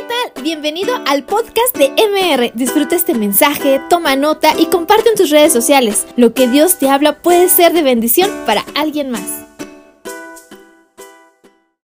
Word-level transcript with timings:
¿qué 0.00 0.06
tal? 0.06 0.42
Bienvenido 0.42 0.94
al 1.06 1.24
podcast 1.24 1.76
de 1.76 1.90
MR. 1.90 2.52
Disfruta 2.54 2.96
este 2.96 3.12
mensaje, 3.12 3.82
toma 3.90 4.16
nota 4.16 4.54
y 4.58 4.66
comparte 4.66 5.10
en 5.10 5.14
tus 5.14 5.30
redes 5.30 5.52
sociales. 5.52 6.06
Lo 6.16 6.32
que 6.32 6.48
Dios 6.48 6.78
te 6.78 6.88
habla 6.88 7.20
puede 7.20 7.48
ser 7.50 7.72
de 7.72 7.82
bendición 7.82 8.30
para 8.46 8.64
alguien 8.74 9.10
más. 9.10 9.44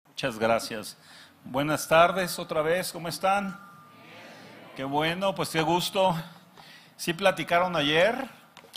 Muchas 0.07 0.39
gracias. 0.39 0.97
Buenas 1.43 1.87
tardes 1.89 2.39
otra 2.39 2.61
vez, 2.61 2.93
¿cómo 2.93 3.09
están? 3.09 3.59
Qué 4.77 4.85
bueno, 4.85 5.35
pues 5.35 5.49
qué 5.49 5.61
gusto. 5.61 6.15
¿Sí 6.95 7.13
platicaron 7.13 7.75
ayer 7.75 8.15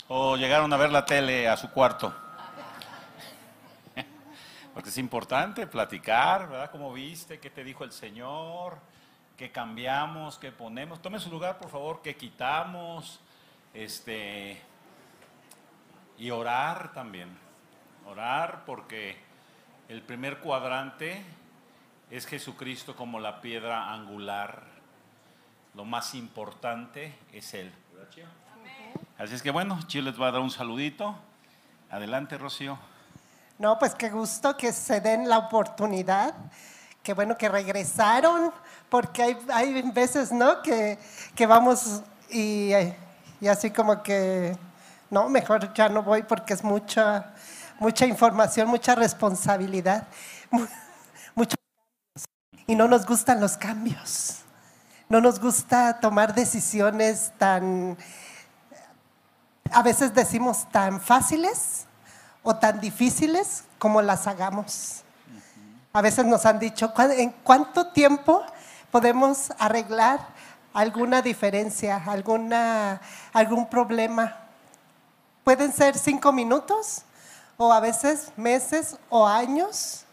o 0.09 0.35
llegaron 0.35 0.73
a 0.73 0.77
ver 0.77 0.91
la 0.91 1.05
tele 1.05 1.47
a 1.47 1.55
su 1.55 1.69
cuarto? 1.69 2.13
Porque 4.73 4.89
es 4.89 4.97
importante 4.97 5.65
platicar, 5.65 6.49
¿verdad? 6.49 6.71
¿Cómo 6.71 6.91
viste? 6.91 7.39
¿Qué 7.39 7.49
te 7.49 7.63
dijo 7.63 7.85
el 7.85 7.93
Señor? 7.93 8.88
¿Qué 9.39 9.53
cambiamos? 9.53 10.37
¿Qué 10.37 10.51
ponemos? 10.51 11.01
Tome 11.01 11.17
su 11.17 11.31
lugar, 11.31 11.59
por 11.59 11.69
favor, 11.69 12.01
¿qué 12.01 12.17
quitamos? 12.17 13.21
Este, 13.73 14.61
y 16.17 16.29
orar 16.29 16.91
también. 16.91 17.29
Orar 18.05 18.65
porque 18.65 19.17
el 19.87 20.01
primer 20.01 20.39
cuadrante 20.39 21.23
es 22.11 22.25
Jesucristo 22.25 22.97
como 22.97 23.21
la 23.21 23.39
piedra 23.39 23.93
angular. 23.93 24.63
Lo 25.73 25.85
más 25.85 26.15
importante 26.15 27.17
es 27.31 27.53
Él. 27.53 27.71
Así 29.17 29.35
es 29.35 29.41
que 29.41 29.51
bueno, 29.51 29.79
Chile 29.87 30.11
les 30.11 30.19
va 30.19 30.27
a 30.27 30.31
dar 30.31 30.41
un 30.41 30.51
saludito. 30.51 31.15
Adelante, 31.89 32.37
Rocío. 32.37 32.77
No, 33.57 33.79
pues 33.79 33.95
qué 33.95 34.09
gusto 34.09 34.57
que 34.57 34.73
se 34.73 34.99
den 34.99 35.29
la 35.29 35.37
oportunidad. 35.37 36.35
Qué 37.03 37.13
bueno 37.13 37.37
que 37.37 37.49
regresaron, 37.49 38.51
porque 38.89 39.23
hay, 39.23 39.37
hay 39.51 39.81
veces, 39.91 40.31
¿no? 40.31 40.61
Que, 40.61 40.99
que 41.35 41.45
vamos 41.45 42.01
y, 42.29 42.71
y, 43.41 43.47
así 43.47 43.71
como 43.71 44.03
que, 44.03 44.57
no, 45.09 45.29
mejor 45.29 45.73
ya 45.73 45.89
no 45.89 46.03
voy 46.03 46.23
porque 46.23 46.53
es 46.53 46.63
mucha, 46.63 47.33
mucha 47.79 48.05
información, 48.05 48.67
mucha 48.67 48.95
responsabilidad, 48.95 50.07
muchos 51.35 51.55
y 52.67 52.75
no 52.75 52.87
nos 52.87 53.07
gustan 53.07 53.41
los 53.41 53.57
cambios. 53.57 54.43
No 55.09 55.19
nos 55.19 55.39
gusta 55.39 55.99
tomar 55.99 56.35
decisiones 56.35 57.31
tan, 57.39 57.97
a 59.71 59.81
veces 59.81 60.13
decimos 60.13 60.69
tan 60.69 61.01
fáciles 61.01 61.87
o 62.43 62.55
tan 62.55 62.79
difíciles 62.79 63.63
como 63.79 64.03
las 64.03 64.27
hagamos. 64.27 65.03
A 65.91 66.01
veces 66.01 66.25
nos 66.25 66.45
han 66.45 66.59
dicho, 66.59 66.93
¿en 66.97 67.31
cuánto 67.43 67.87
tiempo 67.87 68.43
podemos 68.91 69.51
arreglar 69.57 70.19
alguna 70.73 71.21
diferencia, 71.21 72.03
alguna, 72.05 73.01
algún 73.33 73.67
problema? 73.69 74.37
Pueden 75.43 75.73
ser 75.73 75.97
cinco 75.97 76.31
minutos 76.31 77.03
o 77.57 77.73
a 77.73 77.79
veces 77.79 78.31
meses 78.37 78.97
o 79.09 79.27
años 79.27 80.05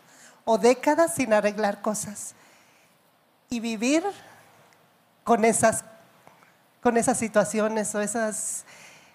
o 0.45 0.57
décadas 0.57 1.15
sin 1.15 1.35
arreglar 1.35 1.83
cosas. 1.83 2.35
Y 3.51 3.61
vivir 3.61 4.03
con 5.25 5.45
esas, 5.45 5.85
con 6.83 6.97
esas 6.97 7.19
situaciones 7.19 7.95
o 7.95 8.01
esas 8.01 8.65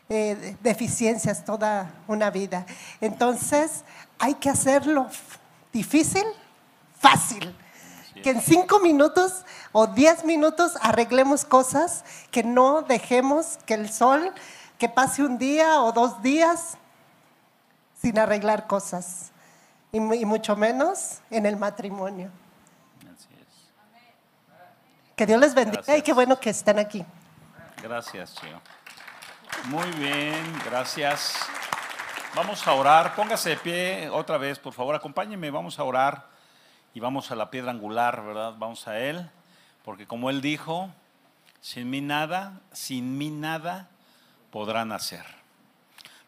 eh, 0.09 0.57
deficiencias 0.61 1.43
toda 1.43 1.91
una 2.07 2.29
vida. 2.29 2.65
Entonces, 2.99 3.83
hay 4.19 4.35
que 4.35 4.49
hacerlo 4.49 5.07
difícil, 5.73 6.25
fácil. 7.01 7.55
Que 8.23 8.29
en 8.29 8.41
cinco 8.41 8.79
minutos 8.79 9.43
o 9.71 9.87
diez 9.87 10.23
minutos 10.23 10.73
arreglemos 10.81 11.43
cosas, 11.43 12.03
que 12.29 12.43
no 12.43 12.83
dejemos 12.83 13.57
que 13.65 13.73
el 13.73 13.91
sol, 13.91 14.31
que 14.77 14.87
pase 14.87 15.23
un 15.23 15.37
día 15.39 15.81
o 15.81 15.91
dos 15.91 16.21
días 16.21 16.77
sin 17.99 18.19
arreglar 18.19 18.67
cosas. 18.67 19.31
Y, 19.91 19.97
y 19.97 20.25
mucho 20.25 20.55
menos 20.55 21.19
en 21.31 21.45
el 21.45 21.57
matrimonio. 21.57 22.29
Así 23.01 23.27
es. 23.39 23.47
Que 25.15 25.25
Dios 25.25 25.39
les 25.39 25.53
bendiga 25.53 25.97
y 25.97 26.01
qué 26.01 26.13
bueno 26.13 26.39
que 26.39 26.51
estén 26.51 26.77
aquí. 26.79 27.03
Gracias. 27.81 28.35
Muy 29.65 29.89
bien, 29.91 30.59
gracias. 30.65 31.35
Vamos 32.35 32.65
a 32.67 32.73
orar. 32.73 33.15
Póngase 33.15 33.49
de 33.49 33.57
pie 33.57 34.09
otra 34.09 34.37
vez, 34.37 34.59
por 34.59 34.73
favor, 34.73 34.95
acompáñeme. 34.95 35.49
Vamos 35.49 35.77
a 35.79 35.83
orar 35.83 36.30
y 36.93 36.99
vamos 36.99 37.31
a 37.31 37.35
la 37.35 37.49
piedra 37.49 37.71
angular, 37.71 38.23
¿verdad? 38.25 38.55
Vamos 38.57 38.87
a 38.87 38.99
Él, 38.99 39.29
porque 39.83 40.07
como 40.07 40.29
Él 40.29 40.41
dijo, 40.41 40.89
sin 41.61 41.89
mí 41.89 42.01
nada, 42.01 42.61
sin 42.71 43.17
mí 43.17 43.29
nada 43.29 43.89
podrán 44.51 44.91
hacer. 44.91 45.25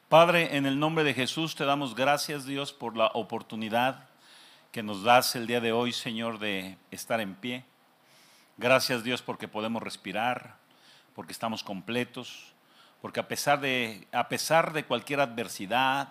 Padre, 0.09 0.57
en 0.57 0.66
el 0.66 0.79
nombre 0.79 1.03
de 1.03 1.13
Jesús 1.13 1.56
te 1.56 1.66
damos 1.66 1.96
gracias, 1.96 2.46
Dios, 2.46 2.73
por 2.73 2.96
la 2.96 3.07
oportunidad 3.07 4.09
que 4.72 4.84
nos 4.84 5.03
das 5.03 5.35
el 5.35 5.47
día 5.47 5.62
de 5.62 5.72
hoy, 5.72 5.91
Señor, 5.91 6.40
de 6.40 6.78
estar 6.91 7.19
en 7.19 7.35
pie. 7.35 7.66
Gracias, 8.57 9.03
Dios, 9.03 9.22
porque 9.22 9.47
podemos 9.47 9.81
respirar, 9.81 10.56
porque 11.16 11.34
estamos 11.34 11.63
completos 11.63 12.53
porque 13.03 13.19
a 13.19 13.28
pesar 13.28 13.59
de, 13.59 14.07
a 14.13 14.29
pesar 14.29 14.72
de 14.72 14.85
cualquier 14.85 15.19
adversidad 15.19 16.07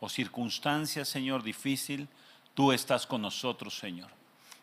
o 0.00 0.08
circunstancia, 0.08 1.04
Señor, 1.04 1.42
difícil, 1.42 2.08
tú 2.54 2.72
estás 2.72 3.06
con 3.06 3.22
nosotros, 3.22 3.78
Señor. 3.78 4.10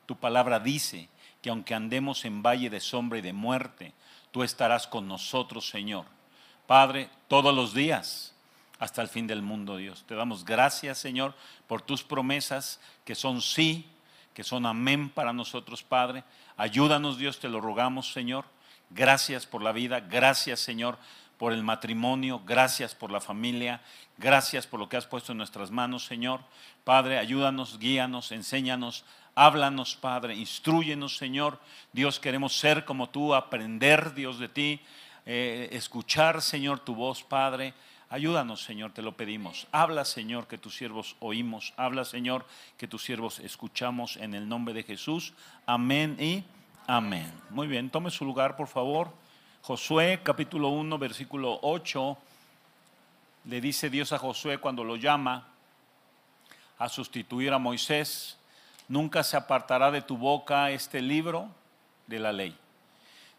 Tu 0.05 0.15
palabra 0.15 0.59
dice 0.59 1.09
que 1.41 1.49
aunque 1.49 1.75
andemos 1.75 2.25
en 2.25 2.41
valle 2.41 2.69
de 2.69 2.79
sombra 2.79 3.19
y 3.19 3.21
de 3.21 3.33
muerte, 3.33 3.93
tú 4.31 4.43
estarás 4.43 4.87
con 4.87 5.07
nosotros, 5.07 5.69
Señor. 5.69 6.05
Padre, 6.65 7.09
todos 7.27 7.53
los 7.55 7.73
días 7.73 8.33
hasta 8.79 9.01
el 9.01 9.07
fin 9.07 9.27
del 9.27 9.41
mundo, 9.41 9.77
Dios. 9.77 10.03
Te 10.07 10.15
damos 10.15 10.45
gracias, 10.45 10.97
Señor, 10.97 11.33
por 11.67 11.81
tus 11.81 12.03
promesas 12.03 12.79
que 13.05 13.15
son 13.15 13.41
sí, 13.41 13.89
que 14.33 14.43
son 14.43 14.65
amén 14.65 15.09
para 15.09 15.33
nosotros, 15.33 15.83
Padre. 15.83 16.23
Ayúdanos, 16.57 17.17
Dios, 17.17 17.39
te 17.39 17.49
lo 17.49 17.61
rogamos, 17.61 18.11
Señor. 18.11 18.45
Gracias 18.89 19.45
por 19.45 19.61
la 19.61 19.71
vida, 19.71 19.99
gracias, 19.99 20.59
Señor, 20.59 20.97
por 21.37 21.53
el 21.53 21.63
matrimonio, 21.63 22.41
gracias 22.45 22.95
por 22.95 23.11
la 23.11 23.21
familia, 23.21 23.81
gracias 24.17 24.65
por 24.65 24.79
lo 24.79 24.89
que 24.89 24.97
has 24.97 25.05
puesto 25.05 25.31
en 25.31 25.37
nuestras 25.37 25.71
manos, 25.71 26.05
Señor. 26.05 26.41
Padre, 26.83 27.19
ayúdanos, 27.19 27.79
guíanos, 27.79 28.31
enséñanos, 28.31 29.05
háblanos, 29.35 29.95
Padre, 29.95 30.35
instruyenos, 30.35 31.17
Señor. 31.17 31.59
Dios, 31.93 32.19
queremos 32.19 32.57
ser 32.57 32.85
como 32.85 33.09
tú, 33.09 33.35
aprender, 33.35 34.13
Dios, 34.15 34.39
de 34.39 34.49
ti, 34.49 34.81
eh, 35.25 35.69
escuchar, 35.73 36.41
Señor, 36.41 36.79
tu 36.79 36.95
voz, 36.95 37.23
Padre. 37.23 37.73
Ayúdanos, 38.09 38.63
Señor, 38.63 38.93
te 38.93 39.01
lo 39.01 39.17
pedimos. 39.17 39.67
Habla, 39.71 40.05
Señor, 40.05 40.47
que 40.47 40.57
tus 40.57 40.75
siervos 40.75 41.17
oímos. 41.19 41.73
Habla, 41.75 42.05
Señor, 42.05 42.45
que 42.77 42.87
tus 42.87 43.03
siervos 43.03 43.39
escuchamos 43.39 44.15
en 44.17 44.33
el 44.33 44.47
nombre 44.47 44.73
de 44.73 44.83
Jesús. 44.83 45.33
Amén 45.65 46.15
y 46.19 46.45
amén. 46.87 47.31
Muy 47.49 47.67
bien, 47.67 47.89
tome 47.89 48.09
su 48.09 48.23
lugar, 48.23 48.55
por 48.55 48.67
favor. 48.67 49.11
Josué 49.67 50.21
capítulo 50.23 50.69
1, 50.69 50.97
versículo 50.97 51.59
8, 51.61 52.17
le 53.43 53.59
dice 53.59 53.89
Dios 53.89 54.13
a 54.13 54.17
Josué 54.17 54.59
cuando 54.59 54.85
lo 54.85 54.95
llama 54.95 55.45
a 56.77 56.87
sustituir 56.87 57.51
a 57.51 57.57
Moisés, 57.57 58.37
nunca 58.87 59.23
se 59.23 59.35
apartará 59.35 59.91
de 59.91 60.01
tu 60.01 60.15
boca 60.15 60.71
este 60.71 61.01
libro 61.01 61.49
de 62.05 62.17
la 62.17 62.31
ley, 62.31 62.55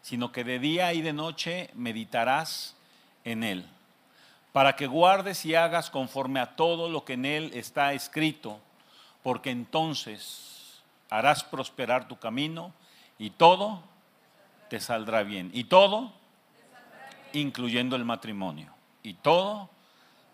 sino 0.03 0.31
que 0.31 0.43
de 0.43 0.59
día 0.59 0.93
y 0.93 1.01
de 1.01 1.13
noche 1.13 1.71
meditarás 1.73 2.75
en 3.23 3.43
él, 3.43 3.65
para 4.51 4.75
que 4.75 4.85
guardes 4.85 5.43
y 5.47 5.55
hagas 5.55 5.89
conforme 5.89 6.39
a 6.39 6.55
todo 6.55 6.89
lo 6.89 7.05
que 7.05 7.13
en 7.13 7.25
él 7.25 7.49
está 7.55 7.93
escrito, 7.93 8.59
porque 9.23 9.49
entonces 9.49 10.79
harás 11.09 11.43
prosperar 11.43 12.07
tu 12.07 12.19
camino 12.19 12.71
y 13.17 13.31
todo 13.31 13.81
te 14.69 14.79
saldrá 14.79 15.23
bien. 15.23 15.49
Y 15.55 15.63
todo 15.63 16.18
incluyendo 17.33 17.95
el 17.95 18.05
matrimonio. 18.05 18.73
Y 19.03 19.13
todo 19.15 19.69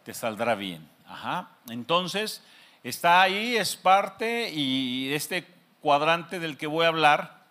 te 0.04 0.14
saldrá 0.14 0.56
bien. 0.56 0.88
Ajá. 1.08 1.50
Entonces, 1.70 2.42
está 2.84 3.22
ahí, 3.22 3.58
es 3.58 3.76
parte 3.76 4.52
y 4.52 5.14
este 5.14 5.48
cuadrante 5.82 6.40
del 6.40 6.58
que 6.58 6.68
voy 6.68 6.86
a 6.86 6.90
hablar, 6.90 7.46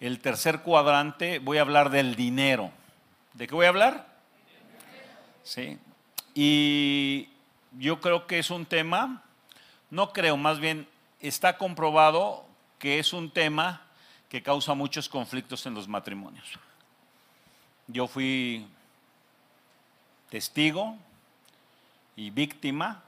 el 0.00 0.20
tercer 0.20 0.62
cuadrante, 0.62 1.38
voy 1.38 1.58
a 1.58 1.62
hablar 1.62 1.90
del 1.90 2.14
dinero. 2.14 2.70
¿De 3.34 3.46
qué 3.46 3.54
voy 3.54 3.66
a 3.66 3.70
hablar? 3.70 4.06
Sí. 5.42 5.78
Y 6.34 7.28
yo 7.78 8.00
creo 8.00 8.26
que 8.26 8.38
es 8.38 8.50
un 8.50 8.66
tema, 8.66 9.22
no 9.90 10.12
creo, 10.12 10.36
más 10.36 10.58
bien 10.58 10.88
está 11.20 11.56
comprobado 11.58 12.46
que 12.78 12.98
es 12.98 13.12
un 13.12 13.30
tema 13.30 13.82
que 14.28 14.42
causa 14.42 14.74
muchos 14.74 15.08
conflictos 15.08 15.64
en 15.66 15.74
los 15.74 15.88
matrimonios. 15.88 16.46
Yo 17.86 18.06
fui 18.06 18.66
testigo 20.36 20.94
y 22.14 22.28
víctima 22.28 23.02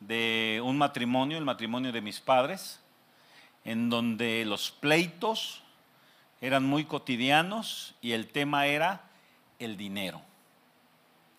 de 0.00 0.60
un 0.64 0.76
matrimonio, 0.76 1.38
el 1.38 1.44
matrimonio 1.44 1.92
de 1.92 2.00
mis 2.00 2.18
padres, 2.18 2.80
en 3.64 3.90
donde 3.90 4.44
los 4.44 4.72
pleitos 4.72 5.62
eran 6.40 6.64
muy 6.64 6.84
cotidianos 6.84 7.94
y 8.02 8.10
el 8.10 8.26
tema 8.26 8.66
era 8.66 9.02
el 9.60 9.76
dinero. 9.76 10.20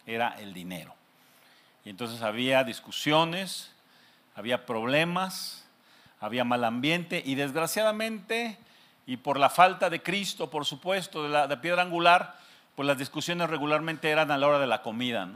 Era 0.05 0.39
el 0.39 0.53
dinero. 0.53 0.95
Y 1.83 1.89
entonces 1.89 2.21
había 2.21 2.63
discusiones, 2.63 3.73
había 4.35 4.65
problemas, 4.65 5.67
había 6.21 6.45
mal 6.45 6.63
ambiente 6.63 7.21
y 7.25 7.35
desgraciadamente, 7.35 8.57
y 9.05 9.17
por 9.17 9.37
la 9.37 9.49
falta 9.49 9.89
de 9.89 10.01
Cristo, 10.01 10.49
por 10.49 10.63
supuesto, 10.65 11.23
de 11.23 11.29
la 11.29 11.59
piedra 11.59 11.81
angular, 11.81 12.46
pues 12.77 12.85
las 12.85 13.00
discusiones 13.00 13.50
regularmente 13.50 14.07
eran 14.07 14.29
a 14.29 14.38
la 14.38 14.47
hora 14.47 14.59
de 14.59 14.68
la 14.68 14.83
comida. 14.83 15.27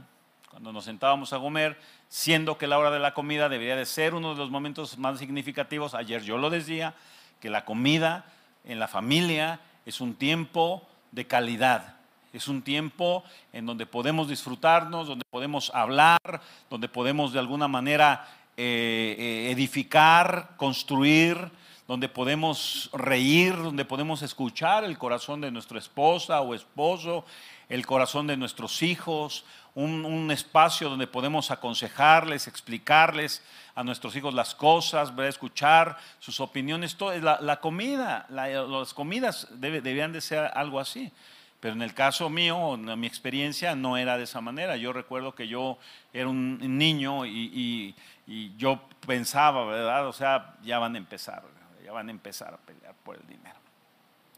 Cuando 0.52 0.72
nos 0.72 0.86
sentábamos 0.86 1.34
a 1.34 1.40
comer, 1.40 1.76
siendo 2.08 2.60
que 2.60 2.68
la 2.68 2.78
hora 2.78 2.92
de 2.92 3.00
la 3.00 3.16
comida 3.16 3.50
debería 3.50 3.76
de 3.76 3.88
ser 3.88 4.14
uno 4.14 4.34
de 4.34 4.36
los 4.36 4.52
momentos 4.52 5.00
más 5.00 5.18
significativos, 5.18 5.96
ayer 5.96 6.22
yo 6.22 6.38
lo 6.38 6.52
decía, 6.52 6.94
que 7.40 7.50
la 7.50 7.66
comida 7.66 8.26
en 8.64 8.78
la 8.78 8.88
familia 8.88 9.60
es 9.88 10.02
un 10.02 10.14
tiempo 10.14 10.88
de 11.12 11.26
calidad, 11.26 11.96
es 12.32 12.48
un 12.48 12.62
tiempo 12.62 13.24
en 13.54 13.66
donde 13.66 13.88
podemos 13.88 14.30
disfrutarnos, 14.30 15.08
donde 15.08 15.26
podemos 15.28 15.72
hablar, 15.74 16.20
donde 16.70 16.90
podemos 16.90 17.34
de 17.34 17.40
alguna 17.40 17.68
manera 17.68 18.28
eh, 18.56 19.16
eh, 19.18 19.52
edificar, 19.52 20.52
construir, 20.58 21.50
donde 21.92 22.08
podemos 22.08 22.90
reír, 22.94 23.54
donde 23.54 23.84
podemos 23.84 24.22
escuchar 24.22 24.86
el 24.86 24.98
corazón 24.98 25.42
de 25.42 25.52
nuestra 25.52 25.78
esposa 25.78 26.40
o 26.40 26.56
esposo, 26.56 27.26
el 27.68 27.86
corazón 27.86 28.28
de 28.28 28.38
nuestros 28.38 28.82
hijos, 28.82 29.44
un, 29.76 30.32
espacio 30.32 30.90
donde 30.90 31.06
podemos 31.06 31.52
aconsejarles, 31.52 32.48
explicarles 32.48 33.44
a 33.76 33.84
nuestros 33.84 34.16
hijos 34.16 34.34
las 34.34 34.56
cosas, 34.56 35.12
escuchar 35.28 35.98
sus 36.20 36.40
opiniones. 36.40 36.96
Todo, 36.96 37.12
la, 37.20 37.60
comida, 37.60 38.26
las 38.30 38.94
comidas 38.94 39.50
deberían 39.52 40.14
de 40.14 40.22
ser 40.22 40.50
algo 40.54 40.80
así. 40.80 41.12
Pero 41.60 41.74
en 41.76 41.82
el 41.82 41.94
caso 41.94 42.30
mío, 42.30 42.76
en 42.76 42.98
mi 43.02 43.06
experiencia, 43.06 43.76
no 43.76 43.98
era 43.98 44.18
de 44.18 44.24
esa 44.24 44.40
manera. 44.40 44.78
Yo 44.78 44.94
recuerdo 44.94 45.36
que 45.36 45.50
yo 45.50 45.78
era 46.14 46.30
un 46.30 46.78
niño 46.78 47.26
y, 47.26 47.94
yo 48.58 48.80
pensaba, 49.06 49.66
¿verdad? 49.66 50.08
O 50.08 50.14
sea, 50.14 50.56
ya 50.64 50.80
van 50.80 50.96
a 50.96 50.98
empezar, 50.98 51.44
ya 51.84 51.92
van 51.92 52.08
a 52.08 52.12
empezar 52.12 52.54
a 52.54 52.58
pelear 52.58 52.96
por 53.04 53.16
el 53.16 53.28
dinero. 53.28 53.56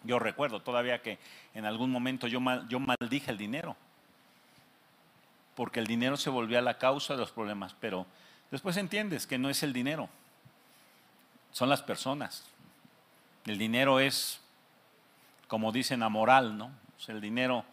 Yo 0.03 0.19
recuerdo 0.19 0.61
todavía 0.61 1.01
que 1.01 1.17
en 1.53 1.65
algún 1.65 1.91
momento 1.91 2.27
yo, 2.27 2.39
yo 2.67 2.79
maldije 2.79 3.31
el 3.31 3.37
dinero 3.37 3.75
porque 5.55 5.79
el 5.79 5.87
dinero 5.87 6.17
se 6.17 6.29
volvía 6.29 6.61
la 6.61 6.77
causa 6.77 7.13
de 7.13 7.19
los 7.19 7.31
problemas, 7.31 7.75
pero 7.79 8.05
después 8.51 8.75
entiendes 8.77 9.27
que 9.27 9.37
no 9.37 9.49
es 9.49 9.63
el 9.63 9.71
dinero, 9.71 10.09
son 11.51 11.69
las 11.69 11.83
personas. 11.83 12.43
El 13.45 13.57
dinero 13.57 13.99
es, 13.99 14.41
como 15.47 15.71
dicen, 15.71 16.01
amoral, 16.01 16.57
¿no? 16.57 16.71
el 17.07 17.21
dinero, 17.21 17.65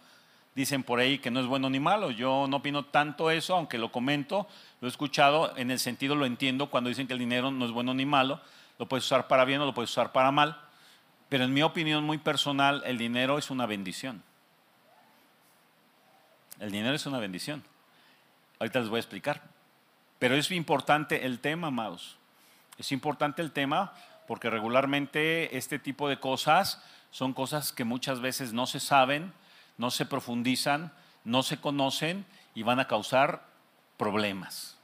dicen 0.55 0.83
por 0.83 0.99
ahí 0.99 1.19
que 1.19 1.31
no 1.31 1.41
es 1.41 1.47
bueno 1.47 1.71
ni 1.71 1.81
malo. 1.81 2.11
Yo 2.11 2.47
no 2.49 2.59
opino 2.59 2.85
tanto 2.87 3.31
eso, 3.31 3.55
aunque 3.55 3.79
lo 3.79 3.93
comento, 3.93 4.49
lo 4.81 4.89
he 4.89 4.91
escuchado, 4.91 5.57
en 5.57 5.71
el 5.71 5.79
sentido 5.79 6.15
lo 6.15 6.27
entiendo 6.27 6.69
cuando 6.69 6.89
dicen 6.89 7.07
que 7.07 7.13
el 7.13 7.19
dinero 7.19 7.51
no 7.51 7.65
es 7.65 7.71
bueno 7.71 7.95
ni 7.95 8.07
malo, 8.07 8.41
lo 8.81 8.89
puedes 8.89 9.05
usar 9.05 9.29
para 9.29 9.45
bien 9.45 9.61
o 9.61 9.67
lo 9.67 9.75
puedes 9.75 9.91
usar 9.91 10.11
para 10.11 10.31
mal, 10.31 10.59
pero 11.29 11.45
en 11.45 11.53
mi 11.53 11.63
opinión 11.63 12.03
muy 12.03 12.17
personal, 12.17 12.83
el 12.87 12.97
dinero 12.97 13.37
es 13.37 13.51
una 13.51 13.67
bendición. 13.67 14.23
El 16.59 16.71
dinero 16.71 16.97
es 16.97 17.05
una 17.05 17.19
bendición. 17.19 17.63
Ahorita 18.59 18.81
les 18.81 18.89
voy 18.89 18.97
a 18.97 19.01
explicar. 19.01 19.43
Pero 20.19 20.35
es 20.35 20.51
importante 20.51 21.27
el 21.27 21.41
tema, 21.41 21.67
amados. 21.67 22.17
Es 22.79 22.91
importante 22.91 23.43
el 23.43 23.53
tema 23.53 23.93
porque 24.27 24.49
regularmente 24.49 25.59
este 25.59 25.79
tipo 25.79 26.09
de 26.09 26.19
cosas 26.19 26.83
son 27.11 27.35
cosas 27.35 27.73
que 27.73 27.85
muchas 27.85 28.23
veces 28.23 28.55
no 28.55 28.67
se 28.67 28.81
saben, 28.81 29.35
no 29.77 29.91
se 29.91 30.07
profundizan, 30.07 30.91
no 31.25 31.43
se 31.43 31.61
conocen 31.61 32.25
y 32.55 32.63
van 32.63 32.81
a 32.81 32.87
causar 32.87 33.45
problemas. 33.99 34.80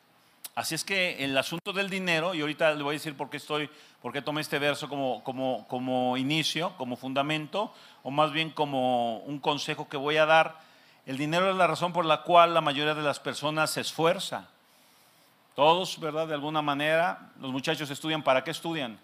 Así 0.56 0.74
es 0.74 0.82
que 0.82 1.22
el 1.22 1.38
asunto 1.38 1.72
del 1.72 1.88
dinero, 1.88 2.34
y 2.34 2.40
ahorita 2.40 2.74
le 2.74 2.82
voy 2.82 2.94
a 2.94 2.98
decir 2.98 3.16
por 3.16 3.30
qué 3.30 3.36
estoy, 3.36 3.70
por 4.02 4.12
qué 4.12 4.20
tomé 4.20 4.40
este 4.40 4.58
verso 4.58 4.88
como, 4.88 5.22
como, 5.22 5.68
como 5.68 6.16
inicio, 6.16 6.76
como 6.76 6.96
fundamento, 6.96 7.72
o 8.02 8.10
más 8.10 8.32
bien 8.32 8.50
como 8.50 9.18
un 9.18 9.38
consejo 9.38 9.88
que 9.88 9.96
voy 9.96 10.16
a 10.16 10.26
dar 10.26 10.66
el 11.06 11.16
dinero 11.16 11.48
es 11.48 11.56
la 11.56 11.68
razón 11.68 11.92
por 11.92 12.04
la 12.04 12.22
cual 12.22 12.52
la 12.52 12.60
mayoría 12.60 12.92
de 12.92 13.02
las 13.02 13.20
personas 13.20 13.70
se 13.70 13.80
esfuerza. 13.80 14.48
Todos, 15.54 16.00
¿verdad? 16.00 16.26
De 16.26 16.34
alguna 16.34 16.62
manera, 16.62 17.30
los 17.40 17.52
muchachos 17.52 17.88
estudian. 17.90 18.24
¿Para 18.24 18.42
qué 18.42 18.50
estudian? 18.50 18.98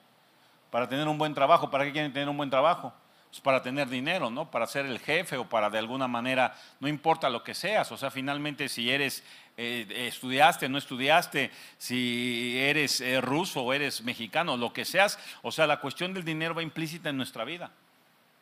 Para 0.72 0.88
tener 0.88 1.06
un 1.06 1.16
buen 1.16 1.32
trabajo. 1.32 1.70
¿Para 1.70 1.84
qué 1.84 1.92
quieren 1.92 2.12
tener 2.12 2.28
un 2.28 2.36
buen 2.36 2.50
trabajo? 2.50 2.92
Pues 3.30 3.40
para 3.40 3.62
tener 3.62 3.88
dinero, 3.88 4.30
¿no? 4.30 4.50
Para 4.50 4.66
ser 4.66 4.84
el 4.84 4.98
jefe 4.98 5.36
o 5.36 5.48
para 5.48 5.70
de 5.70 5.78
alguna 5.78 6.08
manera, 6.08 6.54
no 6.80 6.88
importa 6.88 7.30
lo 7.30 7.44
que 7.44 7.54
seas. 7.54 7.92
O 7.92 7.96
sea, 7.96 8.10
finalmente 8.10 8.68
si 8.68 8.90
eres, 8.90 9.22
eh, 9.56 10.08
estudiaste, 10.08 10.68
no 10.68 10.78
estudiaste, 10.78 11.50
si 11.78 12.56
eres 12.58 13.00
eh, 13.00 13.20
ruso 13.20 13.62
o 13.62 13.72
eres 13.72 14.02
mexicano, 14.02 14.56
lo 14.56 14.72
que 14.72 14.84
seas. 14.84 15.18
O 15.42 15.52
sea, 15.52 15.66
la 15.66 15.80
cuestión 15.80 16.14
del 16.14 16.24
dinero 16.24 16.54
va 16.54 16.62
implícita 16.62 17.10
en 17.10 17.16
nuestra 17.16 17.44
vida 17.44 17.70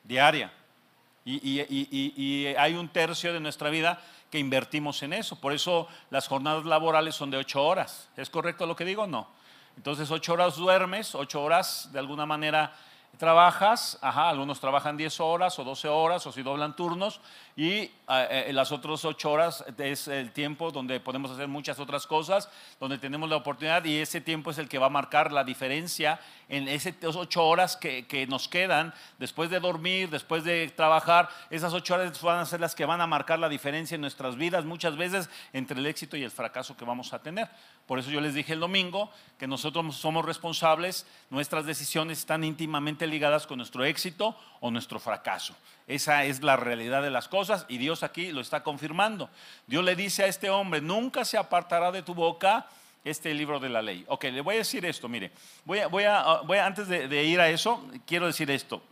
diaria. 0.04 0.52
Y, 1.24 2.46
hay 2.56 2.74
un 2.74 2.88
tercio 2.88 3.32
de 3.32 3.40
nuestra 3.40 3.70
vida 3.70 4.00
que 4.30 4.38
invertimos 4.38 5.02
en 5.02 5.12
eso. 5.12 5.36
Por 5.36 5.52
eso 5.52 5.86
las 6.10 6.26
jornadas 6.26 6.64
laborales 6.64 7.14
son 7.14 7.30
de 7.30 7.36
ocho 7.36 7.62
horas. 7.62 8.08
¿Es 8.16 8.30
correcto 8.30 8.66
lo 8.66 8.74
que 8.74 8.84
digo? 8.84 9.06
No. 9.06 9.28
Entonces, 9.76 10.10
ocho 10.10 10.32
horas 10.32 10.56
duermes, 10.56 11.14
ocho 11.14 11.42
horas 11.42 11.90
de 11.92 11.98
alguna 11.98 12.26
manera 12.26 12.74
trabajas, 13.18 13.98
ajá, 14.00 14.30
algunos 14.30 14.60
trabajan 14.60 14.96
10 14.96 15.20
horas 15.20 15.58
o 15.58 15.64
12 15.64 15.88
horas 15.88 16.26
o 16.26 16.32
si 16.32 16.42
doblan 16.42 16.74
turnos 16.74 17.20
y 17.60 17.72
eh, 17.72 17.92
eh, 18.08 18.52
las 18.54 18.72
otras 18.72 19.04
8 19.04 19.30
horas 19.30 19.62
es 19.76 20.08
el 20.08 20.32
tiempo 20.32 20.70
donde 20.70 20.98
podemos 20.98 21.30
hacer 21.30 21.46
muchas 21.46 21.78
otras 21.78 22.06
cosas, 22.06 22.48
donde 22.80 22.96
tenemos 22.96 23.28
la 23.28 23.36
oportunidad 23.36 23.84
y 23.84 23.98
ese 23.98 24.22
tiempo 24.22 24.50
es 24.50 24.56
el 24.56 24.66
que 24.66 24.78
va 24.78 24.86
a 24.86 24.88
marcar 24.88 25.30
la 25.30 25.44
diferencia 25.44 26.18
en 26.48 26.68
esas 26.68 26.94
8 27.02 27.46
horas 27.46 27.76
que, 27.76 28.06
que, 28.06 28.26
nos 28.26 28.48
quedan 28.48 28.94
después 29.18 29.50
de 29.50 29.60
dormir, 29.60 30.08
después 30.08 30.42
de 30.42 30.72
trabajar, 30.74 31.28
esas 31.50 31.74
8 31.74 31.94
horas 31.96 32.22
van 32.22 32.38
a 32.38 32.46
ser 32.46 32.60
las 32.60 32.74
que 32.74 32.86
van 32.86 33.02
a 33.02 33.06
marcar 33.06 33.38
la 33.38 33.50
diferencia 33.50 33.94
en 33.94 34.00
nuestras 34.00 34.36
vidas 34.36 34.64
muchas 34.64 34.96
veces 34.96 35.28
entre 35.52 35.78
el 35.78 35.84
éxito 35.84 36.16
y 36.16 36.24
el 36.24 36.30
fracaso 36.30 36.78
que 36.78 36.86
vamos 36.86 37.12
a 37.12 37.22
tener. 37.22 37.46
Por 37.84 37.98
eso 37.98 38.10
yo 38.10 38.22
les 38.22 38.32
dije 38.32 38.54
el 38.54 38.60
domingo 38.60 39.10
que 39.38 39.46
nosotros 39.46 39.94
somos 39.96 40.24
responsables, 40.24 41.06
nuestras 41.28 41.66
decisiones 41.66 42.20
están 42.20 42.42
íntimamente 42.42 43.06
ligadas 43.06 43.46
con 43.46 43.58
nuestro 43.58 43.84
éxito 43.84 44.34
o 44.60 44.70
nuestro 44.70 44.98
fracaso. 44.98 45.54
Esa 45.86 46.24
es 46.24 46.42
la 46.42 46.56
realidad 46.56 47.02
de 47.02 47.10
las 47.10 47.28
cosas 47.28 47.66
y 47.68 47.78
Dios 47.78 48.02
aquí 48.02 48.32
lo 48.32 48.40
está 48.40 48.62
confirmando. 48.62 49.28
Dios 49.66 49.84
le 49.84 49.96
dice 49.96 50.24
a 50.24 50.26
este 50.26 50.50
hombre, 50.50 50.80
nunca 50.80 51.24
se 51.24 51.36
apartará 51.36 51.90
de 51.90 52.02
tu 52.02 52.14
boca 52.14 52.66
este 53.04 53.34
libro 53.34 53.58
de 53.58 53.68
la 53.68 53.82
ley. 53.82 54.04
Ok, 54.08 54.24
le 54.24 54.40
voy 54.40 54.56
a 54.56 54.58
decir 54.58 54.84
esto, 54.84 55.08
mire, 55.08 55.32
voy 55.64 55.80
a, 55.80 55.88
voy 55.88 56.04
a, 56.04 56.40
voy 56.44 56.58
antes 56.58 56.86
de, 56.88 57.08
de 57.08 57.24
ir 57.24 57.40
a 57.40 57.48
eso, 57.48 57.84
quiero 58.06 58.26
decir 58.26 58.50
esto, 58.50 58.82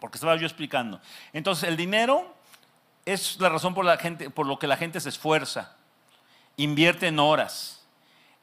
porque 0.00 0.16
estaba 0.16 0.36
yo 0.36 0.46
explicando. 0.46 1.00
Entonces, 1.32 1.68
el 1.68 1.76
dinero 1.76 2.34
es 3.04 3.40
la 3.40 3.48
razón 3.48 3.74
por, 3.74 3.84
la 3.84 3.96
gente, 3.96 4.30
por 4.30 4.46
lo 4.46 4.58
que 4.58 4.66
la 4.66 4.76
gente 4.76 5.00
se 5.00 5.08
esfuerza, 5.08 5.76
invierte 6.56 7.08
en 7.08 7.18
horas 7.18 7.82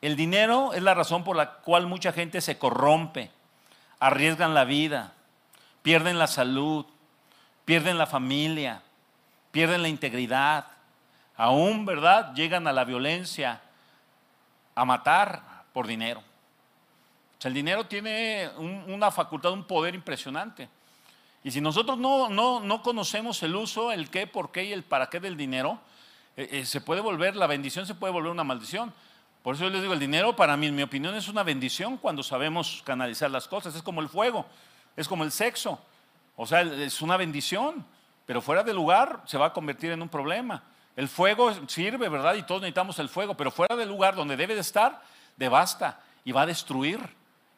el 0.02 0.16
dinero 0.16 0.74
es 0.74 0.82
la 0.82 0.94
razón 0.94 1.24
por 1.24 1.36
la 1.36 1.56
cual 1.56 1.88
mucha 1.88 2.14
gente 2.14 2.40
se 2.40 2.58
corrompe, 2.58 3.32
arriesgan 4.00 4.54
la 4.54 4.64
vida, 4.64 5.14
pierden 5.82 6.18
la 6.18 6.28
salud, 6.28 6.86
pierden 7.70 8.00
la 8.00 8.08
familia, 8.08 8.82
pierden 9.52 9.84
la 9.84 9.90
integridad, 9.90 10.66
aún, 11.38 11.86
¿verdad? 11.86 12.34
Llegan 12.34 12.66
a 12.66 12.74
la 12.74 12.84
violencia, 12.84 13.62
a 14.74 14.86
matar 14.86 15.66
por 15.72 15.86
dinero. 15.86 16.22
O 16.22 17.40
sea, 17.40 17.50
el 17.50 17.54
dinero 17.54 17.86
tiene 17.86 18.50
una 18.58 19.12
facultad, 19.12 19.52
un 19.52 19.66
poder 19.66 19.94
impresionante. 19.94 20.68
Y 21.44 21.52
si 21.52 21.62
nosotros 21.62 22.00
no, 22.00 22.28
no, 22.28 22.82
conocemos 22.82 23.44
el 23.44 23.56
uso, 23.56 23.92
el 23.92 24.10
qué, 24.10 24.26
por 24.26 24.52
qué 24.52 24.64
y 24.64 24.74
el 24.74 24.82
para 24.82 25.08
qué 25.08 25.20
del 25.20 25.38
dinero, 25.38 25.80
eh, 26.38 26.50
eh, 26.52 26.66
se 26.66 26.82
puede 26.82 27.02
volver, 27.02 27.36
la 27.36 27.46
bendición 27.46 27.86
se 27.86 27.94
puede 27.94 28.12
volver 28.12 28.32
una 28.32 28.44
maldición. 28.44 28.92
Por 29.44 29.54
eso 29.54 29.66
yo 29.66 29.70
les 29.70 29.84
digo, 29.84 29.94
el 29.94 30.00
dinero 30.00 30.36
para 30.36 30.58
mí, 30.58 30.66
en 30.66 30.76
mi 30.76 30.82
opinión, 30.82 31.14
es 31.14 31.28
una 31.28 31.44
bendición 31.44 31.98
cuando 31.98 32.24
sabemos 32.24 32.82
canalizar 32.84 33.30
las 33.30 33.48
cosas. 33.48 33.76
Es 33.76 33.84
como 33.84 34.02
el 34.02 34.10
fuego, 34.10 34.48
es 34.98 35.08
como 35.08 35.24
el 35.24 35.32
sexo. 35.32 35.80
O 36.42 36.46
sea, 36.46 36.62
es 36.62 37.02
una 37.02 37.18
bendición, 37.18 37.86
pero 38.26 38.42
fuera 38.42 38.64
de 38.64 38.74
lugar 38.74 39.24
se 39.26 39.38
va 39.38 39.48
a 39.48 39.54
convertir 39.54 39.92
en 39.92 40.02
un 40.02 40.08
problema. 40.08 40.64
El 40.96 41.10
fuego 41.10 41.52
sirve, 41.68 42.08
¿verdad? 42.08 42.36
Y 42.36 42.44
todos 42.44 42.62
necesitamos 42.62 42.98
el 43.00 43.10
fuego, 43.10 43.36
pero 43.36 43.52
fuera 43.52 43.76
del 43.76 43.90
lugar 43.90 44.16
donde 44.16 44.38
debe 44.38 44.56
de 44.56 44.62
estar, 44.62 45.02
devasta 45.36 46.00
y 46.24 46.32
va 46.32 46.44
a 46.44 46.46
destruir. 46.46 47.02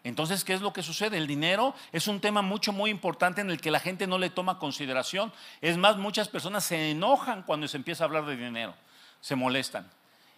Entonces, 0.03 0.43
¿qué 0.43 0.55
es 0.55 0.61
lo 0.61 0.73
que 0.73 0.81
sucede? 0.81 1.17
El 1.17 1.27
dinero 1.27 1.75
es 1.91 2.07
un 2.07 2.19
tema 2.19 2.41
mucho, 2.41 2.73
muy 2.73 2.89
importante 2.89 3.41
en 3.41 3.51
el 3.51 3.61
que 3.61 3.69
la 3.69 3.79
gente 3.79 4.07
no 4.07 4.17
le 4.17 4.31
toma 4.31 4.57
consideración. 4.57 5.31
Es 5.61 5.77
más, 5.77 5.97
muchas 5.97 6.27
personas 6.27 6.63
se 6.63 6.89
enojan 6.89 7.43
cuando 7.43 7.67
se 7.67 7.77
empieza 7.77 8.03
a 8.03 8.07
hablar 8.07 8.25
de 8.25 8.35
dinero, 8.35 8.73
se 9.19 9.35
molestan. 9.35 9.87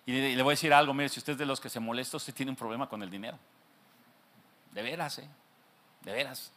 Y 0.05 0.35
le, 0.35 0.43
voy 0.43 0.51
a 0.51 0.55
decir 0.55 0.73
algo, 0.73 0.93
mire, 0.93 1.07
si 1.07 1.21
usted 1.21 1.31
es 1.31 1.39
de 1.39 1.45
los 1.45 1.61
que 1.61 1.69
se 1.69 1.79
molesta, 1.79 2.17
usted 2.17 2.33
tiene 2.33 2.49
un 2.49 2.57
problema 2.57 2.89
con 2.89 3.01
el 3.03 3.09
dinero. 3.09 3.39
De 4.73 4.81
veras, 4.81 5.19
¿eh? 5.19 5.29
De 6.01 6.11
veras. 6.11 6.51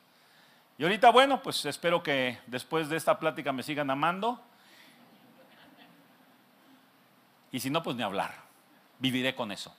Y 0.79 0.83
ahorita, 0.83 1.11
bueno, 1.11 1.43
pues 1.43 1.65
espero 1.65 2.03
que 2.03 2.39
después 2.47 2.89
de 2.89 2.97
esta 2.97 3.19
plática 3.19 3.53
me 3.53 3.63
sigan 3.63 3.91
amando. 3.91 4.41
Y 7.51 7.61
si 7.61 7.71
no, 7.71 7.83
pues 7.83 7.97
ni 7.97 8.03
hablar. 8.03 8.35
Viviré 8.99 9.35
con 9.35 9.53
eso. 9.53 9.75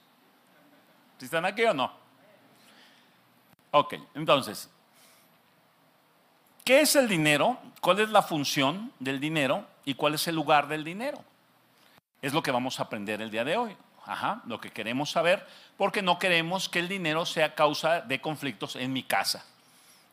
¿Si 1.19 1.25
están 1.25 1.45
aquí 1.45 1.63
o 1.65 1.73
no? 1.73 1.91
Ok, 3.71 3.95
entonces, 4.15 4.69
¿qué 6.63 6.81
es 6.81 6.95
el 6.95 7.07
dinero? 7.07 7.59
¿Cuál 7.81 7.99
es 7.99 8.09
la 8.09 8.21
función 8.21 8.91
del 8.99 9.19
dinero? 9.19 9.67
¿Y 9.85 9.93
cuál 9.93 10.15
es 10.15 10.27
el 10.27 10.35
lugar 10.35 10.67
del 10.67 10.83
dinero? 10.83 11.23
Es 12.21 12.33
lo 12.33 12.41
que 12.41 12.51
vamos 12.51 12.79
a 12.79 12.83
aprender 12.83 13.21
el 13.21 13.29
día 13.29 13.43
de 13.43 13.57
hoy. 13.57 13.77
Ajá, 14.05 14.41
lo 14.45 14.59
que 14.59 14.71
queremos 14.71 15.11
saber, 15.11 15.45
porque 15.75 16.01
no 16.01 16.17
queremos 16.17 16.69
que 16.69 16.79
el 16.79 16.87
dinero 16.87 17.25
sea 17.25 17.55
causa 17.55 18.01
de 18.01 18.21
conflictos 18.21 18.77
en 18.77 18.93
mi 18.93 19.03
casa. 19.03 19.45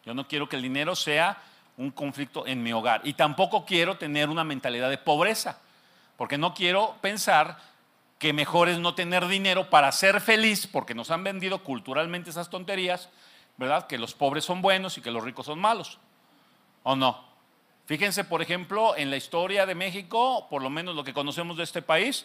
Yo 0.05 0.15
no 0.15 0.29
quiero 0.29 0.49
que 0.49 0.57
el 0.57 0.63
dinero 0.63 0.95
sea 0.95 1.39
un 1.77 1.91
conflicto 1.91 2.47
en 2.47 2.63
mi 2.63 2.73
hogar. 2.73 3.01
Y 3.05 3.15
tampoco 3.15 3.65
quiero 3.65 3.97
tener 3.97 4.29
una 4.29 4.45
mentalidad 4.45 4.91
de 4.91 4.99
pobreza, 4.99 5.59
porque 6.17 6.39
no 6.39 6.55
quiero 6.55 6.97
pensar 7.01 7.59
que 8.19 8.33
mejor 8.33 8.69
es 8.69 8.79
no 8.79 8.95
tener 8.95 9.27
dinero 9.27 9.71
para 9.71 9.91
ser 9.93 10.21
feliz, 10.21 10.67
porque 10.67 10.95
nos 10.95 11.11
han 11.11 11.25
vendido 11.25 11.63
culturalmente 11.63 12.31
esas 12.31 12.49
tonterías, 12.49 13.11
¿verdad? 13.57 13.87
Que 13.87 13.99
los 13.99 14.15
pobres 14.15 14.45
son 14.45 14.63
buenos 14.63 14.97
y 14.99 15.01
que 15.01 15.11
los 15.11 15.25
ricos 15.25 15.47
son 15.47 15.59
malos. 15.59 15.99
¿O 16.83 16.97
no? 16.97 17.25
Fíjense, 17.87 18.25
por 18.25 18.41
ejemplo, 18.41 18.97
en 18.97 19.11
la 19.11 19.17
historia 19.17 19.67
de 19.67 19.75
México, 19.75 20.47
por 20.49 20.63
lo 20.63 20.71
menos 20.71 20.95
lo 20.97 21.05
que 21.05 21.13
conocemos 21.13 21.57
de 21.57 21.65
este 21.65 21.83
país, 21.83 22.25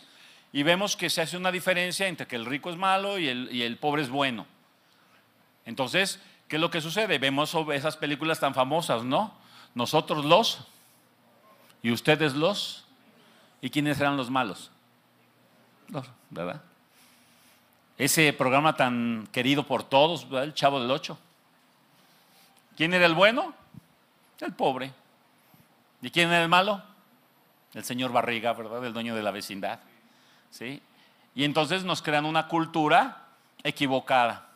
y 0.54 0.64
vemos 0.64 0.96
que 0.96 1.10
se 1.10 1.22
hace 1.22 1.38
una 1.38 1.52
diferencia 1.52 2.08
entre 2.08 2.28
que 2.28 2.36
el 2.36 2.46
rico 2.46 2.70
es 2.70 2.78
malo 2.78 3.20
y 3.20 3.28
el, 3.28 3.78
pobre 3.78 4.02
es 4.02 4.10
bueno. 4.10 4.46
Entonces, 5.66 6.20
¿qué 6.50 6.56
es 6.56 6.62
lo 6.62 6.72
que 6.72 6.82
sucede? 6.82 7.20
Vemos 7.20 7.56
esas 7.74 7.96
películas 7.96 8.40
tan 8.40 8.54
famosas, 8.54 9.04
¿no? 9.04 9.34
Nosotros 9.76 10.26
los 10.26 10.66
y 11.82 11.92
ustedes 11.92 12.34
los. 12.34 12.86
¿Y 13.62 13.70
quiénes 13.70 14.00
eran 14.00 14.18
los 14.18 14.30
malos? 14.30 14.72
Los, 15.90 16.06
¿verdad? 16.30 16.62
Ese 17.98 18.34
programa 18.34 18.76
tan 18.76 19.28
querido 19.32 19.66
por 19.66 19.84
todos, 19.84 20.26
el 20.32 20.54
Chavo 20.54 20.82
del 20.82 20.90
Ocho. 20.90 21.18
¿Quién 22.76 22.94
era 22.94 23.06
el 23.06 23.14
bueno? 23.14 23.54
El 24.40 24.54
pobre. 24.54 24.92
¿Y 26.02 26.10
quién 26.10 26.30
era 26.30 26.42
el 26.42 26.50
malo? 26.50 26.82
El 27.74 27.84
señor 27.84 28.12
Barriga, 28.12 28.54
¿verdad? 28.54 28.84
El 28.86 28.94
dueño 28.94 29.16
de 29.16 29.22
la 29.22 29.32
vecindad. 29.32 29.80
¿sí? 30.50 30.82
Y 31.36 31.44
entonces 31.44 31.84
nos 31.84 32.02
crean 32.02 32.26
una 32.26 32.48
cultura 32.48 33.26
equivocada. 33.64 34.48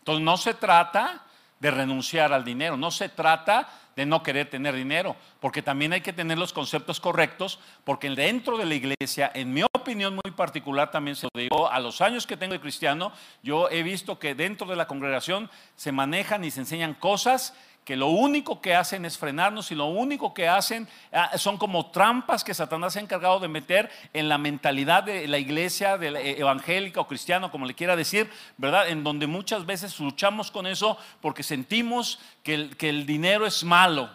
Entonces 0.00 0.24
no 0.24 0.36
se 0.36 0.54
trata 0.54 1.22
de 1.60 1.70
renunciar 1.70 2.32
al 2.32 2.44
dinero, 2.44 2.76
no 2.76 2.90
se 2.90 3.08
trata 3.08 3.68
de 3.96 4.06
no 4.06 4.22
querer 4.22 4.48
tener 4.48 4.76
dinero, 4.76 5.16
porque 5.40 5.60
también 5.60 5.92
hay 5.92 6.02
que 6.02 6.12
tener 6.12 6.38
los 6.38 6.52
conceptos 6.52 7.00
correctos, 7.00 7.58
porque 7.82 8.08
dentro 8.10 8.56
de 8.56 8.64
la 8.64 8.76
iglesia, 8.76 9.28
en 9.34 9.52
mi 9.52 9.62
opinión 9.62 10.14
muy 10.14 10.32
particular, 10.32 10.92
también 10.92 11.16
se 11.16 11.26
lo 11.32 11.40
digo, 11.40 11.68
a 11.68 11.80
los 11.80 12.00
años 12.00 12.24
que 12.24 12.36
tengo 12.36 12.52
de 12.52 12.60
cristiano, 12.60 13.12
yo 13.42 13.68
he 13.70 13.82
visto 13.82 14.20
que 14.20 14.36
dentro 14.36 14.68
de 14.68 14.76
la 14.76 14.86
congregación 14.86 15.50
se 15.74 15.90
manejan 15.90 16.44
y 16.44 16.52
se 16.52 16.60
enseñan 16.60 16.94
cosas 16.94 17.54
que 17.88 17.96
lo 17.96 18.08
único 18.08 18.60
que 18.60 18.74
hacen 18.74 19.06
es 19.06 19.16
frenarnos 19.16 19.72
y 19.72 19.74
lo 19.74 19.86
único 19.86 20.34
que 20.34 20.46
hacen 20.46 20.86
ah, 21.10 21.38
son 21.38 21.56
como 21.56 21.90
trampas 21.90 22.44
que 22.44 22.52
Satanás 22.52 22.96
ha 22.96 23.00
encargado 23.00 23.40
de 23.40 23.48
meter 23.48 23.90
en 24.12 24.28
la 24.28 24.36
mentalidad 24.36 25.04
de 25.04 25.26
la 25.26 25.38
iglesia 25.38 25.94
eh, 25.94 26.38
evangélica 26.38 27.00
o 27.00 27.08
cristiana, 27.08 27.50
como 27.50 27.64
le 27.64 27.72
quiera 27.72 27.96
decir, 27.96 28.30
¿verdad? 28.58 28.90
En 28.90 29.04
donde 29.04 29.26
muchas 29.26 29.64
veces 29.64 29.98
luchamos 30.00 30.50
con 30.50 30.66
eso 30.66 30.98
porque 31.22 31.42
sentimos 31.42 32.20
que 32.42 32.52
el, 32.52 32.76
que 32.76 32.90
el 32.90 33.06
dinero 33.06 33.46
es 33.46 33.64
malo. 33.64 34.10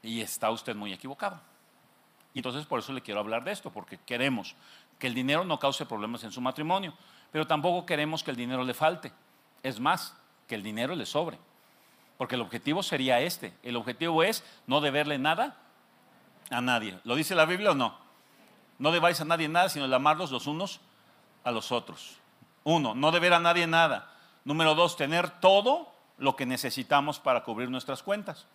Y 0.00 0.20
está 0.20 0.52
usted 0.52 0.76
muy 0.76 0.92
equivocado. 0.92 1.40
Y 2.34 2.38
entonces 2.38 2.66
por 2.66 2.78
eso 2.78 2.92
le 2.92 3.02
quiero 3.02 3.18
hablar 3.18 3.42
de 3.42 3.50
esto, 3.50 3.72
porque 3.72 3.98
queremos 4.06 4.54
que 5.00 5.08
el 5.08 5.14
dinero 5.14 5.44
no 5.44 5.58
cause 5.58 5.84
problemas 5.84 6.22
en 6.22 6.30
su 6.30 6.40
matrimonio, 6.40 6.94
pero 7.32 7.48
tampoco 7.48 7.84
queremos 7.84 8.22
que 8.22 8.30
el 8.30 8.36
dinero 8.36 8.62
le 8.62 8.74
falte. 8.74 9.12
Es 9.64 9.80
más, 9.80 10.14
que 10.46 10.54
el 10.54 10.62
dinero 10.62 10.94
le 10.94 11.04
sobre. 11.04 11.36
Porque 12.18 12.34
el 12.34 12.40
objetivo 12.40 12.82
sería 12.82 13.20
este. 13.20 13.52
El 13.62 13.76
objetivo 13.76 14.22
es 14.22 14.44
no 14.66 14.80
deberle 14.80 15.18
nada 15.18 15.56
a 16.50 16.60
nadie. 16.60 16.98
¿Lo 17.04 17.14
dice 17.14 17.34
la 17.34 17.44
Biblia 17.44 17.72
o 17.72 17.74
no? 17.74 17.96
No 18.78 18.92
debáis 18.92 19.20
a 19.20 19.24
nadie 19.24 19.48
nada, 19.48 19.68
sino 19.68 19.84
el 19.84 19.94
amarlos 19.94 20.30
los 20.30 20.46
unos 20.46 20.80
a 21.44 21.50
los 21.50 21.72
otros. 21.72 22.18
Uno, 22.64 22.94
no 22.94 23.10
deber 23.12 23.32
a 23.32 23.40
nadie 23.40 23.66
nada. 23.66 24.10
Número 24.44 24.74
dos, 24.74 24.96
tener 24.96 25.30
todo 25.30 25.92
lo 26.18 26.36
que 26.36 26.46
necesitamos 26.46 27.18
para 27.18 27.42
cubrir 27.42 27.70
nuestras 27.70 28.02
cuentas. 28.02 28.46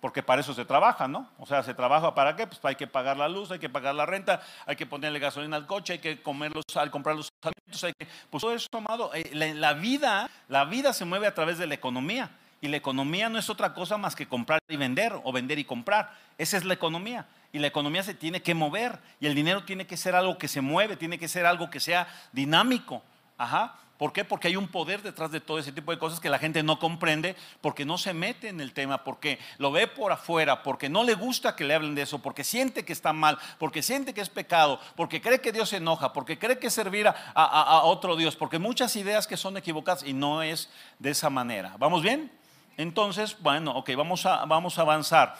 Porque 0.00 0.22
para 0.22 0.40
eso 0.40 0.54
se 0.54 0.64
trabaja, 0.64 1.08
¿no? 1.08 1.28
O 1.38 1.46
sea, 1.46 1.62
se 1.62 1.74
trabaja 1.74 2.14
para 2.14 2.34
qué? 2.34 2.46
Pues 2.46 2.58
hay 2.64 2.74
que 2.74 2.86
pagar 2.86 3.18
la 3.18 3.28
luz, 3.28 3.50
hay 3.50 3.58
que 3.58 3.68
pagar 3.68 3.94
la 3.94 4.06
renta, 4.06 4.40
hay 4.64 4.76
que 4.76 4.86
ponerle 4.86 5.18
gasolina 5.18 5.56
al 5.56 5.66
coche, 5.66 5.94
hay 5.94 5.98
que 5.98 6.22
comer 6.22 6.52
los, 6.54 6.64
al 6.74 6.90
comprar 6.90 7.16
los 7.16 7.28
alimentos, 7.42 7.84
hay 7.84 7.92
que, 7.92 8.08
pues 8.30 8.40
todo 8.40 8.54
eso, 8.54 8.66
amado, 8.72 9.10
eh, 9.14 9.54
la 9.54 9.74
vida, 9.74 10.30
la 10.48 10.64
vida 10.64 10.94
se 10.94 11.04
mueve 11.04 11.26
a 11.26 11.34
través 11.34 11.58
de 11.58 11.66
la 11.66 11.74
economía. 11.74 12.30
Y 12.60 12.68
la 12.68 12.76
economía 12.76 13.28
no 13.28 13.38
es 13.38 13.48
otra 13.48 13.72
cosa 13.72 13.96
más 13.96 14.14
que 14.14 14.26
comprar 14.26 14.60
y 14.68 14.76
vender 14.76 15.14
o 15.24 15.32
vender 15.32 15.58
y 15.58 15.64
comprar. 15.64 16.12
Esa 16.36 16.56
es 16.58 16.64
la 16.64 16.74
economía. 16.74 17.26
Y 17.52 17.58
la 17.58 17.66
economía 17.66 18.02
se 18.02 18.14
tiene 18.14 18.42
que 18.42 18.54
mover. 18.54 18.98
Y 19.18 19.26
el 19.26 19.34
dinero 19.34 19.64
tiene 19.64 19.86
que 19.86 19.96
ser 19.96 20.14
algo 20.14 20.36
que 20.36 20.48
se 20.48 20.60
mueve, 20.60 20.96
tiene 20.96 21.18
que 21.18 21.28
ser 21.28 21.46
algo 21.46 21.70
que 21.70 21.80
sea 21.80 22.06
dinámico. 22.32 23.02
Ajá. 23.38 23.76
¿Por 23.96 24.14
qué? 24.14 24.24
Porque 24.24 24.48
hay 24.48 24.56
un 24.56 24.68
poder 24.68 25.02
detrás 25.02 25.30
de 25.30 25.40
todo 25.40 25.58
ese 25.58 25.72
tipo 25.72 25.92
de 25.92 25.98
cosas 25.98 26.20
que 26.20 26.30
la 26.30 26.38
gente 26.38 26.62
no 26.62 26.78
comprende, 26.78 27.36
porque 27.60 27.84
no 27.84 27.98
se 27.98 28.14
mete 28.14 28.48
en 28.48 28.62
el 28.62 28.72
tema, 28.72 29.04
porque 29.04 29.38
lo 29.58 29.70
ve 29.70 29.86
por 29.88 30.10
afuera, 30.10 30.62
porque 30.62 30.88
no 30.88 31.04
le 31.04 31.12
gusta 31.12 31.54
que 31.54 31.64
le 31.64 31.74
hablen 31.74 31.94
de 31.94 32.02
eso, 32.02 32.18
porque 32.20 32.42
siente 32.42 32.82
que 32.86 32.94
está 32.94 33.12
mal, 33.12 33.38
porque 33.58 33.82
siente 33.82 34.14
que 34.14 34.22
es 34.22 34.30
pecado, 34.30 34.80
porque 34.96 35.20
cree 35.20 35.42
que 35.42 35.52
Dios 35.52 35.68
se 35.68 35.76
enoja, 35.76 36.14
porque 36.14 36.38
cree 36.38 36.58
que 36.58 36.70
servir 36.70 37.08
a, 37.08 37.12
a 37.34 37.82
otro 37.82 38.16
Dios, 38.16 38.36
porque 38.36 38.58
muchas 38.58 38.96
ideas 38.96 39.26
que 39.26 39.36
son 39.36 39.58
equivocadas 39.58 40.02
y 40.02 40.14
no 40.14 40.42
es 40.42 40.70
de 40.98 41.10
esa 41.10 41.28
manera. 41.28 41.74
¿Vamos 41.78 42.02
bien? 42.02 42.39
Entonces, 42.80 43.36
bueno, 43.40 43.72
ok, 43.72 43.90
vamos 43.94 44.24
a, 44.24 44.46
vamos 44.46 44.78
a 44.78 44.82
avanzar. 44.82 45.36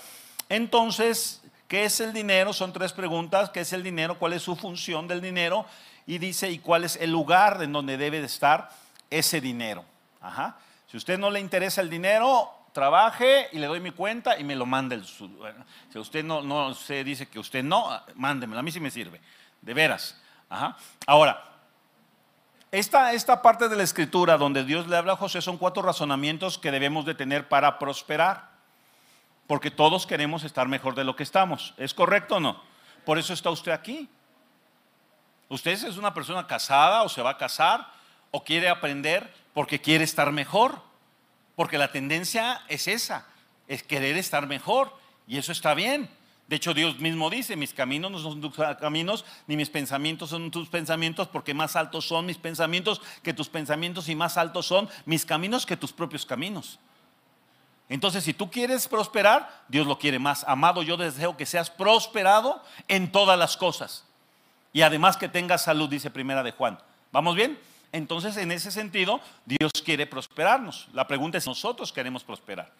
Entonces, 0.50 1.42
¿qué 1.68 1.84
es 1.84 1.98
el 2.00 2.12
dinero? 2.12 2.52
Son 2.52 2.70
tres 2.70 2.92
preguntas. 2.92 3.48
¿Qué 3.48 3.60
es 3.60 3.72
el 3.72 3.82
dinero? 3.82 4.18
¿Cuál 4.18 4.34
es 4.34 4.42
su 4.42 4.56
función 4.56 5.08
del 5.08 5.22
dinero? 5.22 5.64
Y 6.06 6.18
dice, 6.18 6.50
¿y 6.50 6.58
cuál 6.58 6.84
es 6.84 6.96
el 6.96 7.10
lugar 7.10 7.62
en 7.62 7.72
donde 7.72 7.96
debe 7.96 8.20
de 8.20 8.26
estar 8.26 8.68
ese 9.08 9.40
dinero? 9.40 9.86
Ajá. 10.20 10.58
Si 10.86 10.96
a 10.96 10.98
usted 10.98 11.18
no 11.18 11.30
le 11.30 11.40
interesa 11.40 11.80
el 11.80 11.88
dinero, 11.88 12.50
trabaje 12.72 13.48
y 13.52 13.58
le 13.58 13.68
doy 13.68 13.80
mi 13.80 13.92
cuenta 13.92 14.38
y 14.38 14.44
me 14.44 14.54
lo 14.54 14.66
mande. 14.66 14.96
El, 14.96 15.06
si 15.06 15.98
usted 15.98 16.22
no, 16.22 16.42
no 16.42 16.74
se 16.74 17.04
dice 17.04 17.26
que 17.26 17.38
usted 17.38 17.64
no, 17.64 17.88
mándemelo. 18.16 18.60
A 18.60 18.62
mí 18.62 18.70
sí 18.70 18.80
me 18.80 18.90
sirve. 18.90 19.18
De 19.62 19.72
veras. 19.72 20.20
Ajá. 20.50 20.76
Ahora, 21.06 21.49
esta, 22.72 23.12
esta 23.12 23.42
parte 23.42 23.68
de 23.68 23.76
la 23.76 23.82
escritura 23.82 24.38
donde 24.38 24.64
Dios 24.64 24.86
le 24.86 24.96
habla 24.96 25.14
a 25.14 25.16
José 25.16 25.42
son 25.42 25.58
cuatro 25.58 25.82
razonamientos 25.82 26.58
que 26.58 26.70
debemos 26.70 27.04
de 27.04 27.14
tener 27.14 27.48
para 27.48 27.78
prosperar. 27.78 28.50
Porque 29.48 29.72
todos 29.72 30.06
queremos 30.06 30.44
estar 30.44 30.68
mejor 30.68 30.94
de 30.94 31.02
lo 31.02 31.16
que 31.16 31.24
estamos. 31.24 31.74
¿Es 31.76 31.92
correcto 31.92 32.36
o 32.36 32.40
no? 32.40 32.62
Por 33.04 33.18
eso 33.18 33.32
está 33.32 33.50
usted 33.50 33.72
aquí. 33.72 34.08
Usted 35.48 35.72
es 35.72 35.96
una 35.96 36.14
persona 36.14 36.46
casada 36.46 37.02
o 37.02 37.08
se 37.08 37.22
va 37.22 37.30
a 37.30 37.38
casar 37.38 37.88
o 38.30 38.44
quiere 38.44 38.68
aprender 38.68 39.34
porque 39.52 39.80
quiere 39.80 40.04
estar 40.04 40.30
mejor. 40.30 40.80
Porque 41.56 41.78
la 41.78 41.90
tendencia 41.90 42.62
es 42.68 42.86
esa, 42.86 43.26
es 43.66 43.82
querer 43.82 44.16
estar 44.16 44.46
mejor. 44.46 44.96
Y 45.26 45.38
eso 45.38 45.50
está 45.50 45.74
bien. 45.74 46.08
De 46.50 46.56
hecho, 46.56 46.74
Dios 46.74 46.98
mismo 46.98 47.30
dice, 47.30 47.54
mis 47.54 47.72
caminos 47.72 48.10
no 48.10 48.18
son 48.18 48.40
tus 48.40 48.56
caminos, 48.80 49.24
ni 49.46 49.56
mis 49.56 49.70
pensamientos 49.70 50.30
son 50.30 50.50
tus 50.50 50.68
pensamientos, 50.68 51.28
porque 51.28 51.54
más 51.54 51.76
altos 51.76 52.08
son 52.08 52.26
mis 52.26 52.38
pensamientos 52.38 53.00
que 53.22 53.32
tus 53.32 53.48
pensamientos 53.48 54.08
y 54.08 54.16
más 54.16 54.36
altos 54.36 54.66
son 54.66 54.88
mis 55.06 55.24
caminos 55.24 55.64
que 55.64 55.76
tus 55.76 55.92
propios 55.92 56.26
caminos. 56.26 56.80
Entonces, 57.88 58.24
si 58.24 58.34
tú 58.34 58.50
quieres 58.50 58.88
prosperar, 58.88 59.62
Dios 59.68 59.86
lo 59.86 59.96
quiere 59.96 60.18
más. 60.18 60.42
Amado, 60.48 60.82
yo 60.82 60.96
deseo 60.96 61.36
que 61.36 61.46
seas 61.46 61.70
prosperado 61.70 62.60
en 62.88 63.12
todas 63.12 63.38
las 63.38 63.56
cosas. 63.56 64.02
Y 64.72 64.82
además 64.82 65.16
que 65.16 65.28
tengas 65.28 65.62
salud, 65.62 65.88
dice 65.88 66.10
primera 66.10 66.42
de 66.42 66.50
Juan. 66.50 66.80
¿Vamos 67.12 67.36
bien? 67.36 67.60
Entonces, 67.92 68.36
en 68.36 68.50
ese 68.50 68.72
sentido, 68.72 69.20
Dios 69.44 69.70
quiere 69.84 70.04
prosperarnos. 70.04 70.88
La 70.94 71.06
pregunta 71.06 71.38
es, 71.38 71.46
¿nosotros 71.46 71.92
queremos 71.92 72.24
prosperar? 72.24 72.72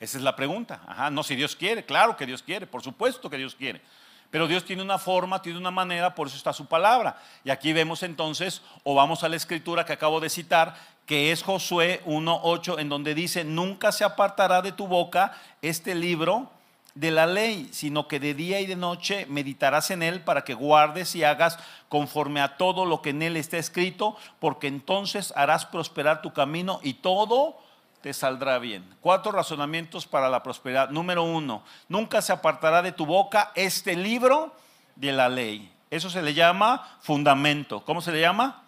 Esa 0.00 0.18
es 0.18 0.24
la 0.24 0.36
pregunta. 0.36 0.80
Ajá, 0.86 1.10
no 1.10 1.22
si 1.22 1.34
Dios 1.34 1.56
quiere, 1.56 1.84
claro 1.84 2.16
que 2.16 2.26
Dios 2.26 2.42
quiere, 2.42 2.66
por 2.66 2.82
supuesto 2.82 3.28
que 3.28 3.36
Dios 3.36 3.54
quiere. 3.54 3.82
Pero 4.30 4.46
Dios 4.46 4.64
tiene 4.64 4.82
una 4.82 4.98
forma, 4.98 5.40
tiene 5.40 5.58
una 5.58 5.70
manera, 5.70 6.14
por 6.14 6.26
eso 6.26 6.36
está 6.36 6.52
su 6.52 6.66
palabra. 6.66 7.20
Y 7.44 7.50
aquí 7.50 7.72
vemos 7.72 8.02
entonces, 8.02 8.62
o 8.84 8.94
vamos 8.94 9.24
a 9.24 9.28
la 9.28 9.36
escritura 9.36 9.86
que 9.86 9.94
acabo 9.94 10.20
de 10.20 10.28
citar, 10.28 10.76
que 11.06 11.32
es 11.32 11.42
Josué 11.42 12.02
1.8, 12.04 12.78
en 12.78 12.90
donde 12.90 13.14
dice, 13.14 13.42
nunca 13.42 13.90
se 13.90 14.04
apartará 14.04 14.60
de 14.60 14.72
tu 14.72 14.86
boca 14.86 15.32
este 15.62 15.94
libro 15.94 16.50
de 16.94 17.10
la 17.10 17.26
ley, 17.26 17.68
sino 17.72 18.06
que 18.06 18.20
de 18.20 18.34
día 18.34 18.60
y 18.60 18.66
de 18.66 18.76
noche 18.76 19.24
meditarás 19.30 19.90
en 19.90 20.02
él 20.02 20.20
para 20.20 20.44
que 20.44 20.52
guardes 20.52 21.14
y 21.14 21.24
hagas 21.24 21.58
conforme 21.88 22.40
a 22.40 22.56
todo 22.56 22.84
lo 22.84 23.00
que 23.00 23.10
en 23.10 23.22
él 23.22 23.36
está 23.36 23.56
escrito, 23.56 24.16
porque 24.40 24.66
entonces 24.66 25.32
harás 25.36 25.64
prosperar 25.64 26.20
tu 26.20 26.32
camino 26.32 26.80
y 26.82 26.94
todo 26.94 27.56
te 28.00 28.12
saldrá 28.12 28.58
bien. 28.58 28.84
Cuatro 29.00 29.32
razonamientos 29.32 30.06
para 30.06 30.28
la 30.28 30.42
prosperidad. 30.42 30.90
Número 30.90 31.22
uno, 31.22 31.62
nunca 31.88 32.22
se 32.22 32.32
apartará 32.32 32.82
de 32.82 32.92
tu 32.92 33.06
boca 33.06 33.52
este 33.54 33.96
libro 33.96 34.54
de 34.96 35.12
la 35.12 35.28
ley. 35.28 35.72
Eso 35.90 36.10
se 36.10 36.22
le 36.22 36.34
llama 36.34 36.98
fundamento. 37.00 37.84
¿Cómo 37.84 38.00
se 38.00 38.12
le 38.12 38.20
llama? 38.20 38.62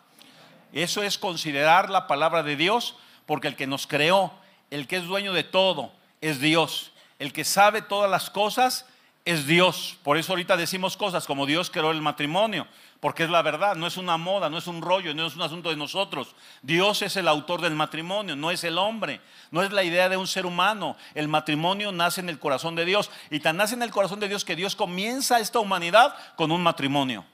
Eso 0.73 1.03
es 1.03 1.19
considerar 1.19 1.91
la 1.91 2.07
palabra 2.07 2.43
de 2.43 2.57
Dios, 2.57 2.97
porque 3.27 3.49
el 3.49 3.57
que 3.57 3.67
nos 3.67 3.87
creó, 3.87 4.33
el 4.71 4.87
que 4.87 4.97
es 4.97 5.05
dueño 5.05 5.33
de 5.33 5.45
todo, 5.45 5.93
es 6.21 6.41
Dios. 6.41 6.93
El 7.19 7.33
que 7.33 7.45
sabe 7.45 7.83
todas 7.83 8.11
las 8.11 8.31
cosas 8.31 8.87
es 9.25 9.47
Dios. 9.47 9.99
Por 10.03 10.17
eso 10.17 10.33
ahorita 10.33 10.57
decimos 10.57 10.97
cosas 10.97 11.27
como 11.27 11.47
Dios 11.47 11.71
creó 11.71 11.91
el 11.91 12.01
matrimonio, 12.01 12.67
porque 13.01 13.25
es 13.25 13.31
la 13.31 13.41
verdad, 13.41 13.77
no 13.77 13.87
es 13.87 13.97
una 13.97 14.19
moda, 14.19 14.51
no 14.51 14.59
es 14.59 14.67
un 14.67 14.83
rollo, 14.83 15.15
no 15.15 15.27
es 15.27 15.35
un 15.35 15.41
asunto 15.41 15.71
de 15.71 15.77
nosotros. 15.77 16.37
Dios 16.61 17.01
es 17.01 17.17
el 17.17 17.29
autor 17.29 17.63
del 17.63 17.75
matrimonio, 17.75 18.37
no 18.37 18.51
es 18.51 18.63
el 18.63 18.77
hombre, 18.77 19.23
no 19.51 19.63
es 19.63 19.73
la 19.73 19.83
idea 19.83 20.11
de 20.11 20.19
un 20.19 20.27
ser 20.27 20.45
humano. 20.45 20.97
El 21.15 21.27
matrimonio 21.27 21.93
nace 21.93 22.21
en 22.21 22.29
el 22.29 22.39
corazón 22.39 22.75
de 22.75 22.85
Dios 22.85 23.11
y 23.31 23.41
tan 23.41 23.57
nace 23.57 23.75
en 23.75 23.83
el 23.83 23.91
corazón 23.91 24.21
de 24.21 24.29
Dios 24.29 24.45
que 24.45 24.55
Dios 24.55 24.77
comienza 24.77 25.41
esta 25.41 25.61
humanidad 25.61 26.15
con 26.37 26.53
un 26.53 26.63
matrimonio. 26.63 27.25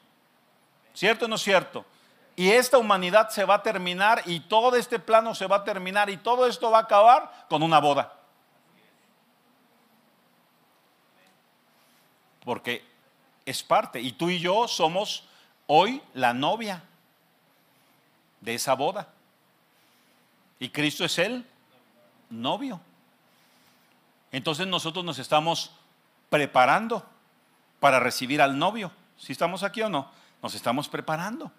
¿Cierto 0.95 1.25
o 1.25 1.29
no 1.29 1.35
es 1.35 1.43
cierto? 1.43 1.85
Y 2.37 2.51
esta 2.51 2.79
humanidad 2.79 3.31
se 3.31 3.45
va 3.45 3.55
a 3.55 3.63
terminar 3.63 4.23
y 4.25 4.41
todo 4.41 4.77
este 4.77 5.01
plano 5.01 5.35
se 5.35 5.49
va 5.49 5.57
a 5.57 5.65
terminar 5.65 6.11
y 6.11 6.17
todo 6.17 6.47
esto 6.47 6.71
va 6.71 6.79
a 6.79 6.83
acabar 6.83 7.47
con 7.49 7.65
una 7.65 7.81
boda. 7.81 8.13
Porque 12.45 12.85
es 13.45 13.65
parte. 13.65 14.01
Y 14.01 14.13
tú 14.13 14.31
y 14.31 14.39
yo 14.39 14.69
somos 14.69 15.25
hoy 15.67 16.03
la 16.15 16.33
novia 16.35 16.83
de 18.41 18.55
esa 18.55 18.75
boda. 18.75 19.09
Y 20.59 20.71
Cristo 20.71 21.05
es 21.05 21.19
el 21.19 21.45
novio. 22.31 22.81
Entonces 24.33 24.67
nosotros 24.67 25.05
nos 25.05 25.19
estamos 25.19 25.73
preparando 26.31 27.05
para 27.81 28.01
recibir 28.01 28.41
al 28.43 28.59
novio. 28.59 28.91
Si 29.19 29.33
estamos 29.33 29.63
aquí 29.63 29.83
o 29.83 29.89
no, 29.89 30.11
nos 30.43 30.55
estamos 30.55 30.89
preparando. 30.89 31.53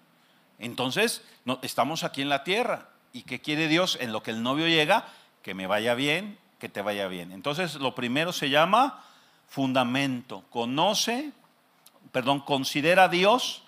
Entonces, 0.59 1.23
estamos 1.61 2.03
aquí 2.03 2.21
en 2.21 2.29
la 2.29 2.43
tierra. 2.43 2.89
¿Y 3.13 3.23
qué 3.23 3.39
quiere 3.41 3.67
Dios? 3.67 3.97
En 4.01 4.11
lo 4.11 4.23
que 4.23 4.31
el 4.31 4.41
novio 4.41 4.67
llega, 4.67 5.07
que 5.43 5.53
me 5.53 5.67
vaya 5.67 5.93
bien, 5.93 6.37
que 6.59 6.69
te 6.69 6.81
vaya 6.81 7.07
bien. 7.07 7.31
Entonces, 7.31 7.75
lo 7.75 7.93
primero 7.95 8.33
se 8.33 8.49
llama 8.49 9.03
fundamento. 9.47 10.43
Conoce, 10.49 11.31
perdón, 12.11 12.39
considera 12.41 13.05
a 13.05 13.09
Dios 13.09 13.63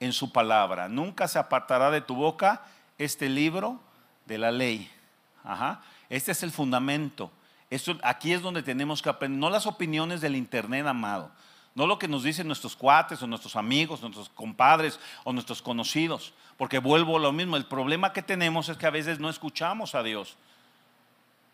en 0.00 0.12
su 0.12 0.32
palabra. 0.32 0.88
Nunca 0.88 1.28
se 1.28 1.38
apartará 1.38 1.90
de 1.90 2.00
tu 2.00 2.14
boca 2.14 2.62
este 2.98 3.28
libro 3.28 3.80
de 4.26 4.38
la 4.38 4.50
ley. 4.50 4.90
Ajá. 5.42 5.82
Este 6.08 6.32
es 6.32 6.42
el 6.42 6.50
fundamento. 6.50 7.30
Esto, 7.70 7.98
aquí 8.02 8.32
es 8.32 8.42
donde 8.42 8.62
tenemos 8.62 9.02
que 9.02 9.08
aprender, 9.08 9.38
no 9.38 9.50
las 9.50 9.66
opiniones 9.66 10.20
del 10.20 10.36
Internet, 10.36 10.86
amado. 10.86 11.30
No 11.74 11.86
lo 11.86 11.98
que 11.98 12.06
nos 12.06 12.22
dicen 12.22 12.46
nuestros 12.46 12.76
cuates 12.76 13.20
o 13.22 13.26
nuestros 13.26 13.56
amigos, 13.56 14.00
nuestros 14.00 14.28
compadres 14.28 15.00
o 15.24 15.32
nuestros 15.32 15.60
conocidos. 15.60 16.32
Porque 16.56 16.78
vuelvo 16.78 17.16
a 17.16 17.20
lo 17.20 17.32
mismo, 17.32 17.56
el 17.56 17.66
problema 17.66 18.12
que 18.12 18.22
tenemos 18.22 18.68
es 18.68 18.76
que 18.76 18.86
a 18.86 18.90
veces 18.90 19.18
no 19.18 19.28
escuchamos 19.28 19.94
a 19.96 20.04
Dios. 20.04 20.36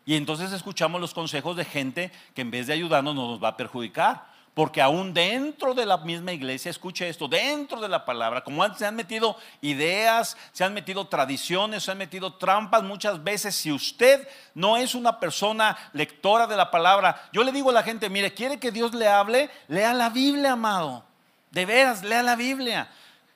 Y 0.05 0.15
entonces 0.15 0.51
escuchamos 0.51 1.01
los 1.01 1.13
consejos 1.13 1.55
de 1.55 1.65
gente 1.65 2.11
que 2.35 2.41
en 2.41 2.51
vez 2.51 2.67
de 2.67 2.73
ayudarnos 2.73 3.15
nos 3.15 3.43
va 3.43 3.49
a 3.49 3.57
perjudicar. 3.57 4.30
Porque 4.53 4.81
aún 4.81 5.13
dentro 5.13 5.73
de 5.73 5.85
la 5.85 5.97
misma 5.97 6.33
iglesia, 6.33 6.69
escuche 6.69 7.07
esto, 7.07 7.29
dentro 7.29 7.79
de 7.79 7.87
la 7.87 8.03
palabra, 8.03 8.43
como 8.43 8.67
se 8.75 8.85
han 8.85 8.95
metido 8.95 9.37
ideas, 9.61 10.35
se 10.51 10.65
han 10.65 10.73
metido 10.73 11.07
tradiciones, 11.07 11.83
se 11.83 11.91
han 11.91 11.97
metido 11.97 12.33
trampas 12.33 12.83
muchas 12.83 13.23
veces, 13.23 13.55
si 13.55 13.71
usted 13.71 14.27
no 14.53 14.75
es 14.75 14.93
una 14.93 15.21
persona 15.21 15.77
lectora 15.93 16.47
de 16.47 16.57
la 16.57 16.69
palabra, 16.69 17.29
yo 17.31 17.43
le 17.43 17.53
digo 17.53 17.69
a 17.69 17.73
la 17.73 17.83
gente, 17.83 18.09
mire, 18.09 18.33
quiere 18.33 18.59
que 18.59 18.71
Dios 18.71 18.93
le 18.93 19.07
hable, 19.07 19.49
lea 19.69 19.93
la 19.93 20.09
Biblia, 20.09 20.51
amado. 20.51 21.05
De 21.49 21.65
veras, 21.65 22.03
lea 22.03 22.21
la 22.21 22.35
Biblia. 22.35 22.89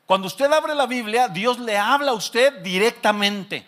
Cuando 0.06 0.28
usted 0.28 0.52
abre 0.52 0.76
la 0.76 0.86
Biblia, 0.86 1.30
Dios 1.30 1.60
le 1.60 1.78
habla 1.78 2.12
a 2.12 2.16
usted 2.16 2.62
directamente. 2.62 3.66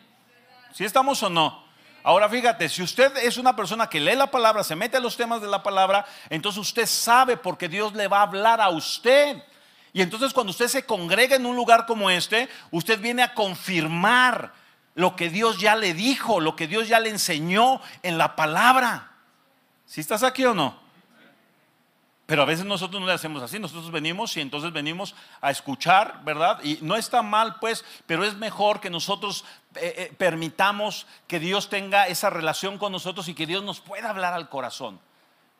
¿Si 0.74 0.84
estamos 0.84 1.24
o 1.24 1.30
no? 1.30 1.66
Ahora 2.08 2.30
fíjate, 2.30 2.70
si 2.70 2.82
usted 2.82 3.17
es 3.17 3.36
una 3.36 3.54
persona 3.54 3.89
que 3.89 4.00
lee 4.00 4.15
la 4.15 4.32
palabra, 4.32 4.63
se 4.63 4.78
mete 4.78 4.96
a 4.96 5.02
los 5.02 5.17
temas 5.17 5.41
de 5.41 5.48
la 5.50 5.62
palabra, 5.62 6.06
entonces 6.30 6.62
usted 6.62 6.86
sabe 6.86 7.36
porque 7.36 7.67
Dios 7.67 7.93
le 7.96 8.08
va 8.08 8.20
a 8.20 8.22
hablar 8.22 8.62
a 8.62 8.70
usted. 8.70 9.43
Y 9.91 10.02
entonces 10.02 10.32
cuando 10.32 10.52
usted 10.52 10.70
se 10.70 10.86
congrega 10.86 11.36
en 11.36 11.46
un 11.46 11.58
lugar 11.58 11.86
como 11.86 12.10
este, 12.10 12.48
usted 12.72 13.02
viene 13.02 13.24
a 13.24 13.34
confirmar 13.34 14.54
lo 14.96 15.17
que 15.17 15.30
Dios 15.30 15.60
ya 15.60 15.76
le 15.76 15.93
dijo, 15.93 16.39
lo 16.39 16.56
que 16.56 16.67
Dios 16.67 16.88
ya 16.88 17.02
le 17.02 17.10
enseñó 17.10 17.82
en 18.04 18.17
la 18.17 18.38
palabra. 18.38 19.12
¿Si 19.86 20.00
estás 20.00 20.24
aquí 20.24 20.46
o 20.46 20.54
no? 20.54 20.80
Pero 22.28 22.42
a 22.42 22.46
veces 22.46 22.66
nosotros 22.66 23.00
no 23.00 23.08
le 23.08 23.13
hacemos 23.13 23.42
así, 23.42 23.58
nosotros 23.58 23.90
venimos 23.90 24.36
y 24.36 24.42
entonces 24.42 24.74
venimos 24.74 25.16
a 25.40 25.50
escuchar, 25.50 26.20
¿verdad? 26.26 26.60
Y 26.62 26.78
no 26.82 26.98
está 26.98 27.22
mal, 27.22 27.56
pues, 27.62 27.86
pero 28.06 28.26
es 28.26 28.36
mejor 28.36 28.82
que 28.82 28.90
nosotros 28.90 29.46
eh, 29.76 29.94
eh, 29.98 30.16
permitamos 30.18 31.08
que 31.28 31.40
Dios 31.40 31.70
tenga 31.70 32.08
esa 32.08 32.30
relación 32.30 32.78
con 32.78 32.92
nosotros 32.92 33.30
y 33.30 33.34
que 33.34 33.46
Dios 33.46 33.63
nos 33.63 33.80
pueda 33.80 34.10
hablar 34.10 34.34
al 34.34 34.50
corazón. 34.50 35.00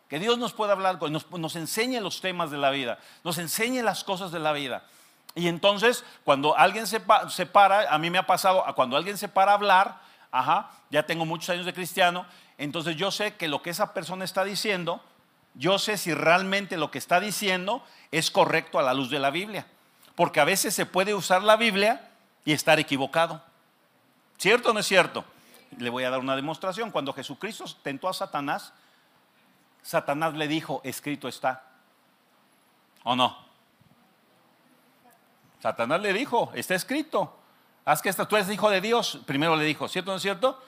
Que 0.10 0.20
Dios 0.20 0.38
nos 0.38 0.52
pueda 0.52 0.74
hablar, 0.74 1.02
nos, 1.10 1.32
nos 1.32 1.56
enseñe 1.56 2.02
los 2.02 2.20
temas 2.20 2.52
de 2.52 2.58
la 2.58 2.70
vida, 2.70 3.00
nos 3.24 3.38
enseñe 3.38 3.82
las 3.82 4.04
cosas 4.04 4.34
de 4.34 4.40
la 4.40 4.52
vida. 4.52 4.84
Y 5.36 5.48
entonces, 5.48 6.04
cuando 6.26 6.58
alguien 6.58 6.86
se, 6.86 7.02
se 7.30 7.46
para, 7.46 7.94
a 7.94 7.98
mí 7.98 8.10
me 8.10 8.18
ha 8.18 8.28
pasado, 8.28 8.66
cuando 8.76 8.98
alguien 8.98 9.18
se 9.18 9.30
para 9.30 9.54
a 9.54 9.56
hablar, 9.56 10.02
ajá, 10.32 10.70
ya 10.90 11.04
tengo 11.04 11.26
muchos 11.26 11.50
años 11.50 11.66
de 11.66 11.74
cristiano, 11.74 12.26
entonces 12.58 12.98
yo 12.98 13.10
sé 13.10 13.36
que 13.36 13.48
lo 13.48 13.62
que 13.62 13.70
esa 13.70 13.94
persona 13.94 14.26
está 14.26 14.44
diciendo, 14.44 15.02
yo 15.58 15.80
sé 15.80 15.98
si 15.98 16.14
realmente 16.14 16.78
lo 16.78 16.92
que 16.92 17.00
está 17.00 17.20
diciendo 17.20 17.84
es 18.12 18.30
correcto 18.30 18.78
a 18.78 18.84
la 18.84 18.94
luz 18.94 19.10
de 19.10 19.20
la 19.20 19.32
Biblia. 19.32 19.66
Porque 20.16 20.40
a 20.40 20.46
veces 20.46 20.74
se 20.74 20.86
puede 20.86 21.16
usar 21.16 21.44
la 21.44 21.56
Biblia 21.56 22.12
y 22.46 22.54
estar 22.54 22.80
equivocado. 22.80 23.44
¿Cierto 24.38 24.70
o 24.70 24.74
no 24.74 24.80
es 24.80 24.86
cierto? 24.86 25.26
Le 25.78 25.90
voy 25.90 26.04
a 26.04 26.12
dar 26.12 26.20
una 26.20 26.36
demostración. 26.36 26.92
Cuando 26.92 27.12
Jesucristo 27.12 27.66
tentó 27.82 28.08
a 28.08 28.14
Satanás, 28.14 28.72
Satanás 29.82 30.36
le 30.36 30.48
dijo, 30.48 30.80
escrito 30.84 31.28
está. 31.28 31.64
¿O 33.04 33.16
no? 33.16 33.38
Satanás 35.60 36.02
le 36.02 36.14
dijo, 36.14 36.52
está 36.54 36.76
escrito. 36.76 37.36
Haz 37.84 38.02
que 38.02 38.14
tú 38.14 38.36
eres 38.36 38.50
hijo 38.50 38.70
de 38.70 38.82
Dios. 38.82 39.20
Primero 39.26 39.56
le 39.56 39.64
dijo, 39.64 39.88
¿cierto 39.88 40.12
o 40.12 40.14
no 40.14 40.18
es 40.18 40.22
cierto? 40.22 40.62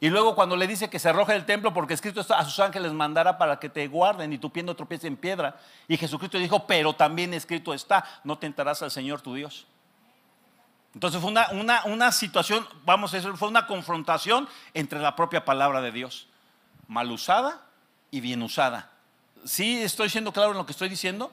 Y 0.00 0.10
luego 0.10 0.34
cuando 0.34 0.56
le 0.56 0.66
dice 0.66 0.88
que 0.88 0.98
se 0.98 1.08
arroje 1.08 1.32
del 1.32 1.44
templo 1.44 1.74
porque 1.74 1.94
escrito 1.94 2.20
está, 2.20 2.38
a 2.38 2.44
sus 2.44 2.60
ángeles 2.60 2.92
mandará 2.92 3.36
para 3.36 3.58
que 3.58 3.68
te 3.68 3.86
guarden 3.88 4.32
y 4.32 4.38
tu 4.38 4.50
pie 4.50 4.62
no 4.62 4.76
tropiece 4.76 5.08
en 5.08 5.16
piedra. 5.16 5.58
Y 5.88 5.96
Jesucristo 5.96 6.38
dijo, 6.38 6.66
pero 6.66 6.94
también 6.94 7.34
escrito 7.34 7.74
está, 7.74 8.04
no 8.22 8.38
tentarás 8.38 8.82
al 8.82 8.92
Señor 8.92 9.20
tu 9.20 9.34
Dios. 9.34 9.66
Entonces 10.94 11.20
fue 11.20 11.30
una, 11.30 11.82
una, 11.84 12.12
situación, 12.12 12.66
vamos 12.84 13.12
a 13.12 13.18
decir, 13.18 13.32
fue 13.36 13.48
una 13.48 13.66
confrontación 13.66 14.48
entre 14.72 15.00
la 15.00 15.16
propia 15.16 15.44
palabra 15.44 15.80
de 15.80 15.92
Dios, 15.92 16.28
mal 16.86 17.10
usada 17.10 17.60
y 18.10 18.20
bien 18.20 18.42
usada. 18.42 18.90
¿Sí 19.44 19.82
estoy 19.82 20.08
siendo 20.10 20.32
claro 20.32 20.52
en 20.52 20.58
lo 20.58 20.66
que 20.66 20.72
estoy 20.72 20.88
diciendo? 20.88 21.30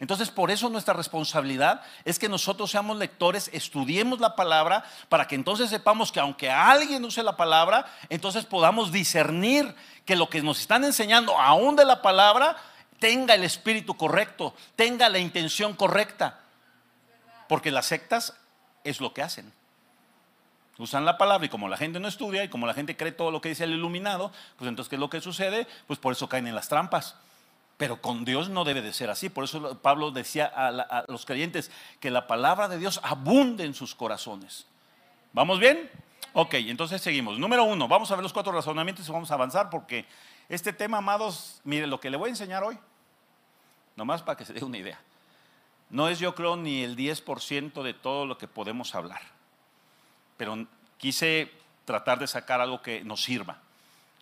Entonces, 0.00 0.30
por 0.30 0.50
eso 0.50 0.68
nuestra 0.68 0.94
responsabilidad 0.94 1.82
es 2.04 2.18
que 2.18 2.28
nosotros 2.28 2.70
seamos 2.70 2.98
lectores, 2.98 3.48
estudiemos 3.52 4.20
la 4.20 4.36
palabra, 4.36 4.84
para 5.08 5.26
que 5.26 5.34
entonces 5.34 5.70
sepamos 5.70 6.10
que 6.10 6.20
aunque 6.20 6.50
alguien 6.50 7.04
use 7.04 7.22
la 7.22 7.36
palabra, 7.36 7.86
entonces 8.08 8.44
podamos 8.44 8.92
discernir 8.92 9.74
que 10.04 10.16
lo 10.16 10.28
que 10.28 10.42
nos 10.42 10.60
están 10.60 10.84
enseñando, 10.84 11.38
aún 11.38 11.76
de 11.76 11.84
la 11.84 12.02
palabra, 12.02 12.56
tenga 12.98 13.34
el 13.34 13.44
espíritu 13.44 13.96
correcto, 13.96 14.54
tenga 14.76 15.08
la 15.08 15.18
intención 15.18 15.74
correcta. 15.74 16.40
Porque 17.48 17.70
las 17.70 17.86
sectas 17.86 18.34
es 18.82 19.00
lo 19.00 19.14
que 19.14 19.22
hacen. 19.22 19.52
Usan 20.76 21.04
la 21.04 21.18
palabra 21.18 21.46
y 21.46 21.48
como 21.48 21.68
la 21.68 21.76
gente 21.76 22.00
no 22.00 22.08
estudia 22.08 22.42
y 22.42 22.48
como 22.48 22.66
la 22.66 22.74
gente 22.74 22.96
cree 22.96 23.12
todo 23.12 23.30
lo 23.30 23.40
que 23.40 23.50
dice 23.50 23.64
el 23.64 23.72
iluminado, 23.72 24.32
pues 24.56 24.68
entonces 24.68 24.88
¿qué 24.88 24.96
es 24.96 25.00
lo 25.00 25.08
que 25.08 25.20
sucede? 25.20 25.68
Pues 25.86 26.00
por 26.00 26.12
eso 26.12 26.28
caen 26.28 26.48
en 26.48 26.54
las 26.54 26.68
trampas. 26.68 27.14
Pero 27.76 28.00
con 28.00 28.24
Dios 28.24 28.48
no 28.48 28.64
debe 28.64 28.82
de 28.82 28.92
ser 28.92 29.10
así. 29.10 29.28
Por 29.28 29.44
eso 29.44 29.78
Pablo 29.78 30.10
decía 30.10 30.46
a, 30.46 31.04
los 31.08 31.26
creyentes 31.26 31.70
que 32.00 32.10
la 32.10 32.26
palabra 32.26 32.68
de 32.68 32.78
Dios 32.78 33.00
abunde 33.02 33.64
en 33.64 33.74
sus 33.74 33.94
corazones. 33.94 34.66
¿Vamos 35.32 35.58
bien? 35.58 35.90
Ok, 36.32 36.54
entonces 36.54 37.02
seguimos. 37.02 37.38
Número 37.38 37.64
uno, 37.64 37.88
vamos 37.88 38.10
a 38.10 38.14
ver 38.14 38.22
los 38.22 38.32
cuatro 38.32 38.52
razonamientos 38.52 39.08
y 39.08 39.12
vamos 39.12 39.30
a 39.30 39.34
avanzar 39.34 39.70
porque 39.70 40.06
este 40.48 40.72
tema, 40.72 40.98
amados, 40.98 41.60
mire, 41.64 41.86
lo 41.86 42.00
que 42.00 42.10
le 42.10 42.16
voy 42.16 42.28
a 42.28 42.30
enseñar 42.30 42.62
hoy, 42.62 42.78
nomás 43.96 44.22
para 44.22 44.36
que 44.36 44.44
se 44.44 44.52
dé 44.52 44.64
una 44.64 44.78
idea, 44.78 45.00
no 45.90 46.08
es 46.08 46.18
yo 46.18 46.34
creo 46.34 46.56
ni 46.56 46.82
el 46.82 46.96
10% 46.96 47.82
de 47.82 47.94
todo 47.94 48.26
lo 48.26 48.38
que 48.38 48.48
podemos 48.48 48.94
hablar, 48.94 49.22
pero 50.36 50.66
quise 50.98 51.50
tratar 51.84 52.18
de 52.18 52.26
sacar 52.26 52.60
algo 52.60 52.82
que 52.82 53.04
nos 53.04 53.22
sirva, 53.22 53.58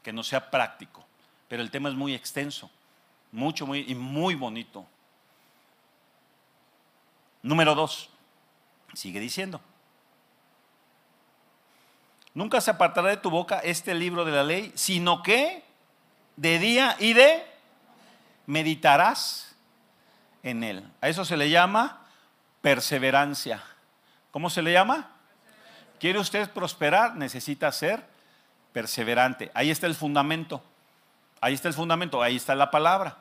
que 0.02 0.12
no 0.12 0.22
sea 0.22 0.50
práctico, 0.50 1.04
pero 1.48 1.62
el 1.62 1.70
tema 1.70 1.88
es 1.88 1.94
muy 1.94 2.14
extenso 2.14 2.70
mucho, 3.32 3.66
muy, 3.66 3.84
y 3.88 3.94
muy 3.94 4.34
bonito. 4.34 4.86
Número 7.42 7.74
dos, 7.74 8.08
sigue 8.94 9.18
diciendo. 9.18 9.60
Nunca 12.34 12.60
se 12.60 12.70
apartará 12.70 13.08
de 13.08 13.16
tu 13.16 13.30
boca 13.30 13.58
este 13.58 13.94
libro 13.94 14.24
de 14.24 14.32
la 14.32 14.44
ley, 14.44 14.72
sino 14.74 15.22
que 15.22 15.64
de 16.36 16.58
día 16.58 16.96
y 16.98 17.12
de 17.12 17.44
meditarás 18.46 19.54
en 20.42 20.62
él. 20.62 20.88
A 21.00 21.08
eso 21.08 21.24
se 21.24 21.36
le 21.36 21.50
llama 21.50 22.06
perseverancia. 22.60 23.62
¿Cómo 24.30 24.48
se 24.48 24.62
le 24.62 24.72
llama? 24.72 25.10
¿Quiere 25.98 26.18
usted 26.18 26.50
prosperar? 26.50 27.16
Necesita 27.16 27.70
ser 27.72 28.04
perseverante. 28.72 29.50
Ahí 29.54 29.70
está 29.70 29.86
el 29.86 29.94
fundamento. 29.94 30.62
Ahí 31.42 31.54
está 31.54 31.66
el 31.66 31.74
fundamento, 31.74 32.22
ahí 32.22 32.36
está 32.36 32.54
la 32.54 32.70
palabra. 32.70 33.18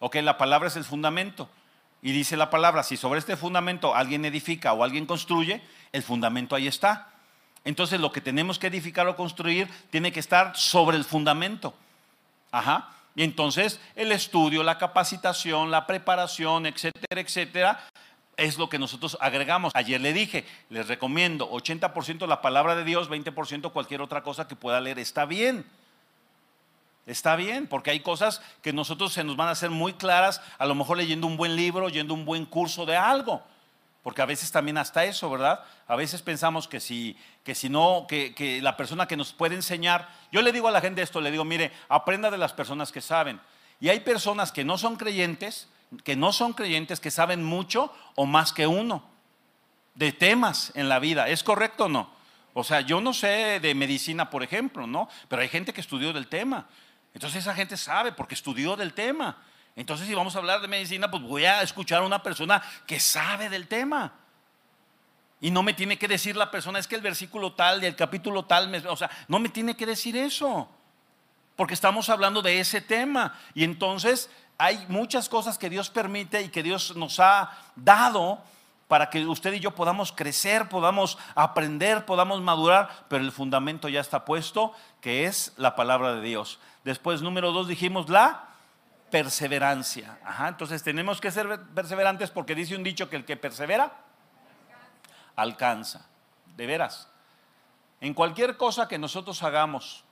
Ok, 0.00 0.16
la 0.16 0.38
palabra 0.38 0.68
es 0.68 0.76
el 0.76 0.84
fundamento. 0.84 1.48
Y 2.00 2.12
dice 2.12 2.36
la 2.36 2.50
palabra, 2.50 2.82
si 2.82 2.96
sobre 2.96 3.18
este 3.18 3.36
fundamento 3.36 3.94
alguien 3.94 4.24
edifica 4.24 4.72
o 4.72 4.84
alguien 4.84 5.06
construye, 5.06 5.62
el 5.92 6.02
fundamento 6.02 6.54
ahí 6.54 6.68
está. 6.68 7.08
Entonces 7.64 8.00
lo 8.00 8.12
que 8.12 8.20
tenemos 8.20 8.58
que 8.58 8.68
edificar 8.68 9.08
o 9.08 9.16
construir 9.16 9.68
tiene 9.90 10.12
que 10.12 10.20
estar 10.20 10.56
sobre 10.56 10.96
el 10.96 11.04
fundamento. 11.04 11.74
Ajá. 12.52 12.90
Y 13.16 13.24
entonces 13.24 13.80
el 13.96 14.12
estudio, 14.12 14.62
la 14.62 14.78
capacitación, 14.78 15.70
la 15.70 15.86
preparación, 15.86 16.66
etcétera, 16.66 17.20
etcétera, 17.20 17.88
es 18.36 18.56
lo 18.56 18.68
que 18.68 18.78
nosotros 18.78 19.18
agregamos. 19.20 19.72
Ayer 19.74 20.00
le 20.00 20.12
dije, 20.12 20.46
les 20.70 20.86
recomiendo 20.86 21.50
80% 21.50 22.28
la 22.28 22.40
palabra 22.40 22.76
de 22.76 22.84
Dios, 22.84 23.10
20% 23.10 23.72
cualquier 23.72 24.00
otra 24.00 24.22
cosa 24.22 24.46
que 24.46 24.54
pueda 24.54 24.80
leer. 24.80 25.00
Está 25.00 25.24
bien. 25.24 25.66
Está 27.08 27.36
bien, 27.36 27.66
porque 27.66 27.90
hay 27.90 28.00
cosas 28.00 28.42
que 28.60 28.74
nosotros 28.74 29.14
se 29.14 29.24
nos 29.24 29.34
van 29.34 29.48
a 29.48 29.52
hacer 29.52 29.70
muy 29.70 29.94
claras, 29.94 30.42
a 30.58 30.66
lo 30.66 30.74
mejor 30.74 30.98
leyendo 30.98 31.26
un 31.26 31.38
buen 31.38 31.56
libro, 31.56 31.88
yendo 31.88 32.12
un 32.12 32.26
buen 32.26 32.44
curso 32.44 32.84
de 32.84 32.98
algo. 32.98 33.42
Porque 34.02 34.20
a 34.20 34.26
veces 34.26 34.52
también 34.52 34.76
hasta 34.76 35.06
eso, 35.06 35.30
¿verdad? 35.30 35.64
A 35.86 35.96
veces 35.96 36.20
pensamos 36.20 36.68
que 36.68 36.80
si, 36.80 37.16
que 37.44 37.54
si 37.54 37.70
no, 37.70 38.04
que, 38.06 38.34
que 38.34 38.60
la 38.60 38.76
persona 38.76 39.08
que 39.08 39.16
nos 39.16 39.32
puede 39.32 39.54
enseñar, 39.54 40.06
yo 40.30 40.42
le 40.42 40.52
digo 40.52 40.68
a 40.68 40.70
la 40.70 40.82
gente 40.82 41.00
esto, 41.00 41.22
le 41.22 41.30
digo, 41.30 41.46
mire, 41.46 41.72
aprenda 41.88 42.30
de 42.30 42.36
las 42.36 42.52
personas 42.52 42.92
que 42.92 43.00
saben. 43.00 43.40
Y 43.80 43.88
hay 43.88 44.00
personas 44.00 44.52
que 44.52 44.64
no 44.64 44.76
son 44.76 44.96
creyentes, 44.96 45.68
que 46.04 46.14
no 46.14 46.30
son 46.30 46.52
creyentes, 46.52 47.00
que 47.00 47.10
saben 47.10 47.42
mucho 47.42 47.90
o 48.16 48.26
más 48.26 48.52
que 48.52 48.66
uno 48.66 49.02
de 49.94 50.12
temas 50.12 50.72
en 50.74 50.90
la 50.90 50.98
vida. 50.98 51.26
¿Es 51.28 51.42
correcto 51.42 51.86
o 51.86 51.88
no? 51.88 52.10
O 52.52 52.64
sea, 52.64 52.82
yo 52.82 53.00
no 53.00 53.14
sé 53.14 53.60
de 53.60 53.74
medicina, 53.74 54.28
por 54.28 54.42
ejemplo, 54.42 54.86
¿no? 54.86 55.08
Pero 55.28 55.40
hay 55.40 55.48
gente 55.48 55.72
que 55.72 55.80
estudió 55.80 56.12
del 56.12 56.26
tema. 56.26 56.66
Entonces 57.18 57.40
esa 57.42 57.52
gente 57.52 57.76
sabe 57.76 58.12
porque 58.12 58.36
estudió 58.36 58.76
del 58.76 58.94
tema. 58.94 59.38
Entonces 59.74 60.06
si 60.06 60.14
vamos 60.14 60.36
a 60.36 60.38
hablar 60.38 60.60
de 60.60 60.68
medicina, 60.68 61.10
pues 61.10 61.20
voy 61.20 61.46
a 61.46 61.62
escuchar 61.62 62.00
a 62.00 62.06
una 62.06 62.22
persona 62.22 62.62
que 62.86 63.00
sabe 63.00 63.48
del 63.48 63.66
tema. 63.66 64.12
Y 65.40 65.50
no 65.50 65.64
me 65.64 65.72
tiene 65.72 65.98
que 65.98 66.06
decir 66.06 66.36
la 66.36 66.52
persona, 66.52 66.78
es 66.78 66.86
que 66.86 66.94
el 66.94 67.00
versículo 67.00 67.54
tal 67.54 67.82
y 67.82 67.86
el 67.86 67.96
capítulo 67.96 68.44
tal, 68.44 68.72
o 68.86 68.96
sea, 68.96 69.10
no 69.26 69.40
me 69.40 69.48
tiene 69.48 69.76
que 69.76 69.84
decir 69.84 70.16
eso. 70.16 70.68
Porque 71.56 71.74
estamos 71.74 72.08
hablando 72.08 72.40
de 72.40 72.60
ese 72.60 72.80
tema. 72.80 73.36
Y 73.52 73.64
entonces 73.64 74.30
hay 74.56 74.86
muchas 74.88 75.28
cosas 75.28 75.58
que 75.58 75.68
Dios 75.68 75.90
permite 75.90 76.40
y 76.42 76.50
que 76.50 76.62
Dios 76.62 76.94
nos 76.94 77.18
ha 77.18 77.50
dado 77.74 78.44
para 78.86 79.10
que 79.10 79.26
usted 79.26 79.52
y 79.54 79.60
yo 79.60 79.72
podamos 79.72 80.12
crecer, 80.12 80.68
podamos 80.68 81.18
aprender, 81.34 82.06
podamos 82.06 82.40
madurar, 82.40 83.06
pero 83.08 83.24
el 83.24 83.32
fundamento 83.32 83.88
ya 83.88 84.00
está 84.00 84.24
puesto, 84.24 84.72
que 85.00 85.24
es 85.24 85.52
la 85.56 85.74
palabra 85.74 86.14
de 86.14 86.22
Dios. 86.22 86.60
Después, 86.88 87.20
número 87.20 87.52
dos, 87.52 87.68
dijimos 87.68 88.08
la 88.08 88.48
perseverancia. 89.10 90.18
entonces 90.48 90.82
tenemos 90.82 91.20
que 91.20 91.30
ser 91.30 91.60
perseverantes 91.74 92.30
porque 92.30 92.54
dice 92.54 92.76
un 92.76 92.82
dicho 92.82 93.10
que 93.10 93.16
el 93.16 93.26
que 93.26 93.36
persevera, 93.36 93.92
alcanza. 95.36 96.06
De 96.56 96.66
veras. 96.66 97.10
En 98.00 98.14
cualquier 98.14 98.56
cosa 98.56 98.88
que 98.88 98.96
nosotros 98.96 99.42
hagamos 99.42 100.02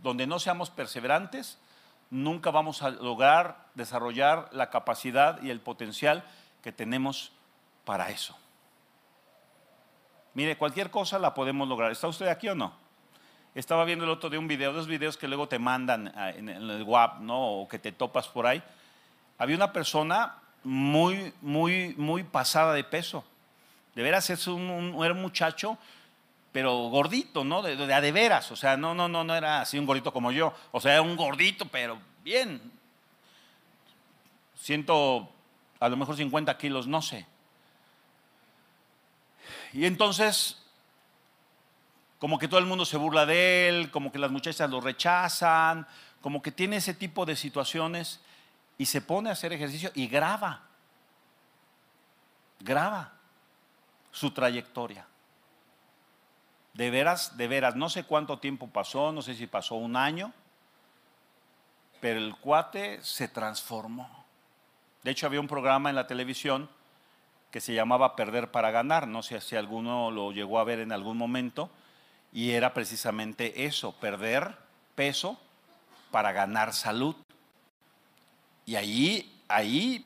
donde 0.00 0.26
no 0.26 0.40
seamos 0.40 0.70
perseverantes, 0.70 1.60
nunca 2.10 2.50
vamos 2.50 2.82
a 2.82 2.90
lograr 2.90 3.68
desarrollar 3.76 4.48
la 4.50 4.70
capacidad 4.70 5.40
y 5.40 5.50
el 5.50 5.60
potencial 5.60 6.24
que 6.64 6.72
tenemos 6.72 7.30
para 7.84 8.10
eso. 8.10 8.36
Mire, 10.34 10.58
cualquier 10.58 10.90
cosa 10.90 11.20
la 11.20 11.32
podemos 11.32 11.68
lograr. 11.68 11.92
¿Está 11.92 12.08
usted 12.08 12.26
aquí 12.26 12.48
o 12.48 12.56
no? 12.56 12.83
Estaba 13.54 13.84
viendo 13.84 14.04
el 14.04 14.10
otro 14.10 14.30
de 14.30 14.38
un 14.38 14.48
video, 14.48 14.72
dos 14.72 14.88
videos 14.88 15.16
que 15.16 15.28
luego 15.28 15.46
te 15.46 15.60
mandan 15.60 16.12
ah, 16.16 16.30
en 16.30 16.48
el 16.48 16.82
WAP, 16.82 17.20
¿no? 17.20 17.60
O 17.60 17.68
que 17.68 17.78
te 17.78 17.92
topas 17.92 18.26
por 18.26 18.46
ahí. 18.46 18.60
Había 19.38 19.54
una 19.54 19.72
persona 19.72 20.38
muy, 20.64 21.32
muy, 21.40 21.94
muy 21.96 22.24
pasada 22.24 22.74
de 22.74 22.82
peso. 22.82 23.24
De 23.94 24.02
veras 24.02 24.28
es 24.30 24.48
un, 24.48 24.96
era 25.04 25.14
un 25.14 25.22
muchacho, 25.22 25.78
pero 26.50 26.88
gordito, 26.88 27.44
¿no? 27.44 27.62
De, 27.62 27.76
de, 27.76 27.86
de, 27.86 28.12
veras. 28.12 28.50
O 28.50 28.56
sea, 28.56 28.76
no, 28.76 28.92
no, 28.92 29.08
no, 29.08 29.22
no 29.22 29.36
era 29.36 29.60
así 29.60 29.78
un 29.78 29.86
gordito 29.86 30.12
como 30.12 30.32
yo. 30.32 30.52
O 30.72 30.80
sea, 30.80 30.94
era 30.94 31.02
un 31.02 31.14
gordito, 31.14 31.66
pero 31.66 31.98
bien. 32.24 32.60
Siento 34.56 35.28
a 35.78 35.88
lo 35.88 35.96
mejor 35.96 36.16
50 36.16 36.56
kilos, 36.58 36.88
no 36.88 37.02
sé. 37.02 37.24
Y 39.72 39.84
entonces, 39.84 40.63
como 42.24 42.38
que 42.38 42.48
todo 42.48 42.58
el 42.58 42.64
mundo 42.64 42.86
se 42.86 42.96
burla 42.96 43.26
de 43.26 43.68
él, 43.68 43.90
como 43.90 44.10
que 44.10 44.18
las 44.18 44.30
muchachas 44.30 44.70
lo 44.70 44.80
rechazan, 44.80 45.86
como 46.22 46.40
que 46.40 46.50
tiene 46.50 46.76
ese 46.76 46.94
tipo 46.94 47.26
de 47.26 47.36
situaciones 47.36 48.22
y 48.78 48.86
se 48.86 49.02
pone 49.02 49.28
a 49.28 49.34
hacer 49.34 49.52
ejercicio 49.52 49.90
y 49.92 50.06
graba, 50.06 50.62
graba 52.60 53.12
su 54.10 54.30
trayectoria. 54.30 55.06
De 56.72 56.90
veras, 56.90 57.36
de 57.36 57.46
veras, 57.46 57.76
no 57.76 57.90
sé 57.90 58.04
cuánto 58.04 58.38
tiempo 58.38 58.68
pasó, 58.68 59.12
no 59.12 59.20
sé 59.20 59.34
si 59.34 59.46
pasó 59.46 59.74
un 59.74 59.94
año, 59.94 60.32
pero 62.00 62.18
el 62.18 62.34
cuate 62.36 63.02
se 63.02 63.28
transformó. 63.28 64.24
De 65.02 65.10
hecho, 65.10 65.26
había 65.26 65.40
un 65.40 65.46
programa 65.46 65.90
en 65.90 65.96
la 65.96 66.06
televisión 66.06 66.70
que 67.50 67.60
se 67.60 67.74
llamaba 67.74 68.16
Perder 68.16 68.50
para 68.50 68.70
Ganar. 68.70 69.08
No 69.08 69.22
sé 69.22 69.42
si 69.42 69.56
alguno 69.56 70.10
lo 70.10 70.32
llegó 70.32 70.58
a 70.58 70.64
ver 70.64 70.78
en 70.78 70.90
algún 70.90 71.18
momento. 71.18 71.68
Y 72.34 72.50
era 72.50 72.74
precisamente 72.74 73.64
eso, 73.64 73.92
perder 73.92 74.56
peso 74.96 75.40
para 76.10 76.32
ganar 76.32 76.74
salud. 76.74 77.14
Y 78.66 78.74
ahí, 78.74 79.40
ahí 79.46 80.04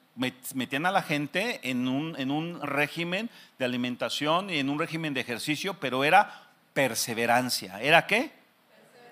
metían 0.54 0.84
a 0.84 0.92
la 0.92 1.02
gente 1.02 1.60
en 1.62 1.88
un, 1.88 2.14
en 2.18 2.30
un 2.30 2.60
régimen 2.60 3.30
de 3.58 3.64
alimentación 3.64 4.50
y 4.50 4.58
en 4.58 4.68
un 4.68 4.78
régimen 4.78 5.14
de 5.14 5.22
ejercicio, 5.22 5.80
pero 5.80 6.04
era 6.04 6.50
perseverancia. 6.74 7.80
¿Era 7.80 8.06
qué? 8.06 8.30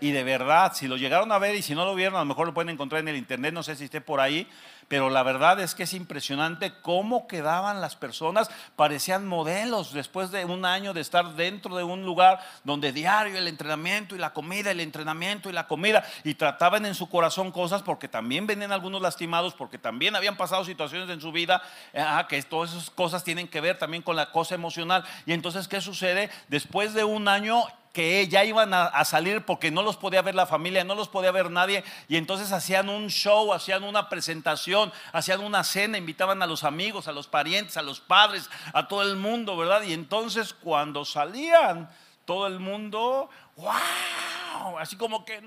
Y 0.00 0.10
de 0.10 0.22
verdad, 0.22 0.74
si 0.74 0.86
lo 0.86 0.98
llegaron 0.98 1.32
a 1.32 1.38
ver 1.38 1.54
y 1.54 1.62
si 1.62 1.74
no 1.74 1.86
lo 1.86 1.94
vieron, 1.94 2.16
a 2.16 2.20
lo 2.20 2.26
mejor 2.26 2.46
lo 2.46 2.54
pueden 2.54 2.68
encontrar 2.68 3.00
en 3.00 3.08
el 3.08 3.16
internet, 3.16 3.54
no 3.54 3.62
sé 3.62 3.76
si 3.76 3.84
esté 3.84 4.02
por 4.02 4.20
ahí, 4.20 4.46
pero 4.88 5.10
la 5.10 5.22
verdad 5.22 5.60
es 5.60 5.74
que 5.74 5.82
es 5.84 5.94
impresionante 5.94 6.72
cómo 6.82 7.26
quedaban 7.26 7.80
las 7.80 7.96
personas, 7.96 8.50
parecían 8.76 9.26
modelos 9.26 9.92
después 9.92 10.30
de 10.30 10.44
un 10.44 10.64
año 10.64 10.94
de 10.94 11.00
estar 11.00 11.34
dentro 11.34 11.76
de 11.76 11.84
un 11.84 12.04
lugar 12.04 12.40
donde 12.64 12.92
diario 12.92 13.36
el 13.36 13.48
entrenamiento 13.48 14.14
y 14.14 14.18
la 14.18 14.32
comida, 14.32 14.70
el 14.70 14.80
entrenamiento 14.80 15.50
y 15.50 15.52
la 15.52 15.66
comida, 15.66 16.04
y 16.24 16.34
trataban 16.34 16.86
en 16.86 16.94
su 16.94 17.08
corazón 17.08 17.50
cosas 17.50 17.82
porque 17.82 18.08
también 18.08 18.46
venían 18.46 18.72
algunos 18.72 19.02
lastimados, 19.02 19.54
porque 19.54 19.78
también 19.78 20.14
habían 20.14 20.36
pasado 20.36 20.64
situaciones 20.64 21.10
en 21.10 21.20
su 21.20 21.32
vida, 21.32 21.62
ah, 21.96 22.26
que 22.28 22.42
todas 22.42 22.72
esas 22.72 22.90
cosas 22.90 23.24
tienen 23.24 23.48
que 23.48 23.60
ver 23.60 23.78
también 23.78 24.02
con 24.02 24.16
la 24.16 24.30
cosa 24.30 24.54
emocional. 24.54 25.04
Y 25.24 25.32
entonces, 25.32 25.68
¿qué 25.68 25.80
sucede? 25.80 26.30
Después 26.48 26.94
de 26.94 27.04
un 27.04 27.28
año 27.28 27.64
que 27.96 28.28
ya 28.28 28.44
iban 28.44 28.74
a, 28.74 29.02
salir 29.06 29.46
porque 29.46 29.70
no 29.70 29.80
los 29.80 29.96
podía 29.96 30.20
ver 30.20 30.34
la 30.34 30.44
familia, 30.44 30.84
no 30.84 30.94
los 30.94 31.08
podía 31.08 31.30
ver 31.30 31.50
nadie, 31.50 31.82
y 32.08 32.18
entonces 32.18 32.52
hacían 32.52 32.90
un 32.90 33.08
show, 33.08 33.54
hacían 33.54 33.84
una 33.84 34.10
presentación, 34.10 34.92
hacían 35.14 35.40
una 35.40 35.64
cena, 35.64 35.96
invitaban 35.96 36.42
a 36.42 36.46
los 36.46 36.62
amigos, 36.62 37.08
a 37.08 37.12
los 37.12 37.26
parientes, 37.26 37.78
a 37.78 37.82
los 37.82 38.00
padres, 38.00 38.50
a 38.74 38.86
todo 38.86 39.00
el 39.00 39.16
mundo, 39.16 39.56
¿verdad? 39.56 39.80
Y 39.80 39.94
entonces 39.94 40.52
cuando 40.52 41.06
salían, 41.06 41.88
todo 42.26 42.46
el 42.46 42.60
mundo, 42.60 43.30
wow, 43.56 44.78
así 44.78 44.96
como 44.96 45.24
que, 45.24 45.40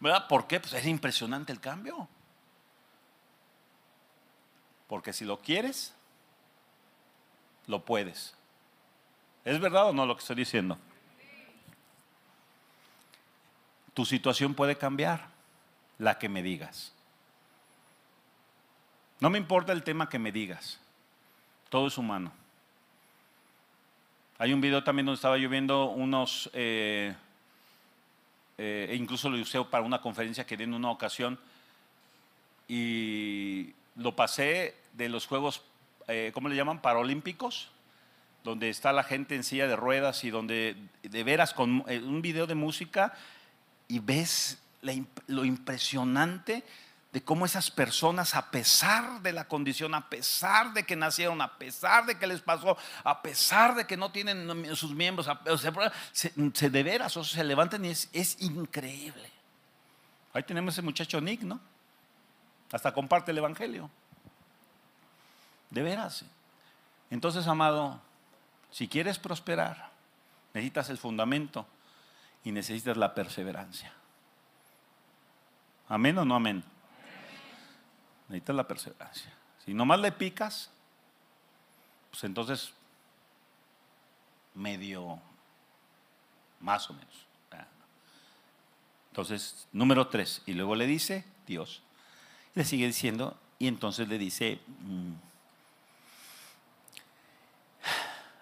¿verdad? 0.00 0.26
¿Por 0.26 0.48
qué? 0.48 0.58
Pues 0.58 0.72
es 0.72 0.86
impresionante 0.86 1.52
el 1.52 1.60
cambio. 1.60 2.08
Porque 4.88 5.12
si 5.12 5.24
lo 5.24 5.38
quieres, 5.38 5.94
lo 7.68 7.84
puedes. 7.84 8.34
¿Es 9.44 9.60
verdad 9.60 9.90
o 9.90 9.92
no 9.92 10.04
lo 10.04 10.16
que 10.16 10.20
estoy 10.22 10.34
diciendo? 10.34 10.78
Tu 13.94 14.04
situación 14.04 14.54
puede 14.54 14.76
cambiar, 14.76 15.28
la 15.98 16.18
que 16.18 16.28
me 16.28 16.42
digas. 16.42 16.92
No 19.20 19.30
me 19.30 19.38
importa 19.38 19.72
el 19.72 19.84
tema 19.84 20.08
que 20.08 20.18
me 20.18 20.32
digas, 20.32 20.80
todo 21.68 21.86
es 21.86 21.96
humano. 21.96 22.32
Hay 24.38 24.52
un 24.52 24.60
video 24.60 24.82
también 24.82 25.06
donde 25.06 25.16
estaba 25.16 25.38
yo 25.38 25.48
viendo 25.48 25.90
unos, 25.90 26.50
eh, 26.52 27.14
eh, 28.58 28.96
incluso 28.98 29.30
lo 29.30 29.40
usé 29.40 29.62
para 29.64 29.84
una 29.84 30.00
conferencia 30.00 30.44
que 30.44 30.56
di 30.56 30.64
en 30.64 30.74
una 30.74 30.90
ocasión, 30.90 31.38
y 32.66 33.72
lo 33.94 34.16
pasé 34.16 34.74
de 34.94 35.08
los 35.08 35.26
Juegos, 35.26 35.62
eh, 36.08 36.32
¿cómo 36.34 36.48
le 36.48 36.56
llaman? 36.56 36.82
Paralímpicos, 36.82 37.70
donde 38.42 38.70
está 38.70 38.92
la 38.92 39.04
gente 39.04 39.36
en 39.36 39.44
silla 39.44 39.68
de 39.68 39.76
ruedas 39.76 40.24
y 40.24 40.30
donde 40.30 40.74
de 41.02 41.22
veras 41.22 41.54
con 41.54 41.84
un 41.86 42.22
video 42.22 42.48
de 42.48 42.56
música 42.56 43.14
y 43.92 43.98
ves 43.98 44.56
lo 45.26 45.44
impresionante 45.44 46.64
de 47.12 47.22
cómo 47.22 47.44
esas 47.44 47.70
personas, 47.70 48.34
a 48.34 48.50
pesar 48.50 49.20
de 49.20 49.34
la 49.34 49.46
condición, 49.46 49.94
a 49.94 50.08
pesar 50.08 50.72
de 50.72 50.84
que 50.84 50.96
nacieron, 50.96 51.42
a 51.42 51.58
pesar 51.58 52.06
de 52.06 52.18
que 52.18 52.26
les 52.26 52.40
pasó, 52.40 52.78
a 53.04 53.20
pesar 53.20 53.74
de 53.74 53.86
que 53.86 53.98
no 53.98 54.10
tienen 54.10 54.74
sus 54.76 54.94
miembros, 54.94 55.28
se, 56.12 56.70
de 56.70 56.82
veras, 56.82 57.14
o 57.18 57.22
se 57.22 57.44
levantan 57.44 57.84
y 57.84 57.90
es, 57.90 58.08
es 58.14 58.40
increíble. 58.40 59.30
Ahí 60.32 60.42
tenemos 60.42 60.72
ese 60.72 60.80
muchacho 60.80 61.20
Nick, 61.20 61.42
¿no? 61.42 61.60
Hasta 62.72 62.94
comparte 62.94 63.32
el 63.32 63.38
Evangelio. 63.38 63.90
De 65.68 65.82
veras. 65.82 66.24
Entonces, 67.10 67.46
amado, 67.46 68.00
si 68.70 68.88
quieres 68.88 69.18
prosperar, 69.18 69.90
necesitas 70.54 70.88
el 70.88 70.96
fundamento 70.96 71.66
y 72.44 72.52
necesitas 72.52 72.96
la 72.96 73.14
perseverancia. 73.14 73.92
¿Amén 75.88 76.18
o 76.18 76.24
no 76.24 76.34
amén? 76.36 76.64
Necesitas 78.28 78.56
la 78.56 78.66
perseverancia. 78.66 79.32
Si 79.64 79.74
nomás 79.74 80.00
le 80.00 80.12
picas, 80.12 80.70
pues 82.10 82.24
entonces 82.24 82.72
medio, 84.54 85.20
más 86.60 86.88
o 86.90 86.94
menos. 86.94 87.26
Entonces, 89.12 89.68
número 89.72 90.08
tres. 90.08 90.40
Y 90.46 90.54
luego 90.54 90.74
le 90.74 90.86
dice 90.86 91.26
Dios. 91.46 91.82
Le 92.54 92.64
sigue 92.64 92.86
diciendo, 92.86 93.36
y 93.58 93.68
entonces 93.68 94.08
le 94.08 94.16
dice, 94.16 94.58
mm, 94.80 95.12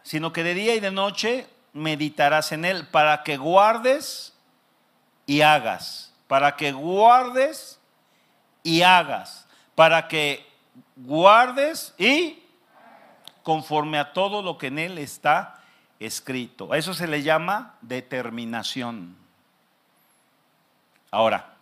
sino 0.04 0.32
que 0.32 0.44
de 0.44 0.54
día 0.54 0.76
y 0.76 0.80
de 0.80 0.92
noche 0.92 1.48
meditarás 1.72 2.52
en 2.52 2.64
él 2.64 2.86
para 2.88 3.22
que 3.22 3.36
guardes 3.36 4.32
y 5.26 5.42
hagas, 5.42 6.12
para 6.26 6.56
que 6.56 6.72
guardes 6.72 7.78
y 8.62 8.82
hagas, 8.82 9.46
para 9.74 10.08
que 10.08 10.46
guardes 10.96 11.94
y 11.98 12.42
conforme 13.42 13.98
a 13.98 14.12
todo 14.12 14.42
lo 14.42 14.58
que 14.58 14.68
en 14.68 14.78
él 14.78 14.98
está 14.98 15.60
escrito. 15.98 16.72
A 16.72 16.78
eso 16.78 16.94
se 16.94 17.06
le 17.06 17.22
llama 17.22 17.76
determinación. 17.80 19.16
Ahora, 21.10 21.54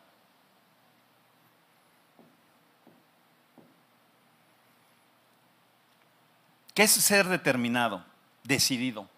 ¿qué 6.75 6.83
es 6.83 6.91
ser 6.91 7.27
determinado? 7.27 8.05
decidido, 8.49 9.09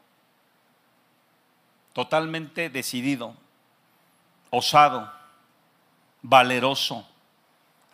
totalmente 1.93 2.71
decidido, 2.71 3.35
osado, 4.51 5.13
valeroso, 6.23 7.07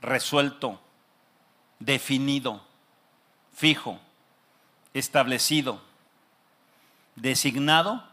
resuelto, 0.01 0.81
definido, 1.79 2.63
fijo, 3.55 3.99
establecido, 4.95 5.83
designado, 7.15 8.05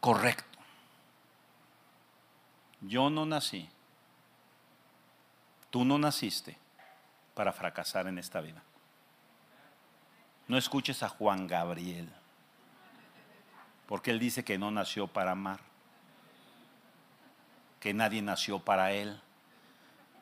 correcto. 0.00 0.58
Yo 2.80 3.08
no 3.10 3.24
nací, 3.24 3.68
tú 5.70 5.84
no 5.84 5.98
naciste 5.98 6.56
para 7.34 7.52
fracasar 7.52 8.06
en 8.06 8.18
esta 8.18 8.40
vida. 8.40 8.62
No 10.46 10.58
escuches 10.58 11.02
a 11.02 11.08
Juan 11.08 11.46
Gabriel. 11.46 12.08
Porque 13.94 14.10
Él 14.10 14.18
dice 14.18 14.42
que 14.42 14.58
no 14.58 14.72
nació 14.72 15.06
para 15.06 15.30
amar, 15.30 15.60
que 17.78 17.94
nadie 17.94 18.22
nació 18.22 18.58
para 18.58 18.90
Él, 18.90 19.20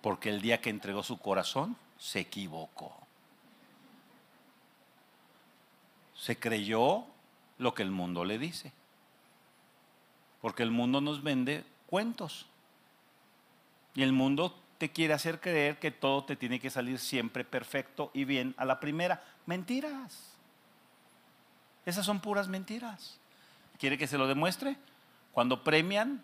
porque 0.02 0.28
el 0.28 0.42
día 0.42 0.60
que 0.60 0.68
entregó 0.68 1.02
su 1.02 1.16
corazón 1.16 1.74
se 1.98 2.20
equivocó. 2.20 2.94
Se 6.14 6.38
creyó 6.38 7.06
lo 7.56 7.72
que 7.72 7.82
el 7.82 7.90
mundo 7.90 8.26
le 8.26 8.38
dice, 8.38 8.74
porque 10.42 10.62
el 10.62 10.70
mundo 10.70 11.00
nos 11.00 11.22
vende 11.22 11.64
cuentos 11.86 12.44
y 13.94 14.02
el 14.02 14.12
mundo 14.12 14.54
te 14.76 14.90
quiere 14.90 15.14
hacer 15.14 15.40
creer 15.40 15.78
que 15.78 15.90
todo 15.90 16.24
te 16.24 16.36
tiene 16.36 16.60
que 16.60 16.68
salir 16.68 16.98
siempre 16.98 17.42
perfecto 17.42 18.10
y 18.12 18.26
bien 18.26 18.54
a 18.58 18.66
la 18.66 18.80
primera. 18.80 19.24
Mentiras. 19.46 20.36
Esas 21.86 22.04
son 22.04 22.20
puras 22.20 22.48
mentiras. 22.48 23.21
¿Quiere 23.82 23.98
que 23.98 24.06
se 24.06 24.16
lo 24.16 24.28
demuestre? 24.28 24.76
Cuando 25.32 25.64
premian 25.64 26.22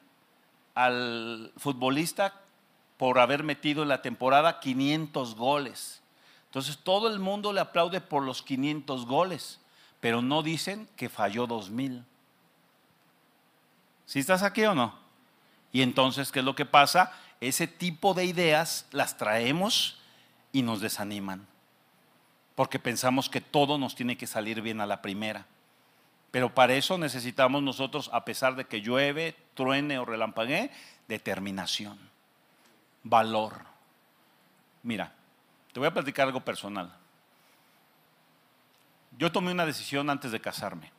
al 0.76 1.50
futbolista 1.56 2.40
por 2.98 3.18
haber 3.18 3.42
metido 3.42 3.82
en 3.82 3.88
la 3.88 4.00
temporada 4.00 4.60
500 4.60 5.34
goles. 5.34 6.00
Entonces 6.44 6.78
todo 6.78 7.08
el 7.08 7.18
mundo 7.18 7.52
le 7.52 7.58
aplaude 7.58 8.00
por 8.00 8.22
los 8.22 8.44
500 8.44 9.06
goles, 9.06 9.58
pero 9.98 10.22
no 10.22 10.44
dicen 10.44 10.88
que 10.94 11.08
falló 11.08 11.48
2000. 11.48 12.04
¿Sí 14.06 14.20
estás 14.20 14.44
aquí 14.44 14.62
o 14.62 14.76
no? 14.76 14.94
Y 15.72 15.82
entonces, 15.82 16.30
¿qué 16.30 16.38
es 16.38 16.44
lo 16.44 16.54
que 16.54 16.64
pasa? 16.64 17.10
Ese 17.40 17.66
tipo 17.66 18.14
de 18.14 18.24
ideas 18.24 18.86
las 18.92 19.16
traemos 19.16 19.98
y 20.52 20.62
nos 20.62 20.80
desaniman, 20.80 21.44
porque 22.54 22.78
pensamos 22.78 23.28
que 23.28 23.40
todo 23.40 23.78
nos 23.78 23.96
tiene 23.96 24.16
que 24.16 24.28
salir 24.28 24.62
bien 24.62 24.80
a 24.80 24.86
la 24.86 25.02
primera. 25.02 25.44
Pero 26.30 26.54
para 26.54 26.74
eso 26.74 26.98
necesitamos 26.98 27.62
nosotros, 27.62 28.10
a 28.12 28.24
pesar 28.24 28.54
de 28.54 28.66
que 28.66 28.80
llueve, 28.80 29.34
truene 29.54 29.98
o 29.98 30.04
relampaguee, 30.04 30.70
determinación, 31.08 31.98
valor. 33.02 33.64
Mira, 34.82 35.12
te 35.72 35.80
voy 35.80 35.88
a 35.88 35.94
platicar 35.94 36.26
algo 36.26 36.40
personal. 36.40 36.94
Yo 39.16 39.32
tomé 39.32 39.52
una 39.52 39.66
decisión 39.66 40.10
antes 40.10 40.30
de 40.30 40.40
casarme. 40.40 40.92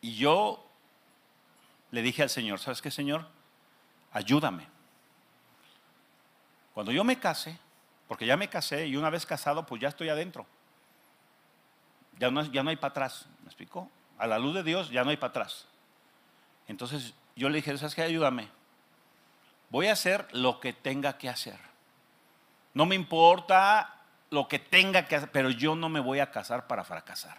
Y 0.00 0.14
yo 0.16 0.66
le 1.90 2.02
dije 2.02 2.22
al 2.22 2.30
Señor, 2.30 2.58
¿sabes 2.58 2.80
qué, 2.80 2.90
Señor? 2.90 3.26
Ayúdame. 4.12 4.66
Cuando 6.72 6.92
yo 6.92 7.04
me 7.04 7.18
case, 7.18 7.58
porque 8.08 8.26
ya 8.26 8.36
me 8.36 8.48
casé 8.48 8.86
y 8.86 8.96
una 8.96 9.10
vez 9.10 9.26
casado, 9.26 9.66
pues 9.66 9.80
ya 9.80 9.88
estoy 9.88 10.08
adentro. 10.08 10.46
Ya 12.18 12.30
no, 12.30 12.42
ya 12.44 12.62
no 12.62 12.70
hay 12.70 12.76
para 12.76 12.90
atrás, 12.90 13.26
¿me 13.42 13.46
explicó? 13.46 13.88
A 14.18 14.26
la 14.26 14.38
luz 14.38 14.54
de 14.54 14.64
Dios 14.64 14.90
ya 14.90 15.04
no 15.04 15.10
hay 15.10 15.16
para 15.16 15.30
atrás. 15.30 15.66
Entonces 16.66 17.14
yo 17.36 17.48
le 17.48 17.56
dije, 17.56 17.76
¿sabes 17.78 17.94
qué? 17.94 18.02
Ayúdame. 18.02 18.48
Voy 19.70 19.86
a 19.86 19.92
hacer 19.92 20.26
lo 20.32 20.58
que 20.58 20.72
tenga 20.72 21.18
que 21.18 21.28
hacer. 21.28 21.58
No 22.74 22.86
me 22.86 22.94
importa 22.94 23.94
lo 24.30 24.48
que 24.48 24.58
tenga 24.58 25.06
que 25.06 25.16
hacer, 25.16 25.30
pero 25.30 25.50
yo 25.50 25.76
no 25.76 25.88
me 25.88 26.00
voy 26.00 26.20
a 26.20 26.30
casar 26.30 26.66
para 26.66 26.84
fracasar. 26.84 27.38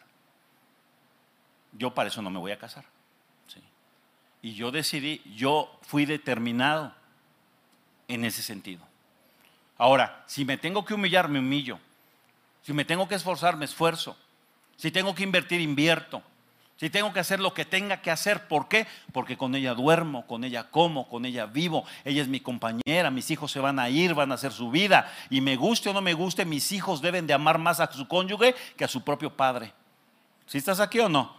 Yo 1.73 1.93
para 1.93 2.09
eso 2.09 2.21
no 2.21 2.29
me 2.29 2.39
voy 2.39 2.51
a 2.51 2.59
casar. 2.59 2.85
Y 4.41 4.53
yo 4.53 4.71
decidí, 4.71 5.21
yo 5.35 5.77
fui 5.81 6.05
determinado 6.05 6.93
en 8.07 8.23
ese 8.23 8.41
sentido. 8.41 8.88
Ahora, 9.79 10.23
si 10.27 10.43
me 10.43 10.57
tengo 10.57 10.83
que 10.83 10.93
humillar, 10.93 11.29
me 11.29 11.39
humillo. 11.39 11.79
Si 12.63 12.73
me 12.73 12.83
tengo 12.83 13.07
que 13.07 13.15
esforzar, 13.15 13.55
me 13.55 13.63
esfuerzo. 13.63 14.15
Si 14.75 14.91
tengo 14.91 15.15
que 15.15 15.23
invertir, 15.23 15.61
invierto. 15.61 16.21
Si 16.75 16.89
tengo 16.89 17.13
que 17.13 17.21
hacer 17.21 17.39
lo 17.39 17.53
que 17.53 17.63
tenga 17.63 18.01
que 18.01 18.11
hacer, 18.11 18.47
¿por 18.49 18.67
qué? 18.67 18.87
Porque 19.13 19.37
con 19.37 19.55
ella 19.55 19.73
duermo, 19.73 20.27
con 20.27 20.43
ella 20.43 20.69
como, 20.69 21.07
con 21.07 21.25
ella 21.25 21.45
vivo. 21.45 21.85
Ella 22.03 22.21
es 22.21 22.27
mi 22.27 22.41
compañera, 22.41 23.09
mis 23.09 23.31
hijos 23.31 23.53
se 23.53 23.61
van 23.61 23.79
a 23.79 23.89
ir, 23.89 24.13
van 24.13 24.33
a 24.33 24.35
hacer 24.35 24.51
su 24.51 24.69
vida. 24.69 25.09
Y 25.29 25.39
me 25.39 25.55
guste 25.55 25.89
o 25.89 25.93
no 25.93 26.01
me 26.01 26.13
guste, 26.13 26.43
mis 26.43 26.73
hijos 26.73 27.01
deben 27.01 27.25
de 27.25 27.33
amar 27.33 27.57
más 27.57 27.79
a 27.79 27.89
su 27.89 28.05
cónyuge 28.05 28.55
que 28.75 28.83
a 28.83 28.89
su 28.89 29.01
propio 29.01 29.35
padre. 29.35 29.73
¿Si 30.45 30.57
estás 30.57 30.81
aquí 30.81 30.99
o 30.99 31.07
no? 31.07 31.37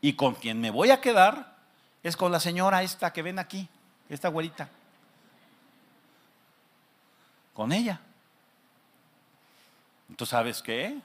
Y 0.00 0.14
con 0.14 0.34
quien 0.34 0.58
me 0.58 0.70
voy 0.70 0.90
a 0.90 1.02
quedar 1.02 1.54
es 2.02 2.16
con 2.16 2.32
la 2.32 2.40
señora 2.40 2.82
esta 2.82 3.12
que 3.12 3.20
ven 3.20 3.38
aquí, 3.38 3.68
esta 4.08 4.28
güerita 4.28 4.70
con 7.54 7.72
ella. 7.72 8.00
¿Tú 10.16 10.26
sabes 10.26 10.62
qué? 10.62 10.98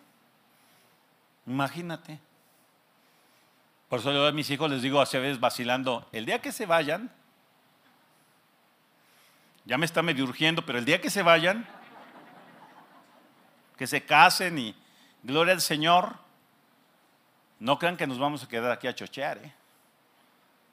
Imagínate. 1.46 2.20
Por 3.90 4.00
eso 4.00 4.12
yo 4.12 4.26
a 4.28 4.32
mis 4.32 4.50
hijos 4.50 4.70
les 4.70 4.82
digo 4.82 5.00
a 5.00 5.04
veces 5.04 5.40
vacilando, 5.40 6.08
el 6.12 6.26
día 6.26 6.42
que 6.42 6.52
se 6.52 6.66
vayan, 6.66 7.12
ya 9.66 9.78
me 9.78 9.86
está 9.86 10.02
medio 10.02 10.24
urgiendo, 10.24 10.66
pero 10.66 10.80
el 10.80 10.86
día 10.86 11.02
que 11.02 11.10
se 11.10 11.22
vayan, 11.22 11.68
que 13.78 13.88
se 13.88 14.04
casen 14.06 14.58
y 14.58 14.76
gloria 15.24 15.54
al 15.54 15.62
Señor, 15.62 16.16
no 17.60 17.80
crean 17.80 17.98
que 17.98 18.08
nos 18.08 18.20
vamos 18.20 18.44
a 18.44 18.48
quedar 18.48 18.72
aquí 18.72 18.88
a 18.88 18.96
chochear. 18.96 19.38
¿eh? 19.38 19.54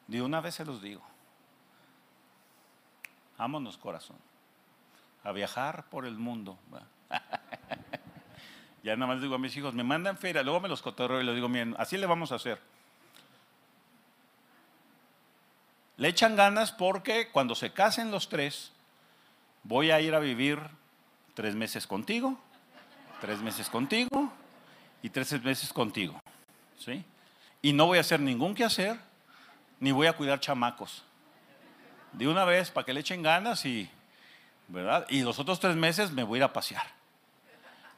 De 0.06 0.22
una 0.22 0.40
vez 0.40 0.54
se 0.54 0.64
los 0.64 0.82
digo. 0.82 1.02
Ámonos 3.38 3.76
corazón 3.76 4.31
a 5.24 5.32
viajar 5.32 5.84
por 5.90 6.06
el 6.06 6.16
mundo. 6.18 6.58
Ya 8.82 8.96
nada 8.96 9.12
más 9.12 9.22
digo 9.22 9.36
a 9.36 9.38
mis 9.38 9.56
hijos, 9.56 9.74
me 9.74 9.84
mandan 9.84 10.18
feria, 10.18 10.42
luego 10.42 10.58
me 10.58 10.68
los 10.68 10.82
cotorreo 10.82 11.20
y 11.20 11.24
les 11.24 11.36
digo, 11.36 11.48
miren, 11.48 11.76
así 11.78 11.96
le 11.96 12.06
vamos 12.06 12.32
a 12.32 12.34
hacer. 12.34 12.60
Le 15.98 16.08
echan 16.08 16.34
ganas 16.34 16.72
porque 16.72 17.30
cuando 17.30 17.54
se 17.54 17.72
casen 17.72 18.10
los 18.10 18.28
tres, 18.28 18.72
voy 19.62 19.92
a 19.92 20.00
ir 20.00 20.16
a 20.16 20.18
vivir 20.18 20.58
tres 21.34 21.54
meses 21.54 21.86
contigo, 21.86 22.36
tres 23.20 23.38
meses 23.38 23.68
contigo 23.68 24.32
y 25.00 25.10
tres 25.10 25.40
meses 25.44 25.72
contigo. 25.72 26.20
¿sí? 26.76 27.04
Y 27.60 27.72
no 27.72 27.86
voy 27.86 27.98
a 27.98 28.00
hacer 28.00 28.18
ningún 28.18 28.52
quehacer, 28.52 28.98
ni 29.78 29.92
voy 29.92 30.08
a 30.08 30.14
cuidar 30.14 30.40
chamacos. 30.40 31.04
De 32.12 32.26
una 32.26 32.44
vez 32.44 32.72
para 32.72 32.84
que 32.84 32.92
le 32.92 33.00
echen 33.00 33.22
ganas 33.22 33.64
y, 33.64 33.88
Y 35.08 35.22
los 35.22 35.38
otros 35.38 35.60
tres 35.60 35.76
meses 35.76 36.10
me 36.12 36.22
voy 36.22 36.36
a 36.36 36.40
ir 36.40 36.44
a 36.44 36.52
pasear. 36.52 36.86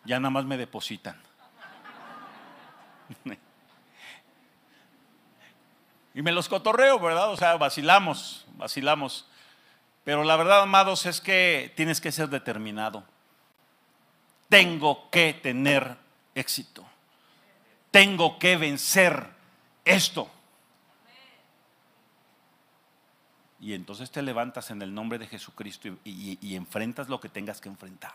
Ya 0.04 0.18
nada 0.18 0.30
más 0.30 0.44
me 0.44 0.56
depositan. 0.56 1.16
y 6.14 6.22
me 6.22 6.32
los 6.32 6.48
cotorreo, 6.48 6.98
¿verdad? 6.98 7.30
O 7.30 7.36
sea, 7.36 7.56
vacilamos, 7.56 8.44
vacilamos. 8.56 9.26
Pero 10.04 10.24
la 10.24 10.36
verdad, 10.36 10.62
amados, 10.62 11.06
es 11.06 11.20
que 11.20 11.72
tienes 11.76 12.00
que 12.00 12.12
ser 12.12 12.28
determinado. 12.28 13.04
Tengo 14.48 15.10
que 15.10 15.32
tener 15.32 15.96
éxito. 16.34 16.84
Tengo 17.90 18.38
que 18.38 18.56
vencer 18.56 19.28
esto. 19.84 20.30
Y 23.64 23.72
entonces 23.72 24.10
te 24.10 24.20
levantas 24.20 24.70
en 24.70 24.82
el 24.82 24.92
nombre 24.92 25.18
de 25.18 25.26
Jesucristo 25.26 25.88
y, 26.04 26.54
enfrentas 26.54 27.08
lo 27.08 27.18
que 27.18 27.30
tengas 27.30 27.62
que 27.62 27.70
enfrentar. 27.70 28.12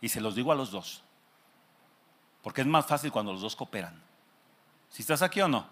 Y 0.00 0.08
se 0.08 0.20
los 0.20 0.36
digo 0.36 0.52
a 0.52 0.54
los 0.54 0.70
dos. 0.70 1.02
Porque 2.44 2.60
es 2.60 2.68
más 2.68 2.86
fácil 2.86 3.10
cuando 3.10 3.32
los 3.32 3.40
dos 3.40 3.56
cooperan. 3.56 4.00
Si 4.88 5.02
estás 5.02 5.20
aquí 5.22 5.40
o 5.40 5.48
no, 5.48 5.66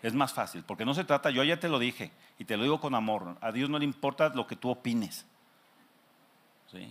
es 0.00 0.14
más 0.14 0.32
fácil. 0.32 0.64
Porque 0.66 0.86
no 0.86 0.94
se 0.94 1.04
trata, 1.04 1.28
yo 1.28 1.44
ya 1.44 1.60
te 1.60 1.68
lo 1.68 1.78
dije 1.78 2.12
y 2.38 2.46
te 2.46 2.56
lo 2.56 2.62
digo 2.62 2.80
con 2.80 2.94
amor. 2.94 3.36
A 3.42 3.52
Dios 3.52 3.68
no 3.68 3.78
le 3.78 3.84
importa 3.84 4.30
lo 4.30 4.46
que 4.46 4.56
tú 4.56 4.70
opines. 4.70 5.26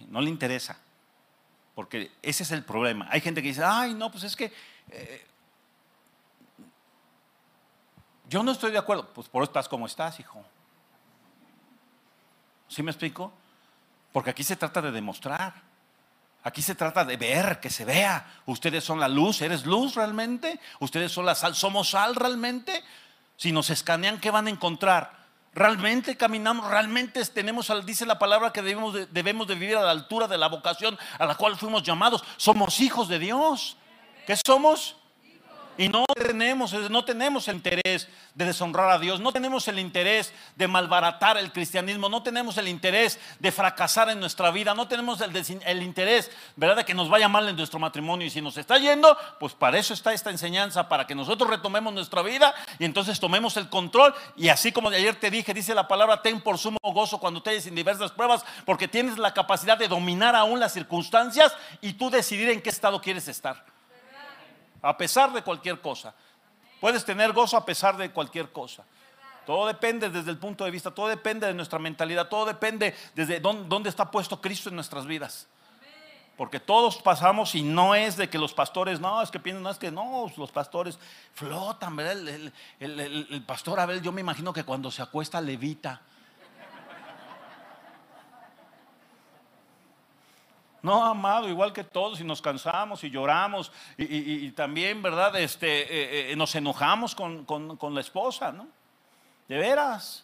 No 0.09 0.21
le 0.21 0.29
interesa. 0.29 0.77
Porque 1.73 2.11
ese 2.21 2.43
es 2.43 2.51
el 2.51 2.63
problema. 2.63 3.07
Hay 3.09 3.21
gente 3.21 3.41
que 3.41 3.47
dice, 3.47 3.63
ay, 3.63 3.95
no, 3.95 4.11
pues 4.11 4.23
es 4.23 4.35
que 4.35 4.53
eh, 4.91 5.25
yo 8.29 8.43
no 8.43 8.51
estoy 8.51 8.71
de 8.71 8.77
acuerdo. 8.77 9.11
Pues 9.15 9.27
por 9.27 9.41
eso 9.41 9.49
estás 9.49 9.67
como 9.67 9.87
estás, 9.87 10.19
hijo. 10.19 10.45
¿Sí 12.69 12.83
me 12.83 12.91
explico? 12.91 13.33
Porque 14.13 14.29
aquí 14.29 14.43
se 14.43 14.55
trata 14.55 14.81
de 14.81 14.91
demostrar. 14.91 15.53
Aquí 16.43 16.61
se 16.61 16.75
trata 16.75 17.03
de 17.03 17.17
ver, 17.17 17.59
que 17.59 17.69
se 17.69 17.83
vea. 17.83 18.41
Ustedes 18.45 18.83
son 18.83 18.99
la 18.99 19.09
luz, 19.09 19.41
¿eres 19.41 19.65
luz 19.65 19.95
realmente? 19.95 20.59
¿Ustedes 20.79 21.11
son 21.11 21.25
la 21.25 21.35
sal? 21.35 21.53
¿Somos 21.53 21.89
sal 21.89 22.15
realmente? 22.15 22.81
Si 23.35 23.51
nos 23.51 23.69
escanean, 23.69 24.19
¿qué 24.19 24.31
van 24.31 24.47
a 24.47 24.49
encontrar? 24.49 25.19
¿Realmente 25.53 26.15
caminamos? 26.15 26.69
¿Realmente 26.69 27.25
tenemos, 27.25 27.71
dice 27.85 28.05
la 28.05 28.19
palabra, 28.19 28.53
que 28.53 28.61
debemos 28.61 28.93
de, 28.93 29.05
debemos 29.07 29.47
de 29.47 29.55
vivir 29.55 29.75
a 29.75 29.81
la 29.81 29.91
altura 29.91 30.27
de 30.27 30.37
la 30.37 30.47
vocación 30.47 30.97
a 31.17 31.25
la 31.25 31.35
cual 31.35 31.57
fuimos 31.57 31.83
llamados? 31.83 32.23
Somos 32.37 32.79
hijos 32.79 33.09
de 33.09 33.19
Dios. 33.19 33.75
¿Qué 34.25 34.37
somos? 34.37 34.95
Y 35.79 35.87
no 35.87 36.03
tenemos, 36.07 36.73
no 36.73 37.05
tenemos 37.05 37.47
el 37.47 37.55
interés 37.55 38.09
de 38.35 38.43
deshonrar 38.43 38.89
a 38.89 38.99
Dios, 38.99 39.21
no 39.21 39.31
tenemos 39.31 39.65
el 39.69 39.79
interés 39.79 40.33
de 40.57 40.67
malbaratar 40.67 41.37
el 41.37 41.53
cristianismo, 41.53 42.09
no 42.09 42.21
tenemos 42.21 42.57
el 42.57 42.67
interés 42.67 43.17
de 43.39 43.49
fracasar 43.49 44.09
en 44.09 44.19
nuestra 44.19 44.51
vida, 44.51 44.73
no 44.73 44.89
tenemos 44.89 45.21
el, 45.21 45.81
interés, 45.81 46.31
¿verdad?, 46.57 46.75
de 46.75 46.83
que 46.83 46.93
nos 46.93 47.07
vaya 47.09 47.29
mal 47.29 47.47
en 47.47 47.55
nuestro 47.55 47.79
matrimonio. 47.79 48.27
Y 48.27 48.29
si 48.29 48.41
nos 48.41 48.57
está 48.57 48.77
yendo, 48.77 49.17
pues 49.39 49.53
para 49.53 49.77
eso 49.77 49.93
está 49.93 50.11
esta 50.11 50.31
enseñanza, 50.31 50.89
para 50.89 51.07
que 51.07 51.15
nosotros 51.15 51.49
retomemos 51.49 51.93
nuestra 51.93 52.23
vida 52.23 52.53
y 52.77 52.83
entonces 52.83 53.17
tomemos 53.17 53.55
el 53.55 53.69
control. 53.69 54.13
Y 54.35 54.49
así 54.49 54.73
como 54.73 54.89
de 54.89 54.97
ayer 54.97 55.15
te 55.15 55.31
dije, 55.31 55.53
dice 55.53 55.73
la 55.73 55.87
palabra, 55.87 56.21
ten 56.21 56.41
por 56.41 56.57
sumo 56.57 56.77
gozo 56.83 57.21
cuando 57.21 57.41
te 57.41 57.55
en 57.55 57.73
diversas 57.73 58.11
pruebas, 58.11 58.43
porque 58.65 58.89
tienes 58.89 59.17
la 59.17 59.33
capacidad 59.33 59.77
de 59.77 59.87
dominar 59.87 60.35
aún 60.35 60.59
las 60.59 60.73
circunstancias 60.73 61.55
y 61.79 61.93
tú 61.93 62.09
decidir 62.09 62.49
en 62.49 62.61
qué 62.61 62.69
estado 62.69 62.99
quieres 62.99 63.29
estar 63.29 63.78
a 64.81 64.97
pesar 64.97 65.31
de 65.33 65.41
cualquier 65.41 65.81
cosa. 65.81 66.13
Puedes 66.79 67.03
tener 67.03 67.33
gozo 67.33 67.57
a 67.57 67.65
pesar 67.65 67.97
de 67.97 68.11
cualquier 68.11 68.51
cosa. 68.51 68.85
Todo 69.45 69.67
depende 69.67 70.09
desde 70.09 70.29
el 70.29 70.37
punto 70.37 70.63
de 70.63 70.71
vista, 70.71 70.91
todo 70.91 71.07
depende 71.07 71.47
de 71.47 71.53
nuestra 71.53 71.79
mentalidad, 71.79 72.27
todo 72.29 72.45
depende 72.45 72.95
desde 73.15 73.39
dónde, 73.39 73.89
está 73.89 74.11
puesto 74.11 74.39
Cristo 74.39 74.69
en 74.69 74.75
nuestras 74.75 75.05
vidas. 75.05 75.47
Porque 76.37 76.59
todos 76.59 76.97
pasamos 76.97 77.53
y 77.55 77.63
no 77.63 77.95
es 77.95 78.15
de 78.15 78.29
que 78.29 78.37
los 78.37 78.53
pastores, 78.53 78.99
no, 78.99 79.21
es 79.21 79.29
que 79.29 79.39
piensan, 79.39 79.63
no, 79.63 79.71
es 79.71 79.77
que 79.77 79.91
no, 79.91 80.31
los 80.37 80.51
pastores 80.51 80.97
flotan, 81.33 81.95
¿verdad? 81.95 82.17
El, 82.79 82.99
el 82.99 83.43
pastor 83.45 83.79
Abel, 83.79 84.01
yo 84.01 84.11
me 84.11 84.21
imagino 84.21 84.53
que 84.53 84.63
cuando 84.63 84.91
se 84.91 85.01
acuesta 85.01 85.41
levita. 85.41 86.01
No, 90.81 91.03
amado, 91.03 91.49
igual 91.49 91.73
que 91.73 91.83
todos, 91.83 92.21
y 92.21 92.23
nos 92.23 92.41
cansamos 92.41 93.03
y 93.03 93.09
lloramos, 93.09 93.71
y, 93.97 94.49
también, 94.51 95.01
¿verdad? 95.01 95.35
Este, 95.35 95.81
eh, 95.81 96.31
eh, 96.31 96.35
nos 96.35 96.55
enojamos 96.55 97.15
con, 97.15 97.93
la 97.93 98.01
esposa, 98.01 98.51
¿no? 98.51 98.67
De 99.47 99.57
veras, 99.57 100.23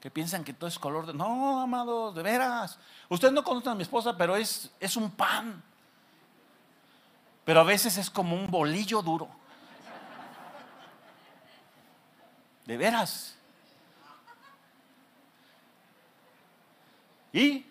que 0.00 0.10
piensan 0.10 0.44
que 0.44 0.54
todo 0.54 0.68
es 0.68 0.78
color 0.78 1.06
de... 1.06 1.12
No, 1.12 1.60
amado, 1.60 2.12
de 2.12 2.22
veras. 2.22 2.78
Ustedes 3.08 3.34
no 3.34 3.44
conocen 3.44 3.72
a 3.72 3.74
mi 3.74 3.82
esposa, 3.82 4.16
pero 4.16 4.36
es, 4.36 4.70
es 4.80 4.96
un 4.96 5.10
pan. 5.10 5.62
Pero 7.44 7.60
a 7.60 7.64
veces 7.64 7.98
es 7.98 8.08
como 8.08 8.34
un 8.36 8.50
bolillo 8.50 9.02
duro. 9.02 9.28
De 12.64 12.76
veras. 12.76 13.36
Y 17.32 17.69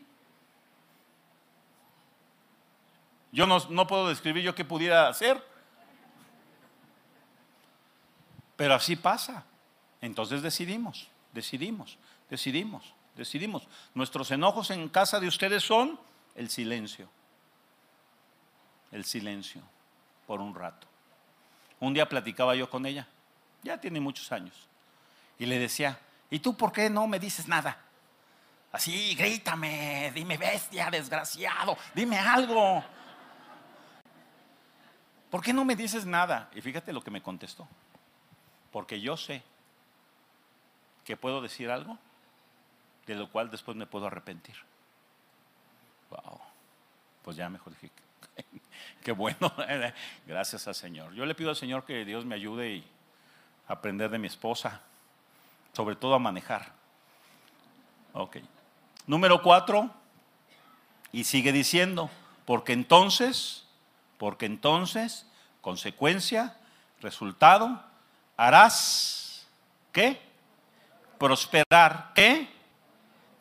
Yo 3.31 3.45
no, 3.45 3.87
puedo 3.87 4.09
describir 4.09 4.43
yo 4.43 4.55
qué 4.55 4.65
pudiera 4.65 5.07
hacer. 5.07 5.43
Pero 8.55 8.73
así 8.73 8.95
pasa. 8.95 9.45
Entonces 10.01 10.41
decidimos, 10.41 11.07
decidimos, 11.33 11.97
decidimos, 12.29 12.93
decidimos. 13.15 13.67
Nuestros 13.93 14.31
enojos 14.31 14.71
en 14.71 14.89
casa 14.89 15.19
de 15.19 15.27
ustedes 15.27 15.63
son 15.63 15.99
el 16.35 16.49
silencio. 16.49 17.09
El 18.91 19.05
silencio, 19.05 19.61
por 20.25 20.41
un 20.41 20.55
rato. 20.55 20.87
Un 21.79 21.93
día 21.93 22.09
platicaba 22.09 22.55
yo 22.55 22.69
con 22.69 22.85
ella, 22.85 23.07
ya 23.63 23.79
tiene 23.79 23.99
muchos 23.99 24.31
años, 24.31 24.67
y 25.37 25.45
le 25.45 25.59
decía, 25.59 25.99
¿y 26.29 26.39
tú 26.39 26.57
por 26.57 26.71
qué 26.71 26.89
no 26.89 27.07
me 27.07 27.19
dices 27.19 27.47
nada? 27.47 27.77
Así, 28.71 29.15
grítame, 29.15 30.11
dime 30.13 30.37
bestia, 30.37 30.89
desgraciado, 30.91 31.77
dime 31.93 32.17
algo. 32.17 32.83
¿Por 35.29 35.41
qué 35.41 35.53
no 35.53 35.65
me 35.65 35.75
dices 35.75 36.05
nada? 36.05 36.49
Y 36.53 36.61
fíjate 36.61 36.93
lo 36.93 37.01
que 37.01 37.11
me 37.11 37.21
contestó. 37.21 37.67
Porque 38.71 39.01
yo 39.01 39.17
sé 39.17 39.43
que 41.05 41.17
puedo 41.17 41.41
decir 41.41 41.71
algo 41.71 41.97
de 43.07 43.15
lo 43.15 43.31
cual 43.31 43.49
después 43.49 43.75
me 43.75 43.87
puedo 43.87 44.07
arrepentir. 44.07 44.55
Wow. 46.11 46.39
Pues 47.23 47.37
ya 47.37 47.49
mejor 47.49 47.73
dije, 47.73 47.91
qué 49.03 49.11
bueno. 49.11 49.51
Gracias 50.27 50.67
al 50.67 50.75
Señor. 50.75 51.13
Yo 51.13 51.25
le 51.25 51.35
pido 51.35 51.49
al 51.49 51.55
Señor 51.55 51.85
que 51.85 52.05
Dios 52.05 52.25
me 52.25 52.35
ayude 52.35 52.83
a 53.67 53.73
aprender 53.73 54.09
de 54.09 54.19
mi 54.19 54.27
esposa, 54.27 54.81
sobre 55.73 55.95
todo 55.95 56.13
a 56.15 56.19
manejar. 56.19 56.71
Ok. 58.13 58.37
Número 59.07 59.41
cuatro, 59.41 59.91
y 61.11 61.23
sigue 61.23 61.51
diciendo, 61.51 62.09
porque 62.45 62.73
entonces 62.73 63.65
porque 64.19 64.45
entonces, 64.45 65.25
consecuencia, 65.61 66.57
resultado, 66.99 67.81
harás, 68.35 69.47
¿qué? 69.93 70.21
Prosperar, 71.17 72.11
¿qué? 72.13 72.49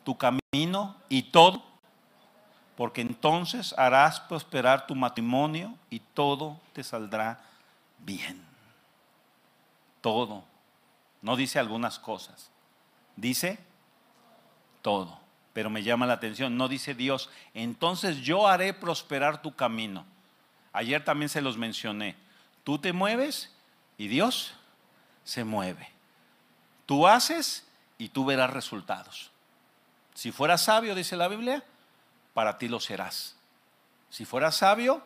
Tu 0.05 0.17
camino 0.17 0.95
y 1.09 1.23
todo, 1.23 1.61
porque 2.77 3.01
entonces 3.01 3.75
harás 3.77 4.21
prosperar 4.21 4.87
tu 4.87 4.95
matrimonio 4.95 5.75
y 5.89 5.99
todo 5.99 6.57
te 6.71 6.81
saldrá 6.81 7.41
bien. 7.97 8.41
Todo. 9.99 10.45
No 11.21 11.35
dice 11.35 11.59
algunas 11.59 11.99
cosas, 11.99 12.51
dice 13.17 13.59
todo. 14.81 15.19
Pero 15.51 15.69
me 15.69 15.83
llama 15.83 16.05
la 16.05 16.13
atención, 16.13 16.55
no 16.55 16.69
dice 16.69 16.93
Dios, 16.95 17.29
entonces 17.53 18.21
yo 18.21 18.47
haré 18.47 18.73
prosperar 18.73 19.41
tu 19.41 19.53
camino. 19.53 20.05
Ayer 20.73 21.03
también 21.03 21.29
se 21.29 21.41
los 21.41 21.57
mencioné. 21.57 22.15
Tú 22.63 22.77
te 22.77 22.93
mueves 22.93 23.55
y 23.97 24.07
Dios 24.07 24.53
se 25.23 25.43
mueve. 25.43 25.89
Tú 26.85 27.07
haces 27.07 27.67
y 27.97 28.09
tú 28.09 28.25
verás 28.25 28.51
resultados. 28.51 29.31
Si 30.13 30.31
fueras 30.31 30.63
sabio, 30.63 30.95
dice 30.95 31.15
la 31.15 31.27
Biblia, 31.27 31.63
para 32.33 32.57
ti 32.57 32.67
lo 32.67 32.79
serás. 32.79 33.35
Si 34.09 34.25
fueras 34.25 34.55
sabio, 34.55 35.03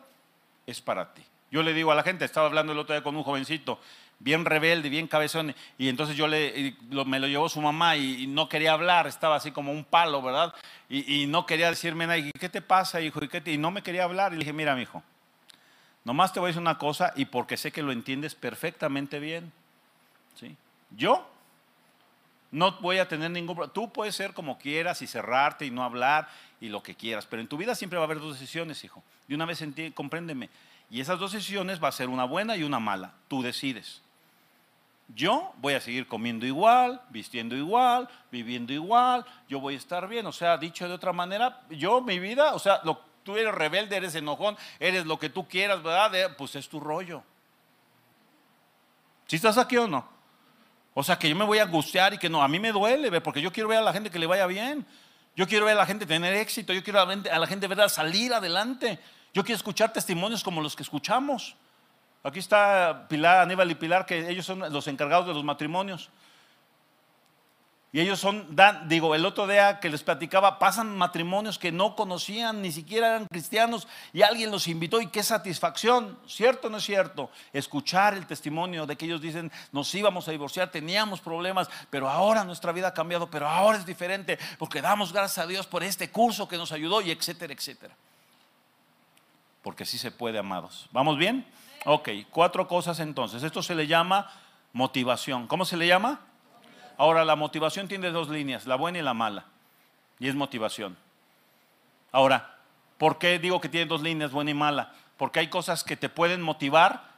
es 0.65 0.81
para 0.81 1.13
ti. 1.13 1.23
Yo 1.51 1.61
le 1.61 1.73
digo 1.73 1.91
a 1.91 1.95
la 1.95 2.03
gente, 2.03 2.25
estaba 2.25 2.47
hablando 2.47 2.73
el 2.73 2.79
otro 2.79 2.95
día 2.95 3.03
con 3.03 3.15
un 3.15 3.23
jovencito, 3.23 3.79
bien 4.19 4.45
rebelde, 4.45 4.89
bien 4.89 5.07
cabezón, 5.07 5.53
y 5.77 5.89
entonces 5.89 6.15
yo 6.15 6.27
le, 6.27 6.75
me 7.05 7.19
lo 7.19 7.27
llevó 7.27 7.49
su 7.49 7.61
mamá 7.61 7.95
y, 7.95 8.25
no 8.27 8.49
quería 8.49 8.73
hablar, 8.73 9.05
estaba 9.05 9.35
así 9.35 9.51
como 9.51 9.71
un 9.71 9.83
palo, 9.83 10.21
¿verdad? 10.21 10.53
Y, 10.89 11.27
no 11.27 11.45
quería 11.45 11.69
decirme 11.69 12.07
nada, 12.07 12.17
y 12.17 12.31
¿qué 12.31 12.49
te 12.49 12.61
pasa, 12.61 13.01
hijo? 13.01 13.23
¿Y, 13.23 13.27
qué 13.27 13.43
y 13.45 13.57
no 13.57 13.69
me 13.69 13.83
quería 13.83 14.05
hablar, 14.05 14.31
y 14.31 14.37
le 14.37 14.39
dije, 14.39 14.53
mira, 14.53 14.75
mi 14.75 14.83
hijo, 14.83 15.03
nomás 16.03 16.33
te 16.33 16.39
voy 16.39 16.47
a 16.47 16.49
decir 16.49 16.61
una 16.61 16.77
cosa, 16.77 17.13
y 17.15 17.25
porque 17.25 17.57
sé 17.57 17.71
que 17.71 17.83
lo 17.83 17.91
entiendes 17.91 18.35
perfectamente 18.35 19.19
bien, 19.19 19.51
¿sí? 20.35 20.55
Yo 20.91 21.29
no 22.51 22.71
voy 22.79 22.99
a 22.99 23.07
tener 23.07 23.31
ningún 23.31 23.55
problema. 23.55 23.73
Tú 23.73 23.91
puedes 23.91 24.15
ser 24.15 24.33
como 24.33 24.59
quieras 24.59 25.01
y 25.01 25.07
cerrarte 25.07 25.65
y 25.65 25.71
no 25.71 25.83
hablar 25.83 26.29
y 26.61 26.69
lo 26.69 26.83
que 26.83 26.95
quieras, 26.95 27.25
pero 27.25 27.41
en 27.41 27.47
tu 27.47 27.57
vida 27.57 27.73
siempre 27.73 27.97
va 27.97 28.03
a 28.03 28.05
haber 28.05 28.19
dos 28.19 28.39
decisiones, 28.39 28.83
hijo. 28.83 29.03
De 29.27 29.35
una 29.35 29.45
vez 29.45 29.57
sentí, 29.57 29.91
compréndeme. 29.91 30.49
Y 30.91 31.01
esas 31.01 31.17
dos 31.17 31.31
decisiones 31.31 31.83
va 31.83 31.87
a 31.87 31.91
ser 31.91 32.09
una 32.09 32.25
buena 32.25 32.55
y 32.55 32.63
una 32.63 32.79
mala. 32.79 33.13
Tú 33.27 33.41
decides. 33.41 34.03
Yo 35.15 35.51
voy 35.57 35.73
a 35.73 35.81
seguir 35.81 36.07
comiendo 36.07 36.45
igual, 36.45 37.01
vistiendo 37.09 37.55
igual, 37.55 38.07
viviendo 38.31 38.71
igual, 38.71 39.25
yo 39.49 39.59
voy 39.59 39.73
a 39.73 39.77
estar 39.77 40.07
bien. 40.07 40.25
O 40.27 40.31
sea, 40.31 40.57
dicho 40.57 40.87
de 40.87 40.93
otra 40.93 41.11
manera, 41.11 41.61
yo 41.69 42.01
mi 42.01 42.19
vida, 42.19 42.53
o 42.53 42.59
sea, 42.59 42.81
lo, 42.83 43.01
tú 43.23 43.37
eres 43.37 43.53
rebelde, 43.53 43.95
eres 43.95 44.15
enojón, 44.15 44.57
eres 44.79 45.05
lo 45.05 45.17
que 45.17 45.29
tú 45.29 45.47
quieras, 45.47 45.81
¿verdad? 45.81 46.35
Pues 46.37 46.55
es 46.55 46.67
tu 46.69 46.79
rollo. 46.79 47.23
¿Si 49.27 49.37
estás 49.37 49.57
aquí 49.57 49.77
o 49.77 49.87
no? 49.87 50.07
O 50.93 51.03
sea, 51.03 51.17
que 51.17 51.27
yo 51.27 51.35
me 51.35 51.45
voy 51.45 51.57
a 51.57 51.63
angustiar 51.63 52.13
y 52.13 52.17
que 52.17 52.29
no, 52.29 52.43
a 52.43 52.47
mí 52.47 52.59
me 52.59 52.71
duele, 52.71 53.19
porque 53.21 53.41
yo 53.41 53.51
quiero 53.51 53.69
ver 53.69 53.79
a 53.79 53.81
la 53.81 53.93
gente 53.93 54.09
que 54.09 54.19
le 54.19 54.27
vaya 54.27 54.45
bien. 54.45 54.85
Yo 55.35 55.47
quiero 55.47 55.65
ver 55.65 55.75
a 55.75 55.79
la 55.79 55.85
gente 55.85 56.05
tener 56.05 56.35
éxito, 56.35 56.73
yo 56.73 56.83
quiero 56.83 56.99
a 57.01 57.05
la 57.05 57.47
gente, 57.47 57.67
¿verdad? 57.67 57.89
salir 57.89 58.33
adelante. 58.33 58.99
Yo 59.33 59.43
quiero 59.43 59.57
escuchar 59.57 59.91
testimonios 59.91 60.43
como 60.43 60.61
los 60.61 60.75
que 60.75 60.83
escuchamos. 60.83 61.55
Aquí 62.21 62.39
está 62.39 63.07
Pilar, 63.09 63.39
Aníbal 63.39 63.71
y 63.71 63.75
Pilar, 63.75 64.05
que 64.05 64.29
ellos 64.29 64.45
son 64.45 64.59
los 64.59 64.87
encargados 64.87 65.25
de 65.25 65.33
los 65.33 65.43
matrimonios. 65.43 66.09
Y 67.95 68.01
ellos 68.01 68.19
son, 68.19 68.57
digo, 68.87 69.13
el 69.13 69.23
otro 69.23 69.45
día 69.45 69.79
que 69.79 69.87
les 69.87 70.01
platicaba, 70.01 70.57
pasan 70.57 70.97
matrimonios 70.97 71.59
que 71.59 71.71
no 71.71 71.95
conocían, 71.95 72.59
ni 72.63 72.71
siquiera 72.71 73.09
eran 73.09 73.27
cristianos, 73.27 73.87
y 74.11 74.23
alguien 74.23 74.49
los 74.49 74.67
invitó 74.67 74.99
y 74.99 75.07
qué 75.07 75.21
satisfacción, 75.21 76.17
¿cierto 76.27 76.67
o 76.67 76.69
no 76.71 76.77
es 76.77 76.83
cierto? 76.83 77.29
Escuchar 77.53 78.15
el 78.15 78.25
testimonio 78.25 78.87
de 78.87 78.95
que 78.95 79.05
ellos 79.05 79.21
dicen, 79.21 79.51
nos 79.71 79.93
íbamos 79.93 80.27
a 80.27 80.31
divorciar, 80.31 80.71
teníamos 80.71 81.21
problemas, 81.21 81.69
pero 81.91 82.09
ahora 82.09 82.43
nuestra 82.43 82.71
vida 82.71 82.87
ha 82.87 82.93
cambiado, 82.95 83.29
pero 83.29 83.47
ahora 83.47 83.77
es 83.77 83.85
diferente, 83.85 84.39
porque 84.57 84.81
damos 84.81 85.13
gracias 85.13 85.45
a 85.45 85.47
Dios 85.47 85.67
por 85.67 85.83
este 85.83 86.09
curso 86.09 86.47
que 86.47 86.57
nos 86.57 86.71
ayudó 86.71 86.99
y 86.99 87.11
etcétera, 87.11 87.53
etcétera. 87.53 87.95
Porque 89.61 89.85
sí 89.85 89.99
se 89.99 90.09
puede, 90.09 90.39
amados. 90.39 90.89
¿Vamos 90.91 91.19
bien? 91.19 91.45
Ok, 91.85 92.09
cuatro 92.31 92.67
cosas 92.67 92.99
entonces. 92.99 93.43
Esto 93.43 93.61
se 93.61 93.75
le 93.75 93.85
llama 93.85 94.31
motivación. 94.71 95.45
¿Cómo 95.45 95.63
se 95.63 95.77
le 95.77 95.85
llama? 95.85 96.21
Ahora, 96.97 97.25
la 97.25 97.35
motivación 97.35 97.87
tiene 97.87 98.11
dos 98.11 98.29
líneas, 98.29 98.65
la 98.65 98.75
buena 98.75 98.99
y 98.99 99.01
la 99.01 99.13
mala. 99.13 99.45
Y 100.19 100.27
es 100.27 100.35
motivación. 100.35 100.97
Ahora, 102.11 102.57
¿por 102.97 103.17
qué 103.17 103.39
digo 103.39 103.59
que 103.59 103.69
tiene 103.69 103.87
dos 103.87 104.01
líneas, 104.01 104.31
buena 104.31 104.51
y 104.51 104.53
mala? 104.53 104.93
Porque 105.17 105.39
hay 105.39 105.47
cosas 105.47 105.83
que 105.83 105.97
te 105.97 106.09
pueden 106.09 106.41
motivar 106.41 107.11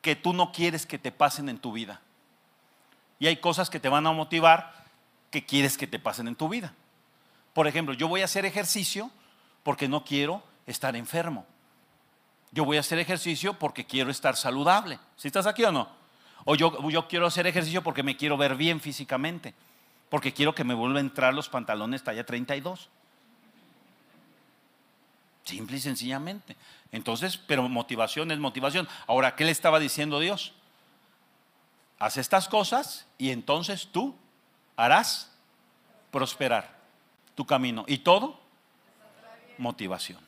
que 0.00 0.16
tú 0.16 0.32
no 0.32 0.52
quieres 0.52 0.86
que 0.86 0.98
te 0.98 1.12
pasen 1.12 1.48
en 1.48 1.58
tu 1.58 1.72
vida. 1.72 2.00
Y 3.18 3.26
hay 3.26 3.36
cosas 3.38 3.68
que 3.68 3.80
te 3.80 3.88
van 3.88 4.06
a 4.06 4.12
motivar 4.12 4.72
que 5.30 5.44
quieres 5.44 5.76
que 5.76 5.86
te 5.86 5.98
pasen 5.98 6.28
en 6.28 6.36
tu 6.36 6.48
vida. 6.48 6.72
Por 7.52 7.66
ejemplo, 7.66 7.94
yo 7.94 8.08
voy 8.08 8.22
a 8.22 8.26
hacer 8.26 8.44
ejercicio 8.44 9.10
porque 9.62 9.88
no 9.88 10.04
quiero 10.04 10.42
estar 10.66 10.94
enfermo. 10.94 11.44
Yo 12.52 12.64
voy 12.64 12.76
a 12.76 12.80
hacer 12.80 12.98
ejercicio 12.98 13.54
porque 13.54 13.84
quiero 13.84 14.10
estar 14.10 14.36
saludable. 14.36 14.98
¿Si 15.16 15.28
estás 15.28 15.46
aquí 15.46 15.64
o 15.64 15.72
no? 15.72 15.97
O 16.50 16.54
yo, 16.54 17.08
quiero 17.08 17.26
hacer 17.26 17.46
ejercicio 17.46 17.82
porque 17.82 18.02
me 18.02 18.16
quiero 18.16 18.38
ver 18.38 18.54
bien 18.54 18.80
físicamente. 18.80 19.52
Porque 20.08 20.32
quiero 20.32 20.54
que 20.54 20.64
me 20.64 20.72
vuelvan 20.72 20.96
a 20.96 21.00
entrar 21.00 21.34
los 21.34 21.50
pantalones 21.50 22.02
talla 22.02 22.24
32. 22.24 22.88
Simple 25.44 25.76
y 25.76 25.80
sencillamente. 25.80 26.56
Entonces, 26.90 27.36
pero 27.36 27.68
motivación 27.68 28.30
es 28.30 28.38
motivación. 28.38 28.88
Ahora, 29.06 29.36
¿qué 29.36 29.44
le 29.44 29.50
estaba 29.50 29.78
diciendo 29.78 30.20
Dios? 30.20 30.54
Haz 31.98 32.16
estas 32.16 32.48
cosas 32.48 33.06
y 33.18 33.28
entonces 33.28 33.88
tú 33.92 34.16
harás 34.74 35.30
prosperar 36.10 36.78
tu 37.34 37.44
camino. 37.44 37.84
¿Y 37.86 37.98
todo? 37.98 38.40
Motivación. 39.58 40.20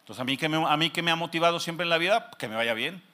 Entonces, 0.00 0.20
a 0.20 0.24
mí, 0.24 0.36
que 0.36 0.48
me, 0.48 0.56
a 0.68 0.76
mí 0.76 0.90
que 0.90 1.02
me 1.02 1.12
ha 1.12 1.16
motivado 1.16 1.60
siempre 1.60 1.84
en 1.84 1.90
la 1.90 1.98
vida, 1.98 2.28
que 2.38 2.48
me 2.48 2.56
vaya 2.56 2.74
bien. 2.74 3.04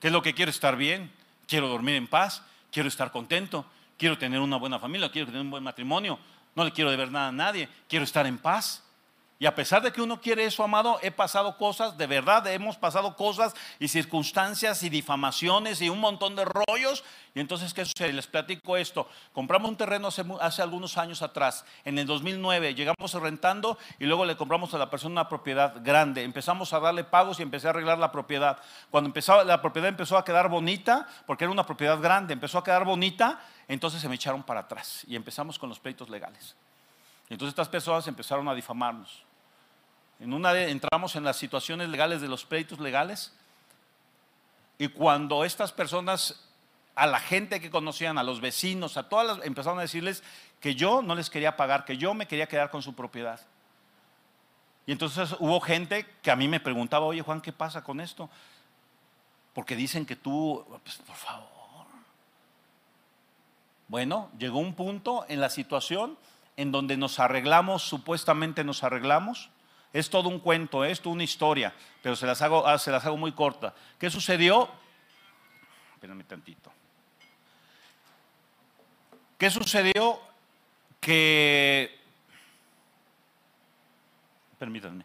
¿Qué 0.00 0.08
es 0.08 0.12
lo 0.12 0.22
que 0.22 0.34
quiero? 0.34 0.50
Estar 0.50 0.76
bien. 0.76 1.10
Quiero 1.46 1.68
dormir 1.68 1.96
en 1.96 2.06
paz. 2.06 2.42
Quiero 2.70 2.88
estar 2.88 3.10
contento. 3.10 3.66
Quiero 3.98 4.18
tener 4.18 4.40
una 4.40 4.56
buena 4.56 4.78
familia. 4.78 5.10
Quiero 5.10 5.26
tener 5.26 5.40
un 5.40 5.50
buen 5.50 5.64
matrimonio. 5.64 6.18
No 6.54 6.64
le 6.64 6.72
quiero 6.72 6.90
deber 6.90 7.10
nada 7.10 7.28
a 7.28 7.32
nadie. 7.32 7.68
Quiero 7.88 8.04
estar 8.04 8.26
en 8.26 8.38
paz. 8.38 8.83
Y 9.44 9.46
a 9.46 9.54
pesar 9.54 9.82
de 9.82 9.92
que 9.92 10.00
uno 10.00 10.22
quiere 10.22 10.46
eso, 10.46 10.64
amado, 10.64 10.98
he 11.02 11.10
pasado 11.10 11.58
cosas, 11.58 11.98
de 11.98 12.06
verdad, 12.06 12.46
hemos 12.46 12.78
pasado 12.78 13.14
cosas 13.14 13.52
y 13.78 13.88
circunstancias 13.88 14.82
y 14.82 14.88
difamaciones 14.88 15.82
y 15.82 15.90
un 15.90 16.00
montón 16.00 16.34
de 16.34 16.46
rollos. 16.46 17.04
Y 17.34 17.40
entonces, 17.40 17.74
¿qué 17.74 17.84
sucede? 17.84 18.14
Les 18.14 18.26
platico 18.26 18.78
esto. 18.78 19.06
Compramos 19.34 19.68
un 19.68 19.76
terreno 19.76 20.08
hace, 20.08 20.62
algunos 20.62 20.96
años 20.96 21.20
atrás, 21.20 21.66
en 21.84 21.98
el 21.98 22.06
2009, 22.06 22.74
llegamos 22.74 23.12
rentando 23.12 23.76
y 23.98 24.06
luego 24.06 24.24
le 24.24 24.34
compramos 24.34 24.72
a 24.72 24.78
la 24.78 24.88
persona 24.88 25.12
una 25.12 25.28
propiedad 25.28 25.74
grande. 25.84 26.22
Empezamos 26.22 26.72
a 26.72 26.80
darle 26.80 27.04
pagos 27.04 27.38
y 27.38 27.42
empecé 27.42 27.66
a 27.66 27.70
arreglar 27.70 27.98
la 27.98 28.10
propiedad. 28.10 28.56
Cuando 28.90 29.08
empezó, 29.08 29.44
la 29.44 29.60
propiedad 29.60 29.90
empezó 29.90 30.16
a 30.16 30.24
quedar 30.24 30.48
bonita, 30.48 31.06
porque 31.26 31.44
era 31.44 31.52
una 31.52 31.66
propiedad 31.66 32.00
grande, 32.00 32.32
empezó 32.32 32.56
a 32.56 32.64
quedar 32.64 32.86
bonita, 32.86 33.42
entonces 33.68 34.00
se 34.00 34.08
me 34.08 34.14
echaron 34.14 34.42
para 34.42 34.60
atrás 34.60 35.04
y 35.06 35.16
empezamos 35.16 35.58
con 35.58 35.68
los 35.68 35.78
pleitos 35.78 36.08
legales. 36.08 36.56
Entonces 37.28 37.52
estas 37.52 37.68
personas 37.68 38.08
empezaron 38.08 38.48
a 38.48 38.54
difamarnos. 38.54 39.23
En 40.20 40.32
una 40.32 40.58
entramos 40.58 41.16
en 41.16 41.24
las 41.24 41.36
situaciones 41.36 41.88
legales 41.88 42.20
de 42.20 42.28
los 42.28 42.44
pleitos 42.44 42.78
legales 42.78 43.32
y 44.78 44.88
cuando 44.88 45.44
estas 45.44 45.72
personas, 45.72 46.48
a 46.94 47.06
la 47.06 47.20
gente 47.20 47.60
que 47.60 47.70
conocían, 47.70 48.18
a 48.18 48.22
los 48.22 48.40
vecinos, 48.40 48.96
a 48.96 49.08
todas 49.08 49.26
las, 49.26 49.46
empezaron 49.46 49.78
a 49.78 49.82
decirles 49.82 50.22
que 50.60 50.74
yo 50.74 51.02
no 51.02 51.14
les 51.14 51.30
quería 51.30 51.56
pagar, 51.56 51.84
que 51.84 51.96
yo 51.96 52.14
me 52.14 52.26
quería 52.26 52.46
quedar 52.46 52.70
con 52.70 52.82
su 52.82 52.94
propiedad. 52.94 53.40
Y 54.86 54.92
entonces 54.92 55.34
hubo 55.38 55.60
gente 55.60 56.06
que 56.22 56.30
a 56.30 56.36
mí 56.36 56.48
me 56.48 56.60
preguntaba, 56.60 57.06
oye 57.06 57.22
Juan, 57.22 57.40
¿qué 57.40 57.52
pasa 57.52 57.82
con 57.82 58.00
esto? 58.00 58.28
Porque 59.54 59.76
dicen 59.76 60.04
que 60.04 60.16
tú, 60.16 60.64
pues, 60.82 60.96
por 60.98 61.16
favor. 61.16 61.48
Bueno, 63.88 64.30
llegó 64.38 64.58
un 64.58 64.74
punto 64.74 65.24
en 65.28 65.40
la 65.40 65.48
situación 65.48 66.18
en 66.56 66.72
donde 66.72 66.96
nos 66.96 67.20
arreglamos, 67.20 67.82
supuestamente 67.82 68.64
nos 68.64 68.82
arreglamos, 68.82 69.50
es 69.94 70.10
todo 70.10 70.28
un 70.28 70.40
cuento, 70.40 70.84
es 70.84 71.00
toda 71.00 71.14
una 71.14 71.22
historia, 71.22 71.72
pero 72.02 72.16
se 72.16 72.26
las 72.26 72.42
hago, 72.42 72.66
ah, 72.66 72.76
se 72.78 72.90
las 72.90 73.06
hago 73.06 73.16
muy 73.16 73.30
corta. 73.30 73.72
¿Qué 73.96 74.10
sucedió? 74.10 74.68
Espérenme 75.94 76.24
tantito. 76.24 76.72
¿Qué 79.38 79.48
sucedió? 79.50 80.20
Que, 81.00 81.96
permítanme, 84.58 85.04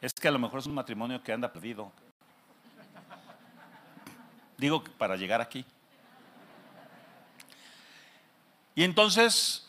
es 0.00 0.14
que 0.14 0.28
a 0.28 0.30
lo 0.30 0.38
mejor 0.38 0.60
es 0.60 0.66
un 0.66 0.74
matrimonio 0.74 1.22
que 1.22 1.32
anda 1.32 1.52
perdido. 1.52 1.92
Digo 4.56 4.82
para 4.96 5.16
llegar 5.16 5.42
aquí. 5.42 5.66
Y 8.74 8.84
entonces 8.84 9.66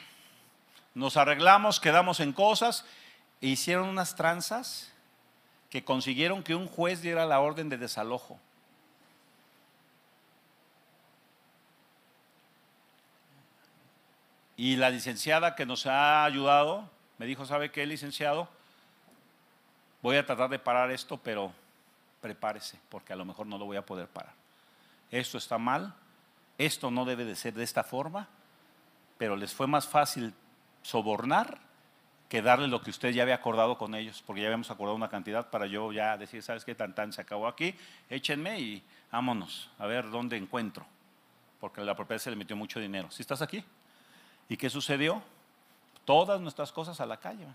nos 0.93 1.17
arreglamos, 1.17 1.81
quedamos 1.81 2.21
en 2.21 2.31
cosas 2.31 2.85
hicieron 3.47 3.87
unas 3.87 4.15
tranzas 4.15 4.91
que 5.69 5.83
consiguieron 5.83 6.43
que 6.43 6.55
un 6.55 6.67
juez 6.67 7.01
diera 7.01 7.25
la 7.25 7.39
orden 7.39 7.69
de 7.69 7.77
desalojo. 7.77 8.39
Y 14.57 14.75
la 14.75 14.89
licenciada 14.89 15.55
que 15.55 15.65
nos 15.65 15.85
ha 15.85 16.25
ayudado 16.25 16.89
me 17.17 17.25
dijo, 17.25 17.45
¿sabe 17.45 17.71
qué, 17.71 17.85
licenciado? 17.85 18.49
Voy 20.01 20.17
a 20.17 20.25
tratar 20.25 20.49
de 20.49 20.59
parar 20.59 20.91
esto, 20.91 21.17
pero 21.17 21.53
prepárese, 22.19 22.77
porque 22.89 23.13
a 23.13 23.15
lo 23.15 23.25
mejor 23.25 23.47
no 23.47 23.57
lo 23.57 23.65
voy 23.65 23.77
a 23.77 23.85
poder 23.85 24.07
parar. 24.07 24.33
Esto 25.11 25.37
está 25.37 25.57
mal, 25.57 25.93
esto 26.57 26.91
no 26.91 27.05
debe 27.05 27.25
de 27.25 27.35
ser 27.35 27.53
de 27.53 27.63
esta 27.63 27.83
forma, 27.83 28.27
pero 29.17 29.35
les 29.35 29.53
fue 29.53 29.67
más 29.67 29.87
fácil 29.87 30.33
sobornar 30.81 31.68
que 32.29 32.43
darle 32.43 32.67
lo 32.67 32.81
que 32.81 32.91
usted 32.91 33.09
ya 33.09 33.23
había 33.23 33.35
acordado 33.35 33.77
con 33.77 33.95
ellos, 33.95 34.23
porque 34.25 34.41
ya 34.43 34.47
habíamos 34.47 34.69
acordado 34.69 34.95
una 34.95 35.09
cantidad 35.09 35.49
para 35.49 35.65
yo 35.65 35.91
ya 35.91 36.15
decir, 36.15 36.43
¿sabes 36.43 36.63
qué? 36.63 36.75
Tan 36.75 36.93
tan 36.93 37.11
se 37.11 37.21
acabó 37.21 37.47
aquí, 37.47 37.75
échenme 38.07 38.59
y 38.59 38.83
vámonos, 39.11 39.71
a 39.79 39.87
ver 39.87 40.11
dónde 40.11 40.37
encuentro, 40.37 40.85
porque 41.59 41.81
la 41.81 41.95
propiedad 41.95 42.21
se 42.21 42.29
le 42.29 42.35
metió 42.35 42.55
mucho 42.55 42.79
dinero. 42.79 43.09
¿Sí 43.09 43.23
estás 43.23 43.41
aquí? 43.41 43.65
¿Y 44.47 44.57
qué 44.57 44.69
sucedió? 44.69 45.23
Todas 46.05 46.39
nuestras 46.39 46.71
cosas 46.71 47.01
a 47.01 47.07
la 47.07 47.17
calle. 47.17 47.47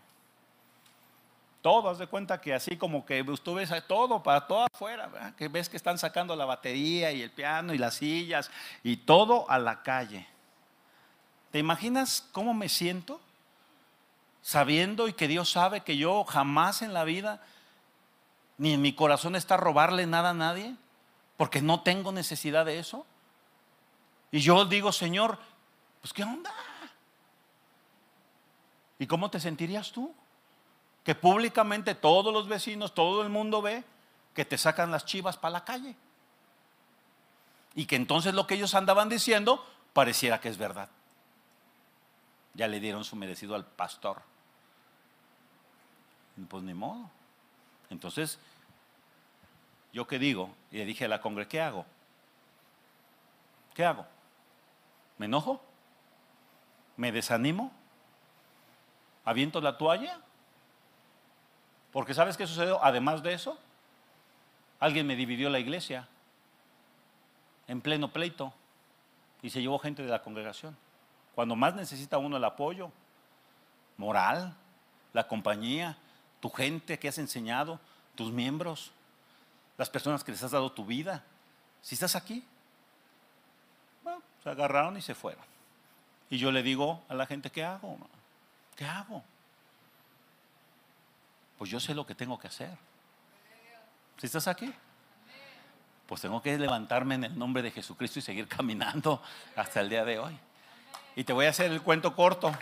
Todo, 1.63 1.89
haz 1.89 1.99
de 1.99 2.09
cuenta 2.09 2.41
que 2.41 2.53
así 2.53 2.77
como 2.77 3.07
que 3.07 3.25
tú 3.43 3.55
ves 3.55 3.71
todo 3.87 4.23
para 4.23 4.47
todo 4.47 4.67
afuera, 4.73 5.35
que 5.39 5.49
ves 5.49 5.69
que 5.69 5.77
están 5.77 5.99
sacando 5.99 6.35
la 6.35 6.45
batería 6.45 7.13
y 7.13 7.23
el 7.23 7.31
piano 7.31 7.73
y 7.73 7.79
las 7.79 7.95
sillas 7.95 8.51
y 8.83 8.99
todo 8.99 9.49
a 9.49 9.59
la 9.59 9.83
calle. 9.83 10.27
¿Te 11.53 11.61
imaginas 11.61 12.29
cómo 12.33 12.53
me 12.53 12.69
siento? 12.69 13.21
Sabiendo 14.45 15.09
y 15.09 15.15
que 15.15 15.27
Dios 15.27 15.51
sabe 15.51 15.81
que 15.81 15.97
yo 15.97 16.23
jamás 16.25 16.83
en 16.83 16.93
la 16.93 17.05
vida, 17.05 17.41
ni 18.59 18.75
en 18.75 18.83
mi 18.83 18.93
corazón 18.93 19.37
está 19.37 19.57
robarle 19.57 20.07
nada 20.07 20.31
a 20.31 20.35
nadie, 20.35 20.77
porque 21.39 21.63
no 21.63 21.81
tengo 21.81 22.13
necesidad 22.13 22.67
de 22.67 22.79
eso. 22.79 23.07
Y 24.31 24.41
yo 24.41 24.67
digo, 24.67 24.93
Señor, 24.93 25.39
pues 26.03 26.13
¿qué 26.13 26.25
onda? 26.25 26.53
¿Y 28.99 29.07
cómo 29.07 29.31
te 29.31 29.41
sentirías 29.41 29.93
tú? 29.93 30.15
Que 31.05 31.15
públicamente 31.15 31.95
todos 31.95 32.31
los 32.31 32.47
vecinos, 32.47 32.93
todo 32.93 33.23
el 33.23 33.31
mundo 33.31 33.63
ve 33.63 33.83
que 34.35 34.45
te 34.45 34.59
sacan 34.59 34.91
las 34.91 35.07
chivas 35.07 35.39
para 35.39 35.53
la 35.53 35.65
calle. 35.65 35.97
Y 37.75 37.87
que 37.87 37.97
entonces 37.97 38.35
lo 38.35 38.47
que 38.47 38.57
ellos 38.57 38.75
andaban 38.75 39.09
diciendo 39.09 39.67
pareciera 39.95 40.39
que 40.39 40.51
es 40.51 40.59
verdad. 40.59 40.91
Ya 42.53 42.69
le 42.69 42.79
dieron 42.79 43.05
su 43.05 43.17
merecido 43.17 43.55
al 43.55 43.65
pastor. 43.65 44.34
Pues 46.49 46.63
ni 46.63 46.75
modo. 46.75 47.11
Entonces, 47.91 48.39
yo 49.93 50.07
qué 50.07 50.19
digo, 50.19 50.55
y 50.71 50.79
le 50.79 50.85
dije 50.85 51.05
a 51.05 51.09
la 51.09 51.21
congre, 51.21 51.47
¿qué 51.47 51.61
hago? 51.61 51.87
¿Qué 53.75 53.85
hago? 53.85 54.07
¿Me 55.19 55.27
enojo? 55.27 55.63
¿Me 56.97 57.13
desanimo? 57.13 57.73
¿Aviento 59.25 59.61
la 59.61 59.79
toalla? 59.79 60.19
Porque 61.93 62.15
¿sabes 62.15 62.37
qué 62.37 62.47
sucedió? 62.47 62.83
Además 62.83 63.23
de 63.23 63.35
eso, 63.35 63.57
alguien 64.81 65.07
me 65.07 65.17
dividió 65.17 65.49
la 65.49 65.61
iglesia 65.61 66.09
en 67.69 67.81
pleno 67.81 68.09
pleito 68.13 68.53
y 69.43 69.51
se 69.51 69.63
llevó 69.63 69.79
gente 69.79 70.03
de 70.03 70.11
la 70.11 70.23
congregación. 70.23 70.77
Cuando 71.35 71.55
más 71.57 71.75
necesita 71.75 72.19
uno 72.19 72.37
el 72.37 72.45
apoyo 72.45 72.91
moral, 73.97 74.55
la 75.13 75.29
compañía, 75.29 75.97
tu 76.45 76.51
gente 76.51 76.99
que 76.99 77.09
has 77.09 77.17
enseñado, 77.17 77.81
tus 78.15 78.31
miembros, 78.31 78.91
las 79.79 79.89
personas 79.89 80.23
que 80.23 80.31
les 80.31 80.43
has 80.43 80.51
dado 80.51 80.71
tu 80.71 80.85
vida. 80.85 81.25
Si 81.81 81.95
estás 81.95 82.15
aquí, 82.15 82.45
se 84.43 84.51
agarraron 84.51 84.95
y 84.99 85.01
se 85.01 85.15
fueron. 85.15 85.43
Y 86.29 86.37
yo 86.37 86.53
le 86.53 86.63
digo 86.63 87.03
a 87.09 87.15
la 87.15 87.25
gente, 87.25 87.49
¿qué 87.49 87.65
hago? 87.65 87.97
¿Qué 88.77 88.85
hago? 88.85 89.25
Pues 91.57 91.71
yo 91.71 91.81
sé 91.81 91.95
lo 91.95 92.05
que 92.05 92.15
tengo 92.15 92.39
que 92.39 92.49
hacer. 92.49 92.77
Si 94.19 94.27
estás 94.27 94.47
aquí, 94.47 94.71
pues 96.07 96.21
tengo 96.21 96.43
que 96.43 96.59
levantarme 96.59 97.15
en 97.15 97.25
el 97.25 97.39
nombre 97.39 97.63
de 97.63 97.71
Jesucristo 97.71 98.19
y 98.19 98.23
seguir 98.23 98.49
caminando 98.49 99.23
hasta 99.57 99.81
el 99.81 99.89
día 99.89 100.05
de 100.05 100.19
hoy. 100.19 100.39
Y 101.17 101.25
te 101.25 101.33
voy 101.33 101.47
a 101.47 101.49
hacer 101.49 101.73
el 101.73 101.81
cuento 101.81 102.15
corto. 102.15 102.55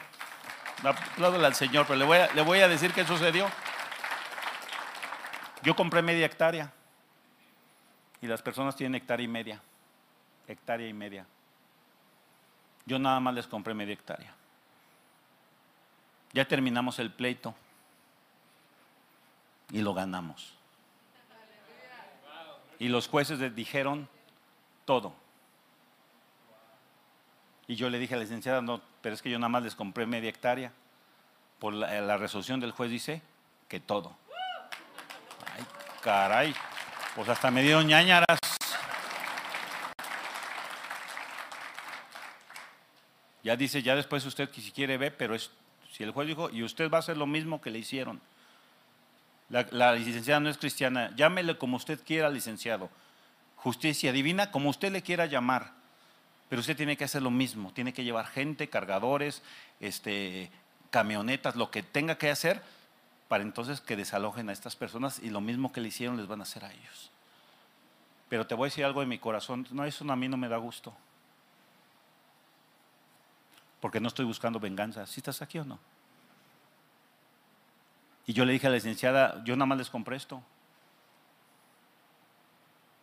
Apláudale 0.85 1.47
al 1.47 1.57
Señor, 1.57 1.85
pero 1.89 1.99
le 2.33 2.43
voy 2.43 2.61
a 2.61 2.69
decir 2.69 2.93
qué 2.93 3.05
sucedió. 3.05 3.51
Yo 5.63 5.77
compré 5.77 6.03
media 6.03 6.27
hectárea 6.27 6.73
y 8.21 8.27
las 8.27 8.43
personas 8.43 8.77
tienen 8.77 8.97
hectárea 8.97 9.25
y 9.25 9.29
media. 9.29 9.63
Hectárea 10.49 10.89
y 10.89 10.93
media. 10.93 11.27
Yo 12.85 12.99
nada 12.99 13.21
más 13.21 13.35
les 13.35 13.47
compré 13.47 13.75
media 13.75 13.95
hectárea. 13.95 14.35
Ya 16.33 16.47
terminamos 16.47 16.99
el 16.99 17.13
pleito 17.13 17.55
y 19.71 19.83
lo 19.83 19.95
ganamos. 19.95 20.55
Y 22.79 22.89
los 22.89 23.07
jueces 23.07 23.55
dijeron 23.55 24.09
todo. 24.85 25.15
Y 27.69 27.77
yo 27.77 27.89
le 27.89 27.99
dije 27.99 28.15
a 28.15 28.17
la 28.17 28.25
licenciada, 28.25 28.61
no, 28.61 28.81
pero 29.01 29.15
es 29.15 29.23
que 29.23 29.31
yo 29.31 29.39
nada 29.39 29.49
más 29.49 29.63
les 29.63 29.75
compré 29.75 30.07
media 30.07 30.31
hectárea. 30.31 30.73
Por 31.59 31.75
la, 31.75 32.17
resolución 32.17 32.59
del 32.59 32.73
juez 32.73 32.91
dice 32.91 33.23
que 33.69 33.79
todo. 33.79 34.17
Ay, 36.03 36.05
caray. 36.05 36.55
Pues 37.15 37.29
hasta 37.29 37.51
me 37.51 37.63
dieron 37.63 37.87
ñañaras. 37.87 38.39
Ya 43.45 43.57
dice, 43.57 43.83
ya 43.83 43.95
después 43.97 44.25
usted 44.25 44.49
si 44.53 44.71
quiere 44.71 44.97
ve, 44.99 45.11
pero 45.11 45.35
es, 45.35 45.51
si 45.93 46.03
el 46.05 46.13
juez 46.13 46.29
dijo, 46.29 46.51
y 46.51 46.63
usted 46.63 46.91
va 46.91 46.99
a 46.99 47.01
hacer 47.01 47.17
lo 47.17 47.27
mismo 47.27 47.61
que 47.61 47.71
le 47.71 47.79
hicieron. 47.79 48.21
La, 49.49 49.67
la 49.71 49.95
licenciada 49.95 50.41
no 50.41 50.49
es 50.49 50.59
cristiana, 50.59 51.13
llámele 51.17 51.59
como 51.59 51.77
usted 51.77 52.01
quiera, 52.05 52.31
licenciado. 52.31 52.89
Justicia 53.57 54.13
divina, 54.13 54.51
como 54.51 54.71
usted 54.71 54.91
le 54.93 55.03
quiera 55.03 55.27
llamar. 55.27 55.73
Pero 56.49 56.61
usted 56.61 56.77
tiene 56.77 56.97
que 56.97 57.05
hacer 57.05 57.23
lo 57.23 57.31
mismo, 57.31 57.73
tiene 57.73 57.93
que 57.93 58.05
llevar 58.05 58.27
gente, 58.27 58.69
cargadores, 58.69 59.43
este, 59.81 60.51
camionetas, 60.91 61.57
lo 61.57 61.71
que 61.71 61.83
tenga 61.83 62.17
que 62.17 62.31
hacer 62.31 62.63
para 63.33 63.45
entonces 63.45 63.81
que 63.81 63.97
desalojen 63.97 64.51
a 64.51 64.53
estas 64.53 64.77
personas 64.77 65.19
y 65.19 65.31
lo 65.31 65.41
mismo 65.41 65.73
que 65.73 65.81
le 65.81 65.89
hicieron 65.89 66.19
les 66.19 66.27
van 66.27 66.41
a 66.41 66.43
hacer 66.43 66.67
a 66.67 66.71
ellos. 66.71 67.11
Pero 68.29 68.47
te 68.47 68.55
voy 68.55 68.67
a 68.67 68.69
decir 68.69 68.85
algo 68.85 69.01
de 69.01 69.07
mi 69.07 69.19
corazón, 69.19 69.67
no, 69.71 69.87
eso 69.87 70.05
a 70.13 70.17
mí 70.17 70.29
no 70.29 70.37
me 70.37 70.51
da 70.51 70.59
gusto. 70.59 70.93
Porque 73.81 74.01
no 74.01 74.09
estoy 74.09 74.27
buscando 74.27 74.61
venganza. 74.61 75.07
¿Sí 75.07 75.21
estás 75.21 75.41
aquí 75.41 75.59
o 75.59 75.65
no? 75.65 75.79
Y 78.27 78.35
yo 78.35 78.45
le 78.45 78.53
dije 78.53 78.67
a 78.67 78.71
la 78.71 78.77
licenciada, 78.77 79.43
yo 79.45 79.57
nada 79.57 79.65
más 79.65 79.79
les 79.79 79.89
compré 79.89 80.17
esto. 80.17 80.43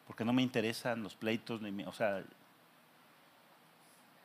Porque 0.05 0.23
no 0.23 0.31
me 0.31 0.43
interesan 0.43 1.01
los 1.01 1.15
pleitos, 1.15 1.59
ni, 1.59 1.83
o 1.85 1.91
sea, 1.91 2.23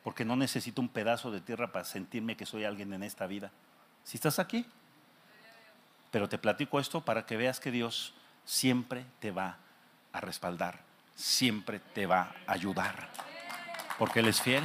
porque 0.02 0.26
no 0.26 0.36
necesito 0.36 0.82
un 0.82 0.90
pedazo 0.90 1.30
de 1.30 1.40
tierra 1.40 1.72
para 1.72 1.86
sentirme 1.86 2.36
que 2.36 2.44
soy 2.44 2.64
alguien 2.64 2.92
en 2.92 3.04
esta 3.04 3.26
vida. 3.26 3.50
Si 4.02 4.18
estás 4.18 4.38
aquí, 4.38 4.66
pero 6.14 6.28
te 6.28 6.38
platico 6.38 6.78
esto 6.78 7.00
para 7.00 7.26
que 7.26 7.36
veas 7.36 7.58
que 7.58 7.72
Dios 7.72 8.14
siempre 8.44 9.04
te 9.18 9.32
va 9.32 9.56
a 10.12 10.20
respaldar, 10.20 10.78
siempre 11.16 11.80
te 11.80 12.06
va 12.06 12.32
a 12.46 12.52
ayudar, 12.52 13.08
porque 13.98 14.20
Él 14.20 14.28
es 14.28 14.40
fiel. 14.40 14.62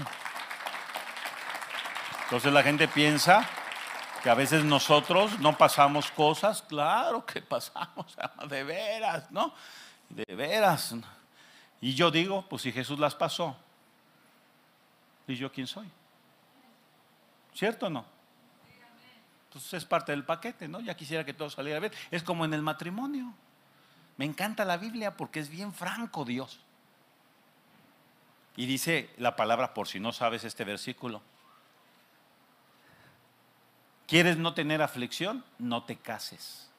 Entonces 2.25 2.53
la 2.53 2.61
gente 2.61 2.87
piensa 2.87 3.49
que 4.21 4.29
a 4.29 4.35
veces 4.35 4.63
nosotros 4.63 5.39
no 5.39 5.57
pasamos 5.57 6.11
cosas, 6.11 6.61
claro 6.61 7.25
que 7.25 7.41
pasamos, 7.41 8.15
de 8.47 8.63
veras, 8.63 9.31
¿no? 9.31 9.51
De 10.07 10.35
veras. 10.35 10.93
Y 11.81 11.95
yo 11.95 12.11
digo, 12.11 12.45
pues 12.47 12.61
si 12.61 12.71
Jesús 12.71 12.99
las 12.99 13.15
pasó, 13.15 13.57
¿Y 15.27 15.35
yo 15.35 15.51
quién 15.51 15.65
soy? 15.65 15.87
¿Cierto 17.55 17.87
o 17.87 17.89
no? 17.89 18.18
Entonces 19.49 19.73
es 19.73 19.85
parte 19.85 20.11
del 20.11 20.23
paquete, 20.23 20.67
¿no? 20.67 20.79
Ya 20.79 20.95
quisiera 20.95 21.25
que 21.25 21.33
todo 21.33 21.49
saliera 21.49 21.79
bien. 21.79 21.91
Es 22.11 22.21
como 22.21 22.45
en 22.45 22.53
el 22.53 22.61
matrimonio. 22.61 23.33
Me 24.15 24.25
encanta 24.25 24.63
la 24.63 24.77
Biblia 24.77 25.17
porque 25.17 25.39
es 25.39 25.49
bien 25.49 25.73
franco 25.73 26.23
Dios. 26.23 26.59
Y 28.55 28.67
dice 28.67 29.09
la 29.17 29.35
palabra, 29.35 29.73
por 29.73 29.87
si 29.87 29.99
no 29.99 30.11
sabes 30.11 30.43
este 30.43 30.65
versículo. 30.65 31.23
¿Quieres 34.05 34.37
no 34.37 34.53
tener 34.53 34.83
aflicción? 34.83 35.43
No 35.57 35.83
te 35.83 35.95
cases. 35.95 36.69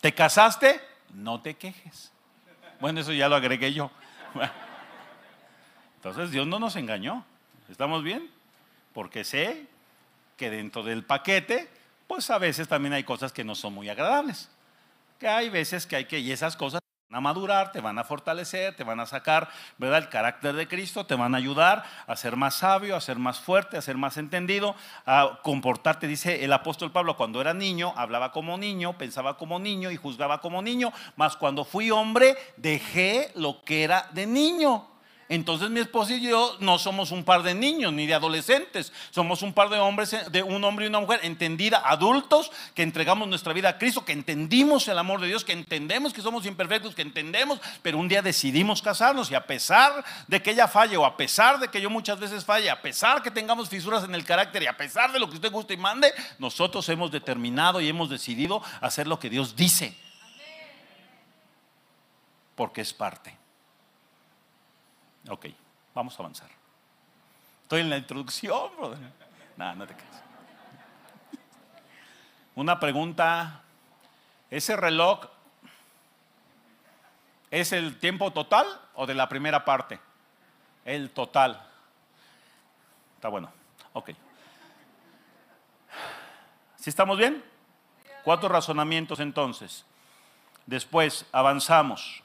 ¿Te 0.00 0.14
casaste? 0.14 0.80
No 1.12 1.42
te 1.42 1.54
quejes. 1.54 2.12
Bueno, 2.80 3.00
eso 3.00 3.12
ya 3.12 3.28
lo 3.28 3.36
agregué 3.36 3.74
yo. 3.74 3.90
Entonces 5.96 6.30
Dios 6.30 6.46
no 6.46 6.58
nos 6.58 6.76
engañó. 6.76 7.26
¿Estamos 7.68 8.02
bien? 8.02 8.37
Porque 8.92 9.24
sé 9.24 9.66
que 10.36 10.50
dentro 10.50 10.82
del 10.82 11.04
paquete, 11.04 11.68
pues 12.06 12.30
a 12.30 12.38
veces 12.38 12.68
también 12.68 12.94
hay 12.94 13.04
cosas 13.04 13.32
que 13.32 13.44
no 13.44 13.54
son 13.54 13.74
muy 13.74 13.88
agradables. 13.88 14.48
Que 15.18 15.28
hay 15.28 15.50
veces 15.50 15.86
que 15.86 15.96
hay 15.96 16.04
que, 16.06 16.20
y 16.20 16.32
esas 16.32 16.56
cosas 16.56 16.80
van 17.10 17.18
a 17.18 17.20
madurar, 17.20 17.72
te 17.72 17.80
van 17.80 17.98
a 17.98 18.04
fortalecer, 18.04 18.76
te 18.76 18.84
van 18.84 19.00
a 19.00 19.06
sacar, 19.06 19.48
¿verdad? 19.78 19.98
El 19.98 20.08
carácter 20.10 20.54
de 20.54 20.68
Cristo, 20.68 21.06
te 21.06 21.14
van 21.14 21.34
a 21.34 21.38
ayudar 21.38 21.84
a 22.06 22.16
ser 22.16 22.36
más 22.36 22.56
sabio, 22.56 22.94
a 22.96 23.00
ser 23.00 23.18
más 23.18 23.40
fuerte, 23.40 23.78
a 23.78 23.82
ser 23.82 23.96
más 23.96 24.16
entendido, 24.16 24.76
a 25.06 25.40
comportarte, 25.42 26.06
dice 26.06 26.44
el 26.44 26.52
apóstol 26.52 26.92
Pablo, 26.92 27.16
cuando 27.16 27.40
era 27.40 27.54
niño, 27.54 27.94
hablaba 27.96 28.30
como 28.30 28.58
niño, 28.58 28.98
pensaba 28.98 29.38
como 29.38 29.58
niño 29.58 29.90
y 29.90 29.96
juzgaba 29.96 30.40
como 30.40 30.60
niño, 30.60 30.92
mas 31.16 31.36
cuando 31.36 31.64
fui 31.64 31.90
hombre, 31.90 32.36
dejé 32.58 33.32
lo 33.34 33.64
que 33.64 33.84
era 33.84 34.08
de 34.12 34.26
niño. 34.26 34.97
Entonces 35.28 35.68
mi 35.68 35.80
esposa 35.80 36.14
y 36.14 36.22
yo 36.22 36.56
no 36.60 36.78
somos 36.78 37.10
un 37.10 37.22
par 37.22 37.42
de 37.42 37.54
niños 37.54 37.92
ni 37.92 38.06
de 38.06 38.14
adolescentes, 38.14 38.94
somos 39.10 39.42
un 39.42 39.52
par 39.52 39.68
de 39.68 39.78
hombres, 39.78 40.16
de 40.30 40.42
un 40.42 40.64
hombre 40.64 40.86
y 40.86 40.88
una 40.88 41.00
mujer 41.00 41.20
entendida, 41.22 41.82
adultos, 41.84 42.50
que 42.74 42.82
entregamos 42.82 43.28
nuestra 43.28 43.52
vida 43.52 43.68
a 43.68 43.78
Cristo, 43.78 44.06
que 44.06 44.12
entendimos 44.12 44.88
el 44.88 44.98
amor 44.98 45.20
de 45.20 45.26
Dios, 45.26 45.44
que 45.44 45.52
entendemos 45.52 46.14
que 46.14 46.22
somos 46.22 46.46
imperfectos, 46.46 46.94
que 46.94 47.02
entendemos, 47.02 47.60
pero 47.82 47.98
un 47.98 48.08
día 48.08 48.22
decidimos 48.22 48.80
casarnos 48.80 49.30
y 49.30 49.34
a 49.34 49.46
pesar 49.46 50.02
de 50.26 50.42
que 50.42 50.52
ella 50.52 50.66
falle 50.66 50.96
o 50.96 51.04
a 51.04 51.16
pesar 51.18 51.58
de 51.60 51.68
que 51.68 51.82
yo 51.82 51.90
muchas 51.90 52.18
veces 52.18 52.44
falle, 52.44 52.70
a 52.70 52.80
pesar 52.80 53.22
que 53.22 53.30
tengamos 53.30 53.68
fisuras 53.68 54.04
en 54.04 54.14
el 54.14 54.24
carácter 54.24 54.62
y 54.62 54.66
a 54.66 54.78
pesar 54.78 55.12
de 55.12 55.18
lo 55.18 55.28
que 55.28 55.36
usted 55.36 55.52
guste 55.52 55.74
y 55.74 55.76
mande, 55.76 56.10
nosotros 56.38 56.88
hemos 56.88 57.10
determinado 57.10 57.82
y 57.82 57.88
hemos 57.88 58.08
decidido 58.08 58.62
hacer 58.80 59.06
lo 59.06 59.18
que 59.18 59.28
Dios 59.28 59.54
dice. 59.54 59.94
Porque 62.54 62.80
es 62.80 62.94
parte. 62.94 63.37
Ok, 65.28 65.46
vamos 65.94 66.18
a 66.18 66.22
avanzar. 66.22 66.48
Estoy 67.62 67.82
en 67.82 67.90
la 67.90 67.98
introducción, 67.98 68.74
brother. 68.76 68.98
No, 69.56 69.74
no 69.74 69.86
te 69.86 69.94
creas. 69.94 70.22
Una 72.54 72.80
pregunta. 72.80 73.62
¿Ese 74.50 74.74
reloj 74.76 75.26
es 77.50 77.72
el 77.72 77.98
tiempo 77.98 78.32
total 78.32 78.66
o 78.94 79.06
de 79.06 79.14
la 79.14 79.28
primera 79.28 79.64
parte? 79.64 80.00
El 80.84 81.10
total. 81.10 81.62
Está 83.16 83.28
bueno. 83.28 83.52
Ok. 83.92 84.10
¿Sí 86.76 86.88
estamos 86.88 87.18
bien? 87.18 87.44
Cuatro 88.24 88.48
razonamientos 88.48 89.20
entonces. 89.20 89.84
Después 90.64 91.26
avanzamos. 91.32 92.22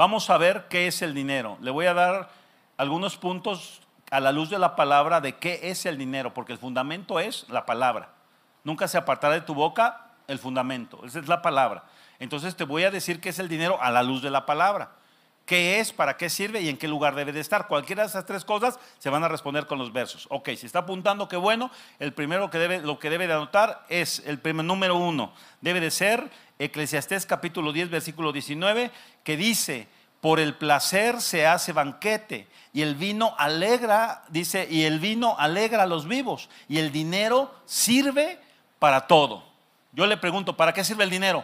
Vamos 0.00 0.30
a 0.30 0.38
ver 0.38 0.64
qué 0.70 0.86
es 0.86 1.02
el 1.02 1.12
dinero. 1.12 1.58
Le 1.60 1.70
voy 1.70 1.84
a 1.84 1.92
dar 1.92 2.30
algunos 2.78 3.18
puntos 3.18 3.82
a 4.10 4.18
la 4.18 4.32
luz 4.32 4.48
de 4.48 4.58
la 4.58 4.74
palabra 4.74 5.20
de 5.20 5.36
qué 5.36 5.60
es 5.64 5.84
el 5.84 5.98
dinero, 5.98 6.32
porque 6.32 6.54
el 6.54 6.58
fundamento 6.58 7.20
es 7.20 7.46
la 7.50 7.66
palabra. 7.66 8.08
Nunca 8.64 8.88
se 8.88 8.96
apartará 8.96 9.34
de 9.34 9.42
tu 9.42 9.52
boca 9.52 10.06
el 10.26 10.38
fundamento, 10.38 11.04
esa 11.04 11.18
es 11.18 11.28
la 11.28 11.42
palabra. 11.42 11.84
Entonces 12.18 12.56
te 12.56 12.64
voy 12.64 12.84
a 12.84 12.90
decir 12.90 13.20
qué 13.20 13.28
es 13.28 13.38
el 13.40 13.50
dinero 13.50 13.76
a 13.82 13.90
la 13.90 14.02
luz 14.02 14.22
de 14.22 14.30
la 14.30 14.46
palabra. 14.46 14.92
¿Qué 15.44 15.80
es, 15.80 15.92
para 15.92 16.16
qué 16.16 16.30
sirve 16.30 16.62
y 16.62 16.70
en 16.70 16.78
qué 16.78 16.88
lugar 16.88 17.14
debe 17.14 17.32
de 17.32 17.40
estar? 17.40 17.66
Cualquiera 17.66 18.04
de 18.04 18.08
esas 18.08 18.24
tres 18.24 18.46
cosas 18.46 18.78
se 18.98 19.10
van 19.10 19.22
a 19.24 19.28
responder 19.28 19.66
con 19.66 19.78
los 19.78 19.92
versos. 19.92 20.26
Ok, 20.30 20.50
si 20.56 20.64
está 20.64 20.78
apuntando, 20.78 21.28
qué 21.28 21.36
bueno. 21.36 21.70
El 21.98 22.14
primero 22.14 22.48
que 22.48 22.56
debe, 22.58 22.80
lo 22.80 22.98
que 22.98 23.10
debe 23.10 23.26
de 23.26 23.34
anotar 23.34 23.84
es 23.90 24.22
el 24.24 24.38
primer 24.38 24.64
número 24.64 24.96
uno. 24.96 25.34
Debe 25.60 25.80
de 25.80 25.90
ser 25.90 26.30
Eclesiastés 26.60 27.24
capítulo 27.24 27.72
10, 27.72 27.88
versículo 27.88 28.32
19, 28.32 28.90
que 29.24 29.36
dice, 29.38 29.88
por 30.20 30.38
el 30.38 30.54
placer 30.54 31.22
se 31.22 31.46
hace 31.46 31.72
banquete 31.72 32.46
y 32.74 32.82
el 32.82 32.94
vino 32.94 33.34
alegra, 33.38 34.24
dice, 34.28 34.68
y 34.70 34.84
el 34.84 35.00
vino 35.00 35.34
alegra 35.38 35.84
a 35.84 35.86
los 35.86 36.06
vivos 36.06 36.50
y 36.68 36.78
el 36.78 36.92
dinero 36.92 37.50
sirve 37.64 38.38
para 38.78 39.06
todo. 39.06 39.42
Yo 39.92 40.06
le 40.06 40.18
pregunto, 40.18 40.54
¿para 40.54 40.74
qué 40.74 40.84
sirve 40.84 41.04
el 41.04 41.10
dinero? 41.10 41.42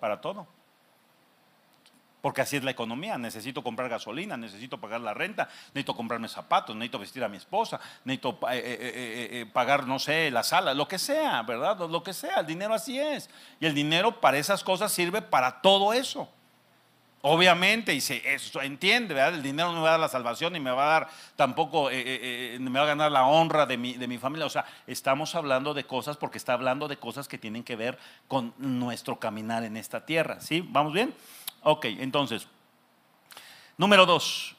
Para 0.00 0.20
todo. 0.20 0.46
Porque 2.24 2.40
así 2.40 2.56
es 2.56 2.64
la 2.64 2.70
economía. 2.70 3.18
Necesito 3.18 3.62
comprar 3.62 3.90
gasolina, 3.90 4.34
necesito 4.38 4.78
pagar 4.78 5.02
la 5.02 5.12
renta, 5.12 5.46
necesito 5.74 5.94
comprarme 5.94 6.26
zapatos, 6.26 6.74
necesito 6.74 6.98
vestir 6.98 7.22
a 7.22 7.28
mi 7.28 7.36
esposa, 7.36 7.78
necesito 8.02 8.38
eh, 8.50 8.62
eh, 8.64 9.28
eh, 9.30 9.46
pagar, 9.52 9.86
no 9.86 9.98
sé, 9.98 10.30
la 10.30 10.42
sala, 10.42 10.72
lo 10.72 10.88
que 10.88 10.98
sea, 10.98 11.42
¿verdad? 11.42 11.78
Lo 11.80 12.02
que 12.02 12.14
sea, 12.14 12.40
el 12.40 12.46
dinero 12.46 12.72
así 12.72 12.98
es. 12.98 13.28
Y 13.60 13.66
el 13.66 13.74
dinero 13.74 14.22
para 14.22 14.38
esas 14.38 14.64
cosas 14.64 14.90
sirve 14.90 15.20
para 15.20 15.60
todo 15.60 15.92
eso. 15.92 16.26
Obviamente, 17.20 17.92
y 17.92 18.00
se 18.00 18.22
eso 18.34 18.62
entiende, 18.62 19.12
¿verdad? 19.12 19.34
El 19.34 19.42
dinero 19.42 19.72
no 19.72 19.80
me 19.80 19.82
va 19.82 19.88
a 19.88 19.90
dar 19.92 20.00
la 20.00 20.08
salvación 20.08 20.54
ni 20.54 20.60
me 20.60 20.70
va 20.70 20.84
a 20.84 21.00
dar 21.00 21.08
tampoco, 21.36 21.90
me 21.90 22.70
va 22.70 22.84
a 22.84 22.86
ganar 22.86 23.12
la 23.12 23.26
honra 23.26 23.66
de 23.66 23.76
mi, 23.76 23.98
de 23.98 24.08
mi 24.08 24.16
familia. 24.16 24.46
O 24.46 24.50
sea, 24.50 24.64
estamos 24.86 25.34
hablando 25.34 25.74
de 25.74 25.84
cosas 25.84 26.16
porque 26.16 26.38
está 26.38 26.54
hablando 26.54 26.88
de 26.88 26.96
cosas 26.96 27.28
que 27.28 27.36
tienen 27.36 27.64
que 27.64 27.76
ver 27.76 27.98
con 28.28 28.54
nuestro 28.56 29.20
caminar 29.20 29.62
en 29.62 29.76
esta 29.76 30.06
tierra. 30.06 30.40
¿Sí? 30.40 30.66
¿Vamos 30.70 30.94
bien? 30.94 31.14
Ok, 31.66 31.86
entonces, 31.86 32.46
número 33.78 34.04
dos, 34.04 34.54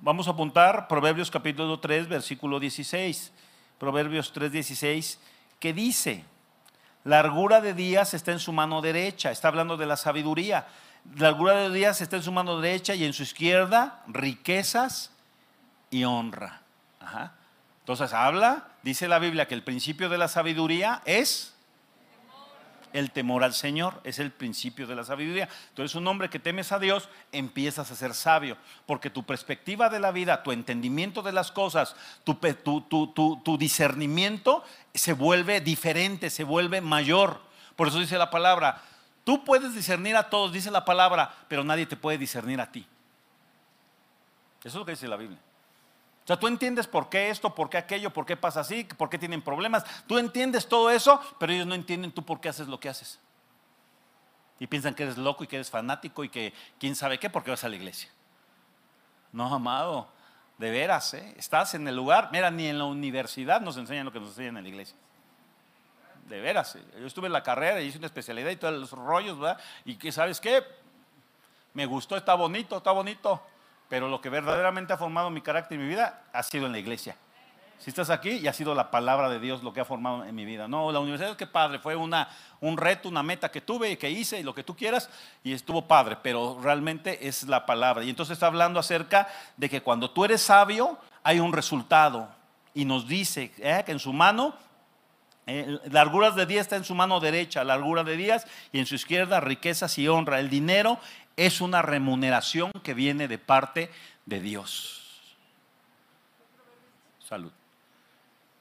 vamos 0.00 0.28
a 0.28 0.30
apuntar 0.30 0.86
Proverbios 0.86 1.28
capítulo 1.28 1.80
3, 1.80 2.06
versículo 2.06 2.60
16. 2.60 3.32
Proverbios 3.78 4.32
3, 4.32 4.52
16, 4.52 5.18
que 5.58 5.72
dice, 5.72 6.24
largura 7.02 7.60
de 7.60 7.74
días 7.74 8.14
está 8.14 8.30
en 8.30 8.38
su 8.38 8.52
mano 8.52 8.80
derecha, 8.80 9.32
está 9.32 9.48
hablando 9.48 9.76
de 9.76 9.86
la 9.86 9.96
sabiduría. 9.96 10.68
Largura 11.16 11.54
de 11.54 11.70
días 11.70 12.00
está 12.00 12.14
en 12.14 12.22
su 12.22 12.30
mano 12.30 12.60
derecha 12.60 12.94
y 12.94 13.04
en 13.04 13.12
su 13.12 13.24
izquierda 13.24 14.04
riquezas 14.06 15.10
y 15.90 16.04
honra. 16.04 16.60
Entonces 17.80 18.12
habla, 18.12 18.68
dice 18.84 19.08
la 19.08 19.18
Biblia, 19.18 19.48
que 19.48 19.54
el 19.54 19.64
principio 19.64 20.08
de 20.08 20.18
la 20.18 20.28
sabiduría 20.28 21.02
es 21.06 21.56
el 22.92 23.10
temor 23.10 23.44
al 23.44 23.54
Señor 23.54 24.00
es 24.04 24.18
el 24.18 24.30
principio 24.30 24.86
de 24.86 24.94
la 24.94 25.04
sabiduría. 25.04 25.48
Entonces, 25.68 25.94
un 25.94 26.06
hombre 26.06 26.30
que 26.30 26.38
temes 26.38 26.72
a 26.72 26.78
Dios, 26.78 27.08
empiezas 27.32 27.90
a 27.90 27.96
ser 27.96 28.14
sabio, 28.14 28.56
porque 28.86 29.10
tu 29.10 29.24
perspectiva 29.24 29.88
de 29.88 30.00
la 30.00 30.12
vida, 30.12 30.42
tu 30.42 30.52
entendimiento 30.52 31.22
de 31.22 31.32
las 31.32 31.52
cosas, 31.52 31.96
tu, 32.24 32.34
tu, 32.34 33.56
discernimiento 33.58 34.64
se 34.94 35.12
vuelve 35.12 35.60
diferente, 35.60 36.30
se 36.30 36.44
vuelve 36.44 36.80
mayor. 36.80 37.40
Por 37.76 37.88
eso 37.88 37.98
dice 37.98 38.18
la 38.18 38.30
palabra, 38.30 38.82
tú 39.24 39.44
puedes 39.44 39.74
discernir 39.74 40.16
a 40.16 40.30
todos, 40.30 40.52
dice 40.52 40.70
la 40.70 40.84
palabra, 40.84 41.34
pero 41.48 41.64
nadie 41.64 41.86
te 41.86 41.96
puede 41.96 42.18
discernir 42.18 42.60
a 42.60 42.70
ti. 42.70 42.86
Eso 44.60 44.68
es 44.68 44.74
lo 44.74 44.84
que 44.84 44.92
dice 44.92 45.08
la 45.08 45.16
Biblia. 45.16 45.38
O 46.24 46.26
sea, 46.26 46.38
tú 46.38 46.46
entiendes 46.46 46.86
por 46.86 47.08
qué 47.08 47.30
esto, 47.30 47.54
por 47.54 47.70
qué 47.70 47.78
aquello, 47.78 48.12
por 48.12 48.26
qué 48.26 48.36
pasa 48.36 48.60
así, 48.60 48.84
por 48.84 49.08
qué 49.08 49.18
tienen 49.18 49.42
problemas. 49.42 49.84
Tú 50.06 50.18
entiendes 50.18 50.68
todo 50.68 50.90
eso, 50.90 51.20
pero 51.38 51.52
ellos 51.52 51.66
no 51.66 51.74
entienden 51.74 52.12
tú 52.12 52.24
por 52.24 52.40
qué 52.40 52.48
haces 52.48 52.68
lo 52.68 52.78
que 52.78 52.88
haces. 52.88 53.18
Y 54.58 54.66
piensan 54.66 54.94
que 54.94 55.04
eres 55.04 55.16
loco 55.16 55.42
y 55.42 55.46
que 55.46 55.56
eres 55.56 55.70
fanático 55.70 56.22
y 56.22 56.28
que 56.28 56.52
quién 56.78 56.94
sabe 56.94 57.18
qué, 57.18 57.30
porque 57.30 57.50
vas 57.50 57.64
a 57.64 57.68
la 57.68 57.76
iglesia. 57.76 58.10
No, 59.32 59.52
amado, 59.54 60.08
de 60.58 60.70
veras, 60.70 61.14
¿eh? 61.14 61.34
estás 61.38 61.74
en 61.74 61.88
el 61.88 61.96
lugar. 61.96 62.28
Mira, 62.30 62.50
ni 62.50 62.66
en 62.66 62.78
la 62.78 62.84
universidad 62.84 63.60
nos 63.60 63.76
enseñan 63.78 64.04
lo 64.04 64.12
que 64.12 64.20
nos 64.20 64.30
enseñan 64.30 64.58
en 64.58 64.64
la 64.64 64.68
iglesia. 64.68 64.96
De 66.28 66.40
veras, 66.40 66.76
¿eh? 66.76 66.84
yo 67.00 67.06
estuve 67.06 67.26
en 67.26 67.32
la 67.32 67.42
carrera 67.42 67.80
y 67.80 67.86
hice 67.86 67.98
una 67.98 68.06
especialidad 68.06 68.50
y 68.50 68.56
todos 68.56 68.78
los 68.78 68.92
rollos, 68.92 69.40
¿verdad? 69.40 69.58
Y 69.84 69.96
que, 69.96 70.12
¿sabes 70.12 70.40
qué? 70.40 70.62
Me 71.72 71.86
gustó, 71.86 72.16
está 72.16 72.34
bonito, 72.34 72.76
está 72.76 72.92
bonito 72.92 73.42
pero 73.90 74.08
lo 74.08 74.20
que 74.20 74.30
verdaderamente 74.30 74.92
ha 74.92 74.96
formado 74.96 75.28
mi 75.30 75.42
carácter 75.42 75.76
y 75.76 75.82
mi 75.82 75.88
vida 75.88 76.22
ha 76.32 76.42
sido 76.44 76.64
en 76.66 76.72
la 76.72 76.78
iglesia. 76.78 77.16
Si 77.80 77.90
estás 77.90 78.08
aquí, 78.08 78.30
y 78.30 78.46
ha 78.46 78.52
sido 78.52 78.74
la 78.74 78.90
palabra 78.90 79.28
de 79.28 79.40
Dios 79.40 79.64
lo 79.64 79.72
que 79.72 79.80
ha 79.80 79.84
formado 79.84 80.24
en 80.24 80.34
mi 80.34 80.44
vida. 80.44 80.68
No, 80.68 80.92
la 80.92 81.00
universidad, 81.00 81.36
qué 81.36 81.46
padre, 81.46 81.80
fue 81.80 81.96
una, 81.96 82.28
un 82.60 82.76
reto, 82.76 83.08
una 83.08 83.22
meta 83.22 83.50
que 83.50 83.60
tuve 83.60 83.90
y 83.90 83.96
que 83.96 84.08
hice 84.08 84.38
y 84.38 84.42
lo 84.44 84.54
que 84.54 84.62
tú 84.62 84.76
quieras, 84.76 85.10
y 85.42 85.52
estuvo 85.52 85.88
padre, 85.88 86.16
pero 86.22 86.58
realmente 86.62 87.26
es 87.26 87.42
la 87.48 87.66
palabra. 87.66 88.04
Y 88.04 88.10
entonces 88.10 88.34
está 88.34 88.46
hablando 88.46 88.78
acerca 88.78 89.26
de 89.56 89.68
que 89.68 89.82
cuando 89.82 90.10
tú 90.10 90.24
eres 90.24 90.40
sabio, 90.40 90.96
hay 91.24 91.40
un 91.40 91.52
resultado. 91.52 92.28
Y 92.74 92.84
nos 92.84 93.08
dice 93.08 93.50
eh, 93.58 93.82
que 93.84 93.92
en 93.92 93.98
su 93.98 94.12
mano 94.12 94.54
eh, 95.46 95.78
de 95.82 96.46
días 96.46 96.60
está 96.60 96.76
en 96.76 96.84
su 96.84 96.94
mano 96.94 97.18
derecha, 97.18 97.64
largura 97.64 98.04
de 98.04 98.16
días 98.16 98.46
y 98.72 98.78
en 98.78 98.86
su 98.86 98.94
izquierda 98.94 99.40
riquezas 99.40 99.98
y 99.98 100.06
honra. 100.06 100.38
El 100.38 100.48
dinero 100.48 101.00
es 101.40 101.62
una 101.62 101.80
remuneración 101.80 102.70
que 102.82 102.92
viene 102.92 103.26
de 103.26 103.38
parte 103.38 103.90
de 104.26 104.40
Dios. 104.40 105.36
Salud. 107.26 107.50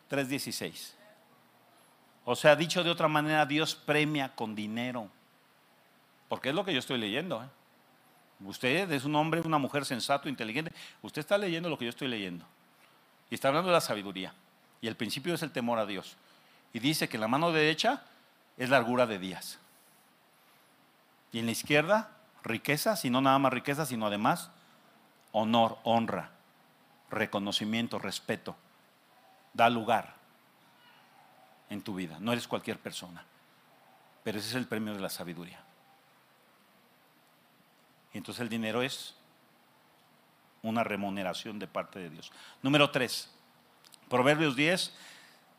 3.16. 0.09 0.93
O 2.23 2.37
sea, 2.37 2.55
dicho 2.55 2.81
de 2.81 2.89
otra 2.89 3.09
manera, 3.09 3.45
Dios 3.45 3.75
premia 3.75 4.33
con 4.33 4.55
dinero. 4.55 5.09
Porque 6.29 6.49
es 6.49 6.55
lo 6.55 6.63
que 6.63 6.71
yo 6.71 6.79
estoy 6.79 6.97
leyendo. 6.97 7.43
¿eh? 7.43 7.47
Usted 8.45 8.89
es 8.93 9.03
un 9.03 9.13
hombre, 9.15 9.41
una 9.41 9.57
mujer 9.57 9.83
sensato, 9.83 10.29
inteligente. 10.29 10.71
Usted 11.01 11.19
está 11.19 11.37
leyendo 11.37 11.67
lo 11.67 11.77
que 11.77 11.83
yo 11.83 11.89
estoy 11.89 12.07
leyendo. 12.07 12.45
Y 13.29 13.35
está 13.35 13.49
hablando 13.49 13.67
de 13.67 13.73
la 13.73 13.81
sabiduría. 13.81 14.33
Y 14.79 14.87
el 14.87 14.95
principio 14.95 15.33
es 15.33 15.43
el 15.43 15.51
temor 15.51 15.79
a 15.79 15.85
Dios. 15.85 16.15
Y 16.71 16.79
dice 16.79 17.09
que 17.09 17.17
la 17.17 17.27
mano 17.27 17.51
derecha 17.51 18.05
es 18.55 18.69
largura 18.69 19.05
de 19.05 19.19
días. 19.19 19.59
Y 21.33 21.39
en 21.39 21.45
la 21.45 21.51
izquierda 21.51 22.15
riqueza, 22.49 22.97
sino 22.97 23.21
nada 23.21 23.39
más 23.39 23.53
riqueza, 23.53 23.85
sino 23.85 24.07
además 24.07 24.51
honor, 25.31 25.77
honra, 25.83 26.31
reconocimiento, 27.09 27.99
respeto. 27.99 28.55
Da 29.53 29.69
lugar 29.69 30.15
en 31.69 31.81
tu 31.81 31.95
vida. 31.95 32.17
No 32.19 32.33
eres 32.33 32.47
cualquier 32.47 32.77
persona. 32.77 33.23
Pero 34.23 34.39
ese 34.39 34.49
es 34.49 34.55
el 34.55 34.67
premio 34.67 34.93
de 34.93 34.99
la 34.99 35.09
sabiduría. 35.09 35.59
Y 38.13 38.17
entonces 38.17 38.41
el 38.41 38.49
dinero 38.49 38.81
es 38.81 39.15
una 40.61 40.83
remuneración 40.83 41.57
de 41.57 41.67
parte 41.67 41.99
de 41.99 42.09
Dios. 42.09 42.31
Número 42.61 42.91
3. 42.91 43.31
Proverbios 44.09 44.55
10, 44.55 44.93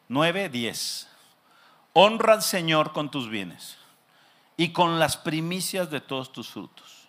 9, 0.08 0.48
10. 0.48 1.08
Honra 1.94 2.34
al 2.34 2.42
Señor 2.42 2.92
con 2.92 3.10
tus 3.10 3.28
bienes 3.28 3.79
y 4.60 4.74
con 4.74 4.98
las 4.98 5.16
primicias 5.16 5.90
de 5.90 6.02
todos 6.02 6.32
tus 6.32 6.50
frutos. 6.50 7.08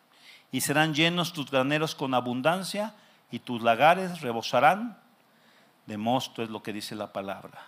y 0.54 0.62
serán 0.62 0.94
llenos 0.94 1.34
tus 1.34 1.52
graneros 1.52 1.96
con 1.96 2.14
abundancia 2.14 2.94
y 3.30 3.40
tus 3.40 3.62
lagares 3.62 4.22
rebosarán 4.22 4.98
de 5.86 5.98
mosto, 5.98 6.44
es 6.44 6.50
lo 6.50 6.64
que 6.64 6.72
dice 6.72 6.96
la 6.96 7.12
palabra. 7.12 7.62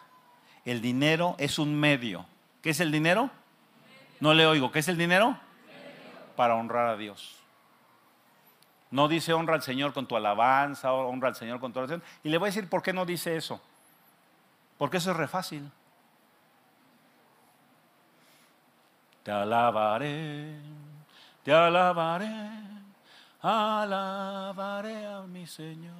El 0.64 0.80
dinero 0.80 1.36
es 1.38 1.60
un 1.60 1.78
medio. 1.78 2.26
¿Qué 2.62 2.70
es 2.70 2.80
el 2.80 2.94
dinero? 2.94 3.30
No 4.22 4.34
le 4.34 4.46
oigo. 4.48 4.72
¿Qué 4.72 4.80
es 4.80 4.88
el 4.88 4.98
dinero? 4.98 5.38
Para 6.38 6.56
honrar 6.56 6.88
a 6.88 6.96
Dios. 6.96 7.36
No 8.90 9.10
dice 9.10 9.34
honra 9.34 9.56
al 9.56 9.64
Señor 9.64 9.94
con 9.94 10.08
tu 10.08 10.16
alabanza, 10.16 10.94
honra 10.94 11.28
al 11.28 11.36
Señor 11.36 11.60
con 11.60 11.74
tu 11.74 11.80
oración. 11.80 12.02
Y 12.24 12.30
le 12.30 12.38
voy 12.38 12.48
a 12.48 12.52
decir 12.52 12.70
por 12.70 12.84
qué 12.84 12.94
no 12.94 13.06
dice 13.06 13.36
eso. 13.36 13.62
Porque 14.78 14.98
eso 14.98 15.12
es 15.12 15.18
re 15.18 15.28
fácil. 15.28 15.70
Te 19.24 19.32
alabaré, 19.32 20.59
te 21.43 21.53
alabaré, 21.53 22.51
alabaré 23.41 25.05
a 25.05 25.21
mi 25.21 25.47
Señor. 25.47 25.95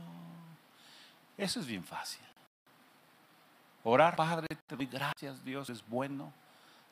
Eso 1.38 1.62
es 1.62 1.66
bien 1.66 1.84
fácil. 1.84 2.24
Orar, 3.86 4.16
Padre, 4.16 4.48
te 4.68 4.76
doy 4.76 4.86
gracias, 4.86 5.44
Dios 5.44 5.70
es 5.70 5.88
bueno, 5.88 6.32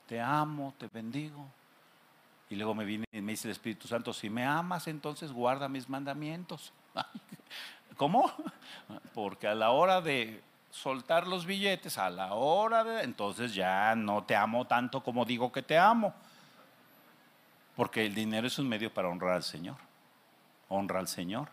te 0.07 0.19
amo, 0.19 0.73
te 0.77 0.87
bendigo. 0.87 1.45
Y 2.49 2.55
luego 2.55 2.73
me 2.75 2.85
viene 2.85 3.05
y 3.11 3.21
me 3.21 3.31
dice 3.31 3.47
el 3.47 3.53
Espíritu 3.53 3.87
Santo, 3.87 4.13
si 4.13 4.29
me 4.29 4.45
amas, 4.45 4.87
entonces 4.87 5.31
guarda 5.31 5.69
mis 5.69 5.87
mandamientos. 5.87 6.73
¿Cómo? 7.97 8.31
Porque 9.13 9.47
a 9.47 9.55
la 9.55 9.71
hora 9.71 10.01
de 10.01 10.41
soltar 10.71 11.27
los 11.27 11.45
billetes, 11.45 11.97
a 11.97 12.09
la 12.09 12.33
hora 12.33 12.83
de... 12.83 13.03
Entonces 13.03 13.53
ya 13.53 13.93
no 13.95 14.23
te 14.23 14.35
amo 14.35 14.65
tanto 14.65 15.03
como 15.03 15.25
digo 15.25 15.51
que 15.51 15.61
te 15.61 15.77
amo. 15.77 16.13
Porque 17.75 18.05
el 18.05 18.15
dinero 18.15 18.47
es 18.47 18.57
un 18.57 18.67
medio 18.67 18.93
para 18.93 19.09
honrar 19.09 19.33
al 19.33 19.43
Señor. 19.43 19.77
Honra 20.69 20.99
al 20.99 21.07
Señor 21.07 21.49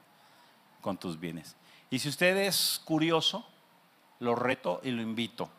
con 0.80 0.96
tus 0.96 1.18
bienes. 1.18 1.56
Y 1.90 1.98
si 1.98 2.08
usted 2.08 2.36
es 2.36 2.80
curioso, 2.84 3.46
lo 4.20 4.34
reto 4.34 4.80
y 4.82 4.90
lo 4.90 5.02
invito 5.02 5.50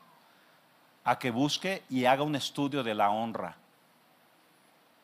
a 1.03 1.17
que 1.17 1.31
busque 1.31 1.83
y 1.89 2.05
haga 2.05 2.23
un 2.23 2.35
estudio 2.35 2.83
de 2.83 2.95
la 2.95 3.09
honra 3.09 3.55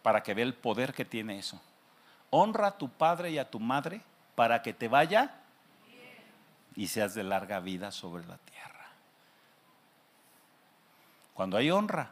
para 0.02 0.22
que 0.24 0.34
vea 0.34 0.46
el 0.46 0.54
poder 0.54 0.94
que 0.94 1.06
tiene 1.06 1.40
eso. 1.40 1.60
Honra 2.30 2.68
a 2.68 2.78
tu 2.78 2.90
padre 2.90 3.32
y 3.32 3.38
a 3.38 3.50
tu 3.50 3.60
madre 3.60 4.02
para 4.36 4.62
que 4.62 4.74
te 4.74 4.88
vaya 4.88 5.42
y 6.76 6.88
seas 6.88 7.14
de 7.16 7.24
larga 7.24 7.60
vida 7.60 7.92
sobre 7.92 8.26
la 8.26 8.38
tierra. 8.38 8.88
Cuando 11.34 11.58
hay 11.58 11.72
honra, 11.72 12.12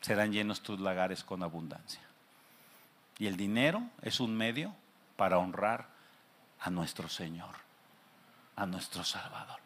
serán 0.00 0.32
llenos 0.32 0.62
tus 0.62 0.80
lagares 0.80 1.22
con 1.24 1.42
abundancia. 1.42 2.02
Y 3.18 3.26
el 3.26 3.36
dinero 3.36 3.82
es 4.02 4.20
un 4.20 4.36
medio 4.36 4.74
para 5.16 5.38
honrar 5.38 5.86
a 6.60 6.70
nuestro 6.70 7.08
Señor, 7.08 7.54
a 8.56 8.66
nuestro 8.66 9.04
Salvador. 9.04 9.60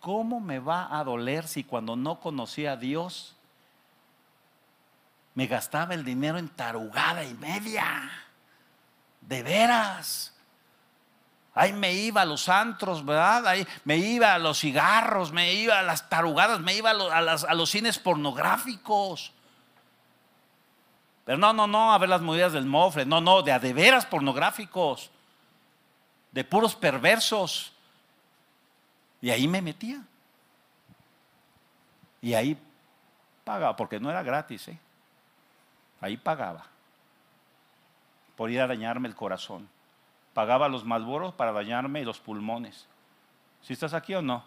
¿Cómo 0.00 0.40
me 0.40 0.58
va 0.58 0.98
a 0.98 1.04
doler 1.04 1.46
si 1.48 1.64
cuando 1.64 1.96
no 1.96 2.20
conocía 2.20 2.72
a 2.72 2.76
Dios 2.76 3.36
me 5.36 5.46
gastaba 5.46 5.92
el 5.92 6.02
dinero 6.02 6.38
en 6.38 6.48
tarugada 6.48 7.22
y 7.22 7.34
media. 7.34 8.10
De 9.20 9.42
veras. 9.42 10.32
Ahí 11.58 11.72
me 11.72 11.90
iba 11.94 12.20
a 12.20 12.26
los 12.26 12.50
antros, 12.50 13.02
¿verdad? 13.02 13.46
Ahí 13.46 13.66
me 13.84 13.96
iba 13.96 14.34
a 14.34 14.38
los 14.38 14.60
cigarros, 14.60 15.32
me 15.32 15.54
iba 15.54 15.78
a 15.78 15.82
las 15.82 16.06
tarugadas, 16.06 16.60
me 16.60 16.74
iba 16.74 16.90
a 16.90 17.54
los, 17.54 17.70
cines 17.70 17.98
pornográficos. 17.98 19.32
Pero 21.24 21.38
no, 21.38 21.54
no, 21.54 21.66
no, 21.66 21.94
a 21.94 21.98
ver 21.98 22.10
las 22.10 22.20
movidas 22.20 22.52
del 22.52 22.66
mofre, 22.66 23.06
no, 23.06 23.22
no, 23.22 23.40
de 23.40 23.52
a 23.52 23.58
de 23.58 23.72
veras 23.72 24.04
pornográficos, 24.04 25.10
de 26.30 26.44
puros 26.44 26.76
perversos. 26.76 27.72
Y 29.22 29.30
ahí 29.30 29.48
me 29.48 29.62
metía. 29.62 30.02
Y 32.20 32.34
ahí 32.34 32.58
pagaba, 33.44 33.74
porque 33.76 33.98
no 33.98 34.10
era 34.10 34.22
gratis, 34.22 34.68
¿eh? 34.68 34.78
Ahí 36.02 36.18
pagaba 36.18 36.66
por 38.36 38.50
ir 38.50 38.60
a 38.60 38.66
dañarme 38.66 39.08
el 39.08 39.14
corazón. 39.14 39.66
Pagaba 40.36 40.68
los 40.68 40.84
malboros 40.84 41.32
para 41.32 41.50
dañarme 41.50 42.04
los 42.04 42.20
pulmones. 42.20 42.86
¿Si 43.62 43.72
estás 43.72 43.94
aquí 43.94 44.14
o 44.14 44.20
no? 44.20 44.44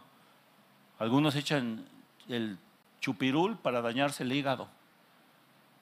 Algunos 1.00 1.36
echan 1.36 1.84
el 2.28 2.60
chupirul 3.00 3.58
para 3.58 3.82
dañarse 3.82 4.22
el 4.22 4.32
hígado. 4.32 4.68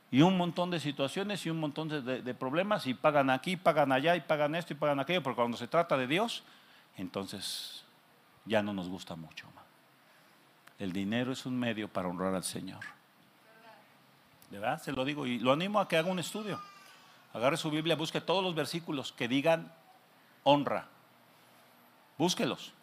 Y 0.10 0.22
un 0.22 0.38
montón 0.38 0.72
de 0.72 0.80
situaciones 0.80 1.46
y 1.46 1.50
un 1.50 1.60
montón 1.60 1.90
de, 1.90 2.34
problemas 2.36 2.88
y 2.88 2.94
pagan 2.94 3.30
aquí, 3.30 3.58
pagan 3.58 3.92
allá 3.92 4.16
y 4.16 4.22
pagan 4.22 4.56
esto 4.56 4.72
y 4.72 4.78
pagan 4.78 5.02
aquello, 5.02 5.22
porque 5.22 5.36
cuando 5.36 5.58
se 5.58 5.68
trata 5.68 5.98
de 5.98 6.08
Dios, 6.08 6.46
entonces 6.96 7.84
ya 8.46 8.64
no 8.64 8.72
nos 8.72 8.88
gusta 8.88 9.18
mucho. 9.18 9.46
El 10.80 10.94
dinero 10.94 11.34
es 11.34 11.46
un 11.46 11.60
medio 11.60 11.90
para 11.90 12.08
honrar 12.08 12.34
al 12.34 12.46
Señor. 12.46 12.80
De 14.52 14.58
verdad, 14.58 14.82
se 14.82 14.94
lo 14.94 15.04
digo 15.04 15.26
y 15.26 15.40
lo 15.40 15.52
animo 15.52 15.82
a 15.82 15.90
que 15.90 15.98
haga 15.98 16.10
un 16.10 16.20
estudio. 16.20 16.62
Agarre 17.34 17.58
su 17.58 17.70
Biblia, 17.70 17.98
busque 17.98 18.22
todos 18.22 18.42
los 18.42 18.56
versículos 18.56 19.12
que 19.12 19.28
digan 19.28 19.70
honra. 20.48 20.88
Búsquelos 22.18 22.74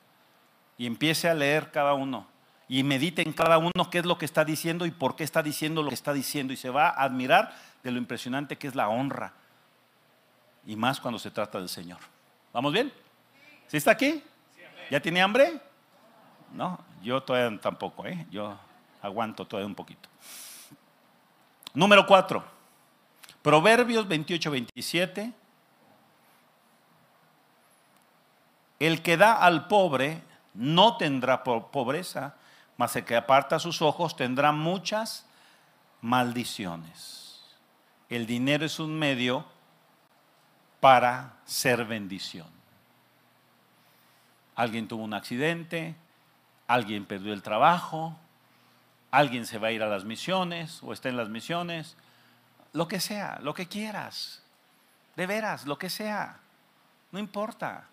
y 0.76 0.86
empiece 0.86 1.28
a 1.28 1.34
leer 1.34 1.70
cada 1.70 1.94
uno 1.94 2.26
y 2.68 2.82
medite 2.82 3.22
en 3.22 3.32
cada 3.32 3.58
uno 3.58 3.90
qué 3.90 3.98
es 3.98 4.06
lo 4.06 4.18
que 4.18 4.24
está 4.24 4.44
diciendo 4.44 4.86
y 4.86 4.90
por 4.90 5.16
qué 5.16 5.24
está 5.24 5.42
diciendo 5.42 5.82
lo 5.82 5.88
que 5.88 5.94
está 5.94 6.12
diciendo 6.12 6.52
y 6.52 6.56
se 6.56 6.70
va 6.70 6.88
a 6.88 7.04
admirar 7.04 7.54
de 7.82 7.90
lo 7.90 7.98
impresionante 7.98 8.58
que 8.58 8.66
es 8.66 8.74
la 8.74 8.88
honra 8.88 9.32
y 10.66 10.76
más 10.76 11.00
cuando 11.00 11.18
se 11.18 11.30
trata 11.30 11.58
del 11.58 11.68
Señor. 11.68 11.98
¿Vamos 12.52 12.72
bien? 12.72 12.92
¿Sí 13.66 13.76
está 13.76 13.92
aquí? 13.92 14.22
¿Ya 14.90 15.00
tiene 15.00 15.22
hambre? 15.22 15.60
No, 16.52 16.78
yo 17.02 17.22
todavía 17.22 17.58
tampoco, 17.60 18.06
¿eh? 18.06 18.26
Yo 18.30 18.56
aguanto 19.02 19.46
todavía 19.46 19.66
un 19.66 19.74
poquito. 19.74 20.08
Número 21.72 22.06
4. 22.06 22.44
Proverbios 23.42 24.06
28, 24.06 24.50
27. 24.50 25.32
El 28.78 29.02
que 29.02 29.16
da 29.16 29.34
al 29.34 29.66
pobre 29.68 30.22
no 30.54 30.96
tendrá 30.96 31.44
pobreza, 31.44 32.34
mas 32.76 32.96
el 32.96 33.04
que 33.04 33.16
aparta 33.16 33.58
sus 33.58 33.82
ojos 33.82 34.16
tendrá 34.16 34.52
muchas 34.52 35.26
maldiciones. 36.00 37.42
El 38.08 38.26
dinero 38.26 38.66
es 38.66 38.78
un 38.78 38.98
medio 38.98 39.44
para 40.80 41.34
ser 41.44 41.84
bendición. 41.84 42.46
Alguien 44.54 44.86
tuvo 44.86 45.02
un 45.02 45.14
accidente, 45.14 45.96
alguien 46.66 47.06
perdió 47.06 47.32
el 47.32 47.42
trabajo, 47.42 48.16
alguien 49.10 49.46
se 49.46 49.58
va 49.58 49.68
a 49.68 49.72
ir 49.72 49.82
a 49.82 49.88
las 49.88 50.04
misiones 50.04 50.80
o 50.82 50.92
está 50.92 51.08
en 51.08 51.16
las 51.16 51.28
misiones, 51.28 51.96
lo 52.72 52.86
que 52.88 53.00
sea, 53.00 53.38
lo 53.42 53.54
que 53.54 53.66
quieras, 53.66 54.42
de 55.16 55.26
veras, 55.26 55.66
lo 55.66 55.78
que 55.78 55.88
sea, 55.88 56.40
no 57.12 57.18
importa, 57.18 57.88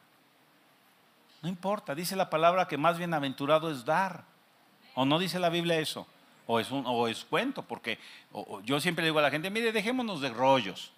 no 1.42 1.50
importa, 1.50 1.96
dice 1.96 2.16
la 2.16 2.30
palabra 2.30 2.68
que 2.68 2.78
más 2.78 2.98
bienaventurado 2.98 3.72
es 3.72 3.86
dar, 3.86 4.24
o 4.96 5.06
no 5.06 5.20
dice 5.20 5.40
la 5.40 5.50
Biblia 5.50 5.80
eso, 5.80 6.08
o 6.48 6.60
es, 6.60 6.72
un, 6.72 6.84
o 6.86 7.08
es 7.08 7.24
cuento, 7.26 7.64
porque 7.64 8.00
yo 8.64 8.80
siempre 8.80 9.06
digo 9.06 9.20
a 9.20 9.24
la 9.24 9.32
gente, 9.32 9.50
mire, 9.50 9.72
dejémonos 9.72 10.22
de 10.22 10.30
rollos, 10.30 10.92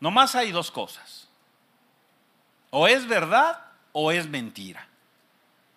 nomás 0.00 0.34
hay 0.34 0.50
dos 0.50 0.70
cosas, 0.70 1.28
o 2.70 2.86
es 2.86 3.06
verdad 3.06 3.60
o 3.92 4.10
es 4.10 4.28
mentira, 4.28 4.88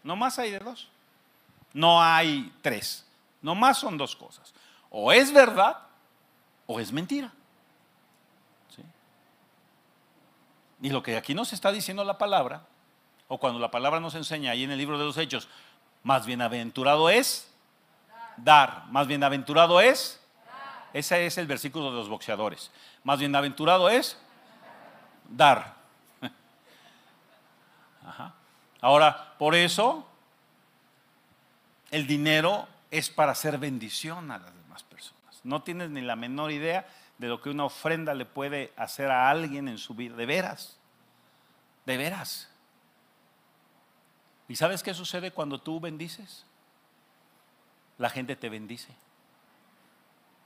nomás 0.04 0.40
hay 0.40 0.52
de 0.52 0.60
dos. 0.60 0.90
No 1.74 2.02
hay 2.02 2.52
tres. 2.62 3.06
Nomás 3.42 3.78
son 3.78 3.98
dos 3.98 4.16
cosas. 4.16 4.54
O 4.90 5.12
es 5.12 5.32
verdad 5.32 5.78
o 6.68 6.80
es 6.80 6.92
mentira. 6.92 7.32
Y 10.82 10.90
lo 10.90 11.04
que 11.04 11.16
aquí 11.16 11.36
nos 11.36 11.54
está 11.54 11.72
diciendo 11.72 12.04
la 12.04 12.18
palabra, 12.18 12.64
o 13.28 13.38
cuando 13.38 13.60
la 13.60 13.72
palabra 13.72 14.00
nos 14.00 14.16
enseña 14.16 14.52
ahí 14.52 14.64
en 14.64 14.72
el 14.72 14.78
libro 14.78 14.98
de 14.98 15.06
los 15.06 15.18
Hechos, 15.18 15.48
más 16.04 16.26
bienaventurado 16.26 17.10
es 17.10 17.48
dar. 18.36 18.86
Más 18.90 19.08
bienaventurado 19.08 19.80
es. 19.80 20.20
Ese 20.94 21.26
es 21.26 21.38
el 21.38 21.48
versículo 21.48 21.92
de 21.92 21.98
los 21.98 22.10
boxeadores. 22.10 22.72
Más 23.04 23.20
bienaventurado 23.20 23.90
es 23.90 24.18
dar. 25.30 25.76
Ahora, 28.82 29.36
por 29.38 29.56
eso 29.56 30.06
el 31.92 32.08
dinero 32.08 32.68
es 32.90 33.10
para 33.10 33.34
hacer 33.34 33.58
bendición 33.58 34.32
a 34.32 34.40
las 34.40 34.54
demás 34.54 34.84
personas. 34.84 35.40
No 35.44 35.62
tienes 35.62 35.90
ni 35.92 36.02
la 36.02 36.16
menor 36.16 36.52
idea 36.52 36.88
de 37.22 37.28
lo 37.28 37.40
que 37.40 37.52
una 37.52 37.66
ofrenda 37.66 38.16
le 38.16 38.26
puede 38.26 38.74
hacer 38.76 39.12
a 39.12 39.30
alguien 39.30 39.68
en 39.68 39.78
su 39.78 39.94
vida. 39.94 40.16
De 40.16 40.26
veras, 40.26 40.80
de 41.86 41.96
veras. 41.96 42.50
¿Y 44.48 44.56
sabes 44.56 44.82
qué 44.82 44.96
sucede 44.96 45.30
cuando 45.30 45.62
tú 45.62 45.80
bendices? 45.80 46.48
La 48.00 48.10
gente 48.10 48.36
te 48.36 48.50
bendice. 48.50 48.96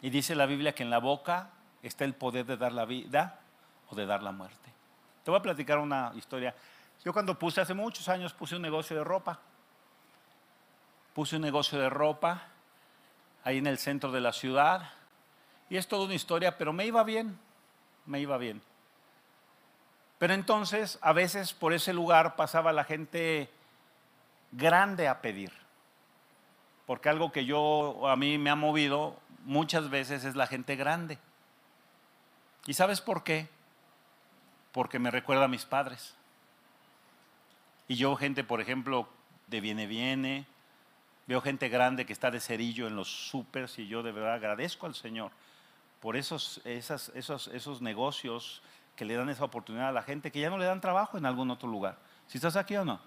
Y 0.02 0.10
dice 0.10 0.36
la 0.36 0.46
Biblia 0.46 0.76
que 0.76 0.84
en 0.84 0.90
la 0.90 0.98
boca 0.98 1.52
está 1.82 2.04
el 2.04 2.14
poder 2.14 2.46
de 2.46 2.58
dar 2.58 2.74
la 2.74 2.84
vida 2.84 3.40
o 3.88 3.96
de 3.96 4.06
dar 4.06 4.22
la 4.22 4.34
muerte. 4.34 4.70
Te 5.24 5.32
voy 5.32 5.40
a 5.40 5.44
platicar 5.44 5.78
una 5.78 6.12
historia. 6.16 6.54
Yo 7.06 7.14
cuando 7.14 7.40
puse, 7.40 7.62
hace 7.62 7.74
muchos 7.74 8.10
años, 8.10 8.34
puse 8.34 8.54
un 8.58 8.62
negocio 8.62 8.98
de 8.98 9.04
ropa. 9.06 9.40
Puse 11.14 11.38
un 11.38 11.42
negocio 11.42 11.80
de 11.80 11.90
ropa 11.90 12.50
ahí 13.46 13.60
en 13.60 13.68
el 13.68 13.78
centro 13.78 14.12
de 14.12 14.20
la 14.20 14.34
ciudad. 14.34 14.92
Y 15.70 15.78
es 15.78 15.88
toda 15.88 16.06
una 16.06 16.14
historia, 16.14 16.58
pero 16.58 16.74
me 16.74 16.86
iba 16.86 17.04
bien, 17.04 17.38
me 18.06 18.20
iba 18.20 18.38
bien. 18.38 18.62
Pero 20.18 20.34
entonces, 20.34 20.98
a 21.02 21.14
veces 21.14 21.54
por 21.54 21.74
ese 21.74 21.94
lugar 21.94 22.36
pasaba 22.36 22.72
la 22.72 22.84
gente 22.84 23.50
grande 24.52 25.08
a 25.08 25.22
pedir. 25.22 25.52
Porque 26.86 27.10
algo 27.10 27.32
que 27.32 27.46
yo, 27.46 28.08
a 28.08 28.16
mí 28.16 28.38
me 28.38 28.50
ha 28.50 28.56
movido 28.56 29.20
muchas 29.44 29.90
veces 29.90 30.24
es 30.24 30.36
la 30.36 30.48
gente 30.48 30.76
grande. 30.76 31.18
¿Y 32.68 32.74
sabes 32.74 33.02
por 33.02 33.24
qué? 33.24 33.50
Porque 34.72 35.00
me 35.00 35.12
recuerda 35.12 35.46
a 35.46 35.50
mis 35.50 35.66
padres. 35.66 36.16
Y 37.88 37.96
yo 37.96 38.16
gente, 38.16 38.44
por 38.44 38.62
ejemplo, 38.62 39.08
de 39.48 39.62
viene 39.62 39.86
viene, 39.88 40.46
veo 41.28 41.42
gente 41.42 41.70
grande 41.70 42.06
que 42.06 42.14
está 42.14 42.32
de 42.32 42.40
cerillo 42.40 42.88
en 42.88 42.96
los 42.96 43.30
supers 43.30 43.78
y 43.80 43.88
yo 43.88 44.02
de 44.04 44.12
verdad 44.12 44.34
agradezco 44.34 44.86
al 44.86 44.96
Señor 44.96 45.32
por 46.00 46.16
esos, 46.16 46.62
esos, 46.66 47.10
esos 47.16 47.82
negocios 47.82 48.62
que 48.96 49.06
le 49.06 49.16
dan 49.16 49.30
esa 49.30 49.44
oportunidad 49.44 49.90
a 49.90 49.92
la 49.92 50.04
gente 50.04 50.32
que 50.32 50.40
ya 50.40 50.50
no 50.50 50.58
le 50.58 50.66
dan 50.66 50.82
trabajo 50.82 51.18
en 51.18 51.26
algún 51.26 51.52
otro 51.52 51.68
lugar. 51.68 51.98
¿Si 52.28 52.38
estás 52.38 52.56
aquí 52.56 52.76
o 52.76 52.86
no? 52.86 53.00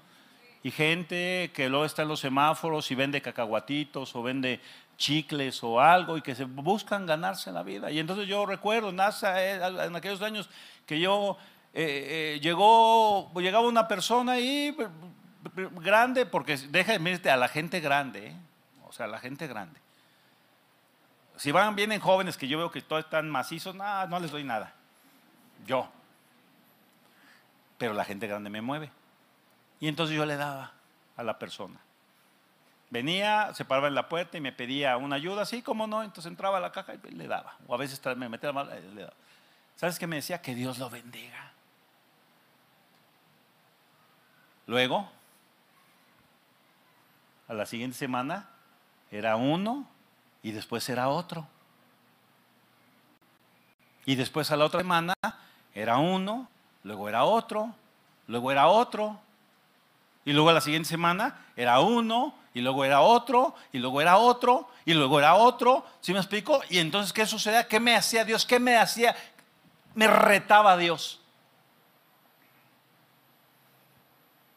Y 0.62 0.70
gente 0.70 1.50
que 1.54 1.68
luego 1.68 1.84
está 1.84 2.02
en 2.02 2.08
los 2.08 2.20
semáforos 2.20 2.90
y 2.90 2.94
vende 2.94 3.22
cacahuatitos 3.22 4.14
o 4.14 4.22
vende 4.22 4.60
chicles 4.96 5.62
o 5.62 5.80
algo 5.80 6.18
y 6.18 6.22
que 6.22 6.34
se 6.34 6.44
buscan 6.44 7.06
ganarse 7.06 7.52
la 7.52 7.62
vida. 7.62 7.90
Y 7.90 8.00
entonces 8.00 8.26
yo 8.26 8.44
recuerdo 8.44 8.92
NASA, 8.92 9.42
eh, 9.42 9.60
en 9.86 9.94
aquellos 9.94 10.20
años 10.20 10.50
que 10.84 11.00
yo 11.00 11.38
eh, 11.72 12.34
eh, 12.34 12.40
llegó, 12.40 13.32
llegaba 13.36 13.68
una 13.68 13.86
persona 13.86 14.32
ahí 14.32 14.76
grande, 15.80 16.26
porque 16.26 16.56
deja 16.56 16.98
de 16.98 17.30
a 17.30 17.36
la 17.36 17.48
gente 17.48 17.80
grande, 17.80 18.34
o 18.86 18.92
sea, 18.92 19.06
la 19.06 19.20
gente 19.20 19.46
grande. 19.46 19.80
Si 21.38 21.52
van, 21.52 21.76
vienen 21.76 22.00
jóvenes 22.00 22.36
que 22.36 22.48
yo 22.48 22.58
veo 22.58 22.70
que 22.72 22.82
todos 22.82 23.04
están 23.04 23.30
macizos, 23.30 23.74
no, 23.74 24.06
no 24.08 24.18
les 24.18 24.32
doy 24.32 24.42
nada. 24.42 24.74
Yo. 25.66 25.88
Pero 27.78 27.94
la 27.94 28.04
gente 28.04 28.26
grande 28.26 28.50
me 28.50 28.60
mueve. 28.60 28.90
Y 29.78 29.86
entonces 29.86 30.16
yo 30.16 30.26
le 30.26 30.36
daba 30.36 30.72
a 31.16 31.22
la 31.22 31.38
persona. 31.38 31.78
Venía, 32.90 33.54
se 33.54 33.64
paraba 33.64 33.86
en 33.86 33.94
la 33.94 34.08
puerta 34.08 34.36
y 34.36 34.40
me 34.40 34.50
pedía 34.50 34.96
una 34.96 35.14
ayuda, 35.14 35.42
así 35.42 35.62
como 35.62 35.86
no, 35.86 36.02
entonces 36.02 36.28
entraba 36.28 36.58
a 36.58 36.60
la 36.60 36.72
caja 36.72 36.94
y 36.94 37.10
le 37.12 37.28
daba. 37.28 37.56
O 37.68 37.74
a 37.74 37.78
veces 37.78 38.00
me 38.16 38.28
metía 38.28 38.50
la 38.50 38.76
y 38.76 38.94
le 38.94 39.02
daba. 39.02 39.14
¿Sabes 39.76 39.96
qué 39.96 40.08
me 40.08 40.16
decía? 40.16 40.42
Que 40.42 40.56
Dios 40.56 40.78
lo 40.78 40.90
bendiga. 40.90 41.52
Luego, 44.66 45.08
a 47.46 47.54
la 47.54 47.64
siguiente 47.64 47.96
semana, 47.96 48.48
era 49.12 49.36
uno 49.36 49.88
y 50.42 50.52
después 50.52 50.88
era 50.88 51.08
otro. 51.08 51.46
Y 54.06 54.14
después 54.14 54.50
a 54.50 54.56
la 54.56 54.64
otra 54.64 54.80
semana 54.80 55.14
era 55.74 55.98
uno, 55.98 56.48
luego 56.82 57.08
era 57.08 57.24
otro, 57.24 57.74
luego 58.26 58.50
era 58.50 58.68
otro. 58.68 59.20
Y 60.24 60.32
luego 60.32 60.50
a 60.50 60.52
la 60.52 60.60
siguiente 60.60 60.88
semana 60.88 61.46
era 61.56 61.80
uno, 61.80 62.34
y 62.54 62.60
luego 62.60 62.84
era 62.84 63.00
otro, 63.00 63.54
y 63.72 63.78
luego 63.78 64.00
era 64.00 64.18
otro, 64.18 64.68
y 64.84 64.94
luego 64.94 65.18
era 65.18 65.34
otro. 65.34 65.84
¿Sí 66.00 66.12
me 66.12 66.18
explico? 66.18 66.60
Y 66.68 66.78
entonces, 66.78 67.12
¿qué 67.12 67.24
sucedía? 67.24 67.68
¿Qué 67.68 67.80
me 67.80 67.94
hacía 67.94 68.24
Dios? 68.24 68.44
¿Qué 68.44 68.58
me 68.58 68.76
hacía? 68.76 69.14
Me 69.94 70.06
retaba 70.06 70.76
Dios. 70.76 71.20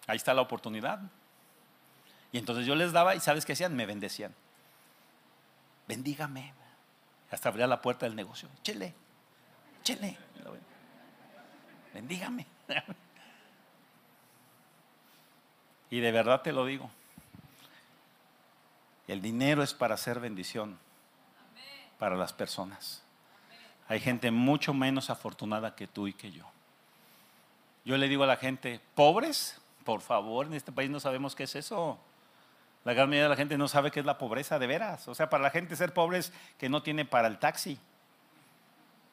Ahí 0.08 0.18
está 0.18 0.34
la 0.34 0.42
oportunidad. 0.42 1.00
Y 2.32 2.38
entonces 2.38 2.66
yo 2.66 2.76
les 2.76 2.92
daba, 2.92 3.16
y 3.16 3.20
¿sabes 3.20 3.46
qué 3.46 3.54
hacían? 3.54 3.76
Me 3.76 3.86
bendecían. 3.86 4.34
Bendígame. 5.92 6.54
Hasta 7.32 7.50
abría 7.50 7.68
la 7.68 7.82
puerta 7.82 8.06
del 8.06 8.16
negocio. 8.16 8.48
Chele, 8.64 8.94
chele. 9.84 10.18
Bendígame. 11.94 12.46
Y 15.90 16.00
de 16.00 16.12
verdad 16.14 16.42
te 16.42 16.54
lo 16.54 16.66
digo. 16.66 16.90
El 19.10 19.22
dinero 19.22 19.64
es 19.64 19.74
para 19.74 19.96
hacer 19.96 20.22
bendición 20.22 20.80
para 22.00 22.16
las 22.16 22.32
personas. 22.32 23.04
Hay 23.90 24.00
gente 24.00 24.32
mucho 24.32 24.74
menos 24.74 25.10
afortunada 25.10 25.76
que 25.76 25.88
tú 25.88 26.08
y 26.08 26.14
que 26.14 26.32
yo. 26.32 26.46
Yo 27.84 27.98
le 27.98 28.08
digo 28.08 28.24
a 28.24 28.28
la 28.28 28.38
gente, 28.38 28.80
pobres, 28.96 29.60
por 29.84 30.00
favor, 30.00 30.46
en 30.46 30.54
este 30.54 30.72
país 30.72 30.90
no 30.90 31.02
sabemos 31.02 31.36
qué 31.36 31.44
es 31.44 31.56
eso. 31.58 32.00
La 32.84 32.94
gran 32.94 33.10
mayoría 33.10 33.24
de 33.24 33.30
la 33.30 33.36
gente 33.36 33.58
no 33.58 33.68
sabe 33.68 33.92
qué 33.92 34.00
es 34.00 34.06
la 34.06 34.18
pobreza 34.18 34.58
de 34.58 34.68
veras. 34.68 35.08
O 35.08 35.14
sea, 35.14 35.30
para 35.30 35.44
la 35.44 35.52
gente 35.52 35.76
ser 35.76 35.94
pobre 35.94 36.18
es 36.18 36.34
que 36.58 36.70
no 36.70 36.82
tiene 36.82 37.06
para 37.06 37.28
el 37.28 37.38
taxi. 37.38 37.78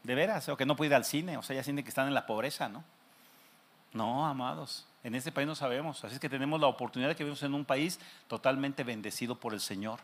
De 0.02 0.14
veras, 0.14 0.48
o 0.48 0.56
que 0.56 0.64
no 0.64 0.74
puede 0.74 0.90
ir 0.90 0.94
al 0.94 1.04
cine. 1.04 1.36
O 1.36 1.42
sea, 1.42 1.54
ya 1.56 1.62
sienten 1.62 1.84
que 1.84 1.90
están 1.90 2.08
en 2.08 2.14
la 2.14 2.24
pobreza, 2.24 2.68
¿no? 2.68 2.82
No, 3.92 4.26
amados. 4.26 4.86
En 5.04 5.14
este 5.14 5.32
país 5.32 5.46
no 5.46 5.54
sabemos. 5.54 6.02
Así 6.04 6.14
es 6.14 6.20
que 6.20 6.28
tenemos 6.28 6.60
la 6.60 6.66
oportunidad 6.66 7.10
de 7.10 7.16
que 7.16 7.24
vivimos 7.24 7.42
en 7.42 7.54
un 7.54 7.64
país 7.64 8.00
totalmente 8.26 8.84
bendecido 8.84 9.34
por 9.34 9.52
el 9.52 9.60
Señor. 9.60 10.00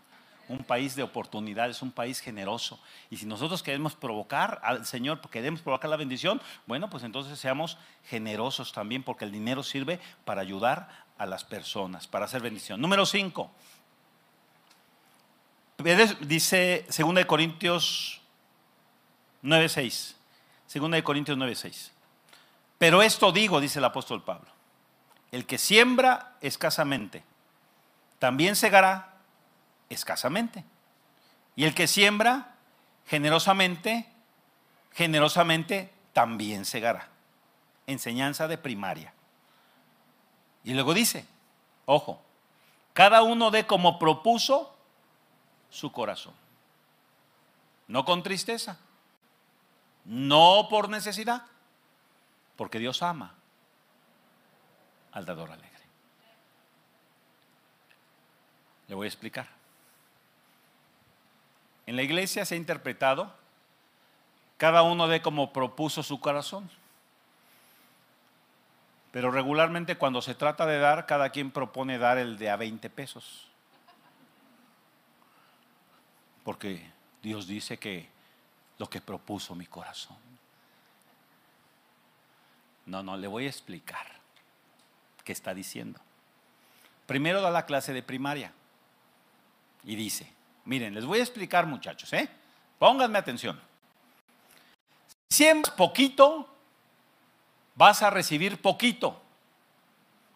Un 0.46 0.62
país 0.62 0.94
de 0.94 1.02
oportunidades, 1.02 1.80
un 1.80 1.90
país 1.90 2.20
generoso. 2.20 2.78
Y 3.08 3.16
si 3.16 3.24
nosotros 3.24 3.62
queremos 3.62 3.94
provocar 3.94 4.60
al 4.62 4.84
Señor, 4.84 5.22
queremos 5.30 5.62
provocar 5.62 5.88
la 5.88 5.96
bendición, 5.96 6.40
bueno, 6.66 6.90
pues 6.90 7.02
entonces 7.02 7.38
seamos 7.38 7.78
generosos 8.04 8.72
también, 8.72 9.02
porque 9.02 9.24
el 9.24 9.32
dinero 9.32 9.62
sirve 9.62 10.00
para 10.26 10.42
ayudar 10.42 11.03
a 11.18 11.26
las 11.26 11.44
personas, 11.44 12.06
para 12.06 12.24
hacer 12.24 12.42
bendición. 12.42 12.80
Número 12.80 13.06
5. 13.06 13.50
Dice 16.20 16.86
2 16.88 17.14
de 17.14 17.26
Corintios 17.26 18.20
9:6. 19.42 20.16
2 20.72 20.90
de 20.90 21.04
Corintios 21.04 21.38
9:6. 21.38 21.90
Pero 22.78 23.02
esto 23.02 23.32
digo, 23.32 23.60
dice 23.60 23.78
el 23.78 23.84
apóstol 23.84 24.22
Pablo 24.22 24.54
el 25.34 25.46
que 25.46 25.58
siembra 25.58 26.36
escasamente, 26.40 27.24
también 28.20 28.54
segará 28.54 29.14
escasamente. 29.88 30.64
Y 31.56 31.64
el 31.64 31.74
que 31.74 31.88
siembra 31.88 32.54
generosamente, 33.04 34.08
generosamente 34.92 35.92
también 36.12 36.64
segará. 36.64 37.08
Enseñanza 37.88 38.46
de 38.46 38.58
primaria. 38.58 39.12
Y 40.64 40.72
luego 40.72 40.94
dice, 40.94 41.26
ojo, 41.84 42.20
cada 42.94 43.22
uno 43.22 43.50
dé 43.50 43.66
como 43.66 43.98
propuso 43.98 44.74
su 45.70 45.92
corazón. 45.92 46.34
No 47.86 48.04
con 48.04 48.22
tristeza, 48.22 48.78
no 50.04 50.68
por 50.70 50.88
necesidad, 50.88 51.42
porque 52.56 52.78
Dios 52.78 53.02
ama 53.02 53.34
al 55.12 55.26
dador 55.26 55.50
alegre. 55.50 55.70
Le 58.88 58.94
voy 58.94 59.06
a 59.06 59.08
explicar. 59.08 59.48
En 61.86 61.96
la 61.96 62.02
iglesia 62.02 62.44
se 62.44 62.54
ha 62.54 62.58
interpretado, 62.58 63.32
cada 64.56 64.82
uno 64.82 65.08
de 65.08 65.20
como 65.20 65.52
propuso 65.52 66.02
su 66.02 66.20
corazón. 66.20 66.70
Pero 69.14 69.30
regularmente 69.30 69.96
cuando 69.96 70.20
se 70.20 70.34
trata 70.34 70.66
de 70.66 70.76
dar, 70.76 71.06
cada 71.06 71.30
quien 71.30 71.52
propone 71.52 71.98
dar 71.98 72.18
el 72.18 72.36
de 72.36 72.50
a 72.50 72.56
20 72.56 72.90
pesos. 72.90 73.46
Porque 76.42 76.84
Dios 77.22 77.46
dice 77.46 77.78
que 77.78 78.08
lo 78.76 78.90
que 78.90 79.00
propuso 79.00 79.54
mi 79.54 79.66
corazón. 79.66 80.16
No, 82.86 83.04
no, 83.04 83.16
le 83.16 83.28
voy 83.28 83.46
a 83.46 83.50
explicar 83.50 84.04
que 85.22 85.30
está 85.30 85.54
diciendo. 85.54 86.00
Primero 87.06 87.40
da 87.40 87.52
la 87.52 87.66
clase 87.66 87.92
de 87.92 88.02
primaria 88.02 88.52
y 89.84 89.94
dice, 89.94 90.28
miren, 90.64 90.92
les 90.92 91.04
voy 91.04 91.20
a 91.20 91.22
explicar 91.22 91.66
muchachos, 91.66 92.12
¿eh? 92.14 92.28
Pónganme 92.80 93.18
atención. 93.18 93.60
Siembras 95.30 95.72
poquito, 95.76 96.53
vas 97.74 98.02
a 98.02 98.10
recibir 98.10 98.60
poquito. 98.60 99.20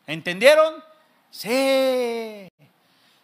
¿Entendieron? 0.06 0.82
Sí. 1.30 2.48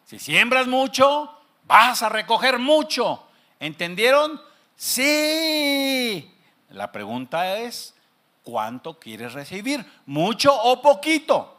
Si 0.05 0.19
siembras 0.19 0.67
mucho, 0.67 1.31
vas 1.65 2.03
a 2.03 2.09
recoger 2.09 2.59
mucho. 2.59 3.23
¿Entendieron? 3.59 4.41
Sí. 4.77 6.31
La 6.71 6.93
pregunta 6.93 7.59
es, 7.59 7.95
¿cuánto 8.43 8.99
quieres 8.99 9.33
recibir? 9.33 9.85
¿Mucho 10.07 10.55
o 10.55 10.83
poquito? 10.83 11.57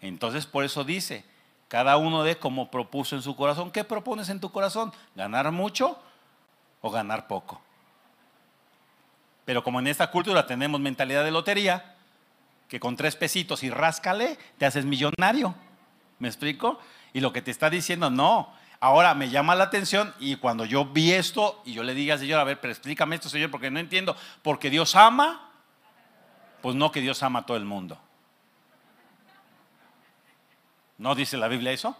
Entonces 0.00 0.46
por 0.46 0.64
eso 0.64 0.82
dice, 0.82 1.24
cada 1.68 1.96
uno 1.96 2.24
de 2.24 2.36
como 2.36 2.70
propuso 2.70 3.16
en 3.16 3.22
su 3.22 3.36
corazón. 3.36 3.70
¿Qué 3.70 3.84
propones 3.84 4.28
en 4.28 4.40
tu 4.40 4.50
corazón? 4.50 4.92
¿Ganar 5.14 5.52
mucho 5.52 5.98
o 6.80 6.90
ganar 6.90 7.28
poco? 7.28 7.62
Pero 9.44 9.64
como 9.64 9.80
en 9.80 9.86
esta 9.86 10.10
cultura 10.10 10.46
tenemos 10.46 10.80
mentalidad 10.80 11.24
de 11.24 11.30
lotería, 11.30 11.96
que 12.68 12.80
con 12.80 12.96
tres 12.96 13.16
pesitos 13.16 13.62
y 13.62 13.70
ráscale, 13.70 14.38
te 14.56 14.66
haces 14.66 14.84
millonario. 14.84 15.54
¿Me 16.18 16.28
explico? 16.28 16.78
Y 17.12 17.20
lo 17.20 17.32
que 17.32 17.42
te 17.42 17.50
está 17.50 17.68
diciendo, 17.68 18.08
no. 18.08 18.52
Ahora 18.80 19.14
me 19.14 19.28
llama 19.28 19.54
la 19.54 19.64
atención 19.64 20.14
y 20.18 20.36
cuando 20.36 20.64
yo 20.64 20.86
vi 20.86 21.12
esto 21.12 21.62
y 21.64 21.72
yo 21.72 21.82
le 21.82 21.94
diga 21.94 22.14
al 22.14 22.20
Señor, 22.20 22.40
a 22.40 22.44
ver, 22.44 22.60
pero 22.60 22.72
explícame 22.72 23.16
esto, 23.16 23.28
Señor, 23.28 23.50
porque 23.50 23.70
no 23.70 23.78
entiendo. 23.78 24.16
Porque 24.42 24.70
Dios 24.70 24.96
ama, 24.96 25.50
pues 26.60 26.74
no 26.74 26.90
que 26.90 27.00
Dios 27.00 27.22
ama 27.22 27.40
a 27.40 27.46
todo 27.46 27.56
el 27.56 27.64
mundo. 27.64 27.98
¿No 30.98 31.14
dice 31.14 31.36
la 31.36 31.48
Biblia 31.48 31.72
eso? 31.72 31.96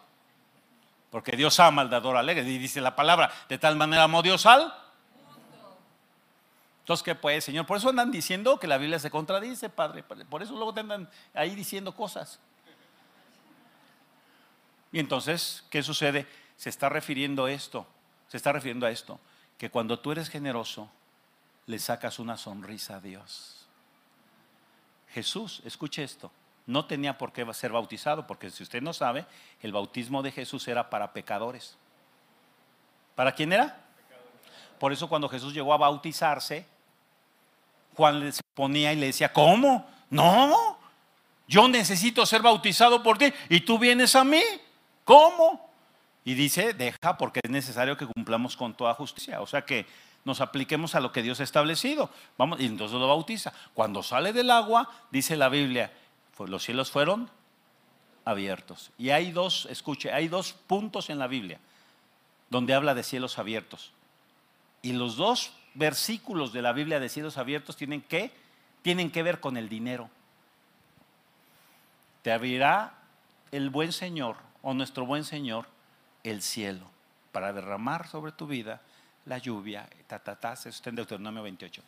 Porque 1.10 1.36
Dios 1.36 1.60
ama 1.60 1.82
al 1.82 1.90
dador 1.90 2.16
alegre. 2.16 2.48
Y 2.48 2.58
dice 2.58 2.80
la 2.80 2.96
palabra, 2.96 3.30
de 3.48 3.58
tal 3.58 3.76
manera 3.76 4.04
amó 4.04 4.22
Dios 4.22 4.46
al. 4.46 4.72
Entonces, 6.82 7.04
¿qué 7.04 7.14
pues, 7.14 7.44
Señor? 7.44 7.64
Por 7.64 7.76
eso 7.76 7.88
andan 7.88 8.10
diciendo 8.10 8.58
que 8.58 8.66
la 8.66 8.76
Biblia 8.76 8.98
se 8.98 9.10
contradice, 9.10 9.68
Padre. 9.68 10.02
Por 10.02 10.42
eso 10.42 10.54
luego 10.54 10.74
te 10.74 10.80
andan 10.80 11.08
ahí 11.32 11.54
diciendo 11.54 11.94
cosas. 11.94 12.40
Y 14.90 14.98
entonces, 14.98 15.64
¿qué 15.70 15.82
sucede? 15.82 16.26
Se 16.56 16.68
está 16.68 16.88
refiriendo 16.88 17.44
a 17.44 17.52
esto, 17.52 17.86
se 18.28 18.36
está 18.36 18.52
refiriendo 18.52 18.86
a 18.86 18.90
esto, 18.90 19.20
que 19.58 19.70
cuando 19.70 20.00
tú 20.00 20.10
eres 20.10 20.28
generoso, 20.28 20.90
le 21.66 21.78
sacas 21.78 22.18
una 22.18 22.36
sonrisa 22.36 22.96
a 22.96 23.00
Dios. 23.00 23.66
Jesús, 25.10 25.62
escuche 25.64 26.02
esto, 26.02 26.32
no 26.66 26.86
tenía 26.86 27.16
por 27.16 27.32
qué 27.32 27.46
ser 27.54 27.70
bautizado, 27.70 28.26
porque 28.26 28.50
si 28.50 28.64
usted 28.64 28.82
no 28.82 28.92
sabe, 28.92 29.24
el 29.60 29.72
bautismo 29.72 30.20
de 30.22 30.32
Jesús 30.32 30.66
era 30.66 30.90
para 30.90 31.12
pecadores. 31.12 31.76
¿Para 33.14 33.32
quién 33.32 33.52
era? 33.52 33.84
Por 34.78 34.92
eso 34.92 35.08
cuando 35.08 35.28
Jesús 35.28 35.54
llegó 35.54 35.72
a 35.72 35.78
bautizarse, 35.78 36.66
Juan 37.96 38.20
le 38.20 38.32
ponía 38.54 38.92
y 38.92 38.96
le 38.96 39.06
decía, 39.06 39.32
¿cómo? 39.32 39.86
No, 40.10 40.78
yo 41.46 41.68
necesito 41.68 42.24
ser 42.26 42.42
bautizado 42.42 43.02
por 43.02 43.18
ti 43.18 43.32
y 43.48 43.60
tú 43.60 43.78
vienes 43.78 44.14
a 44.14 44.24
mí. 44.24 44.42
¿Cómo? 45.04 45.70
Y 46.24 46.34
dice, 46.34 46.72
deja 46.74 47.16
porque 47.18 47.40
es 47.42 47.50
necesario 47.50 47.96
que 47.96 48.06
cumplamos 48.06 48.56
con 48.56 48.74
toda 48.74 48.94
justicia. 48.94 49.40
O 49.40 49.46
sea 49.46 49.64
que 49.64 49.86
nos 50.24 50.40
apliquemos 50.40 50.94
a 50.94 51.00
lo 51.00 51.12
que 51.12 51.22
Dios 51.22 51.40
ha 51.40 51.44
establecido. 51.44 52.10
Vamos, 52.38 52.60
y 52.60 52.66
entonces 52.66 52.98
lo 52.98 53.08
bautiza. 53.08 53.52
Cuando 53.74 54.02
sale 54.02 54.32
del 54.32 54.50
agua, 54.50 54.88
dice 55.10 55.36
la 55.36 55.48
Biblia, 55.48 55.92
los 56.38 56.62
cielos 56.62 56.90
fueron 56.90 57.30
abiertos. 58.24 58.90
Y 58.98 59.10
hay 59.10 59.32
dos, 59.32 59.66
escuche, 59.70 60.12
hay 60.12 60.28
dos 60.28 60.52
puntos 60.52 61.10
en 61.10 61.18
la 61.18 61.26
Biblia 61.26 61.58
donde 62.50 62.74
habla 62.74 62.94
de 62.94 63.02
cielos 63.02 63.38
abiertos. 63.38 63.92
Y 64.82 64.92
los 64.92 65.16
dos 65.16 65.52
versículos 65.74 66.52
de 66.52 66.62
la 66.62 66.72
Biblia 66.72 67.00
de 67.00 67.08
cielos 67.08 67.38
abiertos 67.38 67.76
tienen 67.76 68.02
que, 68.02 68.32
tienen 68.82 69.10
que 69.10 69.22
ver 69.22 69.40
con 69.40 69.56
el 69.56 69.68
dinero. 69.68 70.10
Te 72.22 72.32
abrirá 72.32 72.94
el 73.50 73.70
buen 73.70 73.92
Señor 73.92 74.36
o 74.62 74.74
nuestro 74.74 75.06
buen 75.06 75.24
Señor 75.24 75.66
el 76.22 76.42
cielo 76.42 76.86
para 77.32 77.52
derramar 77.52 78.08
sobre 78.08 78.32
tu 78.32 78.46
vida 78.46 78.80
la 79.26 79.38
lluvia. 79.38 79.88
Ta, 80.06 80.18
ta, 80.18 80.52
eso 80.52 80.68
está 80.68 80.90
en 80.90 80.96
Deuteronomio 80.96 81.42
28. 81.42 81.82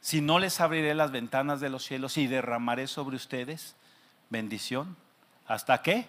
Si 0.00 0.20
no 0.20 0.38
les 0.38 0.60
abriré 0.60 0.94
las 0.94 1.10
ventanas 1.10 1.60
de 1.60 1.68
los 1.68 1.84
cielos 1.84 2.16
y 2.16 2.26
derramaré 2.26 2.86
sobre 2.86 3.16
ustedes 3.16 3.74
bendición. 4.30 4.96
¿Hasta 5.46 5.82
qué? 5.82 6.06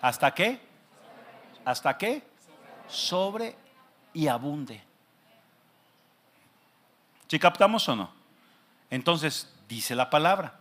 ¿Hasta 0.00 0.34
qué? 0.34 0.60
¿Hasta 1.64 1.98
qué? 1.98 2.22
Sobre 2.88 3.54
y 4.14 4.28
abunde. 4.28 4.87
¿Si 7.28 7.38
captamos 7.38 7.88
o 7.88 7.96
no? 7.96 8.10
Entonces, 8.90 9.52
dice 9.68 9.94
la 9.94 10.10
palabra, 10.10 10.60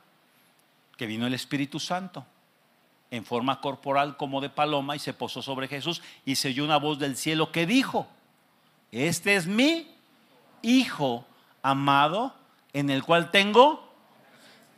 que 0.97 1.05
vino 1.05 1.25
el 1.25 1.33
Espíritu 1.33 1.79
Santo 1.79 2.25
en 3.09 3.25
forma 3.25 3.61
corporal 3.61 4.17
como 4.17 4.41
de 4.41 4.49
paloma 4.49 4.95
y 4.95 4.99
se 4.99 5.13
posó 5.13 5.41
sobre 5.41 5.67
Jesús 5.67 6.01
y 6.25 6.35
se 6.35 6.49
oyó 6.49 6.65
una 6.65 6.77
voz 6.77 6.99
del 6.99 7.15
cielo 7.15 7.51
que 7.51 7.65
dijo, 7.65 8.07
este 8.91 9.35
es 9.35 9.47
mi 9.47 9.93
Hijo 10.63 11.25
amado 11.61 12.33
en 12.73 12.89
el 12.89 13.03
cual 13.03 13.29
tengo, 13.31 13.93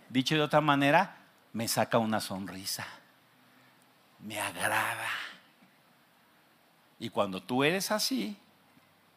dicho 0.09 0.35
de 0.35 0.41
otra 0.41 0.61
manera, 0.61 1.17
me 1.53 1.67
saca 1.67 1.97
una 1.97 2.19
sonrisa, 2.19 2.85
me 4.19 4.39
agrada. 4.39 5.09
Y 6.99 7.09
cuando 7.09 7.41
tú 7.41 7.63
eres 7.63 7.91
así, 7.91 8.37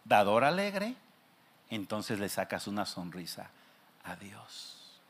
dador 0.04 0.44
alegre, 0.44 0.94
entonces 1.74 2.18
le 2.18 2.28
sacas 2.28 2.66
una 2.66 2.84
sonrisa 2.84 3.50
a 4.04 4.16
Dios. 4.16 5.00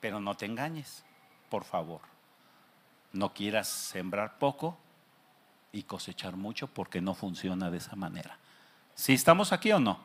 Pero 0.00 0.20
no 0.20 0.36
te 0.36 0.46
engañes, 0.46 1.04
por 1.50 1.64
favor. 1.64 2.00
No 3.12 3.32
quieras 3.32 3.68
sembrar 3.68 4.38
poco 4.38 4.78
y 5.72 5.82
cosechar 5.82 6.36
mucho 6.36 6.68
porque 6.68 7.00
no 7.00 7.14
funciona 7.14 7.70
de 7.70 7.78
esa 7.78 7.96
manera. 7.96 8.38
¿Sí 8.94 9.14
estamos 9.14 9.52
aquí 9.52 9.72
o 9.72 9.80
no? 9.80 9.98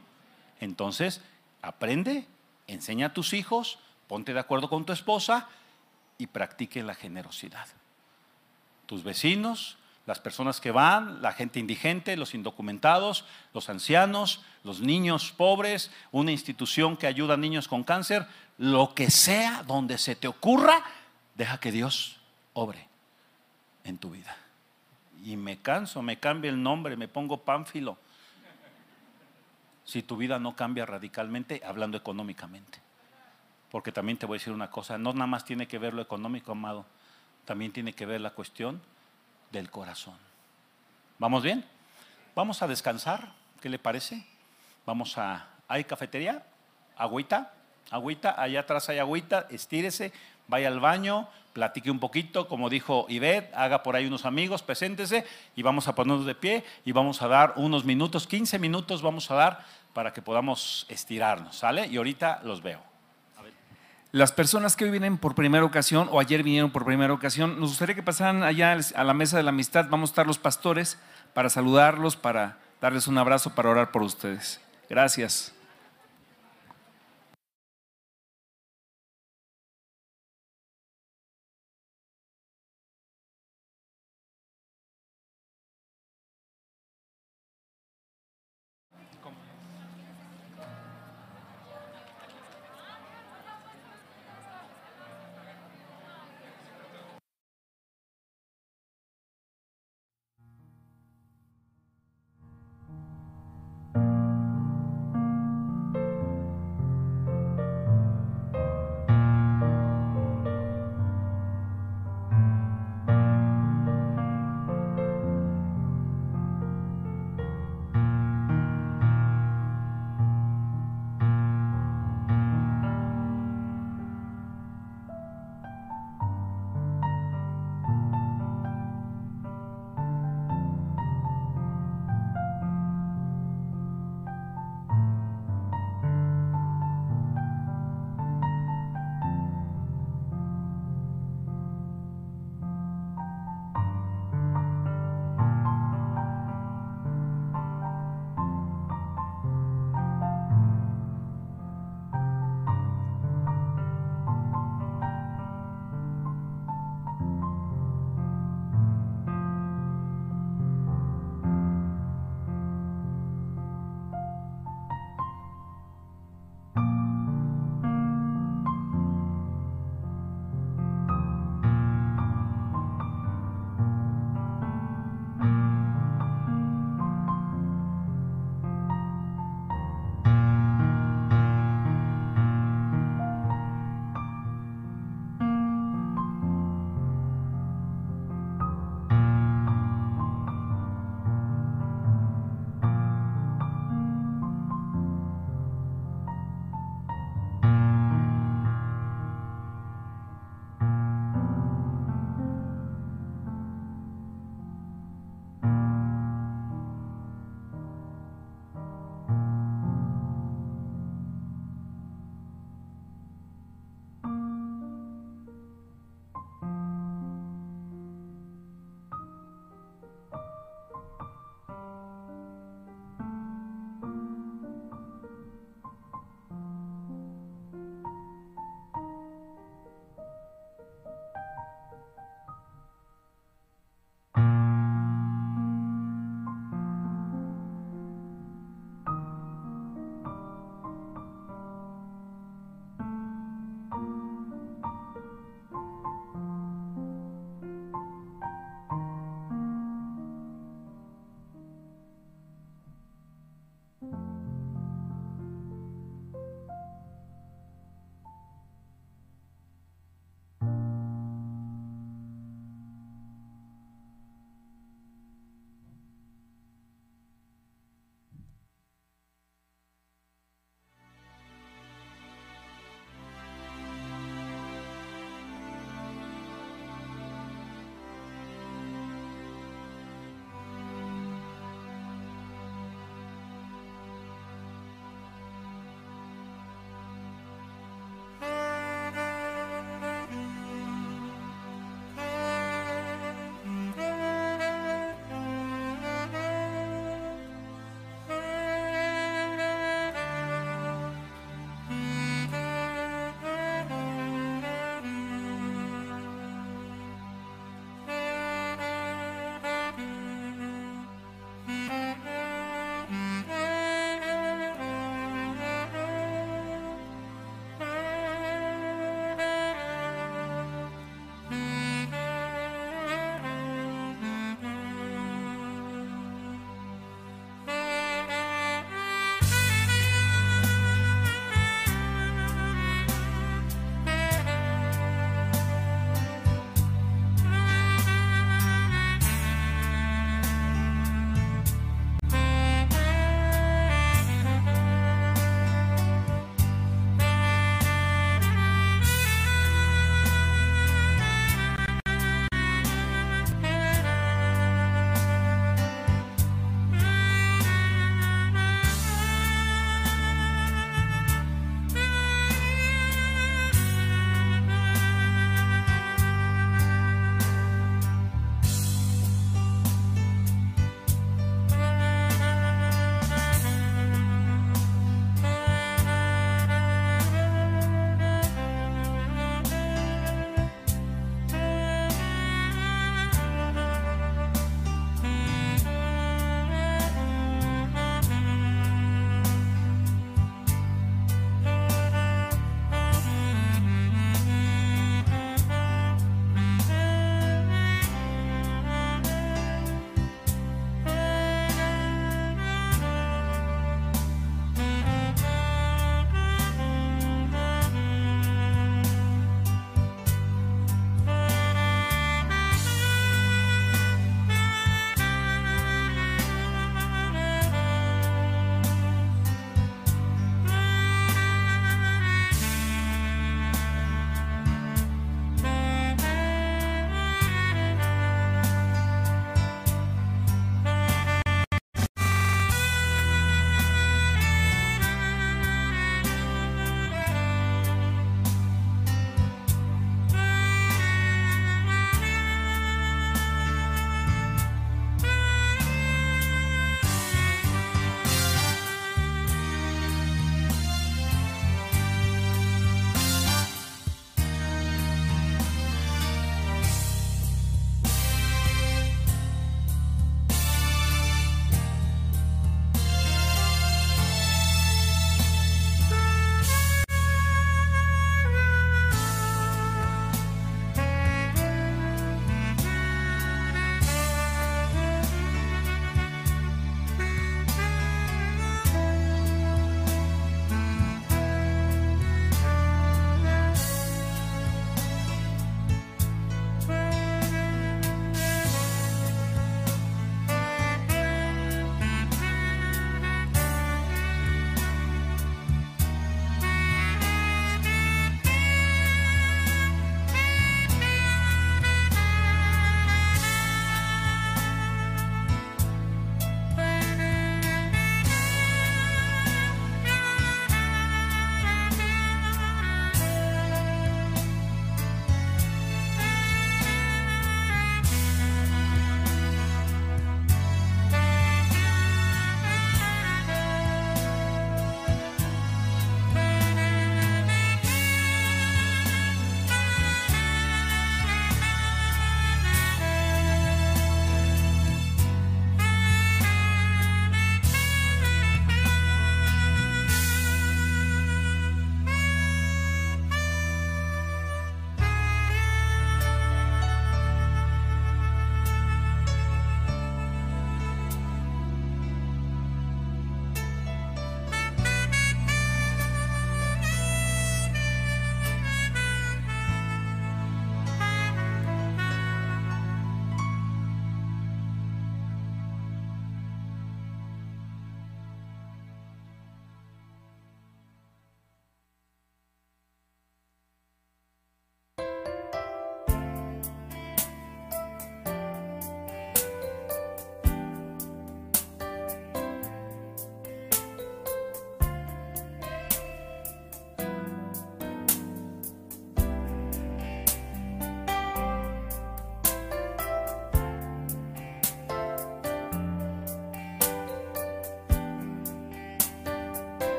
Entonces, 0.59 1.21
aprende, 1.61 2.27
enseña 2.67 3.07
a 3.07 3.13
tus 3.13 3.33
hijos, 3.33 3.79
ponte 4.07 4.33
de 4.33 4.39
acuerdo 4.39 4.69
con 4.69 4.85
tu 4.85 4.93
esposa 4.93 5.49
y 6.17 6.27
practique 6.27 6.83
la 6.83 6.95
generosidad. 6.95 7.67
Tus 8.85 9.03
vecinos, 9.03 9.77
las 10.05 10.19
personas 10.19 10.59
que 10.59 10.71
van, 10.71 11.21
la 11.21 11.31
gente 11.31 11.59
indigente, 11.59 12.17
los 12.17 12.33
indocumentados, 12.33 13.25
los 13.53 13.69
ancianos, 13.69 14.43
los 14.63 14.81
niños 14.81 15.31
pobres, 15.31 15.91
una 16.11 16.31
institución 16.31 16.97
que 16.97 17.07
ayuda 17.07 17.35
a 17.35 17.37
niños 17.37 17.67
con 17.67 17.83
cáncer, 17.83 18.25
lo 18.57 18.95
que 18.95 19.11
sea, 19.11 19.63
donde 19.63 19.97
se 19.97 20.15
te 20.15 20.27
ocurra, 20.27 20.83
deja 21.35 21.59
que 21.59 21.71
Dios 21.71 22.19
obre 22.53 22.87
en 23.83 23.97
tu 23.97 24.11
vida. 24.11 24.35
Y 25.23 25.37
me 25.37 25.59
canso, 25.59 26.01
me 26.01 26.17
cambia 26.17 26.49
el 26.49 26.61
nombre, 26.61 26.97
me 26.97 27.07
pongo 27.07 27.37
pánfilo. 27.37 27.97
Si 29.85 30.01
tu 30.01 30.17
vida 30.17 30.39
no 30.39 30.55
cambia 30.55 30.85
radicalmente, 30.85 31.61
hablando 31.63 31.97
económicamente. 31.97 32.79
Porque 33.69 33.91
también 33.91 34.17
te 34.17 34.25
voy 34.25 34.37
a 34.37 34.39
decir 34.39 34.53
una 34.53 34.71
cosa, 34.71 34.97
no 34.97 35.13
nada 35.13 35.27
más 35.27 35.45
tiene 35.45 35.67
que 35.67 35.77
ver 35.77 35.93
lo 35.93 36.01
económico, 36.01 36.53
amado, 36.53 36.85
también 37.45 37.71
tiene 37.71 37.93
que 37.93 38.05
ver 38.05 38.19
la 38.19 38.31
cuestión 38.31 38.81
del 39.51 39.69
corazón. 39.69 40.17
¿Vamos 41.19 41.43
bien? 41.43 41.65
Vamos 42.35 42.61
a 42.61 42.67
descansar, 42.67 43.33
¿qué 43.61 43.69
le 43.69 43.79
parece? 43.79 44.25
Vamos 44.85 45.17
a... 45.17 45.47
¿Hay 45.67 45.83
cafetería? 45.83 46.43
¿Agüita? 46.97 47.53
Agüita, 47.89 48.41
allá 48.41 48.61
atrás 48.61 48.89
hay 48.89 48.99
agüita, 48.99 49.47
estírese, 49.49 50.13
vaya 50.47 50.69
al 50.69 50.79
baño, 50.79 51.27
platique 51.53 51.91
un 51.91 51.99
poquito, 51.99 52.47
como 52.47 52.69
dijo 52.69 53.05
Ivette, 53.09 53.53
haga 53.53 53.83
por 53.83 53.95
ahí 53.95 54.05
unos 54.05 54.25
amigos, 54.25 54.63
preséntese 54.63 55.25
y 55.55 55.61
vamos 55.61 55.87
a 55.87 55.95
ponernos 55.95 56.25
de 56.25 56.35
pie 56.35 56.63
y 56.85 56.93
vamos 56.93 57.21
a 57.21 57.27
dar 57.27 57.53
unos 57.57 57.83
minutos, 57.83 58.27
15 58.27 58.59
minutos 58.59 59.01
vamos 59.01 59.29
a 59.29 59.35
dar 59.35 59.65
para 59.93 60.13
que 60.13 60.21
podamos 60.21 60.85
estirarnos, 60.89 61.57
¿sale? 61.57 61.87
Y 61.87 61.97
ahorita 61.97 62.41
los 62.43 62.61
veo. 62.61 62.90
Las 64.11 64.33
personas 64.33 64.75
que 64.75 64.83
hoy 64.83 64.91
vienen 64.91 65.17
por 65.17 65.35
primera 65.35 65.63
ocasión 65.63 66.09
o 66.11 66.19
ayer 66.19 66.43
vinieron 66.43 66.71
por 66.71 66.83
primera 66.83 67.13
ocasión, 67.13 67.59
nos 67.61 67.69
gustaría 67.69 67.95
que 67.95 68.03
pasaran 68.03 68.43
allá 68.43 68.77
a 68.95 69.03
la 69.05 69.13
mesa 69.13 69.37
de 69.37 69.43
la 69.43 69.51
amistad. 69.51 69.87
Vamos 69.89 70.09
a 70.09 70.11
estar 70.11 70.27
los 70.27 70.37
pastores 70.37 70.97
para 71.33 71.49
saludarlos, 71.49 72.17
para 72.17 72.57
darles 72.81 73.07
un 73.07 73.17
abrazo, 73.17 73.55
para 73.55 73.69
orar 73.69 73.91
por 73.91 74.01
ustedes. 74.01 74.59
Gracias. 74.89 75.53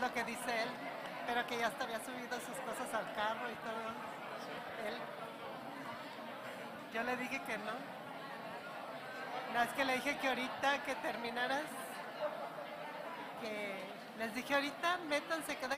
Lo 0.00 0.12
que 0.12 0.24
dice 0.24 0.62
él, 0.62 0.68
pero 1.26 1.46
que 1.46 1.58
ya 1.58 1.68
hasta 1.68 1.84
había 1.84 1.98
subido 2.04 2.38
sus 2.40 2.58
cosas 2.64 2.92
al 2.94 3.14
carro 3.14 3.50
y 3.50 3.54
todo. 3.56 3.86
Él. 4.86 4.96
Yo 6.92 7.02
le 7.02 7.16
dije 7.16 7.42
que 7.42 7.58
no. 7.58 7.72
No, 9.54 9.62
es 9.62 9.70
que 9.70 9.84
le 9.84 9.94
dije 9.94 10.18
que 10.18 10.28
ahorita 10.28 10.84
que 10.84 10.94
terminaras, 10.96 11.64
que 13.40 13.84
les 14.18 14.34
dije 14.34 14.54
ahorita, 14.54 14.98
métanse 15.08 15.56
cada 15.56 15.76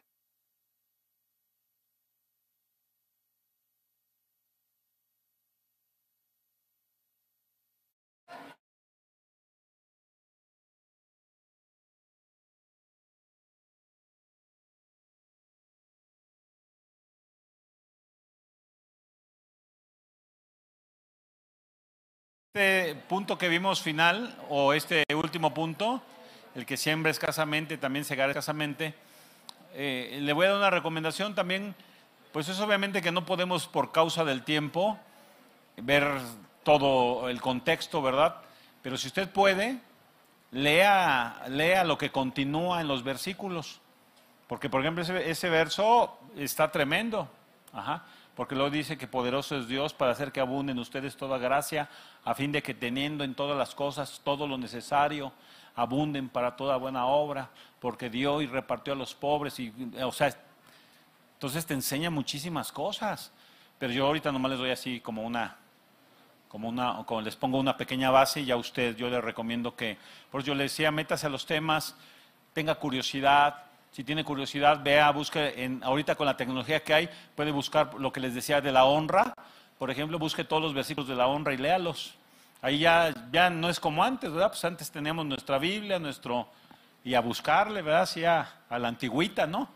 punto 23.09 23.39
que 23.39 23.48
vimos 23.48 23.82
final, 23.82 24.36
o 24.51 24.74
este 24.74 25.02
último 25.14 25.55
punto, 25.55 26.02
el 26.55 26.66
que 26.66 26.76
siembra 26.76 27.10
escasamente, 27.10 27.78
también 27.78 28.05
segará 28.05 28.30
escasamente, 28.30 28.94
eh, 29.74 30.18
le 30.20 30.32
voy 30.32 30.47
a 30.47 30.51
dar 30.51 30.59
una 30.59 30.70
recomendación 30.70 31.35
también, 31.35 31.74
pues 32.32 32.48
es 32.48 32.60
obviamente 32.60 33.01
que 33.01 33.10
no 33.10 33.24
podemos 33.24 33.66
por 33.66 33.93
causa 33.93 34.24
del 34.24 34.44
tiempo 34.44 34.98
ver 35.78 36.06
todo 36.62 37.28
el 37.30 37.40
contexto, 37.40 38.02
¿verdad? 38.02 38.36
Pero 38.82 38.98
si 38.98 39.09
usted 39.09 39.28
puede, 39.30 39.78
lea, 40.51 41.43
lea 41.48 41.85
lo 41.85 41.97
que 41.97 42.10
continúa 42.10 42.80
en 42.80 42.89
los 42.89 43.02
versículos. 43.05 43.80
Porque, 44.47 44.68
por 44.68 44.82
ejemplo, 44.82 45.02
ese, 45.02 45.30
ese 45.30 45.48
verso 45.48 46.18
está 46.36 46.70
tremendo. 46.70 47.28
Ajá. 47.73 48.05
Porque 48.35 48.55
luego 48.55 48.70
dice 48.70 48.97
que 48.97 49.09
poderoso 49.09 49.57
es 49.57 49.66
Dios 49.66 49.93
para 49.93 50.12
hacer 50.12 50.31
que 50.31 50.40
abunde 50.40 50.73
en 50.73 50.78
ustedes 50.78 51.16
toda 51.16 51.39
gracia, 51.39 51.89
a 52.24 52.35
fin 52.35 52.53
de 52.53 52.62
que 52.62 52.74
teniendo 52.74 53.24
en 53.24 53.35
todas 53.35 53.59
las 53.59 53.74
cosas 53.74 54.20
todo 54.23 54.47
lo 54.47 54.57
necesario, 54.57 55.32
abunden 55.74 56.28
para 56.28 56.57
toda 56.57 56.77
buena 56.77 57.07
obra, 57.07 57.51
porque 57.81 58.11
dio 58.11 58.40
y 58.40 58.47
repartió 58.47 58.93
a 58.93 58.97
los 58.97 59.15
pobres. 59.15 59.59
Y, 59.59 59.73
o 60.03 60.12
sea, 60.12 60.36
entonces 61.35 61.66
te 61.66 61.74
enseña 61.74 62.11
muchísimas 62.11 62.73
cosas. 62.73 63.32
Pero 63.78 63.93
yo 63.93 64.07
ahorita 64.07 64.32
nomás 64.32 64.53
les 64.53 64.61
doy 64.61 64.70
así 64.70 65.01
como 65.01 65.23
una, 65.23 65.57
como 66.49 66.69
una, 66.69 67.05
como 67.07 67.20
les 67.20 67.36
pongo 67.36 67.59
una 67.59 67.77
pequeña 67.77 68.11
base 68.11 68.40
y 68.40 68.51
a 68.51 68.57
usted 68.57 68.97
yo 68.97 69.09
le 69.09 69.20
recomiendo 69.20 69.77
que, 69.77 69.99
por 70.31 70.40
eso 70.40 70.49
yo 70.49 70.55
le 70.55 70.65
decía, 70.65 70.90
métase 70.90 71.27
a 71.27 71.31
los 71.31 71.47
temas, 71.47 71.95
tenga 72.53 72.74
curiosidad, 72.74 73.68
si 73.93 74.05
tiene 74.05 74.24
curiosidad, 74.24 74.81
vea, 74.82 75.10
busque, 75.10 75.65
en, 75.65 75.82
ahorita 75.82 76.15
con 76.15 76.27
la 76.27 76.36
tecnología 76.36 76.82
que 76.82 76.94
hay, 76.94 77.09
puede 77.35 77.51
buscar 77.51 77.94
lo 77.94 78.12
que 78.12 78.20
les 78.20 78.35
decía 78.35 78.60
de 78.60 78.73
la 78.73 78.85
honra, 78.85 79.35
por 79.78 79.90
ejemplo, 79.90 80.19
busque 80.19 80.44
todos 80.44 80.62
los 80.62 80.74
versículos 80.74 81.09
de 81.09 81.15
la 81.15 81.28
honra 81.28 81.55
y 81.55 81.56
léalos. 81.56 82.15
Ahí 82.60 82.81
ya, 82.81 83.15
ya 83.31 83.48
no 83.48 83.70
es 83.70 83.78
como 83.78 84.02
antes, 84.02 84.32
¿verdad? 84.32 84.48
Pues 84.48 84.65
antes 84.65 84.90
teníamos 84.90 85.24
nuestra 85.24 85.59
Biblia, 85.59 86.01
nuestro, 86.01 86.48
y 87.05 87.15
a 87.15 87.20
buscarle, 87.20 87.82
¿verdad? 87.82 88.02
Así 88.02 88.24
a, 88.24 88.48
la 88.70 88.89
antigüita, 88.89 89.47
¿no? 89.47 89.69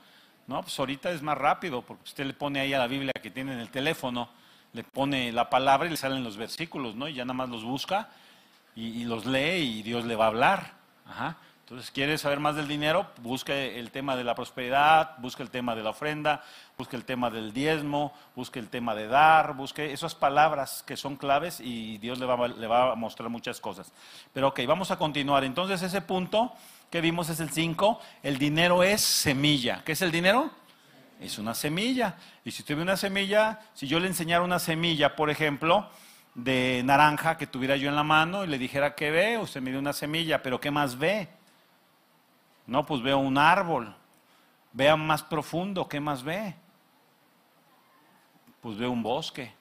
No, 0.49 0.61
pues 0.61 0.77
ahorita 0.79 1.11
es 1.13 1.23
más 1.23 1.39
rápido, 1.39 1.83
porque 1.83 2.03
usted 2.03 2.27
le 2.27 2.35
pone 2.35 2.59
ahí 2.59 2.75
a 2.75 2.79
la 2.79 2.89
Biblia 2.89 3.13
que 3.23 3.31
tiene 3.31 3.53
en 3.53 3.61
el 3.61 3.71
teléfono, 3.71 4.29
le 4.73 4.83
pone 4.83 5.31
la 5.31 5.49
palabra 5.49 5.87
y 5.87 5.91
le 5.91 5.97
salen 5.97 6.25
los 6.25 6.37
versículos, 6.37 6.97
¿no? 6.97 7.07
Y 7.07 7.15
ya 7.15 7.25
nada 7.25 7.35
más 7.35 7.49
los 7.49 7.63
busca 7.63 8.09
y, 8.75 9.03
y 9.03 9.05
los 9.05 9.25
lee 9.25 9.79
y 9.79 9.83
Dios 9.83 10.05
le 10.05 10.17
va 10.17 10.25
a 10.25 10.29
hablar. 10.29 10.73
Ajá. 11.07 11.37
Entonces, 11.73 11.91
¿quiere 11.91 12.19
saber 12.19 12.39
más 12.39 12.55
del 12.55 12.69
dinero? 12.69 13.07
Busque 13.23 13.79
el 13.79 13.91
tema 13.91 14.15
de 14.15 14.25
la 14.25 14.35
prosperidad, 14.35 15.17
busque 15.21 15.43
el 15.43 15.49
tema 15.49 15.75
de 15.75 15.83
la 15.83 15.89
ofrenda, 15.89 16.43
busque 16.77 16.97
el 16.97 17.07
tema 17.07 17.31
del 17.31 17.55
diezmo, 17.55 18.13
busque 18.37 18.59
el 18.59 18.69
tema 18.69 18.95
de 18.95 19.07
dar, 19.07 19.55
busque 19.55 19.91
esas 19.91 20.15
palabras 20.15 20.85
que 20.87 20.99
son 20.99 21.17
claves 21.17 21.61
y 21.61 21.97
Dios 21.97 22.19
le 22.19 22.27
va, 22.27 22.47
le 22.47 22.67
va 22.67 22.93
a 22.93 22.95
mostrar 22.95 23.31
muchas 23.31 23.59
cosas. 23.59 23.91
Pero 24.35 24.49
ok, 24.49 24.61
vamos 24.69 24.91
a 24.91 24.99
continuar. 24.99 25.45
Entonces, 25.45 25.81
ese 25.81 26.03
punto 26.03 26.53
que 26.91 27.01
vimos 27.01 27.31
es 27.31 27.41
el 27.41 27.49
5, 27.49 27.99
el 28.23 28.37
dinero 28.37 28.83
es 28.83 29.01
semilla. 29.01 29.81
¿Qué 29.83 29.93
es 29.93 30.03
el 30.03 30.13
dinero? 30.13 30.51
Es 31.23 31.39
una 31.39 31.55
semilla. 31.55 32.17
Y 32.45 32.51
si 32.51 32.63
ve 32.75 32.83
una 32.83 32.99
semilla, 32.99 33.61
si 33.73 33.87
yo 33.89 33.99
le 33.99 34.09
enseñara 34.09 34.45
una 34.45 34.59
semilla, 34.59 35.17
por 35.17 35.31
ejemplo, 35.31 35.89
de 36.35 36.83
naranja 36.85 37.39
que 37.39 37.47
tuviera 37.47 37.77
yo 37.77 37.89
en 37.89 37.97
la 37.97 38.05
mano 38.05 38.45
y 38.45 38.49
le 38.49 38.59
dijera, 38.59 38.95
¿qué 38.95 39.11
ve? 39.11 39.39
Usted 39.39 39.63
me 39.63 39.71
dio 39.71 39.79
una 39.79 39.95
semilla, 39.95 40.43
pero 40.43 40.61
¿qué 40.61 40.71
más 40.71 40.99
ve? 40.99 41.41
No, 42.67 42.87
pues 42.87 43.03
veo 43.03 43.19
un 43.19 43.39
árbol. 43.39 43.95
Vea 44.73 44.97
más 44.97 45.23
profundo, 45.23 45.89
¿qué 45.89 46.01
más 46.01 46.23
ve? 46.23 46.55
Pues 48.61 48.79
veo 48.79 48.91
un 48.91 49.03
bosque. 49.03 49.55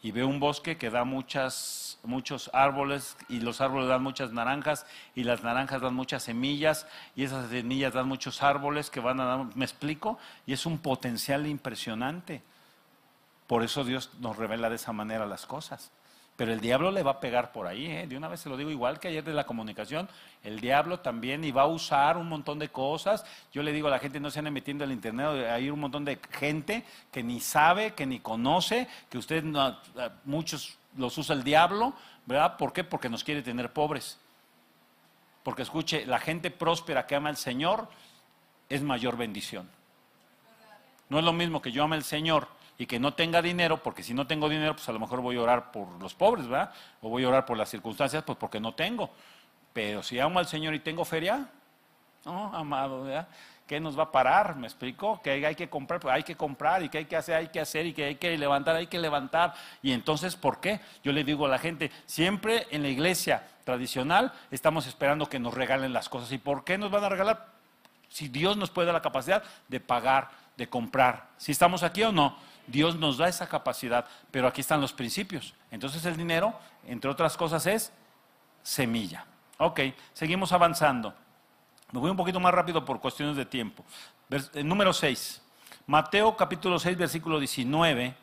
Y 0.00 0.12
veo 0.12 0.28
un 0.28 0.38
bosque 0.38 0.76
que 0.76 0.90
da 0.90 1.02
muchas, 1.04 1.98
muchos 2.04 2.50
árboles 2.52 3.16
y 3.28 3.40
los 3.40 3.60
árboles 3.60 3.88
dan 3.88 4.02
muchas 4.02 4.32
naranjas 4.32 4.86
y 5.16 5.24
las 5.24 5.42
naranjas 5.42 5.80
dan 5.80 5.94
muchas 5.94 6.22
semillas 6.22 6.86
y 7.16 7.24
esas 7.24 7.50
semillas 7.50 7.94
dan 7.94 8.06
muchos 8.06 8.42
árboles 8.42 8.90
que 8.90 9.00
van 9.00 9.18
a 9.20 9.24
dar, 9.24 9.56
¿me 9.56 9.64
explico? 9.64 10.18
Y 10.46 10.52
es 10.52 10.66
un 10.66 10.78
potencial 10.78 11.46
impresionante. 11.48 12.42
Por 13.48 13.64
eso 13.64 13.82
Dios 13.82 14.10
nos 14.20 14.36
revela 14.36 14.68
de 14.68 14.76
esa 14.76 14.92
manera 14.92 15.26
las 15.26 15.46
cosas. 15.46 15.90
Pero 16.38 16.52
el 16.52 16.60
diablo 16.60 16.92
le 16.92 17.02
va 17.02 17.10
a 17.10 17.20
pegar 17.20 17.50
por 17.50 17.66
ahí, 17.66 17.86
¿eh? 17.86 18.06
de 18.06 18.16
una 18.16 18.28
vez 18.28 18.38
se 18.38 18.48
lo 18.48 18.56
digo, 18.56 18.70
igual 18.70 19.00
que 19.00 19.08
ayer 19.08 19.24
de 19.24 19.32
la 19.32 19.44
comunicación, 19.44 20.08
el 20.44 20.60
diablo 20.60 21.00
también 21.00 21.42
y 21.42 21.50
va 21.50 21.62
a 21.62 21.66
usar 21.66 22.16
un 22.16 22.28
montón 22.28 22.60
de 22.60 22.68
cosas. 22.68 23.24
Yo 23.52 23.60
le 23.64 23.72
digo 23.72 23.88
a 23.88 23.90
la 23.90 23.98
gente, 23.98 24.20
no 24.20 24.30
se 24.30 24.38
ande 24.38 24.52
metiendo 24.52 24.84
en 24.84 24.90
el 24.90 24.94
internet, 24.94 25.48
hay 25.50 25.68
un 25.68 25.80
montón 25.80 26.04
de 26.04 26.20
gente 26.30 26.84
que 27.10 27.24
ni 27.24 27.40
sabe, 27.40 27.92
que 27.94 28.06
ni 28.06 28.20
conoce, 28.20 28.86
que 29.10 29.18
usted, 29.18 29.42
no, 29.42 29.76
muchos 30.26 30.78
los 30.96 31.18
usa 31.18 31.34
el 31.34 31.42
diablo, 31.42 31.92
¿verdad? 32.24 32.56
¿Por 32.56 32.72
qué? 32.72 32.84
Porque 32.84 33.08
nos 33.08 33.24
quiere 33.24 33.42
tener 33.42 33.72
pobres. 33.72 34.20
Porque 35.42 35.62
escuche, 35.62 36.06
la 36.06 36.20
gente 36.20 36.52
próspera 36.52 37.04
que 37.04 37.16
ama 37.16 37.30
al 37.30 37.36
Señor 37.36 37.88
es 38.68 38.80
mayor 38.80 39.16
bendición. 39.16 39.68
No 41.08 41.18
es 41.18 41.24
lo 41.24 41.32
mismo 41.32 41.60
que 41.60 41.72
yo 41.72 41.82
ame 41.82 41.96
al 41.96 42.04
Señor 42.04 42.46
y 42.78 42.86
que 42.86 43.00
no 43.00 43.12
tenga 43.12 43.42
dinero, 43.42 43.82
porque 43.82 44.04
si 44.04 44.14
no 44.14 44.26
tengo 44.26 44.48
dinero, 44.48 44.74
pues 44.74 44.88
a 44.88 44.92
lo 44.92 45.00
mejor 45.00 45.20
voy 45.20 45.36
a 45.36 45.42
orar 45.42 45.72
por 45.72 45.88
los 46.00 46.14
pobres, 46.14 46.46
¿verdad? 46.46 46.72
O 47.02 47.08
voy 47.08 47.24
a 47.24 47.28
orar 47.28 47.44
por 47.44 47.56
las 47.56 47.68
circunstancias, 47.68 48.22
pues 48.22 48.38
porque 48.38 48.60
no 48.60 48.72
tengo. 48.74 49.10
Pero 49.72 50.02
si 50.02 50.18
amo 50.20 50.38
al 50.38 50.46
Señor 50.46 50.74
y 50.74 50.78
tengo 50.78 51.04
feria, 51.04 51.48
no, 52.24 52.54
amado, 52.54 53.02
¿verdad? 53.02 53.28
¿Qué 53.66 53.80
nos 53.80 53.98
va 53.98 54.04
a 54.04 54.12
parar? 54.12 54.56
¿Me 54.56 54.66
explico? 54.66 55.20
Que 55.20 55.44
hay 55.44 55.54
que 55.54 55.68
comprar, 55.68 56.00
pues 56.00 56.14
hay 56.14 56.22
que 56.22 56.36
comprar 56.36 56.82
y 56.82 56.88
que 56.88 56.98
hay 56.98 57.04
que 57.04 57.16
hacer, 57.16 57.34
hay 57.34 57.48
que 57.48 57.60
hacer 57.60 57.84
y 57.84 57.92
que 57.92 58.04
hay 58.04 58.14
que 58.14 58.38
levantar, 58.38 58.76
hay 58.76 58.86
que 58.86 58.98
levantar. 58.98 59.52
Y 59.82 59.92
entonces, 59.92 60.36
¿por 60.36 60.60
qué? 60.60 60.80
Yo 61.02 61.12
le 61.12 61.22
digo 61.22 61.46
a 61.46 61.48
la 61.48 61.58
gente, 61.58 61.90
siempre 62.06 62.66
en 62.70 62.82
la 62.82 62.88
iglesia 62.88 63.46
tradicional 63.64 64.32
estamos 64.50 64.86
esperando 64.86 65.28
que 65.28 65.38
nos 65.38 65.52
regalen 65.52 65.92
las 65.92 66.08
cosas. 66.08 66.32
¿Y 66.32 66.38
por 66.38 66.64
qué 66.64 66.78
nos 66.78 66.90
van 66.90 67.04
a 67.04 67.08
regalar? 67.10 67.46
Si 68.08 68.28
Dios 68.28 68.56
nos 68.56 68.70
puede 68.70 68.86
dar 68.86 68.94
la 68.94 69.02
capacidad 69.02 69.42
de 69.68 69.80
pagar, 69.80 70.30
de 70.56 70.68
comprar. 70.68 71.26
Si 71.36 71.52
estamos 71.52 71.82
aquí 71.82 72.02
o 72.04 72.10
no, 72.10 72.38
Dios 72.68 72.96
nos 72.96 73.18
da 73.18 73.28
esa 73.28 73.48
capacidad, 73.48 74.06
pero 74.30 74.46
aquí 74.46 74.60
están 74.60 74.80
los 74.80 74.92
principios. 74.92 75.54
Entonces 75.70 76.04
el 76.04 76.16
dinero, 76.16 76.54
entre 76.86 77.10
otras 77.10 77.36
cosas, 77.36 77.66
es 77.66 77.92
semilla. 78.62 79.26
Ok, 79.58 79.80
seguimos 80.12 80.52
avanzando. 80.52 81.14
Me 81.90 81.98
voy 81.98 82.10
un 82.10 82.16
poquito 82.16 82.38
más 82.38 82.52
rápido 82.54 82.84
por 82.84 83.00
cuestiones 83.00 83.36
de 83.36 83.46
tiempo. 83.46 83.84
Eh, 84.30 84.62
número 84.62 84.92
6. 84.92 85.42
Mateo 85.86 86.36
capítulo 86.36 86.78
6, 86.78 86.96
versículo 86.96 87.38
19. 87.38 88.14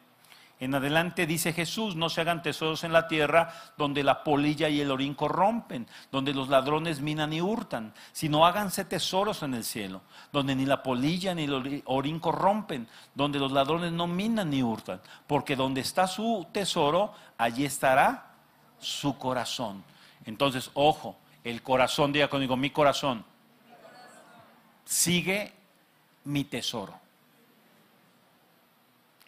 En 0.59 0.73
adelante 0.73 1.27
dice 1.27 1.51
Jesús, 1.51 1.97
no 1.97 2.09
se 2.09 2.21
hagan 2.21 2.41
tesoros 2.41 2.85
en 2.85 2.93
la 2.93 3.09
tierra 3.09 3.53
donde 3.77 4.03
la 4.03 4.23
polilla 4.23 4.69
y 4.69 4.79
el 4.79 4.89
orín 4.89 5.13
corrompen, 5.13 5.85
donde 6.11 6.33
los 6.33 6.47
ladrones 6.47 7.01
minan 7.01 7.33
y 7.33 7.41
hurtan, 7.41 7.93
sino 8.13 8.45
háganse 8.45 8.85
tesoros 8.85 9.43
en 9.43 9.53
el 9.53 9.65
cielo, 9.65 10.01
donde 10.31 10.55
ni 10.55 10.65
la 10.65 10.81
polilla 10.81 11.35
ni 11.35 11.43
el 11.43 11.83
orín 11.85 12.19
corrompen, 12.19 12.87
donde 13.13 13.37
los 13.37 13.51
ladrones 13.51 13.91
no 13.91 14.07
minan 14.07 14.49
ni 14.49 14.63
hurtan, 14.63 15.01
porque 15.27 15.57
donde 15.57 15.81
está 15.81 16.07
su 16.07 16.47
tesoro, 16.53 17.13
allí 17.37 17.65
estará 17.65 18.31
su 18.79 19.17
corazón. 19.17 19.83
Entonces, 20.23 20.71
ojo, 20.73 21.17
el 21.43 21.61
corazón, 21.63 22.13
diga 22.13 22.29
conmigo, 22.29 22.55
mi 22.55 22.69
corazón, 22.69 23.25
sigue 24.85 25.51
mi 26.23 26.45
tesoro. 26.45 27.04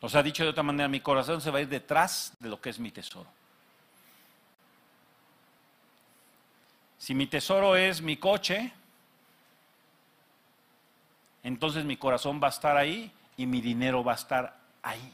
O 0.01 0.09
sea, 0.09 0.21
dicho 0.21 0.43
de 0.43 0.49
otra 0.49 0.63
manera, 0.63 0.87
mi 0.87 0.99
corazón 0.99 1.41
se 1.41 1.49
va 1.49 1.59
a 1.59 1.61
ir 1.61 1.69
detrás 1.69 2.33
de 2.39 2.49
lo 2.49 2.61
que 2.61 2.69
es 2.69 2.79
mi 2.79 2.91
tesoro. 2.91 3.29
Si 6.97 7.15
mi 7.15 7.27
tesoro 7.27 7.75
es 7.75 8.01
mi 8.01 8.17
coche, 8.17 8.71
entonces 11.43 11.85
mi 11.85 11.97
corazón 11.97 12.39
va 12.41 12.47
a 12.47 12.51
estar 12.51 12.75
ahí 12.75 13.11
y 13.37 13.45
mi 13.45 13.61
dinero 13.61 14.03
va 14.03 14.13
a 14.13 14.15
estar 14.15 14.57
ahí. 14.81 15.13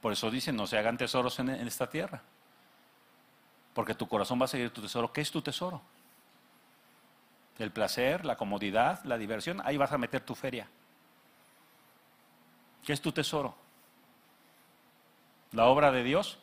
Por 0.00 0.12
eso 0.12 0.30
dicen, 0.30 0.56
no 0.56 0.66
se 0.66 0.78
hagan 0.78 0.96
tesoros 0.96 1.38
en, 1.40 1.50
esta 1.50 1.88
tierra. 1.88 2.22
Porque 3.74 3.94
tu 3.94 4.08
corazón 4.08 4.40
va 4.40 4.44
a 4.44 4.48
seguir 4.48 4.70
tu 4.70 4.80
tesoro. 4.80 5.12
¿Qué 5.12 5.20
es 5.20 5.30
tu 5.30 5.42
tesoro? 5.42 5.82
El 7.58 7.72
placer, 7.72 8.24
la 8.24 8.36
comodidad, 8.36 9.02
la 9.04 9.18
diversión. 9.18 9.60
Ahí 9.64 9.76
vas 9.76 9.92
a 9.92 9.98
meter 9.98 10.20
tu 10.20 10.34
feria. 10.34 10.68
¿Qué 12.86 12.92
es 12.92 13.00
tu 13.00 13.10
tesoro? 13.10 13.52
¿La 15.50 15.66
obra 15.66 15.90
de 15.90 16.04
Dios? 16.04 16.38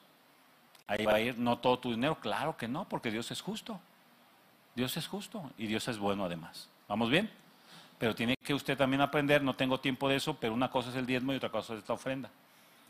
Ahí 0.87 1.05
va 1.05 1.13
a 1.13 1.21
ir 1.21 1.37
no 1.37 1.57
todo 1.59 1.79
tu 1.79 1.91
dinero. 1.91 2.19
Claro 2.19 2.57
que 2.57 2.67
no, 2.67 2.87
porque 2.89 3.11
Dios 3.11 3.31
es 3.31 3.39
justo. 3.39 3.79
Dios 4.75 4.97
es 4.97 5.07
justo 5.07 5.49
y 5.57 5.67
Dios 5.67 5.87
es 5.87 5.97
bueno 5.97 6.25
además. 6.25 6.67
¿Vamos 6.89 7.09
bien? 7.09 7.31
Pero 7.97 8.13
tiene 8.13 8.35
que 8.35 8.53
usted 8.53 8.77
también 8.77 8.99
aprender, 8.99 9.41
no 9.41 9.55
tengo 9.55 9.79
tiempo 9.79 10.09
de 10.09 10.17
eso, 10.17 10.35
pero 10.35 10.53
una 10.53 10.69
cosa 10.69 10.89
es 10.89 10.95
el 10.97 11.05
diezmo 11.05 11.31
y 11.31 11.37
otra 11.37 11.49
cosa 11.49 11.75
es 11.75 11.87
la 11.87 11.95
ofrenda. 11.95 12.29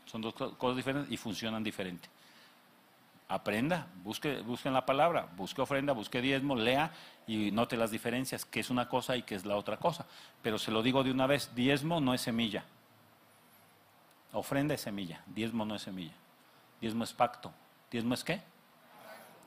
Son 0.06 0.20
dos 0.20 0.34
cosas 0.34 0.76
diferentes 0.76 1.12
y 1.12 1.16
funcionan 1.16 1.62
diferente. 1.62 2.08
Aprenda, 3.28 3.86
busque, 4.02 4.40
busque 4.40 4.66
en 4.66 4.74
la 4.74 4.84
palabra, 4.84 5.28
busque 5.36 5.62
ofrenda, 5.62 5.92
busque 5.92 6.20
diezmo, 6.20 6.56
lea 6.56 6.90
y 7.28 7.52
note 7.52 7.76
las 7.76 7.92
diferencias, 7.92 8.44
qué 8.44 8.58
es 8.58 8.70
una 8.70 8.88
cosa 8.88 9.16
y 9.16 9.22
qué 9.22 9.36
es 9.36 9.46
la 9.46 9.56
otra 9.56 9.76
cosa. 9.76 10.06
Pero 10.42 10.58
se 10.58 10.72
lo 10.72 10.82
digo 10.82 11.04
de 11.04 11.12
una 11.12 11.28
vez, 11.28 11.54
diezmo 11.54 12.00
no 12.00 12.14
es 12.14 12.20
semilla. 12.20 12.64
Ofrenda 14.34 14.74
es 14.74 14.80
semilla, 14.80 15.22
diezmo 15.26 15.64
no 15.64 15.76
es 15.76 15.82
semilla. 15.82 16.12
Diezmo 16.80 17.04
es 17.04 17.12
pacto. 17.12 17.52
¿Diezmo 17.90 18.14
es 18.14 18.24
qué? 18.24 18.42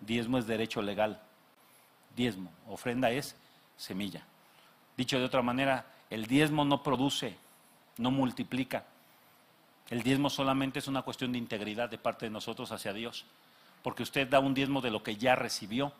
Diezmo 0.01 0.37
es 0.37 0.47
derecho 0.47 0.81
legal. 0.81 1.21
Diezmo, 2.15 2.51
ofrenda 2.67 3.11
es 3.11 3.35
semilla. 3.75 4.23
Dicho 4.95 5.19
de 5.19 5.25
otra 5.25 5.41
manera, 5.41 5.85
el 6.09 6.25
diezmo 6.25 6.65
no 6.65 6.81
produce, 6.81 7.37
no 7.97 8.09
multiplica. 8.09 8.85
El 9.89 10.01
diezmo 10.03 10.29
solamente 10.29 10.79
es 10.79 10.87
una 10.87 11.03
cuestión 11.03 11.31
de 11.31 11.37
integridad 11.37 11.89
de 11.89 11.97
parte 11.97 12.25
de 12.25 12.31
nosotros 12.31 12.71
hacia 12.71 12.93
Dios. 12.93 13.25
Porque 13.83 14.03
usted 14.03 14.27
da 14.27 14.39
un 14.39 14.53
diezmo 14.53 14.81
de 14.81 14.89
lo 14.89 15.03
que 15.03 15.17
ya 15.17 15.35
recibió. 15.35 15.93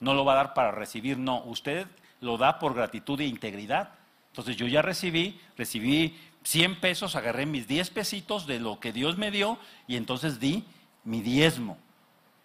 No 0.00 0.14
lo 0.14 0.24
va 0.24 0.32
a 0.32 0.36
dar 0.36 0.54
para 0.54 0.72
recibir, 0.72 1.18
no. 1.18 1.44
Usted 1.44 1.86
lo 2.20 2.36
da 2.36 2.58
por 2.58 2.74
gratitud 2.74 3.20
e 3.20 3.26
integridad. 3.26 3.90
Entonces 4.30 4.56
yo 4.56 4.66
ya 4.66 4.82
recibí, 4.82 5.40
recibí 5.56 6.18
100 6.44 6.80
pesos, 6.80 7.16
agarré 7.16 7.46
mis 7.46 7.66
10 7.66 7.90
pesitos 7.90 8.46
de 8.46 8.60
lo 8.60 8.80
que 8.80 8.92
Dios 8.92 9.16
me 9.16 9.30
dio 9.30 9.58
y 9.86 9.96
entonces 9.96 10.40
di 10.40 10.64
mi 11.04 11.20
diezmo. 11.20 11.78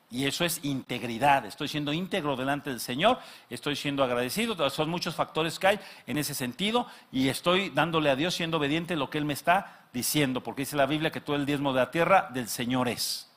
Y 0.09 0.25
eso 0.25 0.45
es 0.45 0.63
integridad. 0.63 1.45
Estoy 1.45 1.67
siendo 1.67 1.91
íntegro 1.91 2.37
delante 2.37 2.69
del 2.69 2.79
Señor, 2.79 3.19
estoy 3.49 3.75
siendo 3.75 4.03
agradecido. 4.03 4.69
Son 4.69 4.89
muchos 4.89 5.15
factores 5.15 5.59
que 5.59 5.67
hay 5.67 5.79
en 6.05 6.17
ese 6.17 6.33
sentido 6.33 6.87
y 7.11 7.27
estoy 7.27 7.71
dándole 7.71 8.09
a 8.09 8.15
Dios 8.15 8.33
siendo 8.33 8.57
obediente 8.57 8.95
lo 8.95 9.09
que 9.09 9.17
Él 9.17 9.25
me 9.25 9.33
está 9.33 9.81
diciendo, 9.91 10.41
porque 10.41 10.61
dice 10.61 10.77
la 10.77 10.85
Biblia 10.85 11.11
que 11.11 11.19
todo 11.19 11.35
el 11.35 11.45
diezmo 11.45 11.73
de 11.73 11.79
la 11.79 11.91
tierra 11.91 12.29
del 12.33 12.47
Señor 12.47 12.87
es. 12.87 13.29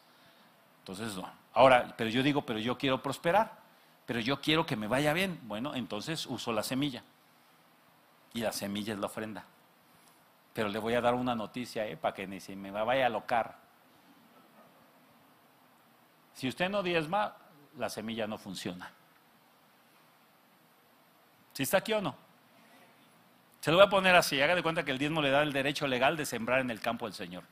Entonces. 0.80 1.12
Ahora, 1.52 1.94
pero 1.96 2.08
yo 2.08 2.22
digo, 2.22 2.42
pero 2.42 2.60
yo 2.60 2.78
quiero 2.78 3.02
prosperar, 3.02 3.58
pero 4.06 4.20
yo 4.20 4.40
quiero 4.40 4.64
que 4.64 4.76
me 4.76 4.86
vaya 4.86 5.12
bien. 5.12 5.40
Bueno, 5.42 5.74
entonces 5.74 6.26
uso 6.26 6.52
la 6.52 6.62
semilla. 6.62 7.02
Y 8.32 8.40
la 8.42 8.52
semilla 8.52 8.94
es 8.94 9.00
la 9.00 9.06
ofrenda. 9.06 9.44
Pero 10.52 10.68
le 10.68 10.78
voy 10.78 10.94
a 10.94 11.00
dar 11.00 11.14
una 11.14 11.34
noticia 11.34 11.86
¿eh? 11.86 11.96
para 11.96 12.14
que 12.14 12.26
ni 12.26 12.40
se 12.40 12.56
me 12.56 12.70
vaya 12.70 13.06
a 13.06 13.08
locar. 13.08 13.58
Si 16.34 16.48
usted 16.48 16.68
no 16.68 16.82
diezma, 16.82 17.36
la 17.78 17.88
semilla 17.88 18.26
no 18.26 18.38
funciona. 18.38 18.90
¿Si 21.52 21.62
está 21.62 21.78
aquí 21.78 21.92
o 21.92 22.00
no? 22.00 22.14
Se 23.60 23.70
lo 23.70 23.76
voy 23.76 23.86
a 23.86 23.90
poner 23.90 24.14
así, 24.14 24.40
haga 24.40 24.54
de 24.54 24.62
cuenta 24.62 24.84
que 24.84 24.90
el 24.90 24.98
diezmo 24.98 25.20
le 25.20 25.30
da 25.30 25.42
el 25.42 25.52
derecho 25.52 25.86
legal 25.86 26.16
de 26.16 26.24
sembrar 26.24 26.60
en 26.60 26.70
el 26.70 26.80
campo 26.80 27.04
del 27.04 27.14
Señor. 27.14 27.44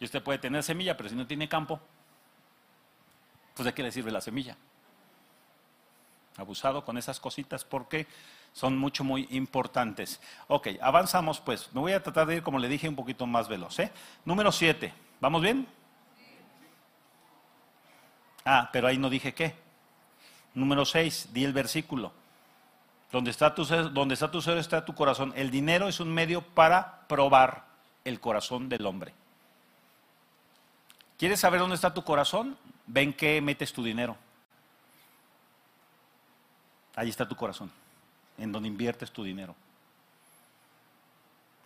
Y 0.00 0.04
usted 0.04 0.22
puede 0.22 0.38
tener 0.38 0.62
semilla, 0.62 0.96
pero 0.96 1.08
si 1.08 1.14
no 1.14 1.26
tiene 1.26 1.48
campo, 1.48 1.78
pues 3.54 3.66
¿de 3.66 3.74
qué 3.74 3.82
le 3.82 3.92
sirve 3.92 4.10
la 4.10 4.20
semilla? 4.20 4.56
Abusado 6.36 6.84
con 6.84 6.96
esas 6.96 7.20
cositas 7.20 7.64
porque 7.64 8.06
son 8.52 8.76
mucho, 8.76 9.02
muy 9.02 9.26
importantes. 9.30 10.20
Ok, 10.48 10.68
avanzamos 10.80 11.40
pues. 11.40 11.70
Me 11.72 11.80
voy 11.80 11.92
a 11.92 12.02
tratar 12.02 12.26
de 12.26 12.36
ir, 12.36 12.42
como 12.42 12.58
le 12.58 12.68
dije, 12.68 12.88
un 12.88 12.96
poquito 12.96 13.26
más 13.26 13.48
veloz. 13.48 13.78
¿eh? 13.78 13.90
Número 14.24 14.52
7. 14.52 14.92
¿Vamos 15.20 15.42
bien? 15.42 15.66
Ah, 18.44 18.68
pero 18.72 18.88
ahí 18.88 18.98
no 18.98 19.08
dije 19.08 19.32
qué. 19.32 19.54
Número 20.54 20.84
6, 20.84 21.30
di 21.32 21.44
el 21.44 21.52
versículo. 21.52 22.12
Donde 23.10 23.30
está, 23.30 23.54
tu 23.54 23.64
ser, 23.64 23.90
está 24.10 24.30
tu 24.30 24.38
está 24.38 24.84
tu 24.84 24.94
corazón. 24.94 25.32
El 25.36 25.50
dinero 25.50 25.88
es 25.88 26.00
un 26.00 26.12
medio 26.12 26.42
para 26.42 27.06
probar 27.08 27.64
el 28.04 28.20
corazón 28.20 28.68
del 28.68 28.84
hombre. 28.84 29.14
¿Quieres 31.18 31.40
saber 31.40 31.60
dónde 31.60 31.76
está 31.76 31.94
tu 31.94 32.04
corazón? 32.04 32.56
Ven 32.86 33.12
que 33.12 33.40
metes 33.40 33.72
tu 33.72 33.82
dinero. 33.82 34.16
Ahí 36.96 37.08
está 37.08 37.26
tu 37.28 37.36
corazón 37.36 37.70
en 38.42 38.50
donde 38.50 38.68
inviertes 38.68 39.12
tu 39.12 39.22
dinero. 39.22 39.54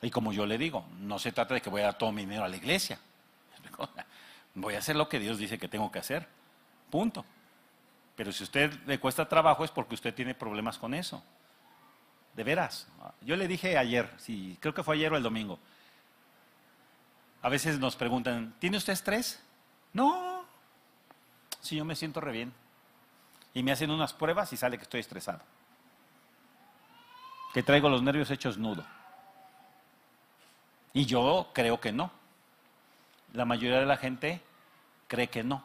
Y 0.03 0.11
como 0.11 0.33
yo 0.33 0.45
le 0.45 0.59
digo, 0.59 0.85
no 1.01 1.19
se 1.19 1.33
trata 1.33 1.55
de 1.55 1.63
que 1.63 1.71
voy 1.71 1.81
a 1.81 1.87
dar 1.87 1.99
todo 1.99 2.13
mi 2.13 2.23
dinero 2.23 2.45
a 2.45 2.49
la 2.49 2.57
iglesia. 2.57 2.99
Voy 4.55 4.75
a 4.75 4.79
hacer 4.79 4.97
lo 4.97 5.07
que 5.07 5.19
Dios 5.19 5.37
dice 5.37 5.59
que 5.59 5.69
tengo 5.69 5.93
que 5.93 5.99
hacer. 5.99 6.27
Punto. 6.91 7.27
Pero 8.15 8.33
si 8.33 8.43
a 8.43 8.47
usted 8.47 8.73
le 8.87 8.99
cuesta 8.99 9.29
trabajo 9.29 9.65
es 9.65 9.71
porque 9.71 9.95
usted 9.95 10.15
tiene 10.15 10.35
problemas 10.35 10.79
con 10.79 10.95
eso. 10.95 11.23
De 12.35 12.43
veras. 12.43 12.89
Yo 13.21 13.37
le 13.37 13.49
dije 13.49 13.77
ayer, 13.77 14.11
sí, 14.17 14.57
creo 14.61 14.73
que 14.73 14.83
fue 14.83 14.95
ayer 14.95 15.13
o 15.13 15.17
el 15.19 15.23
domingo. 15.23 15.59
A 17.43 17.51
veces 17.51 17.79
nos 17.79 17.97
preguntan, 17.97 18.55
¿tiene 18.59 18.79
usted 18.79 18.95
estrés? 18.95 19.43
No. 19.93 20.47
Si 21.61 21.77
yo 21.77 21.85
me 21.85 21.95
siento 21.95 22.23
re 22.23 22.33
bien. 22.33 22.53
Y 23.53 23.63
me 23.63 23.73
hacen 23.73 23.91
unas 23.91 24.15
pruebas 24.15 24.51
y 24.55 24.57
sale 24.57 24.79
que 24.79 24.85
estoy 24.85 25.01
estresado 25.01 25.43
que 27.57 27.63
traigo 27.63 27.89
los 27.89 28.03
nervios 28.03 28.31
hechos 28.31 28.59
nudo. 28.59 28.85
Y 30.93 31.07
yo 31.07 31.49
creo 31.55 31.81
que 31.81 31.91
no. 31.91 32.11
La 33.33 33.47
mayoría 33.47 33.81
de 33.81 33.87
la 33.87 33.97
gente 33.97 34.43
cree 35.09 35.31
que 35.31 35.43
no. 35.43 35.65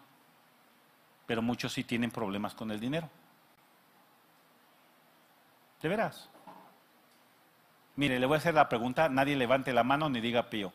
Pero 1.25 1.41
muchos 1.41 1.73
sí 1.73 1.83
tienen 1.83 2.09
problemas 2.09 2.55
con 2.55 2.71
el 2.71 2.79
dinero. 2.79 3.09
¿De 5.81 5.89
veras? 5.89 6.29
Mire, 7.97 8.21
le 8.21 8.25
voy 8.25 8.35
a 8.35 8.37
hacer 8.37 8.53
la 8.53 8.69
pregunta, 8.69 9.09
nadie 9.09 9.35
levante 9.35 9.73
la 9.73 9.83
mano 9.83 10.09
ni 10.09 10.21
diga 10.21 10.49
pío. 10.49 10.71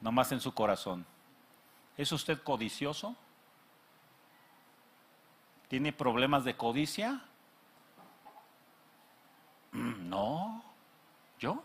Nomás 0.00 0.32
en 0.32 0.40
su 0.40 0.54
corazón. 0.54 1.04
¿Es 1.98 2.10
usted 2.10 2.42
codicioso? 2.42 3.14
¿Tiene 5.68 5.92
problemas 5.92 6.44
de 6.44 6.56
codicia? 6.56 7.20
No, 10.08 10.62
¿yo? 11.38 11.62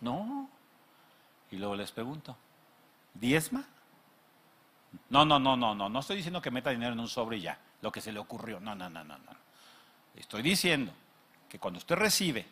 No. 0.00 0.48
Y 1.50 1.56
luego 1.56 1.76
les 1.76 1.92
pregunto, 1.92 2.36
¿diezma? 3.14 3.64
No, 5.10 5.24
no, 5.24 5.38
no, 5.38 5.56
no, 5.56 5.74
no. 5.74 5.88
No 5.88 6.00
estoy 6.00 6.16
diciendo 6.16 6.42
que 6.42 6.50
meta 6.50 6.70
dinero 6.70 6.92
en 6.92 7.00
un 7.00 7.08
sobre 7.08 7.36
y 7.36 7.42
ya, 7.42 7.58
lo 7.80 7.92
que 7.92 8.00
se 8.00 8.12
le 8.12 8.18
ocurrió. 8.18 8.58
No, 8.58 8.74
no, 8.74 8.90
no, 8.90 9.04
no, 9.04 9.16
no. 9.18 9.32
Estoy 10.16 10.42
diciendo 10.42 10.92
que 11.48 11.58
cuando 11.58 11.78
usted 11.78 11.94
recibe 11.96 12.46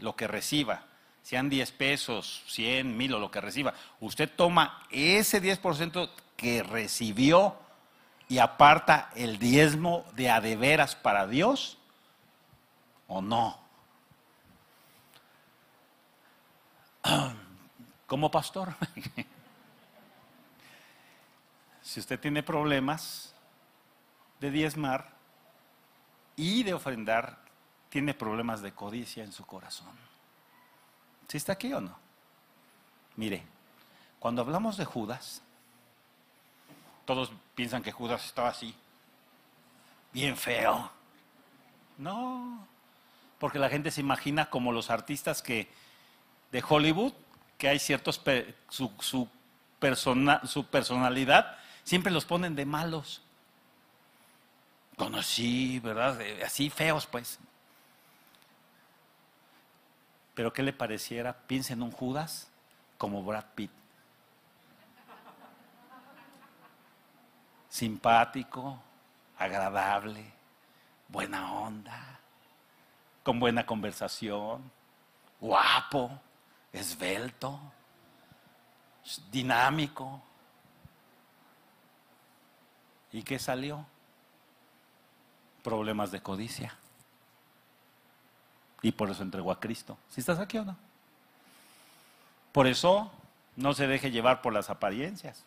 lo 0.00 0.14
que 0.14 0.28
reciba, 0.28 0.84
sean 1.22 1.48
10 1.48 1.72
pesos, 1.72 2.44
100, 2.46 2.96
mil 2.96 3.14
o 3.14 3.18
lo 3.18 3.30
que 3.30 3.40
reciba, 3.40 3.74
usted 4.00 4.30
toma 4.34 4.82
ese 4.90 5.42
10% 5.42 6.10
que 6.36 6.62
recibió 6.62 7.56
y 8.28 8.38
aparta 8.38 9.10
el 9.16 9.38
diezmo 9.38 10.04
de 10.14 10.30
adeveras 10.30 10.94
para 10.94 11.26
Dios 11.26 11.78
o 13.08 13.20
no. 13.20 13.63
Como 18.06 18.30
pastor, 18.30 18.74
si 21.82 22.00
usted 22.00 22.18
tiene 22.20 22.42
problemas 22.42 23.34
de 24.40 24.50
diezmar 24.50 25.10
y 26.36 26.62
de 26.62 26.74
ofrendar, 26.74 27.38
tiene 27.88 28.14
problemas 28.14 28.60
de 28.62 28.72
codicia 28.72 29.24
en 29.24 29.32
su 29.32 29.46
corazón. 29.46 29.92
¿Sí 31.28 31.36
está 31.36 31.52
aquí 31.52 31.72
o 31.72 31.80
no? 31.80 31.96
Mire, 33.16 33.42
cuando 34.18 34.42
hablamos 34.42 34.76
de 34.76 34.84
Judas, 34.84 35.42
todos 37.04 37.32
piensan 37.54 37.82
que 37.82 37.92
Judas 37.92 38.24
estaba 38.24 38.48
así, 38.48 38.74
bien 40.12 40.36
feo. 40.36 40.90
No, 41.98 42.66
porque 43.38 43.58
la 43.58 43.68
gente 43.68 43.90
se 43.90 44.00
imagina 44.00 44.50
como 44.50 44.72
los 44.72 44.90
artistas 44.90 45.42
que 45.42 45.68
de 46.54 46.62
Hollywood, 46.66 47.12
que 47.58 47.66
hay 47.66 47.80
ciertos, 47.80 48.22
su, 48.68 48.92
su, 49.00 49.28
persona, 49.80 50.40
su 50.46 50.64
personalidad, 50.64 51.58
siempre 51.82 52.12
los 52.12 52.24
ponen 52.24 52.54
de 52.54 52.64
malos. 52.64 53.22
Conocí, 54.96 55.80
¿verdad? 55.80 56.16
Así 56.46 56.70
feos, 56.70 57.06
pues. 57.06 57.40
Pero 60.36 60.52
¿qué 60.52 60.62
le 60.62 60.72
pareciera? 60.72 61.32
Piensa 61.32 61.72
en 61.72 61.82
un 61.82 61.90
Judas 61.90 62.46
como 62.98 63.24
Brad 63.24 63.46
Pitt. 63.56 63.72
Simpático, 67.68 68.80
agradable, 69.36 70.24
buena 71.08 71.52
onda, 71.52 72.20
con 73.24 73.40
buena 73.40 73.66
conversación, 73.66 74.70
guapo, 75.40 76.20
esbelto, 76.74 77.58
dinámico. 79.30 80.20
¿Y 83.12 83.22
qué 83.22 83.38
salió? 83.38 83.86
Problemas 85.62 86.10
de 86.10 86.20
codicia. 86.20 86.76
Y 88.82 88.92
por 88.92 89.08
eso 89.08 89.22
entregó 89.22 89.50
a 89.50 89.60
Cristo. 89.60 89.96
¿Si 90.10 90.20
estás 90.20 90.38
aquí 90.38 90.58
o 90.58 90.64
no? 90.64 90.76
Por 92.52 92.66
eso 92.66 93.10
no 93.56 93.72
se 93.72 93.86
deje 93.86 94.10
llevar 94.10 94.42
por 94.42 94.52
las 94.52 94.68
apariencias. 94.68 95.44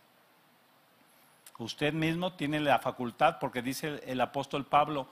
Usted 1.60 1.94
mismo 1.94 2.34
tiene 2.34 2.60
la 2.60 2.80
facultad, 2.80 3.38
porque 3.40 3.62
dice 3.62 4.02
el 4.06 4.22
apóstol 4.22 4.66
Pablo, 4.66 5.08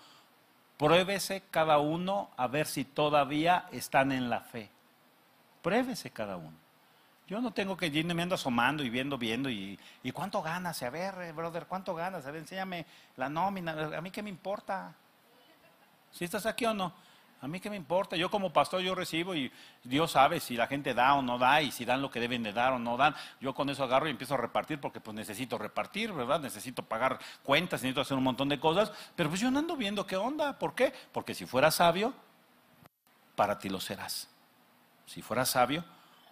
pruébese 0.77 1.43
cada 1.51 1.77
uno 1.79 2.29
a 2.37 2.47
ver 2.47 2.67
si 2.67 2.85
todavía 2.85 3.67
están 3.71 4.11
en 4.11 4.29
la 4.29 4.41
fe. 4.41 4.69
Pruébese 5.65 6.11
cada 6.11 6.37
uno. 6.37 6.53
Yo 7.27 7.41
no 7.41 7.49
tengo 7.49 7.75
que 7.75 7.87
irme 7.87 8.21
ando 8.21 8.35
asomando 8.35 8.83
y 8.83 8.89
viendo, 8.91 9.17
viendo, 9.17 9.49
y, 9.49 9.79
cuánto 10.13 10.43
ganas, 10.43 10.83
a 10.83 10.91
ver, 10.91 11.15
eh, 11.23 11.31
brother, 11.31 11.65
cuánto 11.65 11.95
ganas, 11.95 12.23
a 12.27 12.29
ver, 12.29 12.41
enséñame 12.41 12.85
la 13.17 13.29
nómina, 13.29 13.97
a 13.97 13.99
mí 13.99 14.11
qué 14.11 14.21
me 14.21 14.29
importa. 14.29 14.93
¿Si 16.11 16.23
estás 16.23 16.45
aquí 16.45 16.65
o 16.65 16.75
no? 16.75 16.93
A 17.41 17.47
mí 17.47 17.59
qué 17.59 17.71
me 17.71 17.77
importa, 17.77 18.15
yo 18.15 18.29
como 18.29 18.53
pastor 18.53 18.81
yo 18.81 18.93
recibo 18.93 19.33
y 19.33 19.51
Dios 19.83 20.11
sabe 20.11 20.39
si 20.39 20.55
la 20.55 20.67
gente 20.67 20.93
da 20.93 21.15
o 21.15 21.23
no 21.23 21.39
da 21.39 21.63
y 21.63 21.71
si 21.71 21.83
dan 21.83 21.99
lo 21.99 22.11
que 22.11 22.19
deben 22.19 22.43
de 22.43 22.53
dar 22.53 22.71
o 22.73 22.77
no 22.77 22.95
dan. 22.95 23.15
Yo 23.41 23.55
con 23.55 23.67
eso 23.71 23.83
agarro 23.83 24.07
y 24.07 24.11
empiezo 24.11 24.35
a 24.35 24.37
repartir 24.37 24.79
porque 24.79 24.99
pues 24.99 25.15
necesito 25.15 25.57
repartir, 25.57 26.13
¿verdad? 26.13 26.41
Necesito 26.41 26.83
pagar 26.83 27.17
cuentas, 27.41 27.81
necesito 27.81 28.01
hacer 28.01 28.17
un 28.17 28.23
montón 28.23 28.49
de 28.49 28.59
cosas, 28.59 28.91
pero 29.15 29.29
pues 29.29 29.41
yo 29.41 29.49
no 29.49 29.57
ando 29.57 29.75
viendo 29.75 30.05
qué 30.05 30.15
onda, 30.15 30.59
¿por 30.59 30.75
qué? 30.75 30.93
Porque 31.11 31.33
si 31.33 31.47
fuera 31.47 31.71
sabio, 31.71 32.13
para 33.35 33.57
ti 33.57 33.67
lo 33.67 33.79
serás. 33.79 34.29
Si 35.06 35.22
fuera 35.22 35.45
sabio, 35.45 35.84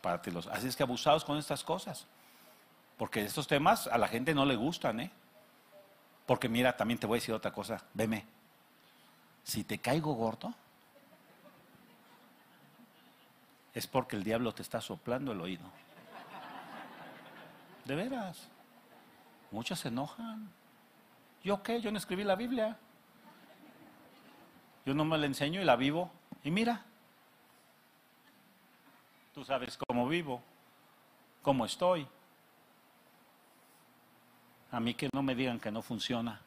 para 0.01 0.21
ti 0.21 0.31
lo 0.31 0.41
serás. 0.41 0.59
Así 0.59 0.67
es 0.67 0.75
que 0.75 0.83
abusados 0.83 1.23
con 1.23 1.37
estas 1.37 1.63
cosas. 1.63 2.07
Porque 2.97 3.21
estos 3.21 3.47
temas 3.47 3.87
a 3.87 3.97
la 3.97 4.07
gente 4.07 4.33
no 4.33 4.45
le 4.45 4.55
gustan, 4.55 4.99
¿eh? 4.99 5.11
Porque 6.25 6.47
mira, 6.47 6.75
también 6.77 6.99
te 6.99 7.07
voy 7.07 7.17
a 7.17 7.19
decir 7.19 7.33
otra 7.33 7.51
cosa, 7.51 7.83
veme. 7.93 8.25
Si 9.43 9.63
te 9.63 9.79
caigo 9.79 10.13
gordo, 10.13 10.53
es 13.73 13.87
porque 13.87 14.15
el 14.15 14.23
diablo 14.23 14.53
te 14.53 14.61
está 14.61 14.79
soplando 14.79 15.31
el 15.31 15.41
oído. 15.41 15.65
De 17.85 17.95
veras. 17.95 18.47
Muchos 19.51 19.79
se 19.79 19.89
enojan. 19.89 20.49
¿Yo 21.43 21.61
qué? 21.61 21.81
Yo 21.81 21.91
no 21.91 21.97
escribí 21.97 22.23
la 22.23 22.35
Biblia. 22.35 22.77
Yo 24.85 24.93
no 24.93 25.03
me 25.03 25.17
la 25.17 25.25
enseño 25.25 25.61
y 25.61 25.65
la 25.65 25.75
vivo. 25.75 26.11
Y 26.43 26.51
mira, 26.51 26.85
tú 29.33 29.43
sabes 29.43 29.77
cómo 29.87 30.07
vivo, 30.07 30.41
cómo 31.41 31.65
estoy. 31.65 32.07
A 34.71 34.79
mí 34.79 34.93
que 34.93 35.09
no 35.13 35.23
me 35.23 35.35
digan 35.35 35.59
que 35.59 35.71
no 35.71 35.81
funciona. 35.81 36.41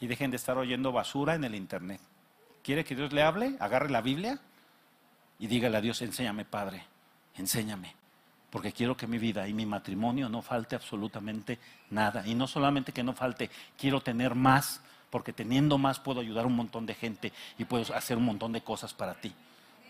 Y 0.00 0.06
dejen 0.06 0.30
de 0.30 0.36
estar 0.36 0.56
oyendo 0.56 0.92
basura 0.92 1.34
en 1.34 1.44
el 1.44 1.54
Internet. 1.54 2.00
¿Quiere 2.62 2.84
que 2.84 2.94
Dios 2.94 3.12
le 3.12 3.22
hable? 3.22 3.56
Agarre 3.60 3.90
la 3.90 4.00
Biblia 4.00 4.38
y 5.38 5.46
dígale 5.46 5.76
a 5.76 5.80
Dios, 5.80 6.00
enséñame 6.02 6.44
Padre, 6.44 6.84
enséñame, 7.36 7.94
porque 8.50 8.72
quiero 8.72 8.96
que 8.96 9.06
mi 9.06 9.18
vida 9.18 9.48
y 9.48 9.54
mi 9.54 9.64
matrimonio 9.64 10.28
no 10.28 10.42
falte 10.42 10.76
absolutamente 10.76 11.58
nada. 11.90 12.26
Y 12.26 12.34
no 12.34 12.46
solamente 12.46 12.92
que 12.92 13.02
no 13.02 13.14
falte, 13.14 13.50
quiero 13.78 14.00
tener 14.02 14.34
más, 14.34 14.82
porque 15.10 15.32
teniendo 15.32 15.78
más 15.78 15.98
puedo 15.98 16.20
ayudar 16.20 16.44
a 16.44 16.48
un 16.48 16.56
montón 16.56 16.84
de 16.86 16.94
gente 16.94 17.32
y 17.58 17.64
puedo 17.64 17.94
hacer 17.94 18.18
un 18.18 18.24
montón 18.24 18.52
de 18.52 18.62
cosas 18.62 18.92
para 18.92 19.14
ti. 19.14 19.34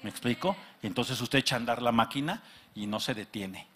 ¿Me 0.03 0.11
explico? 0.11 0.57
Y 0.83 0.87
entonces 0.87 1.21
usted 1.21 1.39
echa 1.41 1.57
a 1.57 1.59
andar 1.59 1.83
la 1.83 1.93
máquina 1.93 2.43
y 2.75 2.87
no 2.87 3.01
se 3.01 3.15
detiene. 3.15 3.67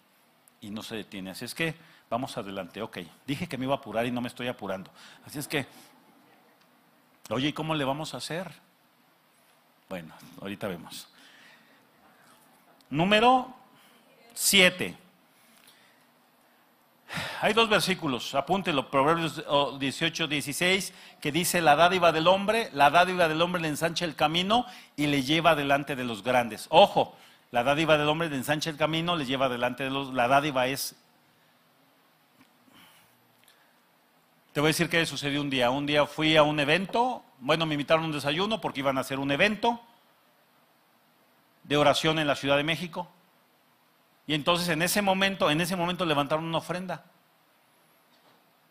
Y 0.61 0.69
no 0.69 0.81
se 0.81 0.95
detiene. 0.95 1.31
Así 1.31 1.45
es 1.45 1.53
que 1.53 1.75
vamos 2.09 2.37
adelante. 2.37 2.81
Ok, 2.81 2.99
dije 3.27 3.47
que 3.47 3.57
me 3.57 3.65
iba 3.65 3.75
a 3.75 3.77
apurar 3.77 4.05
y 4.05 4.11
no 4.11 4.21
me 4.21 4.27
estoy 4.27 4.47
apurando. 4.47 4.91
Así 5.25 5.39
es 5.39 5.47
que, 5.47 5.65
oye, 7.29 7.49
¿y 7.49 7.53
cómo 7.53 7.75
le 7.75 7.83
vamos 7.83 8.13
a 8.13 8.17
hacer? 8.17 8.51
Bueno, 9.89 10.13
ahorita 10.41 10.67
vemos. 10.67 11.07
Número 12.89 13.53
7. 14.33 15.04
Hay 17.41 17.53
dos 17.53 17.69
versículos, 17.69 18.33
apúntelo, 18.33 18.89
Proverbios 18.89 19.43
18, 19.79 20.27
16, 20.27 20.93
que 21.21 21.31
dice, 21.31 21.61
la 21.61 21.75
dádiva 21.75 22.11
del 22.11 22.27
hombre, 22.27 22.69
la 22.73 22.89
dádiva 22.89 23.27
del 23.27 23.41
hombre 23.41 23.61
le 23.61 23.67
ensancha 23.67 24.05
el 24.05 24.15
camino 24.15 24.65
y 24.95 25.07
le 25.07 25.23
lleva 25.23 25.55
delante 25.55 25.95
de 25.95 26.03
los 26.03 26.23
grandes. 26.23 26.67
Ojo, 26.69 27.15
la 27.51 27.63
dádiva 27.63 27.97
del 27.97 28.09
hombre 28.09 28.29
le 28.29 28.35
ensancha 28.35 28.69
el 28.69 28.77
camino, 28.77 29.15
le 29.15 29.25
lleva 29.25 29.49
delante 29.49 29.83
de 29.83 29.89
los... 29.89 30.13
La 30.13 30.27
dádiva 30.27 30.67
es... 30.67 30.95
Te 34.53 34.61
voy 34.61 34.67
a 34.67 34.69
decir 34.69 34.89
qué 34.89 35.05
sucedió 35.05 35.41
un 35.41 35.49
día. 35.49 35.69
Un 35.69 35.85
día 35.85 36.05
fui 36.05 36.37
a 36.37 36.43
un 36.43 36.59
evento, 36.59 37.23
bueno, 37.39 37.65
me 37.65 37.75
invitaron 37.75 38.05
a 38.05 38.07
un 38.07 38.13
desayuno 38.13 38.61
porque 38.61 38.79
iban 38.79 38.97
a 38.97 39.01
hacer 39.01 39.19
un 39.19 39.31
evento 39.31 39.81
de 41.63 41.77
oración 41.77 42.19
en 42.19 42.27
la 42.27 42.35
Ciudad 42.35 42.57
de 42.57 42.63
México. 42.63 43.09
Y 44.27 44.33
entonces 44.33 44.67
en 44.69 44.81
ese 44.81 45.01
momento, 45.01 45.49
en 45.49 45.61
ese 45.61 45.75
momento 45.75 46.05
levantaron 46.05 46.45
una 46.45 46.57
ofrenda. 46.57 47.05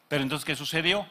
Pero 0.09 0.23
entonces, 0.23 0.45
¿qué 0.45 0.57
sucedió? 0.57 1.07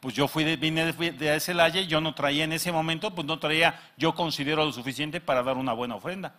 Pues 0.00 0.14
yo 0.14 0.28
fui 0.28 0.44
de, 0.44 0.56
vine 0.56 0.92
de, 0.92 1.36
ese 1.36 1.54
laye, 1.54 1.86
yo 1.86 2.00
no 2.00 2.14
traía 2.14 2.44
en 2.44 2.52
ese 2.52 2.72
momento, 2.72 3.14
pues 3.14 3.26
no 3.26 3.38
traía, 3.38 3.80
yo 3.96 4.14
considero 4.14 4.64
lo 4.64 4.72
suficiente 4.72 5.20
para 5.20 5.42
dar 5.42 5.56
una 5.56 5.72
buena 5.72 5.96
ofrenda. 5.96 6.34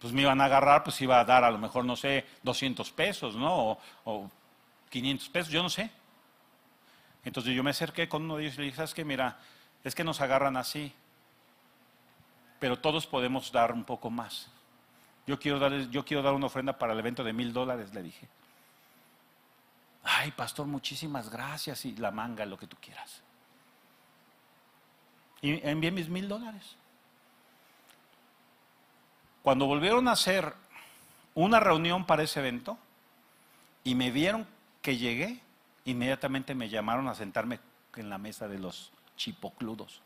Pues 0.00 0.12
me 0.12 0.22
iban 0.22 0.40
a 0.40 0.44
agarrar, 0.44 0.84
pues 0.84 1.00
iba 1.00 1.18
a 1.18 1.24
dar 1.24 1.44
a 1.44 1.50
lo 1.50 1.58
mejor, 1.58 1.84
no 1.84 1.96
sé, 1.96 2.26
200 2.42 2.90
pesos, 2.92 3.36
¿no? 3.36 3.54
O, 3.54 3.78
o 4.04 4.30
500 4.90 5.28
pesos, 5.28 5.52
yo 5.52 5.62
no 5.62 5.70
sé. 5.70 5.90
Entonces 7.24 7.54
yo 7.54 7.62
me 7.62 7.70
acerqué 7.70 8.08
con 8.08 8.24
uno 8.24 8.36
de 8.36 8.44
ellos 8.44 8.54
y 8.54 8.58
le 8.58 8.64
dije, 8.64 8.76
¿sabes 8.76 8.94
qué? 8.94 9.04
Mira, 9.04 9.38
es 9.82 9.94
que 9.94 10.04
nos 10.04 10.20
agarran 10.20 10.56
así 10.56 10.92
pero 12.58 12.78
todos 12.78 13.06
podemos 13.06 13.52
dar 13.52 13.72
un 13.72 13.84
poco 13.84 14.10
más. 14.10 14.48
Yo 15.26 15.38
quiero 15.38 15.58
dar, 15.58 15.72
yo 15.90 16.04
quiero 16.04 16.22
dar 16.22 16.34
una 16.34 16.46
ofrenda 16.46 16.78
para 16.78 16.92
el 16.92 16.98
evento 16.98 17.24
de 17.24 17.32
mil 17.32 17.52
dólares, 17.52 17.92
le 17.92 18.02
dije. 18.02 18.28
Ay, 20.04 20.30
pastor, 20.30 20.66
muchísimas 20.66 21.30
gracias 21.30 21.84
y 21.84 21.96
la 21.96 22.12
manga, 22.12 22.46
lo 22.46 22.56
que 22.56 22.68
tú 22.68 22.76
quieras. 22.80 23.22
Y 25.42 25.66
envié 25.66 25.90
mis 25.90 26.08
mil 26.08 26.28
dólares. 26.28 26.76
Cuando 29.42 29.66
volvieron 29.66 30.06
a 30.08 30.12
hacer 30.12 30.54
una 31.34 31.60
reunión 31.60 32.06
para 32.06 32.22
ese 32.22 32.40
evento 32.40 32.78
y 33.84 33.94
me 33.94 34.10
vieron 34.10 34.46
que 34.80 34.96
llegué, 34.96 35.40
inmediatamente 35.84 36.54
me 36.54 36.68
llamaron 36.68 37.08
a 37.08 37.14
sentarme 37.14 37.60
en 37.96 38.10
la 38.10 38.18
mesa 38.18 38.48
de 38.48 38.58
los 38.58 38.92
chipocludos, 39.16 40.02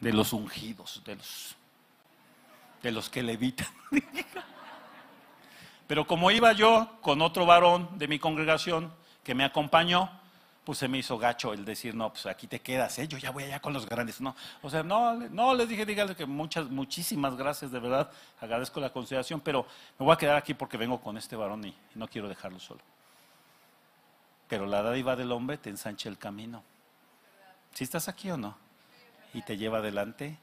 de 0.00 0.12
los 0.12 0.32
ungidos, 0.32 1.02
de 1.04 1.16
los, 1.16 1.56
de 2.82 2.92
los 2.92 3.08
que 3.08 3.22
levitan. 3.22 3.68
Pero 5.86 6.06
como 6.06 6.30
iba 6.30 6.52
yo 6.52 6.98
con 7.00 7.22
otro 7.22 7.46
varón 7.46 7.98
de 7.98 8.08
mi 8.08 8.18
congregación 8.18 8.92
que 9.24 9.34
me 9.34 9.44
acompañó, 9.44 10.10
pues 10.68 10.76
se 10.76 10.86
me 10.86 10.98
hizo 10.98 11.16
gacho 11.16 11.54
el 11.54 11.64
decir, 11.64 11.94
no, 11.94 12.12
pues 12.12 12.26
aquí 12.26 12.46
te 12.46 12.60
quedas, 12.60 12.98
¿eh? 12.98 13.08
yo 13.08 13.16
ya 13.16 13.30
voy 13.30 13.44
allá 13.44 13.58
con 13.58 13.72
los 13.72 13.88
grandes. 13.88 14.20
No, 14.20 14.36
o 14.60 14.68
sea, 14.68 14.82
no, 14.82 15.14
no 15.14 15.54
les 15.54 15.66
dije, 15.66 15.86
dígale 15.86 16.14
que 16.14 16.26
muchas, 16.26 16.68
muchísimas 16.68 17.36
gracias, 17.36 17.70
de 17.70 17.78
verdad, 17.78 18.10
agradezco 18.38 18.78
la 18.78 18.92
consideración, 18.92 19.40
pero 19.40 19.66
me 19.98 20.04
voy 20.04 20.12
a 20.12 20.18
quedar 20.18 20.36
aquí 20.36 20.52
porque 20.52 20.76
vengo 20.76 21.00
con 21.00 21.16
este 21.16 21.36
varón 21.36 21.64
y 21.64 21.74
no 21.94 22.06
quiero 22.06 22.28
dejarlo 22.28 22.60
solo. 22.60 22.80
Pero 24.46 24.66
la 24.66 24.82
dádiva 24.82 25.16
del 25.16 25.32
hombre 25.32 25.56
te 25.56 25.70
ensancha 25.70 26.10
el 26.10 26.18
camino. 26.18 26.62
¿Si 27.72 27.84
estás 27.84 28.08
aquí 28.08 28.30
o 28.30 28.36
no? 28.36 28.54
Y 29.32 29.40
te 29.40 29.56
lleva 29.56 29.78
adelante 29.78 30.38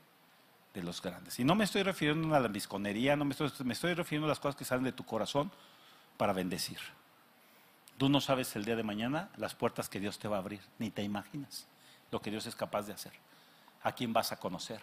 de 0.75 0.83
los 0.83 1.01
grandes. 1.01 1.39
Y 1.39 1.43
no 1.43 1.55
me 1.55 1.63
estoy 1.63 1.81
refiriendo 1.81 2.35
a 2.35 2.39
la 2.39 2.49
misconería, 2.49 3.15
no 3.15 3.25
me 3.25 3.31
estoy, 3.31 3.51
me 3.63 3.73
estoy 3.73 3.93
refiriendo 3.93 4.27
a 4.27 4.29
las 4.29 4.39
cosas 4.39 4.55
que 4.55 4.65
salen 4.65 4.83
de 4.83 4.91
tu 4.91 5.05
corazón 5.05 5.51
para 6.17 6.33
bendecir. 6.33 6.77
Tú 7.97 8.09
no 8.09 8.19
sabes 8.19 8.55
el 8.55 8.65
día 8.65 8.75
de 8.75 8.83
mañana 8.83 9.29
las 9.37 9.55
puertas 9.55 9.89
que 9.89 9.99
Dios 9.99 10.19
te 10.19 10.27
va 10.27 10.35
a 10.35 10.39
abrir, 10.39 10.61
ni 10.77 10.91
te 10.91 11.01
imaginas 11.01 11.65
lo 12.11 12.21
que 12.21 12.29
Dios 12.29 12.45
es 12.45 12.55
capaz 12.55 12.83
de 12.83 12.93
hacer. 12.93 13.13
¿A 13.83 13.93
quién 13.93 14.13
vas 14.13 14.31
a 14.31 14.37
conocer? 14.37 14.81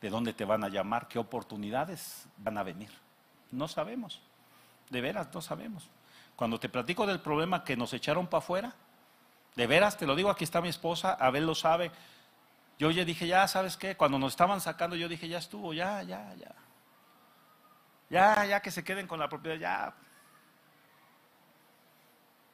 ¿De 0.00 0.10
dónde 0.10 0.32
te 0.32 0.44
van 0.44 0.62
a 0.62 0.68
llamar? 0.68 1.08
¿Qué 1.08 1.18
oportunidades 1.18 2.26
van 2.36 2.58
a 2.58 2.62
venir? 2.62 2.90
No 3.50 3.66
sabemos. 3.66 4.20
De 4.90 5.00
veras, 5.00 5.28
no 5.32 5.40
sabemos. 5.40 5.88
Cuando 6.36 6.60
te 6.60 6.68
platico 6.68 7.06
del 7.06 7.20
problema 7.20 7.64
que 7.64 7.76
nos 7.76 7.92
echaron 7.92 8.26
para 8.26 8.38
afuera, 8.38 8.74
de 9.56 9.66
veras, 9.66 9.96
te 9.96 10.06
lo 10.06 10.14
digo, 10.14 10.30
aquí 10.30 10.44
está 10.44 10.60
mi 10.60 10.68
esposa, 10.68 11.14
Abel 11.14 11.46
lo 11.46 11.54
sabe. 11.54 11.90
Yo 12.78 12.90
ya 12.92 13.04
dije, 13.04 13.26
ya, 13.26 13.48
¿sabes 13.48 13.76
qué? 13.76 13.96
Cuando 13.96 14.18
nos 14.18 14.32
estaban 14.32 14.60
sacando, 14.60 14.94
yo 14.94 15.08
dije, 15.08 15.28
ya 15.28 15.38
estuvo, 15.38 15.74
ya, 15.74 16.02
ya, 16.02 16.34
ya. 16.36 16.54
Ya, 18.08 18.46
ya 18.46 18.62
que 18.62 18.70
se 18.70 18.84
queden 18.84 19.06
con 19.06 19.18
la 19.18 19.28
propiedad, 19.28 19.56
ya. 19.58 19.94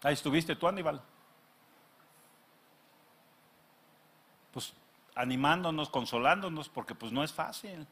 Ahí 0.03 0.15
estuviste 0.15 0.57
tú, 0.57 0.67
Aníbal. 0.67 1.01
Pues 4.53 4.73
animándonos, 5.15 5.91
consolándonos, 5.91 6.69
porque 6.69 6.95
pues 6.95 7.13
no 7.13 7.23
es 7.23 7.33
fácil. 7.33 7.87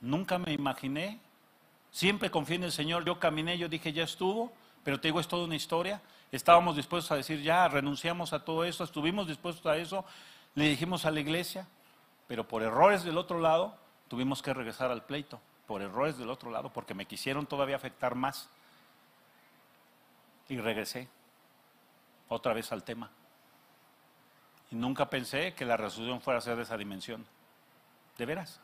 Nunca 0.00 0.38
me 0.38 0.52
imaginé. 0.52 1.20
Siempre 1.90 2.30
confié 2.30 2.56
en 2.56 2.64
el 2.64 2.72
Señor. 2.72 3.04
Yo 3.04 3.18
caminé, 3.18 3.58
yo 3.58 3.68
dije, 3.68 3.92
ya 3.92 4.04
estuvo, 4.04 4.52
pero 4.82 5.00
te 5.00 5.08
digo, 5.08 5.20
es 5.20 5.28
toda 5.28 5.44
una 5.44 5.56
historia. 5.56 6.00
Estábamos 6.32 6.76
dispuestos 6.76 7.12
a 7.12 7.16
decir, 7.16 7.42
ya, 7.42 7.68
renunciamos 7.68 8.32
a 8.32 8.42
todo 8.42 8.64
eso, 8.64 8.84
estuvimos 8.84 9.28
dispuestos 9.28 9.66
a 9.66 9.76
eso, 9.76 10.06
le 10.54 10.64
dijimos 10.64 11.04
a 11.04 11.10
la 11.10 11.20
iglesia, 11.20 11.68
pero 12.26 12.48
por 12.48 12.62
errores 12.62 13.04
del 13.04 13.18
otro 13.18 13.38
lado, 13.38 13.76
tuvimos 14.08 14.40
que 14.40 14.54
regresar 14.54 14.90
al 14.90 15.04
pleito, 15.04 15.40
por 15.66 15.82
errores 15.82 16.16
del 16.16 16.30
otro 16.30 16.50
lado, 16.50 16.72
porque 16.72 16.94
me 16.94 17.04
quisieron 17.04 17.46
todavía 17.46 17.76
afectar 17.76 18.14
más. 18.14 18.48
Y 20.48 20.58
regresé 20.58 21.08
otra 22.28 22.54
vez 22.54 22.72
al 22.72 22.82
tema. 22.82 23.10
Y 24.70 24.74
nunca 24.74 25.10
pensé 25.10 25.52
que 25.52 25.66
la 25.66 25.76
resolución 25.76 26.22
fuera 26.22 26.38
a 26.38 26.40
ser 26.40 26.56
de 26.56 26.62
esa 26.62 26.78
dimensión. 26.78 27.26
De 28.16 28.24
veras. 28.24 28.58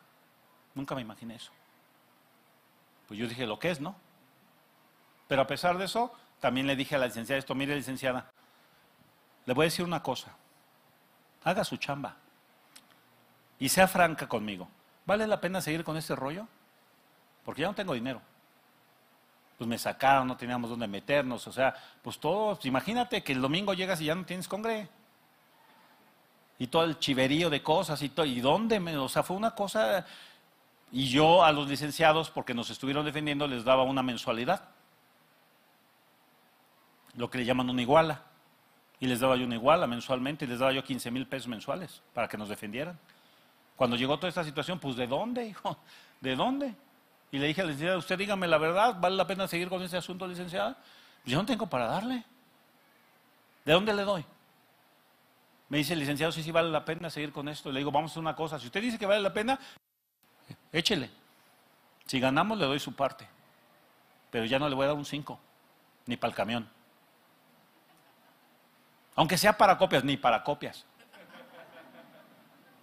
Nunca 0.75 0.95
me 0.95 1.03
imaginé 1.03 1.35
eso. 1.35 1.53
Pues 3.07 3.21
yo 3.21 3.29
dije 3.29 3.47
lo 3.47 3.59
que 3.59 3.71
es, 3.71 3.81
¿no? 3.81 3.95
Pero 5.29 5.43
a 5.43 5.47
pesar 5.47 5.77
de 5.77 5.85
eso, 5.85 6.13
también 6.41 6.67
le 6.67 6.77
dije 6.77 6.95
a 6.95 6.99
la 6.99 7.07
licenciada 7.07 7.39
esto, 7.39 7.55
mire 7.55 7.75
licenciada, 7.75 8.31
le 9.47 9.55
voy 9.55 9.65
a 9.65 9.67
decir 9.67 9.85
una 9.85 10.03
cosa, 10.03 10.37
haga 11.45 11.65
su 11.65 11.77
chamba 11.77 12.17
y 13.59 13.69
sea 13.69 13.89
franca 13.89 14.29
conmigo. 14.29 14.69
¿Vale 15.07 15.27
la 15.27 15.41
pena 15.41 15.61
seguir 15.61 15.85
con 15.85 15.97
este 15.97 16.15
rollo? 16.15 16.47
Porque 17.45 17.63
ya 17.63 17.69
no 17.69 17.75
tengo 17.75 17.95
dinero 17.95 18.21
pues 19.59 19.67
me 19.67 19.77
sacaron, 19.77 20.29
no 20.29 20.37
teníamos 20.37 20.71
dónde 20.71 20.87
meternos, 20.87 21.45
o 21.49 21.53
sea, 21.53 21.75
pues 22.01 22.21
todo, 22.21 22.55
pues 22.55 22.67
imagínate 22.67 23.25
que 23.25 23.33
el 23.33 23.43
domingo 23.43 23.75
llegas 23.75 24.01
y 24.01 24.05
ya 24.05 24.15
no 24.15 24.25
tienes 24.25 24.47
congre. 24.47 24.89
Y 26.61 26.69
todo 26.69 26.85
el 26.85 26.99
chiverío 27.01 27.51
de 27.51 27.61
cosas 27.61 28.01
y 28.03 28.09
todo, 28.09 28.25
¿y 28.25 28.41
dónde? 28.41 28.79
Me, 28.79 28.97
o 28.97 29.09
sea, 29.09 29.25
fue 29.25 29.37
una 29.37 29.57
cosa, 29.57 30.07
y 30.93 31.09
yo 31.09 31.43
a 31.43 31.51
los 31.51 31.69
licenciados, 31.69 32.31
porque 32.31 32.55
nos 32.55 32.71
estuvieron 32.71 33.05
defendiendo, 33.05 33.49
les 33.49 33.65
daba 33.65 33.83
una 33.83 34.03
mensualidad, 34.03 34.69
lo 37.19 37.29
que 37.29 37.39
le 37.39 37.45
llaman 37.45 37.69
una 37.69 37.83
iguala, 37.83 38.23
y 39.01 39.07
les 39.07 39.21
daba 39.21 39.37
yo 39.37 39.45
una 39.45 39.57
iguala 39.57 39.87
mensualmente, 39.87 40.45
y 40.45 40.49
les 40.49 40.61
daba 40.61 40.73
yo 40.73 40.83
15 40.83 41.11
mil 41.11 41.27
pesos 41.27 41.49
mensuales 41.49 42.01
para 42.15 42.29
que 42.29 42.39
nos 42.39 42.49
defendieran. 42.49 42.99
Cuando 43.77 43.97
llegó 43.97 44.17
toda 44.17 44.29
esta 44.29 44.45
situación, 44.45 44.79
pues 44.79 44.97
¿de 44.97 45.07
dónde, 45.07 45.47
hijo? 45.47 45.77
¿De 46.21 46.37
dónde? 46.37 46.75
Y 47.31 47.39
le 47.39 47.49
dije 47.49 47.61
a 47.61 47.65
la 47.65 47.71
licenciada, 47.71 47.99
usted 47.99 48.17
dígame 48.17 48.47
la 48.47 48.59
verdad, 48.59 48.97
¿vale 49.01 49.17
la 49.17 49.27
pena 49.27 49.47
seguir 49.47 49.69
con 49.69 49.83
ese 49.83 49.97
asunto, 49.97 50.27
licenciada? 50.27 50.79
Pues 51.23 51.33
yo 51.33 51.39
no 51.39 51.47
tengo 51.47 51.67
para 51.67 51.87
darle. 51.87 52.25
¿De 53.65 53.73
dónde 53.73 53.93
le 53.93 54.03
doy? 54.03 54.25
Me 55.69 55.79
dice 55.79 55.93
el 55.93 55.99
licenciado, 55.99 56.33
sí, 56.33 56.43
sí 56.43 56.51
vale 56.51 56.71
la 56.71 56.85
pena 56.85 57.11
seguir 57.11 57.33
con 57.33 57.49
esto. 57.49 57.71
Le 57.71 57.81
digo, 57.81 57.91
vamos 57.91 58.11
a 58.11 58.13
hacer 58.13 58.21
una 58.21 58.35
cosa. 58.35 58.59
Si 58.59 58.67
usted 58.67 58.81
dice 58.81 58.99
que 58.99 59.07
vale 59.07 59.21
la 59.21 59.33
pena, 59.33 59.59
échele. 60.73 61.11
Si 62.07 62.19
ganamos, 62.19 62.57
le 62.59 62.65
doy 62.65 62.79
su 62.79 62.95
parte. 62.95 63.29
Pero 64.31 64.47
ya 64.47 64.59
no 64.59 64.69
le 64.69 64.75
voy 64.75 64.85
a 64.85 64.89
dar 64.89 64.97
un 64.97 65.05
5, 65.05 65.39
ni 66.07 66.17
para 66.17 66.31
el 66.31 66.37
camión. 66.37 66.78
Aunque 69.19 69.37
sea 69.37 69.59
para 69.59 69.77
copias, 69.77 70.05
ni 70.05 70.17
para 70.17 70.45
copias. 70.45 70.87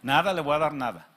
Nada 0.01 0.33
le 0.33 0.41
voy 0.41 0.53
a 0.53 0.59
dar 0.59 0.73
nada. 0.73 1.07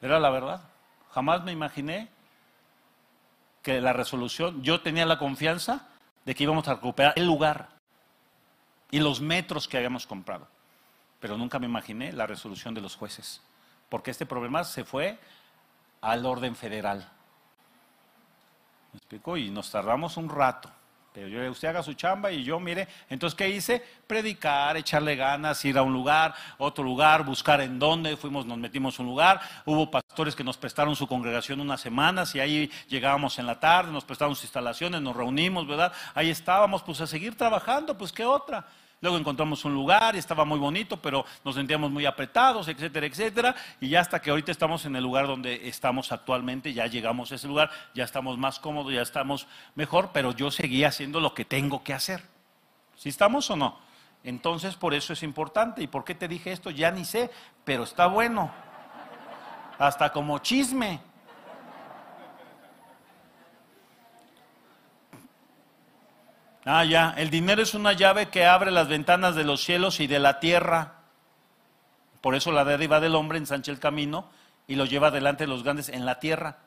Era 0.00 0.20
la 0.20 0.30
verdad. 0.30 0.62
Jamás 1.10 1.42
me 1.42 1.50
imaginé 1.50 2.08
que 3.62 3.80
la 3.80 3.92
resolución, 3.92 4.62
yo 4.62 4.80
tenía 4.80 5.04
la 5.06 5.18
confianza 5.18 5.88
de 6.24 6.36
que 6.36 6.44
íbamos 6.44 6.68
a 6.68 6.74
recuperar 6.74 7.14
el 7.16 7.26
lugar 7.26 7.70
y 8.92 9.00
los 9.00 9.20
metros 9.20 9.66
que 9.66 9.76
habíamos 9.76 10.06
comprado. 10.06 10.46
Pero 11.18 11.36
nunca 11.36 11.58
me 11.58 11.66
imaginé 11.66 12.12
la 12.12 12.28
resolución 12.28 12.74
de 12.74 12.80
los 12.80 12.94
jueces, 12.94 13.42
porque 13.88 14.12
este 14.12 14.24
problema 14.24 14.62
se 14.62 14.84
fue 14.84 15.18
al 16.00 16.24
orden 16.24 16.54
federal. 16.54 17.10
¿Me 18.92 18.98
explico? 18.98 19.36
Y 19.36 19.50
nos 19.50 19.68
tardamos 19.72 20.16
un 20.16 20.28
rato. 20.28 20.70
Pero 21.16 21.28
yo, 21.28 21.50
usted 21.50 21.68
haga 21.68 21.82
su 21.82 21.94
chamba 21.94 22.30
y 22.30 22.44
yo, 22.44 22.60
mire, 22.60 22.86
entonces, 23.08 23.34
¿qué 23.34 23.48
hice? 23.48 23.82
Predicar, 24.06 24.76
echarle 24.76 25.16
ganas, 25.16 25.64
ir 25.64 25.78
a 25.78 25.82
un 25.82 25.94
lugar, 25.94 26.34
otro 26.58 26.84
lugar, 26.84 27.24
buscar 27.24 27.62
en 27.62 27.78
dónde, 27.78 28.18
fuimos, 28.18 28.44
nos 28.44 28.58
metimos 28.58 28.98
un 28.98 29.06
lugar, 29.06 29.40
hubo 29.64 29.90
pastores 29.90 30.36
que 30.36 30.44
nos 30.44 30.58
prestaron 30.58 30.94
su 30.94 31.06
congregación 31.06 31.58
unas 31.62 31.80
semanas 31.80 32.34
y 32.34 32.40
ahí 32.40 32.70
llegábamos 32.88 33.38
en 33.38 33.46
la 33.46 33.58
tarde, 33.58 33.90
nos 33.92 34.04
prestaron 34.04 34.34
sus 34.34 34.44
instalaciones, 34.44 35.00
nos 35.00 35.16
reunimos, 35.16 35.66
¿verdad? 35.66 35.90
Ahí 36.14 36.28
estábamos, 36.28 36.82
pues 36.82 37.00
a 37.00 37.06
seguir 37.06 37.34
trabajando, 37.34 37.96
pues 37.96 38.12
qué 38.12 38.26
otra. 38.26 38.66
Luego 39.00 39.18
encontramos 39.18 39.64
un 39.64 39.74
lugar 39.74 40.14
y 40.14 40.18
estaba 40.18 40.44
muy 40.44 40.58
bonito, 40.58 40.96
pero 40.96 41.24
nos 41.44 41.54
sentíamos 41.54 41.90
muy 41.90 42.06
apretados, 42.06 42.66
etcétera, 42.68 43.06
etcétera. 43.06 43.54
Y 43.80 43.90
ya 43.90 44.00
hasta 44.00 44.20
que 44.20 44.30
ahorita 44.30 44.50
estamos 44.50 44.86
en 44.86 44.96
el 44.96 45.02
lugar 45.02 45.26
donde 45.26 45.68
estamos 45.68 46.12
actualmente, 46.12 46.72
ya 46.72 46.86
llegamos 46.86 47.30
a 47.30 47.34
ese 47.34 47.46
lugar, 47.46 47.70
ya 47.94 48.04
estamos 48.04 48.38
más 48.38 48.58
cómodos, 48.58 48.92
ya 48.92 49.02
estamos 49.02 49.46
mejor, 49.74 50.10
pero 50.14 50.32
yo 50.32 50.50
seguía 50.50 50.88
haciendo 50.88 51.20
lo 51.20 51.34
que 51.34 51.44
tengo 51.44 51.84
que 51.84 51.92
hacer. 51.92 52.22
¿Sí 52.96 53.10
estamos 53.10 53.50
o 53.50 53.56
no? 53.56 53.78
Entonces, 54.24 54.74
por 54.74 54.94
eso 54.94 55.12
es 55.12 55.22
importante. 55.22 55.82
¿Y 55.82 55.86
por 55.86 56.02
qué 56.02 56.14
te 56.14 56.26
dije 56.26 56.50
esto? 56.50 56.70
Ya 56.70 56.90
ni 56.90 57.04
sé, 57.04 57.30
pero 57.64 57.84
está 57.84 58.06
bueno. 58.06 58.50
Hasta 59.78 60.10
como 60.10 60.38
chisme. 60.38 61.00
Ah, 66.68 66.84
ya, 66.84 67.14
el 67.16 67.30
dinero 67.30 67.62
es 67.62 67.74
una 67.74 67.92
llave 67.92 68.28
que 68.28 68.44
abre 68.44 68.72
las 68.72 68.88
ventanas 68.88 69.36
de 69.36 69.44
los 69.44 69.62
cielos 69.62 70.00
y 70.00 70.08
de 70.08 70.18
la 70.18 70.40
tierra. 70.40 70.94
Por 72.20 72.34
eso 72.34 72.50
la 72.50 72.64
deriva 72.64 72.98
del 72.98 73.14
hombre 73.14 73.38
ensancha 73.38 73.70
el 73.70 73.78
camino 73.78 74.28
y 74.66 74.74
lo 74.74 74.84
lleva 74.84 75.12
delante 75.12 75.44
de 75.44 75.48
los 75.48 75.62
grandes 75.62 75.88
en 75.88 76.04
la 76.04 76.18
tierra. 76.18 76.58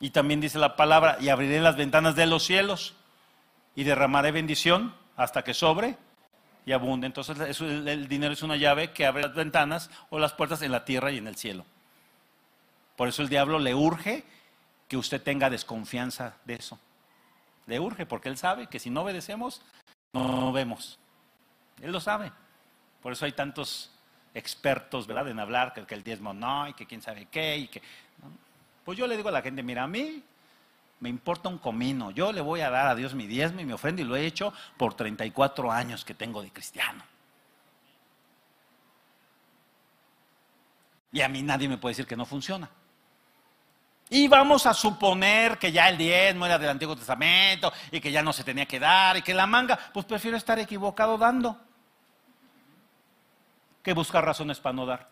Y 0.00 0.10
también 0.10 0.42
dice 0.42 0.58
la 0.58 0.76
palabra, 0.76 1.16
y 1.18 1.30
abriré 1.30 1.62
las 1.62 1.76
ventanas 1.76 2.14
de 2.14 2.26
los 2.26 2.44
cielos 2.44 2.94
y 3.74 3.84
derramaré 3.84 4.32
bendición 4.32 4.94
hasta 5.16 5.42
que 5.44 5.54
sobre 5.54 5.96
y 6.66 6.72
abunde. 6.72 7.06
Entonces 7.06 7.58
el 7.58 8.06
dinero 8.06 8.34
es 8.34 8.42
una 8.42 8.56
llave 8.56 8.90
que 8.92 9.06
abre 9.06 9.22
las 9.22 9.34
ventanas 9.34 9.88
o 10.10 10.18
las 10.18 10.34
puertas 10.34 10.60
en 10.60 10.72
la 10.72 10.84
tierra 10.84 11.10
y 11.10 11.16
en 11.16 11.26
el 11.26 11.36
cielo. 11.36 11.64
Por 12.96 13.08
eso 13.08 13.22
el 13.22 13.30
diablo 13.30 13.58
le 13.58 13.74
urge 13.74 14.24
que 14.88 14.98
usted 14.98 15.22
tenga 15.22 15.48
desconfianza 15.48 16.34
de 16.44 16.56
eso. 16.56 16.78
Le 17.66 17.80
urge 17.80 18.06
porque 18.06 18.28
Él 18.28 18.36
sabe 18.36 18.66
que 18.66 18.78
si 18.78 18.90
no 18.90 19.02
obedecemos, 19.02 19.62
no 20.12 20.52
vemos. 20.52 20.98
Él 21.80 21.92
lo 21.92 22.00
sabe. 22.00 22.32
Por 23.02 23.12
eso 23.12 23.24
hay 23.24 23.32
tantos 23.32 23.90
expertos, 24.34 25.06
¿verdad?, 25.06 25.28
en 25.28 25.38
hablar 25.38 25.72
que, 25.72 25.94
el 25.94 26.02
diezmo 26.02 26.32
no, 26.34 26.68
y 26.68 26.74
que 26.74 26.86
quién 26.86 27.02
sabe 27.02 27.26
qué, 27.30 27.56
y 27.56 27.68
que... 27.68 27.82
Pues 28.84 28.98
yo 28.98 29.06
le 29.06 29.16
digo 29.16 29.28
a 29.28 29.32
la 29.32 29.42
gente, 29.42 29.62
mira, 29.62 29.84
a 29.84 29.86
mí 29.86 30.22
me 31.00 31.08
importa 31.08 31.48
un 31.48 31.58
comino. 31.58 32.10
Yo 32.10 32.32
le 32.32 32.40
voy 32.40 32.60
a 32.60 32.70
dar 32.70 32.86
a 32.86 32.94
Dios 32.94 33.14
mi 33.14 33.26
diezmo 33.26 33.60
y 33.60 33.64
mi 33.64 33.72
ofrenda 33.72 34.02
y 34.02 34.04
lo 34.04 34.16
he 34.16 34.26
hecho 34.26 34.52
por 34.76 34.94
34 34.94 35.72
años 35.72 36.04
que 36.04 36.14
tengo 36.14 36.42
de 36.42 36.50
cristiano. 36.50 37.02
Y 41.12 41.20
a 41.22 41.28
mí 41.28 41.42
nadie 41.42 41.68
me 41.68 41.78
puede 41.78 41.92
decir 41.92 42.06
que 42.06 42.16
no 42.16 42.26
funciona. 42.26 42.68
Y 44.14 44.28
vamos 44.28 44.64
a 44.64 44.72
suponer 44.72 45.58
que 45.58 45.72
ya 45.72 45.88
el 45.88 45.98
diezmo 45.98 46.46
era 46.46 46.56
del 46.56 46.70
Antiguo 46.70 46.94
Testamento 46.94 47.72
y 47.90 48.00
que 48.00 48.12
ya 48.12 48.22
no 48.22 48.32
se 48.32 48.44
tenía 48.44 48.64
que 48.64 48.78
dar 48.78 49.16
y 49.16 49.22
que 49.22 49.34
la 49.34 49.44
manga, 49.44 49.76
pues 49.92 50.06
prefiero 50.06 50.36
estar 50.36 50.56
equivocado 50.60 51.18
dando 51.18 51.60
que 53.82 53.92
buscar 53.92 54.24
razones 54.24 54.60
para 54.60 54.72
no 54.72 54.86
dar. 54.86 55.08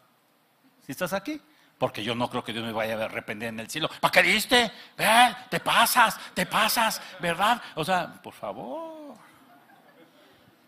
Si 0.87 0.93
estás 0.93 1.13
aquí, 1.15 1.41
porque 1.79 2.05
yo 2.05 2.15
no 2.15 2.31
creo 2.31 2.45
que 2.45 2.53
Dios 2.53 2.65
me 2.65 2.71
vaya 2.71 2.97
a 2.97 3.07
arrepentir 3.07 3.49
en 3.49 3.59
el 3.59 3.69
cielo. 3.69 3.91
¿Para 4.01 4.13
qué 4.13 4.23
diste? 4.23 4.71
¿Eh? 4.97 5.35
Te 5.51 5.59
pasas, 5.59 6.17
te 6.33 6.47
pasas, 6.47 7.03
¿verdad? 7.19 7.61
O 7.75 7.85
sea, 7.85 8.23
por 8.23 8.35
favor, 8.35 9.17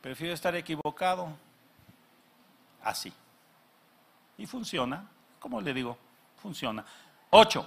prefiero 0.03 0.35
estar 0.35 0.57
equivocado 0.57 1.29
así. 2.83 3.13
Y 4.39 4.45
funciona, 4.45 5.07
como 5.39 5.61
le 5.61 5.73
digo, 5.73 5.97
funciona. 6.43 6.85
Ocho. 7.31 7.65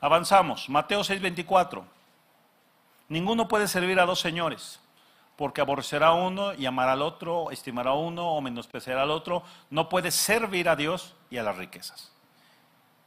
Avanzamos. 0.00 0.68
Mateo 0.68 1.02
6:24. 1.02 1.84
Ninguno 3.08 3.48
puede 3.48 3.68
servir 3.68 3.98
a 3.98 4.06
dos 4.06 4.20
señores, 4.20 4.80
porque 5.36 5.60
aborrecerá 5.60 6.08
a 6.08 6.14
uno 6.14 6.54
y 6.54 6.66
amará 6.66 6.92
al 6.92 7.02
otro, 7.02 7.50
estimará 7.50 7.90
a 7.90 7.94
uno 7.94 8.28
o 8.28 8.40
menospreciará 8.40 9.02
al 9.02 9.10
otro. 9.10 9.42
No 9.70 9.88
puede 9.88 10.10
servir 10.10 10.68
a 10.68 10.76
Dios 10.76 11.14
y 11.30 11.38
a 11.38 11.42
las 11.42 11.56
riquezas. 11.56 12.12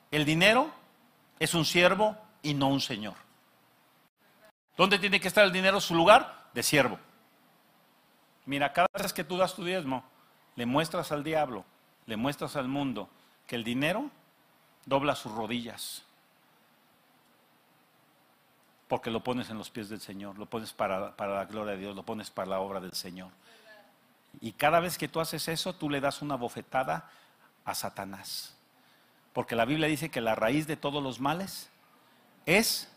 El 0.09 0.25
dinero 0.25 0.69
es 1.39 1.53
un 1.53 1.65
siervo 1.65 2.17
y 2.41 2.53
no 2.53 2.67
un 2.67 2.81
señor. 2.81 3.15
¿Dónde 4.75 4.99
tiene 4.99 5.19
que 5.19 5.27
estar 5.27 5.45
el 5.45 5.51
dinero? 5.51 5.79
Su 5.79 5.95
lugar 5.95 6.49
de 6.53 6.63
siervo. 6.63 6.99
Mira, 8.45 8.73
cada 8.73 8.87
vez 8.99 9.13
que 9.13 9.23
tú 9.23 9.37
das 9.37 9.53
tu 9.53 9.63
diezmo, 9.63 10.03
le 10.55 10.65
muestras 10.65 11.11
al 11.11 11.23
diablo, 11.23 11.63
le 12.07 12.17
muestras 12.17 12.55
al 12.55 12.67
mundo 12.67 13.07
que 13.45 13.55
el 13.55 13.63
dinero 13.63 14.09
dobla 14.85 15.15
sus 15.15 15.31
rodillas 15.31 16.03
porque 18.91 19.09
lo 19.09 19.23
pones 19.23 19.49
en 19.49 19.57
los 19.57 19.69
pies 19.69 19.87
del 19.87 20.01
Señor, 20.01 20.37
lo 20.37 20.47
pones 20.47 20.73
para, 20.73 21.13
la 21.17 21.45
gloria 21.45 21.75
de 21.75 21.79
Dios, 21.79 21.95
lo 21.95 22.03
pones 22.03 22.29
para 22.29 22.49
la 22.49 22.59
obra 22.59 22.81
del 22.81 22.91
Señor. 22.91 23.29
Y 24.41 24.51
cada 24.51 24.81
vez 24.81 24.97
que 24.97 25.07
tú 25.07 25.21
haces 25.21 25.47
eso, 25.47 25.73
tú 25.73 25.89
le 25.89 26.01
das 26.01 26.21
una 26.21 26.35
bofetada 26.35 27.09
a 27.63 27.73
Satanás. 27.73 28.53
Porque 29.31 29.55
la 29.55 29.63
Biblia 29.63 29.87
dice 29.87 30.11
que 30.11 30.19
la 30.19 30.35
raíz 30.35 30.67
de 30.67 30.75
todos 30.75 31.01
los 31.01 31.21
males 31.21 31.69
es 32.45 32.91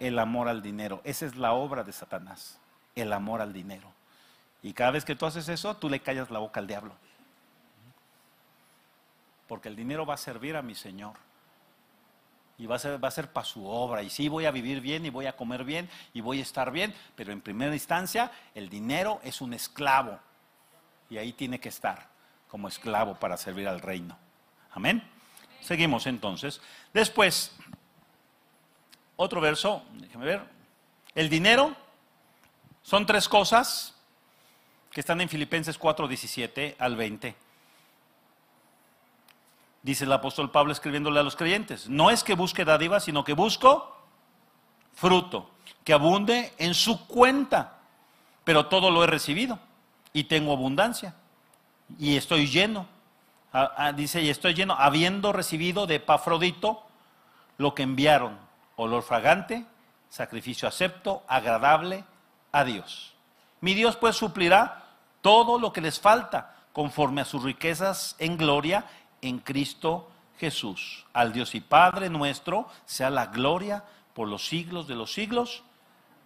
el 0.00 0.18
amor 0.18 0.48
al 0.48 0.62
dinero. 0.62 1.02
Esa 1.04 1.26
es 1.26 1.36
la 1.36 1.52
obra 1.52 1.84
de 1.84 1.92
Satanás, 1.92 2.58
el 2.94 3.12
amor 3.12 3.42
al 3.42 3.52
dinero. 3.52 3.92
Y 4.62 4.72
cada 4.72 4.92
vez 4.92 5.04
que 5.04 5.14
tú 5.14 5.26
haces 5.26 5.50
eso, 5.50 5.76
tú 5.76 5.90
le 5.90 6.00
callas 6.00 6.30
la 6.30 6.38
boca 6.38 6.58
al 6.58 6.66
diablo. 6.66 6.94
Porque 9.46 9.68
el 9.68 9.76
dinero 9.76 10.06
va 10.06 10.14
a 10.14 10.16
servir 10.16 10.56
a 10.56 10.62
mi 10.62 10.74
Señor 10.74 11.25
y 12.58 12.66
va 12.66 12.76
a 12.76 12.78
ser, 12.78 13.02
va 13.02 13.08
a 13.08 13.10
ser 13.12 13.32
para 13.32 13.44
su 13.44 13.66
obra. 13.66 14.02
Y 14.02 14.10
sí, 14.10 14.28
voy 14.28 14.46
a 14.46 14.50
vivir 14.50 14.80
bien 14.80 15.04
y 15.04 15.10
voy 15.10 15.26
a 15.26 15.36
comer 15.36 15.64
bien 15.64 15.88
y 16.14 16.20
voy 16.20 16.40
a 16.40 16.42
estar 16.42 16.70
bien, 16.70 16.94
pero 17.14 17.32
en 17.32 17.40
primera 17.40 17.72
instancia 17.72 18.30
el 18.54 18.68
dinero 18.68 19.20
es 19.22 19.40
un 19.40 19.54
esclavo 19.54 20.18
y 21.10 21.18
ahí 21.18 21.32
tiene 21.32 21.60
que 21.60 21.68
estar 21.68 22.08
como 22.48 22.68
esclavo 22.68 23.14
para 23.14 23.36
servir 23.36 23.68
al 23.68 23.80
reino. 23.80 24.16
Amén. 24.72 25.02
Seguimos 25.60 26.06
entonces. 26.06 26.60
Después, 26.92 27.56
otro 29.16 29.40
verso, 29.40 29.82
déjeme 29.92 30.24
ver. 30.26 30.42
El 31.14 31.28
dinero 31.28 31.74
son 32.82 33.06
tres 33.06 33.28
cosas 33.28 33.94
que 34.90 35.00
están 35.00 35.20
en 35.20 35.28
Filipenses 35.28 35.76
4, 35.76 36.08
17 36.08 36.76
al 36.78 36.96
20 36.96 37.45
dice 39.86 40.04
el 40.04 40.12
apóstol 40.12 40.50
Pablo 40.50 40.72
escribiéndole 40.72 41.20
a 41.20 41.22
los 41.22 41.36
creyentes. 41.36 41.88
No 41.88 42.10
es 42.10 42.24
que 42.24 42.34
busque 42.34 42.64
dádivas, 42.64 43.04
sino 43.04 43.22
que 43.22 43.34
busco 43.34 43.96
fruto, 44.94 45.48
que 45.84 45.92
abunde 45.92 46.52
en 46.58 46.74
su 46.74 47.06
cuenta. 47.06 47.78
Pero 48.42 48.66
todo 48.66 48.90
lo 48.90 49.04
he 49.04 49.06
recibido 49.06 49.60
y 50.12 50.24
tengo 50.24 50.52
abundancia 50.52 51.14
y 52.00 52.16
estoy 52.16 52.48
lleno. 52.48 52.88
Ah, 53.52 53.72
ah, 53.76 53.92
dice, 53.92 54.20
y 54.20 54.28
estoy 54.28 54.54
lleno, 54.54 54.74
habiendo 54.76 55.32
recibido 55.32 55.86
de 55.86 55.94
Epafrodito 55.94 56.82
lo 57.56 57.72
que 57.72 57.84
enviaron, 57.84 58.36
olor 58.74 59.04
fragante, 59.04 59.66
sacrificio 60.10 60.66
acepto, 60.66 61.22
agradable 61.28 62.04
a 62.50 62.64
Dios. 62.64 63.14
Mi 63.60 63.72
Dios 63.74 63.94
pues 63.94 64.16
suplirá 64.16 64.82
todo 65.20 65.60
lo 65.60 65.72
que 65.72 65.80
les 65.80 66.00
falta 66.00 66.56
conforme 66.72 67.20
a 67.20 67.24
sus 67.24 67.44
riquezas 67.44 68.16
en 68.18 68.36
gloria 68.36 68.84
en 69.28 69.38
Cristo 69.38 70.10
Jesús. 70.38 71.06
Al 71.12 71.32
Dios 71.32 71.54
y 71.54 71.60
Padre 71.60 72.10
nuestro 72.10 72.68
sea 72.84 73.10
la 73.10 73.26
gloria 73.26 73.84
por 74.14 74.28
los 74.28 74.46
siglos 74.46 74.86
de 74.86 74.94
los 74.94 75.12
siglos. 75.12 75.62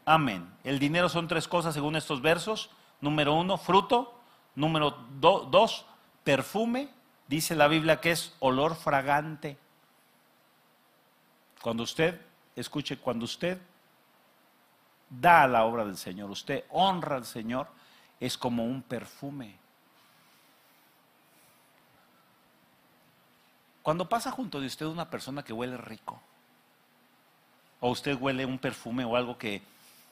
Amén. 0.04 0.48
El 0.64 0.78
dinero 0.78 1.08
son 1.08 1.28
tres 1.28 1.48
cosas 1.48 1.74
según 1.74 1.96
estos 1.96 2.22
versos. 2.22 2.70
Número 3.00 3.34
uno, 3.34 3.56
fruto. 3.58 4.14
Número 4.54 4.96
dos, 5.20 5.84
perfume. 6.24 6.88
Dice 7.28 7.54
la 7.54 7.68
Biblia 7.68 8.00
que 8.00 8.10
es 8.10 8.34
olor 8.40 8.74
fragante. 8.74 9.56
Cuando 11.62 11.82
usted, 11.82 12.20
escuche, 12.56 12.96
cuando 12.98 13.24
usted 13.24 13.58
da 15.08 15.46
la 15.46 15.64
obra 15.64 15.84
del 15.84 15.96
Señor, 15.96 16.30
usted 16.30 16.64
honra 16.70 17.16
al 17.16 17.26
Señor, 17.26 17.68
es 18.18 18.36
como 18.36 18.64
un 18.64 18.82
perfume. 18.82 19.59
Cuando 23.82 24.08
pasa 24.08 24.30
junto 24.30 24.60
de 24.60 24.66
usted 24.66 24.86
una 24.86 25.08
persona 25.08 25.42
que 25.42 25.52
huele 25.52 25.76
rico, 25.76 26.20
o 27.80 27.90
usted 27.90 28.16
huele 28.18 28.44
un 28.44 28.58
perfume 28.58 29.04
o 29.04 29.16
algo 29.16 29.38
que 29.38 29.62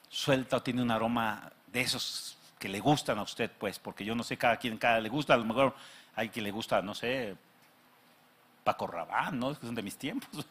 suelta 0.08 0.56
o 0.56 0.62
tiene 0.62 0.82
un 0.82 0.90
aroma 0.90 1.52
de 1.66 1.82
esos 1.82 2.36
que 2.58 2.68
le 2.68 2.80
gustan 2.80 3.18
a 3.18 3.22
usted, 3.22 3.50
pues, 3.58 3.78
porque 3.78 4.04
yo 4.04 4.14
no 4.14 4.22
sé 4.22 4.36
cada 4.36 4.56
quien, 4.56 4.78
cada 4.78 5.00
le 5.00 5.08
gusta, 5.08 5.34
a 5.34 5.36
lo 5.36 5.44
mejor 5.44 5.74
hay 6.16 6.30
quien 6.30 6.44
le 6.44 6.50
gusta, 6.50 6.80
no 6.82 6.94
sé, 6.94 7.36
Paco 8.64 8.86
Rabán, 8.86 9.38
¿no? 9.38 9.58
Que 9.58 9.66
son 9.66 9.74
de 9.74 9.82
mis 9.82 9.96
tiempos. 9.96 10.30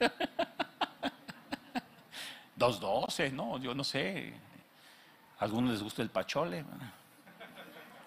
212, 2.56 3.32
¿no? 3.32 3.60
Yo 3.60 3.76
no 3.76 3.84
sé. 3.84 4.34
A 5.40 5.44
algunos 5.44 5.72
les 5.72 5.84
gusta 5.84 6.02
el 6.02 6.10
pachole. 6.10 6.66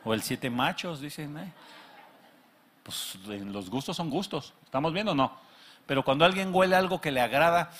O 0.04 0.12
el 0.12 0.22
siete 0.22 0.50
machos, 0.50 1.00
dicen. 1.00 1.38
¿eh? 1.38 1.52
Pues 2.82 3.16
los 3.26 3.70
gustos 3.70 3.96
son 3.96 4.10
gustos. 4.10 4.54
¿Estamos 4.64 4.92
viendo 4.92 5.12
o 5.12 5.14
no? 5.14 5.36
Pero 5.86 6.04
cuando 6.04 6.24
alguien 6.24 6.54
huele 6.54 6.76
algo 6.76 7.00
que 7.00 7.10
le 7.10 7.20
agrada, 7.20 7.70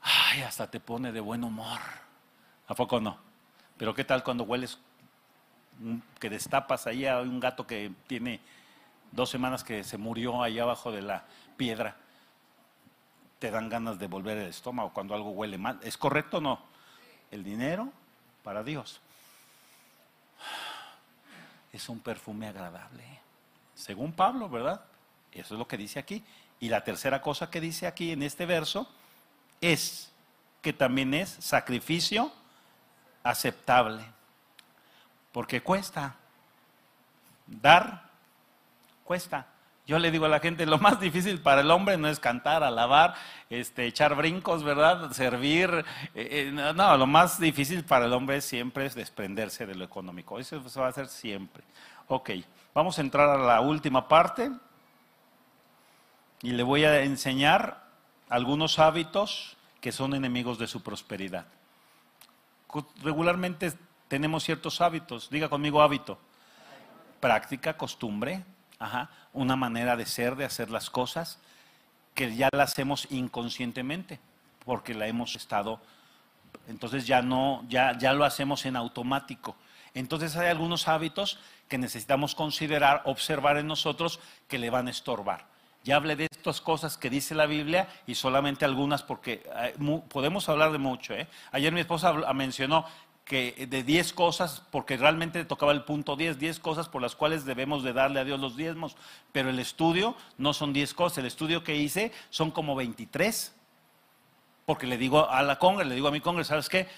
ay, 0.00 0.42
hasta 0.42 0.70
te 0.70 0.80
pone 0.80 1.12
de 1.12 1.20
buen 1.20 1.44
humor. 1.44 1.80
¿A 2.66 2.74
poco 2.74 3.00
no? 3.00 3.18
Pero 3.76 3.94
¿qué 3.94 4.04
tal 4.04 4.22
cuando 4.22 4.44
hueles 4.44 4.78
que 6.18 6.30
destapas 6.30 6.86
ahí 6.86 7.06
a 7.06 7.20
un 7.20 7.40
gato 7.40 7.66
que 7.66 7.92
tiene 8.06 8.40
dos 9.10 9.30
semanas 9.30 9.64
que 9.64 9.84
se 9.84 9.98
murió 9.98 10.42
ahí 10.42 10.58
abajo 10.58 10.90
de 10.90 11.02
la 11.02 11.24
piedra? 11.56 11.96
Te 13.38 13.50
dan 13.50 13.68
ganas 13.68 13.98
de 13.98 14.06
volver 14.06 14.38
el 14.38 14.48
estómago 14.48 14.92
cuando 14.92 15.14
algo 15.14 15.30
huele 15.30 15.58
mal. 15.58 15.78
¿Es 15.82 15.96
correcto 15.96 16.38
o 16.38 16.40
no? 16.40 16.60
El 17.30 17.44
dinero 17.44 17.92
para 18.42 18.62
Dios 18.62 19.00
es 21.72 21.88
un 21.88 22.00
perfume 22.00 22.48
agradable 22.48 23.21
según 23.82 24.12
Pablo, 24.12 24.48
¿verdad? 24.48 24.80
Eso 25.32 25.54
es 25.54 25.58
lo 25.58 25.66
que 25.66 25.76
dice 25.76 25.98
aquí. 25.98 26.24
Y 26.60 26.68
la 26.68 26.84
tercera 26.84 27.20
cosa 27.20 27.50
que 27.50 27.60
dice 27.60 27.86
aquí 27.86 28.12
en 28.12 28.22
este 28.22 28.46
verso 28.46 28.88
es 29.60 30.12
que 30.60 30.72
también 30.72 31.12
es 31.14 31.28
sacrificio 31.40 32.32
aceptable. 33.24 34.04
Porque 35.32 35.62
cuesta. 35.62 36.14
Dar 37.46 38.08
cuesta. 39.04 39.46
Yo 39.84 39.98
le 39.98 40.12
digo 40.12 40.26
a 40.26 40.28
la 40.28 40.38
gente, 40.38 40.64
lo 40.64 40.78
más 40.78 41.00
difícil 41.00 41.40
para 41.40 41.62
el 41.62 41.70
hombre 41.70 41.96
no 41.98 42.06
es 42.06 42.20
cantar, 42.20 42.62
alabar, 42.62 43.14
este, 43.50 43.86
echar 43.86 44.14
brincos, 44.14 44.62
¿verdad? 44.62 45.10
Servir. 45.10 45.84
Eh, 46.14 46.48
eh, 46.48 46.50
no, 46.52 46.96
lo 46.96 47.06
más 47.08 47.40
difícil 47.40 47.84
para 47.84 48.06
el 48.06 48.12
hombre 48.12 48.40
siempre 48.40 48.86
es 48.86 48.94
desprenderse 48.94 49.66
de 49.66 49.74
lo 49.74 49.84
económico. 49.84 50.38
Eso 50.38 50.68
se 50.68 50.78
va 50.78 50.86
a 50.86 50.90
hacer 50.90 51.08
siempre. 51.08 51.64
Ok. 52.06 52.30
Vamos 52.74 52.98
a 52.98 53.02
entrar 53.02 53.28
a 53.28 53.36
la 53.36 53.60
última 53.60 54.08
parte 54.08 54.50
y 56.40 56.52
le 56.52 56.62
voy 56.62 56.84
a 56.84 57.02
enseñar 57.02 57.84
algunos 58.30 58.78
hábitos 58.78 59.58
que 59.82 59.92
son 59.92 60.14
enemigos 60.14 60.58
de 60.58 60.66
su 60.66 60.82
prosperidad. 60.82 61.44
Regularmente 63.02 63.74
tenemos 64.08 64.44
ciertos 64.44 64.80
hábitos, 64.80 65.28
diga 65.28 65.50
conmigo 65.50 65.82
hábito, 65.82 66.18
práctica, 67.20 67.76
costumbre, 67.76 68.42
una 69.34 69.54
manera 69.54 69.94
de 69.94 70.06
ser, 70.06 70.34
de 70.36 70.46
hacer 70.46 70.70
las 70.70 70.88
cosas, 70.88 71.38
que 72.14 72.34
ya 72.34 72.48
la 72.52 72.62
hacemos 72.62 73.06
inconscientemente, 73.10 74.18
porque 74.64 74.94
la 74.94 75.06
hemos 75.08 75.36
estado, 75.36 75.78
entonces 76.68 77.06
ya 77.06 77.20
no, 77.20 77.64
ya, 77.68 77.98
ya 77.98 78.14
lo 78.14 78.24
hacemos 78.24 78.64
en 78.64 78.76
automático. 78.76 79.56
Entonces 79.94 80.36
hay 80.36 80.48
algunos 80.48 80.88
hábitos 80.88 81.38
que 81.68 81.78
necesitamos 81.78 82.34
considerar, 82.34 83.02
observar 83.04 83.56
en 83.58 83.66
nosotros 83.66 84.20
que 84.48 84.58
le 84.58 84.70
van 84.70 84.88
a 84.88 84.90
estorbar. 84.90 85.46
Ya 85.84 85.96
hablé 85.96 86.14
de 86.16 86.28
estas 86.30 86.60
cosas 86.60 86.96
que 86.96 87.10
dice 87.10 87.34
la 87.34 87.46
Biblia 87.46 87.88
y 88.06 88.14
solamente 88.14 88.64
algunas 88.64 89.02
porque 89.02 89.42
eh, 89.56 89.74
podemos 90.08 90.48
hablar 90.48 90.70
de 90.72 90.78
mucho. 90.78 91.12
¿eh? 91.14 91.26
Ayer 91.50 91.72
mi 91.72 91.80
esposa 91.80 92.12
habl- 92.12 92.32
mencionó 92.34 92.86
que 93.24 93.66
de 93.68 93.82
10 93.82 94.12
cosas, 94.12 94.62
porque 94.70 94.96
realmente 94.96 95.44
tocaba 95.44 95.72
el 95.72 95.82
punto 95.84 96.16
10, 96.16 96.38
10 96.38 96.58
cosas 96.60 96.88
por 96.88 97.00
las 97.02 97.14
cuales 97.16 97.44
debemos 97.44 97.82
de 97.84 97.92
darle 97.92 98.20
a 98.20 98.24
Dios 98.24 98.38
los 98.40 98.56
diezmos, 98.56 98.96
pero 99.32 99.48
el 99.50 99.58
estudio 99.58 100.16
no 100.38 100.52
son 100.52 100.72
10 100.72 100.92
cosas, 100.94 101.18
el 101.18 101.26
estudio 101.26 101.62
que 101.64 101.76
hice 101.76 102.12
son 102.30 102.50
como 102.50 102.74
23, 102.74 103.54
porque 104.66 104.86
le 104.86 104.98
digo 104.98 105.28
a 105.30 105.42
la 105.42 105.58
congre, 105.58 105.84
le 105.84 105.94
digo 105.94 106.08
a 106.08 106.12
mi 106.12 106.20
congre, 106.20 106.44
¿sabes 106.44 106.68
qué? 106.68 106.88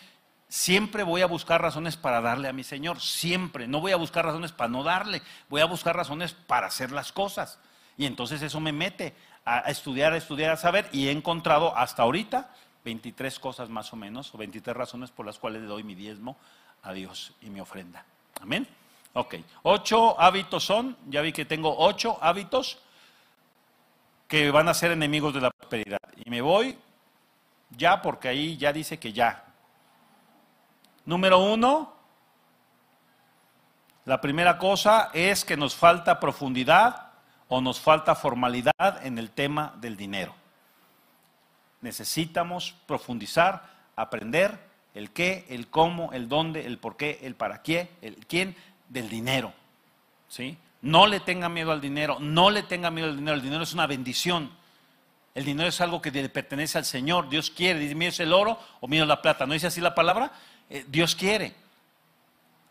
Siempre 0.54 1.02
voy 1.02 1.20
a 1.20 1.26
buscar 1.26 1.60
razones 1.60 1.96
para 1.96 2.20
darle 2.20 2.46
a 2.46 2.52
mi 2.52 2.62
Señor, 2.62 3.00
siempre. 3.00 3.66
No 3.66 3.80
voy 3.80 3.90
a 3.90 3.96
buscar 3.96 4.24
razones 4.24 4.52
para 4.52 4.68
no 4.68 4.84
darle, 4.84 5.20
voy 5.48 5.60
a 5.60 5.64
buscar 5.64 5.96
razones 5.96 6.32
para 6.32 6.68
hacer 6.68 6.92
las 6.92 7.10
cosas. 7.10 7.58
Y 7.96 8.06
entonces 8.06 8.40
eso 8.40 8.60
me 8.60 8.70
mete 8.70 9.14
a, 9.44 9.68
estudiar, 9.68 10.12
a 10.12 10.16
estudiar, 10.16 10.52
a 10.52 10.56
saber, 10.56 10.88
y 10.92 11.08
he 11.08 11.10
encontrado 11.10 11.76
hasta 11.76 12.04
ahorita 12.04 12.54
23 12.84 13.36
cosas 13.40 13.68
más 13.68 13.92
o 13.92 13.96
menos, 13.96 14.32
o 14.32 14.38
23 14.38 14.76
razones 14.76 15.10
por 15.10 15.26
las 15.26 15.40
cuales 15.40 15.60
le 15.60 15.66
doy 15.66 15.82
mi 15.82 15.96
diezmo 15.96 16.36
a 16.84 16.92
Dios 16.92 17.32
y 17.40 17.50
mi 17.50 17.58
ofrenda. 17.58 18.04
Amén. 18.40 18.64
Ok, 19.14 19.34
ocho 19.64 20.20
hábitos 20.20 20.62
son, 20.62 20.96
ya 21.08 21.20
vi 21.20 21.32
que 21.32 21.46
tengo 21.46 21.74
ocho 21.76 22.16
hábitos 22.22 22.78
que 24.28 24.52
van 24.52 24.68
a 24.68 24.74
ser 24.74 24.92
enemigos 24.92 25.34
de 25.34 25.40
la 25.40 25.50
prosperidad. 25.50 25.98
Y 26.24 26.30
me 26.30 26.40
voy 26.42 26.78
ya 27.70 28.00
porque 28.00 28.28
ahí 28.28 28.56
ya 28.56 28.72
dice 28.72 29.00
que 29.00 29.12
ya. 29.12 29.44
Número 31.06 31.38
uno, 31.38 31.92
la 34.04 34.20
primera 34.20 34.58
cosa 34.58 35.10
es 35.12 35.44
que 35.44 35.56
nos 35.56 35.74
falta 35.74 36.20
profundidad 36.20 37.12
o 37.48 37.60
nos 37.60 37.80
falta 37.80 38.14
formalidad 38.14 38.72
en 39.02 39.18
el 39.18 39.30
tema 39.30 39.74
del 39.80 39.96
dinero. 39.96 40.34
Necesitamos 41.80 42.74
profundizar, 42.86 43.62
aprender 43.96 44.58
el 44.94 45.10
qué, 45.10 45.46
el 45.50 45.68
cómo, 45.68 46.12
el 46.12 46.28
dónde, 46.28 46.66
el 46.66 46.78
por 46.78 46.96
qué, 46.96 47.20
el 47.22 47.34
para 47.34 47.62
qué, 47.62 47.90
el 48.00 48.26
quién 48.26 48.56
del 48.88 49.08
dinero. 49.08 49.52
¿Sí? 50.28 50.56
No 50.80 51.06
le 51.06 51.20
tenga 51.20 51.48
miedo 51.48 51.72
al 51.72 51.80
dinero, 51.80 52.18
no 52.20 52.50
le 52.50 52.62
tenga 52.62 52.90
miedo 52.90 53.08
al 53.08 53.16
dinero, 53.16 53.34
el 53.34 53.42
dinero 53.42 53.62
es 53.62 53.74
una 53.74 53.86
bendición. 53.86 54.50
El 55.34 55.44
dinero 55.44 55.68
es 55.68 55.80
algo 55.80 56.00
que 56.00 56.10
le 56.10 56.28
pertenece 56.28 56.78
al 56.78 56.84
Señor. 56.84 57.28
Dios 57.28 57.50
quiere. 57.50 57.80
Dice, 57.80 57.94
mío 57.96 58.10
es 58.10 58.20
el 58.20 58.32
oro 58.32 58.58
o 58.80 58.86
mío 58.86 59.02
es 59.02 59.08
la 59.08 59.20
plata. 59.20 59.46
¿No 59.46 59.54
dice 59.54 59.66
así 59.66 59.80
la 59.80 59.94
palabra? 59.94 60.30
Eh, 60.70 60.84
Dios 60.88 61.14
quiere. 61.14 61.54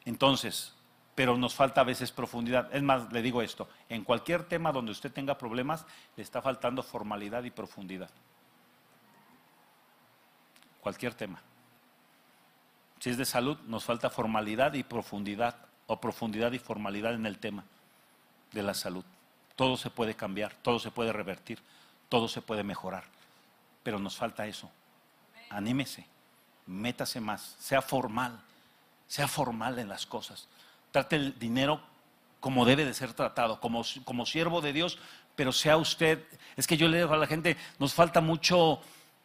Entonces, 0.06 0.74
pero 1.16 1.38
nos 1.38 1.54
falta 1.54 1.82
a 1.82 1.84
veces 1.84 2.12
profundidad. 2.12 2.74
Es 2.74 2.82
más, 2.82 3.12
le 3.12 3.22
digo 3.22 3.42
esto, 3.42 3.70
en 3.90 4.04
cualquier 4.04 4.44
tema 4.46 4.72
donde 4.72 4.92
usted 4.92 5.12
tenga 5.12 5.38
problemas, 5.38 5.86
le 6.16 6.24
está 6.24 6.42
faltando 6.42 6.82
formalidad 6.84 7.44
y 7.44 7.52
profundidad. 7.52 8.10
Cualquier 10.82 11.14
tema. 11.14 11.42
Si 13.00 13.10
es 13.10 13.18
de 13.18 13.26
salud, 13.26 13.58
nos 13.68 13.84
falta 13.84 14.10
formalidad 14.10 14.74
y 14.74 14.84
profundidad, 14.84 15.58
o 15.88 16.00
profundidad 16.00 16.52
y 16.54 16.60
formalidad 16.60 17.14
en 17.14 17.26
el 17.26 17.38
tema 17.38 17.64
de 18.52 18.64
la 18.64 18.74
salud. 18.74 19.04
Todo 19.56 19.78
se 19.78 19.90
puede 19.90 20.16
cambiar, 20.16 20.54
todo 20.62 20.80
se 20.80 20.90
puede 20.90 21.14
revertir, 21.14 21.60
todo 22.10 22.28
se 22.28 22.42
puede 22.42 22.64
mejorar, 22.64 23.04
pero 23.84 24.00
nos 24.00 24.16
falta 24.16 24.48
eso. 24.48 24.72
Anímese, 25.50 26.08
métase 26.66 27.20
más, 27.20 27.56
sea 27.60 27.82
formal, 27.82 28.40
sea 29.08 29.28
formal 29.28 29.80
en 29.80 29.90
las 29.90 30.06
cosas. 30.06 30.48
Trate 30.92 31.16
el 31.16 31.40
dinero 31.40 31.82
como 32.40 32.66
debe 32.66 32.86
de 32.86 32.94
ser 32.94 33.14
tratado, 33.14 33.60
como, 33.60 33.84
como 34.04 34.26
siervo 34.26 34.62
de 34.62 34.74
Dios, 34.74 35.00
pero 35.36 35.52
sea 35.52 35.78
usted, 35.78 36.24
es 36.56 36.68
que 36.68 36.78
yo 36.78 36.88
le 36.88 36.98
digo 36.98 37.14
a 37.14 37.18
la 37.18 37.28
gente, 37.28 37.58
nos 37.80 37.94
falta 37.94 38.22
mucho, 38.22 38.82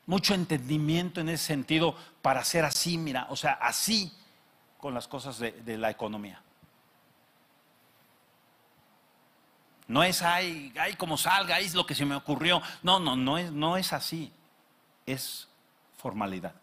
mucho 0.06 0.34
entendimiento 0.34 1.20
en 1.20 1.28
ese 1.28 1.44
sentido 1.44 1.96
para 2.22 2.44
ser 2.44 2.64
así, 2.64 2.96
mira, 2.96 3.26
o 3.30 3.36
sea, 3.36 3.52
así 3.54 4.12
con 4.78 4.94
las 4.94 5.08
cosas 5.08 5.38
de, 5.38 5.52
de 5.52 5.76
la 5.76 5.90
economía. 5.90 6.40
No 9.88 10.02
es, 10.02 10.20
ay, 10.22 10.72
ay, 10.78 10.94
como 10.94 11.16
salga, 11.16 11.58
es 11.58 11.74
lo 11.74 11.86
que 11.86 11.94
se 11.94 12.04
me 12.04 12.14
ocurrió. 12.14 12.60
No, 12.82 13.00
no, 13.00 13.16
no 13.16 13.38
es, 13.38 13.50
no 13.50 13.78
es 13.78 13.94
así. 13.94 14.30
Es 15.06 15.48
formalidad. 15.96 16.54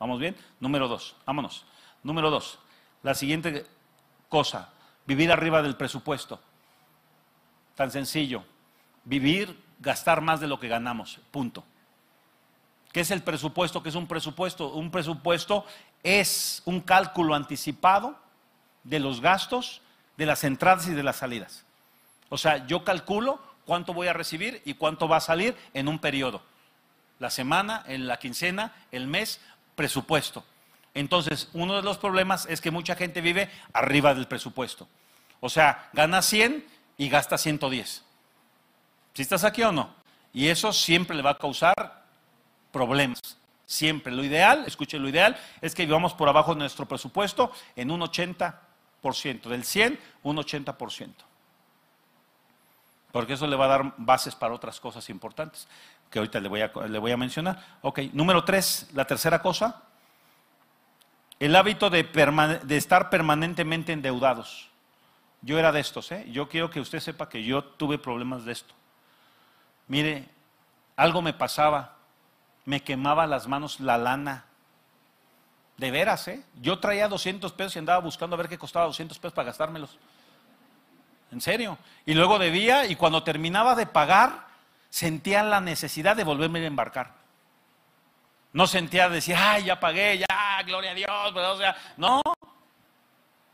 ¿Vamos 0.00 0.18
bien? 0.18 0.34
Número 0.58 0.88
dos, 0.88 1.14
vámonos. 1.26 1.64
Número 2.02 2.30
dos, 2.30 2.58
la 3.02 3.14
siguiente 3.14 3.66
cosa, 4.30 4.70
vivir 5.06 5.30
arriba 5.30 5.62
del 5.62 5.76
presupuesto. 5.76 6.40
Tan 7.76 7.90
sencillo. 7.90 8.42
Vivir, 9.04 9.62
gastar 9.78 10.22
más 10.22 10.40
de 10.40 10.48
lo 10.48 10.58
que 10.58 10.68
ganamos. 10.68 11.20
Punto. 11.30 11.64
¿Qué 12.92 13.00
es 13.00 13.10
el 13.10 13.22
presupuesto? 13.22 13.82
¿Qué 13.82 13.90
es 13.90 13.94
un 13.94 14.06
presupuesto? 14.06 14.72
Un 14.72 14.90
presupuesto 14.90 15.66
es 16.02 16.62
un 16.64 16.80
cálculo 16.80 17.34
anticipado 17.34 18.18
de 18.84 19.00
los 19.00 19.20
gastos, 19.20 19.82
de 20.16 20.26
las 20.26 20.44
entradas 20.44 20.88
y 20.88 20.94
de 20.94 21.02
las 21.02 21.16
salidas. 21.16 21.64
O 22.30 22.38
sea, 22.38 22.66
yo 22.66 22.84
calculo 22.84 23.38
cuánto 23.66 23.92
voy 23.92 24.08
a 24.08 24.12
recibir 24.12 24.62
y 24.64 24.74
cuánto 24.74 25.08
va 25.08 25.18
a 25.18 25.20
salir 25.20 25.56
en 25.74 25.88
un 25.88 25.98
periodo. 25.98 26.42
La 27.18 27.28
semana, 27.28 27.84
en 27.86 28.06
la 28.06 28.18
quincena, 28.18 28.72
el 28.90 29.06
mes, 29.06 29.40
presupuesto. 29.74 30.44
Entonces, 30.94 31.48
uno 31.52 31.76
de 31.76 31.82
los 31.82 31.98
problemas 31.98 32.46
es 32.46 32.60
que 32.60 32.70
mucha 32.70 32.96
gente 32.96 33.20
vive 33.20 33.50
arriba 33.72 34.14
del 34.14 34.26
presupuesto. 34.26 34.88
O 35.40 35.48
sea, 35.48 35.88
gana 35.92 36.22
100 36.22 36.66
y 36.98 37.08
gasta 37.08 37.38
110. 37.38 38.04
¿Si 39.14 39.22
estás 39.22 39.44
aquí 39.44 39.62
o 39.62 39.72
no? 39.72 39.94
Y 40.32 40.48
eso 40.48 40.72
siempre 40.72 41.16
le 41.16 41.22
va 41.22 41.30
a 41.30 41.38
causar 41.38 42.04
problemas. 42.72 43.20
Siempre. 43.66 44.12
Lo 44.12 44.24
ideal, 44.24 44.64
escuche, 44.66 44.98
lo 44.98 45.08
ideal 45.08 45.38
es 45.60 45.74
que 45.74 45.86
vivamos 45.86 46.12
por 46.14 46.28
abajo 46.28 46.54
de 46.54 46.60
nuestro 46.60 46.86
presupuesto 46.86 47.52
en 47.76 47.90
un 47.90 48.00
80%. 48.00 48.54
Del 49.48 49.64
100, 49.64 49.98
un 50.24 50.36
80% 50.36 51.10
porque 53.12 53.34
eso 53.34 53.46
le 53.46 53.56
va 53.56 53.64
a 53.66 53.68
dar 53.68 53.94
bases 53.96 54.34
para 54.34 54.54
otras 54.54 54.80
cosas 54.80 55.08
importantes 55.10 55.66
que 56.10 56.18
ahorita 56.18 56.40
le 56.40 56.48
voy 56.48 56.60
a, 56.60 56.72
le 56.88 56.98
voy 56.98 57.12
a 57.12 57.16
mencionar. 57.16 57.78
Ok, 57.82 58.00
número 58.12 58.44
tres, 58.44 58.90
la 58.92 59.04
tercera 59.04 59.40
cosa, 59.40 59.82
el 61.38 61.56
hábito 61.56 61.88
de, 61.88 62.02
de, 62.64 62.76
estar 62.76 63.08
permanentemente 63.08 63.92
endeudados. 63.92 64.68
Yo 65.40 65.58
era 65.58 65.72
de 65.72 65.80
estos, 65.80 66.12
¿eh? 66.12 66.26
yo 66.30 66.48
quiero 66.48 66.68
que 66.68 66.80
usted 66.80 67.00
sepa 67.00 67.28
que 67.28 67.42
yo 67.42 67.64
tuve 67.64 67.96
problemas 67.96 68.44
de 68.44 68.52
esto. 68.52 68.74
Mire, 69.88 70.28
algo 70.96 71.22
me 71.22 71.32
pasaba, 71.32 71.96
me 72.66 72.82
quemaba 72.82 73.26
las 73.26 73.46
manos 73.46 73.80
la 73.80 73.96
lana. 73.96 74.44
De 75.78 75.90
veras, 75.90 76.28
¿eh? 76.28 76.44
Yo 76.60 76.78
traía 76.78 77.08
200 77.08 77.52
pesos 77.54 77.76
y 77.76 77.78
andaba 77.78 78.00
buscando 78.00 78.34
a 78.34 78.36
ver 78.36 78.50
qué 78.50 78.58
costaba 78.58 78.84
200 78.84 79.18
pesos 79.18 79.32
para 79.32 79.46
gastármelos. 79.46 79.96
En 81.32 81.40
serio. 81.40 81.78
Y 82.04 82.12
luego 82.12 82.38
debía 82.38 82.84
y 82.84 82.96
cuando 82.96 83.22
terminaba 83.22 83.74
de 83.74 83.86
pagar, 83.86 84.49
sentía 84.90 85.42
la 85.42 85.60
necesidad 85.60 86.16
de 86.16 86.24
volverme 86.24 86.60
a 86.60 86.66
embarcar. 86.66 87.14
No 88.52 88.66
sentía 88.66 89.08
decir, 89.08 89.36
ay, 89.38 89.64
ya 89.64 89.80
pagué, 89.80 90.18
ya, 90.18 90.62
gloria 90.64 90.90
a 90.90 90.94
Dios, 90.94 91.34
o 91.34 91.56
sea, 91.56 91.76
no. 91.96 92.20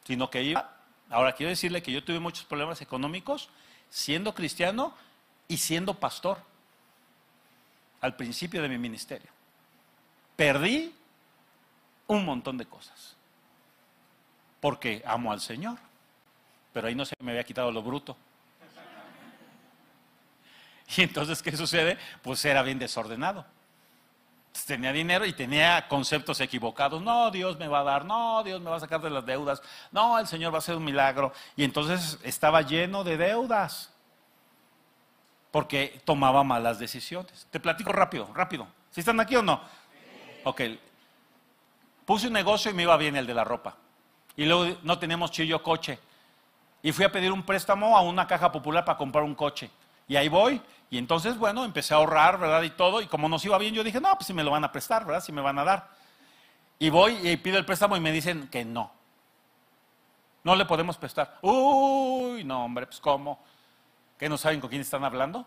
Sino 0.05 0.29
que 0.31 0.43
iba. 0.43 0.73
Ahora 1.11 1.33
quiero 1.33 1.51
decirle 1.51 1.83
que 1.83 1.93
yo 1.93 2.03
tuve 2.03 2.19
muchos 2.19 2.45
problemas 2.47 2.81
económicos 2.81 3.49
siendo 3.91 4.35
cristiano 4.35 4.95
y 5.47 5.59
siendo 5.59 5.95
pastor 5.95 6.39
al 8.01 8.17
principio 8.17 8.63
de 8.63 8.69
mi 8.69 8.79
ministerio. 8.79 9.29
Perdí 10.35 10.93
un 12.09 12.25
montón 12.25 12.59
de 12.59 12.67
cosas 12.67 13.17
porque 14.61 15.03
amo 15.07 15.31
al 15.31 15.41
Señor 15.41 15.79
pero 16.77 16.89
ahí 16.89 16.95
no 16.95 17.07
se 17.07 17.15
me 17.21 17.31
había 17.31 17.43
quitado 17.43 17.73
lo 17.73 17.83
bruto. 17.83 18.15
Y 20.97 21.03
entonces, 21.03 21.43
¿qué 21.43 21.57
sucede? 21.57 21.99
Pues 22.23 22.45
era 22.45 22.63
bien 22.63 22.79
desordenado. 22.79 23.45
Entonces, 24.47 24.67
tenía 24.67 24.93
dinero 24.93 25.27
y 25.27 25.33
tenía 25.33 25.87
conceptos 25.89 26.41
equivocados. 26.41 27.03
No, 27.03 27.31
Dios 27.31 27.59
me 27.59 27.69
va 27.69 27.81
a 27.81 27.85
dar, 27.85 28.05
no, 28.05 28.43
Dios 28.45 28.61
me 28.61 28.71
va 28.71 28.77
a 28.77 28.81
sacar 28.81 29.01
de 29.01 29.11
las 29.11 29.27
deudas, 29.27 29.61
no, 29.93 30.19
el 30.19 30.27
Señor 30.27 30.53
va 30.53 30.57
a 30.57 30.61
hacer 30.61 30.77
un 30.77 30.85
milagro. 30.85 31.33
Y 31.57 31.65
entonces 31.65 32.19
estaba 32.23 32.63
lleno 32.63 33.05
de 33.05 33.17
deudas, 33.17 33.93
porque 35.51 36.01
tomaba 36.05 36.45
malas 36.45 36.79
decisiones. 36.79 37.47
Te 37.51 37.61
platico 37.61 37.93
rápido, 37.93 38.31
rápido. 38.35 38.67
¿Si 38.91 39.01
están 39.01 39.19
aquí 39.21 39.37
o 39.37 39.43
no? 39.43 39.61
Ok. 40.45 40.63
Puse 42.05 42.29
un 42.29 42.35
negocio 42.35 42.71
y 42.71 42.75
me 42.75 42.83
iba 42.83 42.97
bien 42.97 43.17
el 43.17 43.27
de 43.27 43.35
la 43.35 43.43
ropa. 43.43 43.77
Y 44.37 44.45
luego 44.45 44.79
no 44.83 44.99
teníamos 44.99 45.31
chillo 45.31 45.63
coche. 45.63 45.99
Y 46.83 46.93
fui 46.93 47.05
a 47.05 47.11
pedir 47.11 47.33
un 47.33 47.43
préstamo 47.43 47.97
a 47.97 48.03
una 48.03 48.27
caja 48.27 48.53
popular 48.53 48.85
para 48.85 48.99
comprar 48.99 49.25
un 49.25 49.35
coche. 49.35 49.71
Y 50.07 50.17
ahí 50.17 50.29
voy. 50.29 50.61
Y 50.91 50.99
entonces, 50.99 51.37
bueno, 51.37 51.65
empecé 51.65 51.95
a 51.95 51.99
ahorrar, 51.99 52.39
¿verdad? 52.39 52.63
Y 52.63 52.71
todo. 52.71 53.01
Y 53.01 53.07
como 53.07 53.29
nos 53.29 53.45
iba 53.45 53.59
bien, 53.59 53.75
yo 53.75 53.83
dije, 53.83 54.01
no, 54.01 54.15
pues 54.15 54.27
si 54.27 54.33
me 54.33 54.45
lo 54.45 54.51
van 54.51 54.65
a 54.65 54.73
prestar, 54.73 55.05
¿verdad? 55.05 55.23
Si 55.23 55.33
me 55.33 55.41
van 55.41 55.59
a 55.59 55.65
dar. 55.65 55.91
Y 56.79 56.91
voy 56.91 57.17
y 57.27 57.37
pido 57.39 57.59
el 57.59 57.65
préstamo 57.65 57.97
y 57.97 58.01
me 58.01 58.13
dicen 58.13 58.49
que 58.49 58.65
no. 58.65 58.93
No 60.45 60.55
le 60.55 60.65
podemos 60.65 60.97
prestar. 60.97 61.39
Uy, 61.43 62.45
no, 62.45 62.65
hombre, 62.65 62.87
pues 62.87 63.01
¿cómo? 63.01 63.41
¿Qué 64.19 64.29
no 64.29 64.39
saben 64.39 64.61
con 64.61 64.71
quién 64.71 64.83
están 64.83 65.03
hablando? 65.03 65.45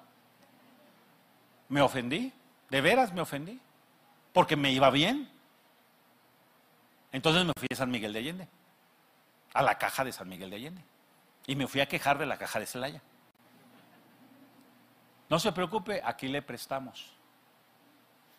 Me 1.70 1.82
ofendí. 1.82 2.34
De 2.70 2.82
veras 2.82 3.14
me 3.14 3.22
ofendí. 3.22 3.60
Porque 4.34 4.56
me 4.56 4.72
iba 4.72 4.90
bien. 4.90 5.30
Entonces 7.12 7.46
me 7.46 7.54
fui 7.58 7.68
a 7.72 7.76
San 7.76 7.90
Miguel 7.90 8.12
de 8.12 8.20
Allende. 8.20 8.48
A 9.54 9.64
la 9.64 9.78
caja 9.78 10.04
de 10.04 10.12
San 10.12 10.28
Miguel 10.28 10.50
de 10.50 10.58
Allende. 10.58 10.84
Y 11.48 11.56
me 11.56 11.68
fui 11.68 11.82
a 11.82 11.88
quejar 11.88 12.18
de 12.18 12.26
la 12.26 12.38
caja 12.38 12.60
de 12.60 12.66
Celaya. 12.66 13.02
No 15.30 15.40
se 15.40 15.52
preocupe, 15.52 16.02
aquí 16.04 16.28
le 16.28 16.42
prestamos. 16.42 17.14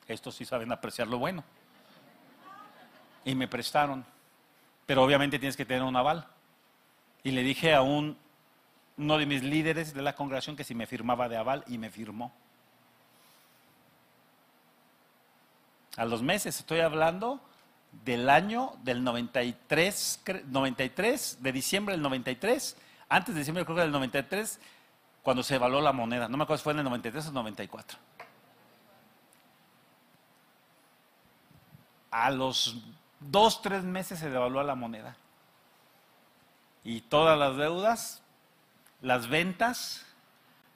Estos 0.09 0.35
sí 0.35 0.45
saben 0.45 0.73
apreciar 0.73 1.07
lo 1.07 1.19
bueno. 1.19 1.45
Y 3.25 3.35
me 3.35 3.47
prestaron. 3.47 4.05
Pero 4.87 5.05
obviamente 5.05 5.39
tienes 5.39 5.57
que 5.57 5.65
tener 5.65 5.85
un 5.85 5.95
aval. 5.95 6.27
Y 7.23 7.31
le 7.31 7.43
dije 7.43 7.75
a 7.75 7.83
un, 7.83 8.19
uno 8.97 9.19
de 9.19 9.27
mis 9.27 9.45
líderes 9.45 9.95
de 9.95 10.03
la 10.03 10.17
congregación 10.17 10.57
que 10.57 10.65
si 10.65 10.75
me 10.75 10.87
firmaba 10.87 11.29
de 11.29 11.37
aval 11.37 11.65
y 11.69 11.79
me 11.79 11.91
firmó. 11.91 12.33
A 15.97 16.05
los 16.05 16.23
meses, 16.23 16.59
estoy 16.59 16.81
hablando 16.81 17.41
del 18.05 18.31
año 18.31 18.73
del 18.83 19.05
93, 19.05 20.23
93, 20.47 21.39
de 21.41 21.53
diciembre 21.53 21.95
del 21.95 22.03
93, 22.03 22.77
antes 23.09 23.35
de 23.35 23.41
diciembre 23.41 23.65
creo 23.65 23.77
que 23.77 23.83
del 23.83 23.91
93, 23.91 24.61
cuando 25.23 25.43
se 25.43 25.57
evaluó 25.57 25.81
la 25.81 25.93
moneda. 25.93 26.29
No 26.29 26.37
me 26.37 26.45
acuerdo 26.45 26.59
si 26.59 26.65
fue 26.65 26.73
en 26.73 26.81
el 26.81 26.85
93 26.85 27.29
o 27.29 27.33
94. 27.33 27.99
A 32.11 32.31
los 32.31 32.77
dos, 33.21 33.63
tres 33.63 33.85
meses 33.85 34.19
se 34.19 34.31
devaluó 34.31 34.63
la 34.63 34.75
moneda. 34.75 35.17
Y 36.83 37.03
todas 37.03 37.39
las 37.39 37.57
deudas, 37.57 38.23
las 39.03 39.29
ventas, 39.29 40.07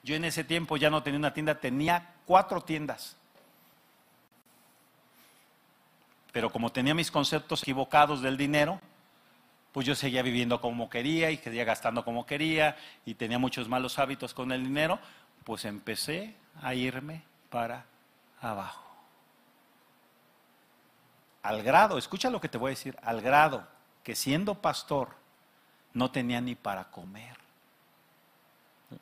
yo 0.02 0.14
en 0.14 0.24
ese 0.24 0.44
tiempo 0.44 0.76
ya 0.76 0.90
no 0.90 1.02
tenía 1.02 1.18
una 1.18 1.32
tienda, 1.32 1.58
tenía 1.58 2.14
cuatro 2.26 2.60
tiendas. 2.60 3.16
Pero 6.32 6.50
como 6.50 6.70
tenía 6.70 6.94
mis 6.94 7.10
conceptos 7.10 7.62
equivocados 7.62 8.20
del 8.20 8.36
dinero, 8.36 8.80
pues 9.74 9.88
yo 9.88 9.96
seguía 9.96 10.22
viviendo 10.22 10.60
como 10.60 10.88
quería 10.88 11.32
y 11.32 11.36
seguía 11.36 11.64
gastando 11.64 12.04
como 12.04 12.24
quería 12.26 12.76
y 13.04 13.14
tenía 13.14 13.40
muchos 13.40 13.68
malos 13.68 13.98
hábitos 13.98 14.32
con 14.32 14.52
el 14.52 14.62
dinero, 14.62 15.00
pues 15.42 15.64
empecé 15.64 16.36
a 16.62 16.74
irme 16.74 17.24
para 17.50 17.84
abajo. 18.40 18.88
Al 21.42 21.64
grado, 21.64 21.98
escucha 21.98 22.30
lo 22.30 22.40
que 22.40 22.48
te 22.48 22.56
voy 22.56 22.68
a 22.68 22.70
decir, 22.70 22.96
al 23.02 23.20
grado 23.20 23.66
que 24.04 24.14
siendo 24.14 24.54
pastor 24.54 25.16
no 25.92 26.12
tenía 26.12 26.40
ni 26.40 26.54
para 26.54 26.92
comer. 26.92 27.36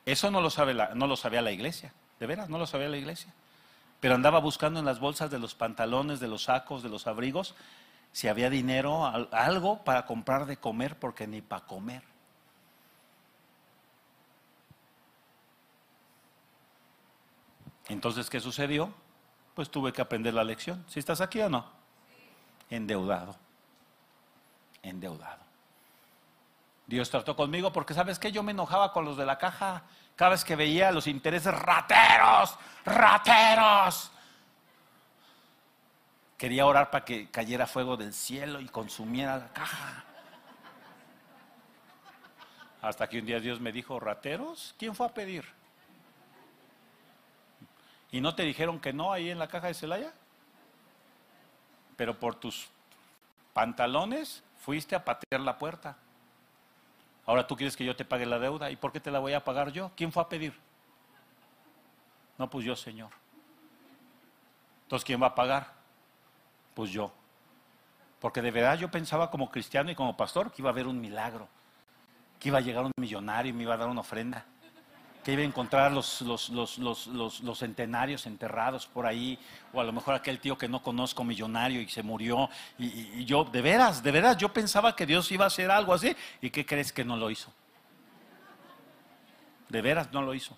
Eso 0.06 0.30
no 0.30 0.40
lo, 0.40 0.48
sabe 0.48 0.72
la, 0.72 0.94
no 0.94 1.06
lo 1.06 1.16
sabía 1.16 1.42
la 1.42 1.52
iglesia, 1.52 1.92
de 2.18 2.26
veras, 2.26 2.48
no 2.48 2.56
lo 2.56 2.66
sabía 2.66 2.88
la 2.88 2.96
iglesia. 2.96 3.30
Pero 4.00 4.14
andaba 4.14 4.38
buscando 4.38 4.80
en 4.80 4.86
las 4.86 5.00
bolsas 5.00 5.30
de 5.30 5.38
los 5.38 5.54
pantalones, 5.54 6.18
de 6.18 6.28
los 6.28 6.44
sacos, 6.44 6.82
de 6.82 6.88
los 6.88 7.06
abrigos, 7.06 7.54
si 8.12 8.28
había 8.28 8.50
dinero, 8.50 9.06
algo 9.32 9.82
para 9.84 10.04
comprar 10.04 10.46
de 10.46 10.58
comer, 10.58 10.98
porque 10.98 11.26
ni 11.26 11.40
para 11.40 11.64
comer. 11.64 12.02
Entonces, 17.88 18.30
¿qué 18.30 18.40
sucedió? 18.40 18.92
Pues 19.54 19.70
tuve 19.70 19.92
que 19.92 20.02
aprender 20.02 20.34
la 20.34 20.44
lección. 20.44 20.84
¿Si 20.88 20.98
estás 20.98 21.20
aquí 21.20 21.40
o 21.40 21.48
no? 21.48 21.66
Endeudado. 22.70 23.36
Endeudado. 24.82 25.42
Dios 26.86 27.10
trató 27.10 27.36
conmigo 27.36 27.72
porque, 27.72 27.94
¿sabes 27.94 28.18
qué? 28.18 28.32
Yo 28.32 28.42
me 28.42 28.52
enojaba 28.52 28.92
con 28.92 29.04
los 29.04 29.16
de 29.16 29.26
la 29.26 29.38
caja. 29.38 29.84
Cada 30.16 30.32
vez 30.32 30.44
que 30.44 30.56
veía 30.56 30.92
los 30.92 31.06
intereses, 31.06 31.54
rateros, 31.54 32.58
rateros. 32.84 34.10
Quería 36.42 36.66
orar 36.66 36.90
para 36.90 37.04
que 37.04 37.30
cayera 37.30 37.68
fuego 37.68 37.96
del 37.96 38.12
cielo 38.12 38.60
y 38.60 38.66
consumiera 38.66 39.38
la 39.38 39.52
caja. 39.52 40.04
Hasta 42.80 43.08
que 43.08 43.20
un 43.20 43.26
día 43.26 43.38
Dios 43.38 43.60
me 43.60 43.70
dijo, 43.70 44.00
rateros, 44.00 44.74
¿quién 44.76 44.92
fue 44.92 45.06
a 45.06 45.14
pedir? 45.14 45.44
¿Y 48.10 48.20
no 48.20 48.34
te 48.34 48.42
dijeron 48.42 48.80
que 48.80 48.92
no 48.92 49.12
ahí 49.12 49.30
en 49.30 49.38
la 49.38 49.46
caja 49.46 49.68
de 49.68 49.74
Celaya? 49.74 50.12
Pero 51.96 52.18
por 52.18 52.34
tus 52.34 52.68
pantalones 53.52 54.42
fuiste 54.58 54.96
a 54.96 55.04
patear 55.04 55.42
la 55.42 55.56
puerta. 55.58 55.96
Ahora 57.24 57.46
tú 57.46 57.54
quieres 57.54 57.76
que 57.76 57.84
yo 57.84 57.94
te 57.94 58.04
pague 58.04 58.26
la 58.26 58.40
deuda. 58.40 58.68
¿Y 58.68 58.74
por 58.74 58.90
qué 58.90 58.98
te 58.98 59.12
la 59.12 59.20
voy 59.20 59.34
a 59.34 59.44
pagar 59.44 59.70
yo? 59.70 59.92
¿Quién 59.94 60.10
fue 60.10 60.24
a 60.24 60.28
pedir? 60.28 60.58
No, 62.36 62.50
pues 62.50 62.64
yo, 62.64 62.74
Señor. 62.74 63.10
Entonces, 64.82 65.04
¿quién 65.04 65.22
va 65.22 65.28
a 65.28 65.34
pagar? 65.36 65.81
Pues 66.74 66.90
yo. 66.90 67.12
Porque 68.20 68.40
de 68.40 68.50
verdad 68.50 68.78
yo 68.78 68.90
pensaba 68.90 69.30
como 69.30 69.50
cristiano 69.50 69.90
y 69.90 69.94
como 69.94 70.16
pastor 70.16 70.52
que 70.52 70.62
iba 70.62 70.70
a 70.70 70.72
haber 70.72 70.86
un 70.86 71.00
milagro, 71.00 71.48
que 72.38 72.48
iba 72.48 72.58
a 72.58 72.60
llegar 72.60 72.84
un 72.84 72.92
millonario 72.96 73.50
y 73.50 73.52
me 73.52 73.64
iba 73.64 73.74
a 73.74 73.76
dar 73.76 73.88
una 73.88 74.00
ofrenda, 74.00 74.44
que 75.24 75.32
iba 75.32 75.42
a 75.42 75.44
encontrar 75.44 75.92
los, 75.92 76.20
los, 76.22 76.48
los, 76.48 77.06
los, 77.08 77.58
centenarios 77.58 78.26
enterrados 78.26 78.86
por 78.86 79.06
ahí, 79.06 79.38
o 79.72 79.80
a 79.80 79.84
lo 79.84 79.92
mejor 79.92 80.14
aquel 80.14 80.38
tío 80.38 80.56
que 80.56 80.68
no 80.68 80.82
conozco 80.82 81.24
millonario 81.24 81.80
y 81.80 81.88
se 81.88 82.02
murió. 82.02 82.48
Y, 82.78 82.86
y 82.86 83.24
yo, 83.24 83.44
de 83.44 83.60
veras, 83.62 84.02
de 84.02 84.10
veras, 84.12 84.36
yo 84.36 84.52
pensaba 84.52 84.94
que 84.94 85.06
Dios 85.06 85.30
iba 85.32 85.44
a 85.44 85.48
hacer 85.48 85.70
algo 85.70 85.94
así. 85.94 86.14
¿Y 86.40 86.50
qué 86.50 86.64
crees 86.64 86.92
que 86.92 87.04
no 87.04 87.16
lo 87.16 87.30
hizo? 87.30 87.52
De 89.68 89.80
veras 89.82 90.12
no 90.12 90.22
lo 90.22 90.34
hizo. 90.34 90.56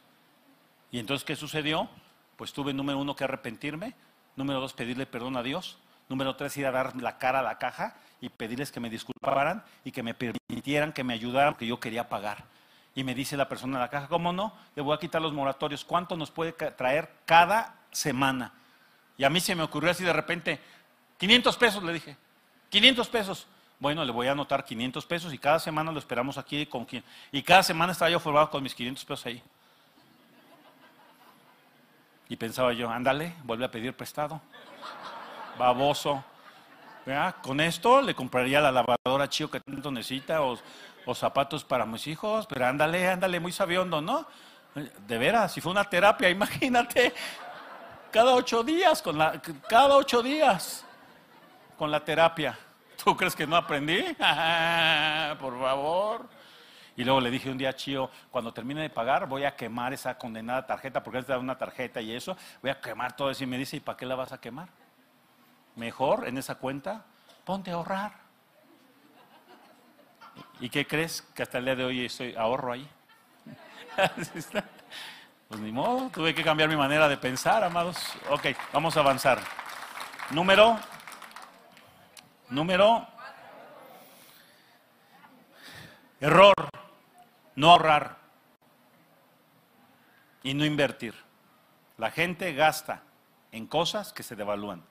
¿Y 0.91 0.99
entonces 0.99 1.24
qué 1.24 1.35
sucedió? 1.35 1.89
Pues 2.36 2.53
tuve 2.53 2.73
número 2.73 2.99
uno 2.99 3.16
que 3.16 3.24
arrepentirme, 3.24 3.95
número 4.36 4.61
dos 4.61 4.73
pedirle 4.73 5.07
perdón 5.07 5.36
a 5.36 5.43
Dios, 5.43 5.78
Número 6.09 6.36
tres, 6.36 6.56
ir 6.56 6.66
a 6.66 6.70
dar 6.70 6.94
la 6.97 7.18
cara 7.18 7.40
a 7.40 7.43
la 7.43 7.59
caja 7.59 7.97
y 8.20 8.28
pedirles 8.28 8.70
que 8.70 8.81
me 8.81 8.90
disculparan 8.90 9.64
y 9.85 9.93
que 9.93 10.02
me 10.02 10.14
permitieran, 10.14 10.93
que 10.93 11.05
me 11.05 11.14
ayudaran, 11.14 11.55
porque 11.55 11.66
yo 11.66 11.81
quería 11.81 12.09
pagar. 12.09 12.44
Y 12.94 13.05
me 13.05 13.14
dice 13.14 13.36
la 13.36 13.48
persona 13.48 13.76
en 13.76 13.81
la 13.81 13.89
caja, 13.89 14.06
¿cómo 14.09 14.32
no? 14.32 14.52
Le 14.76 14.82
voy 14.82 14.94
a 14.94 14.98
quitar 14.98 15.20
los 15.20 15.32
moratorios. 15.32 15.85
¿Cuánto 15.85 16.16
nos 16.16 16.31
puede 16.31 16.52
traer 16.52 17.10
cada 17.24 17.74
semana? 17.90 18.52
Y 19.16 19.24
a 19.24 19.31
mí 19.31 19.40
se 19.40 19.55
me 19.55 19.62
ocurrió 19.62 19.90
así 19.90 20.05
de 20.05 20.12
repente, 20.12 20.60
500 21.18 21.56
pesos, 21.56 21.82
le 21.82 21.93
dije, 21.93 22.16
500 22.68 23.09
pesos. 23.09 23.47
Bueno, 23.81 24.05
le 24.05 24.12
voy 24.12 24.28
a 24.28 24.32
anotar 24.32 24.64
500 24.64 25.05
pesos 25.06 25.32
y 25.32 25.39
cada 25.39 25.59
semana 25.59 25.90
lo 25.90 25.98
esperamos 25.98 26.39
aquí 26.39 26.66
con 26.66 26.85
quien. 26.85 27.02
Y 27.32 27.43
cada 27.43 27.62
semana 27.62 27.93
estaba 27.93 28.10
yo 28.10 28.20
formado 28.20 28.51
con 28.51 28.62
mis 28.62 28.74
500 28.74 29.05
pesos 29.05 29.26
ahí. 29.26 29.43
Y 32.28 32.36
pensaba 32.36 32.72
yo, 32.72 32.89
ándale, 32.89 33.35
vuelve 33.43 33.64
a 33.64 33.70
pedir 33.70 33.94
prestado 33.94 34.40
baboso. 35.59 36.24
Con 37.43 37.60
esto 37.60 38.01
le 38.01 38.14
compraría 38.14 38.60
la 38.60 38.72
lavadora 38.72 39.28
chido 39.28 39.51
que 39.51 39.60
tanto 39.60 39.90
necesita 39.90 40.40
o, 40.43 40.59
zapatos 41.14 41.64
para 41.64 41.85
mis 41.85 42.06
hijos, 42.06 42.47
pero 42.47 42.66
ándale, 42.66 43.09
ándale, 43.09 43.40
muy 43.40 43.52
sabiondo, 43.52 44.01
¿no? 44.01 44.26
De 45.06 45.18
veras, 45.18 45.52
si 45.52 45.60
fue 45.60 45.70
una 45.70 45.85
terapia, 45.85 46.31
imagínate, 46.31 47.12
cada 48.10 48.35
ocho 48.35 48.62
días, 48.62 49.02
con 49.02 49.18
la, 49.18 49.40
cada 49.68 49.97
ocho 49.97 50.22
días 50.22 50.85
con 51.76 51.90
la 51.90 52.01
terapia. 52.05 52.59
¿Tú 53.02 53.16
crees 53.16 53.36
que 53.36 53.47
no 53.47 53.56
aprendí? 53.56 54.02
Por 55.40 55.60
favor. 55.60 56.28
Y 56.97 57.05
luego 57.05 57.20
le 57.20 57.31
dije 57.31 57.51
un 57.51 57.59
día 57.59 57.74
Chío, 57.74 58.09
cuando 58.31 58.52
termine 58.52 58.81
de 58.81 58.90
pagar, 58.90 59.26
voy 59.26 59.44
a 59.44 59.56
quemar 59.56 59.93
esa 59.93 60.16
condenada 60.16 60.64
tarjeta, 60.64 61.02
porque 61.02 61.18
es 61.18 61.28
una 61.28 61.59
tarjeta 61.59 62.01
y 62.01 62.12
eso, 62.12 62.36
voy 62.62 62.70
a 62.70 62.81
quemar 62.81 63.16
todo 63.16 63.31
eso. 63.31 63.43
Y 63.43 63.47
me 63.48 63.59
dice, 63.59 63.76
¿y 63.76 63.81
para 63.81 63.98
qué 63.98 64.06
la 64.06 64.14
vas 64.14 64.32
a 64.32 64.40
quemar? 64.40 64.68
Mejor 65.76 66.26
en 66.28 66.38
esa 66.38 66.56
cuenta, 66.56 67.05
ponte 67.44 67.70
a 67.70 67.74
ahorrar. 67.74 68.12
¿Y 70.60 70.68
qué 70.68 70.86
crees? 70.86 71.22
Que 71.34 71.42
hasta 71.42 71.59
el 71.59 71.64
día 71.64 71.76
de 71.76 71.84
hoy 71.84 72.05
estoy 72.05 72.34
ahorro 72.34 72.72
ahí. 72.72 72.88
pues 75.48 75.60
ni 75.60 75.72
modo, 75.72 76.10
tuve 76.10 76.34
que 76.34 76.42
cambiar 76.42 76.68
mi 76.68 76.76
manera 76.76 77.09
de 77.09 77.16
pensar, 77.16 77.62
amados. 77.64 77.96
Ok, 78.30 78.46
vamos 78.72 78.96
a 78.96 79.01
avanzar. 79.01 79.40
Número, 80.30 80.78
número, 82.48 83.06
error, 86.20 86.55
no 87.56 87.70
ahorrar 87.70 88.16
y 90.42 90.55
no 90.55 90.64
invertir. 90.64 91.14
La 91.98 92.10
gente 92.10 92.52
gasta 92.55 93.02
en 93.52 93.66
cosas 93.66 94.12
que 94.12 94.22
se 94.22 94.34
devalúan. 94.34 94.82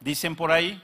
Dicen 0.00 0.36
por 0.36 0.52
ahí 0.52 0.82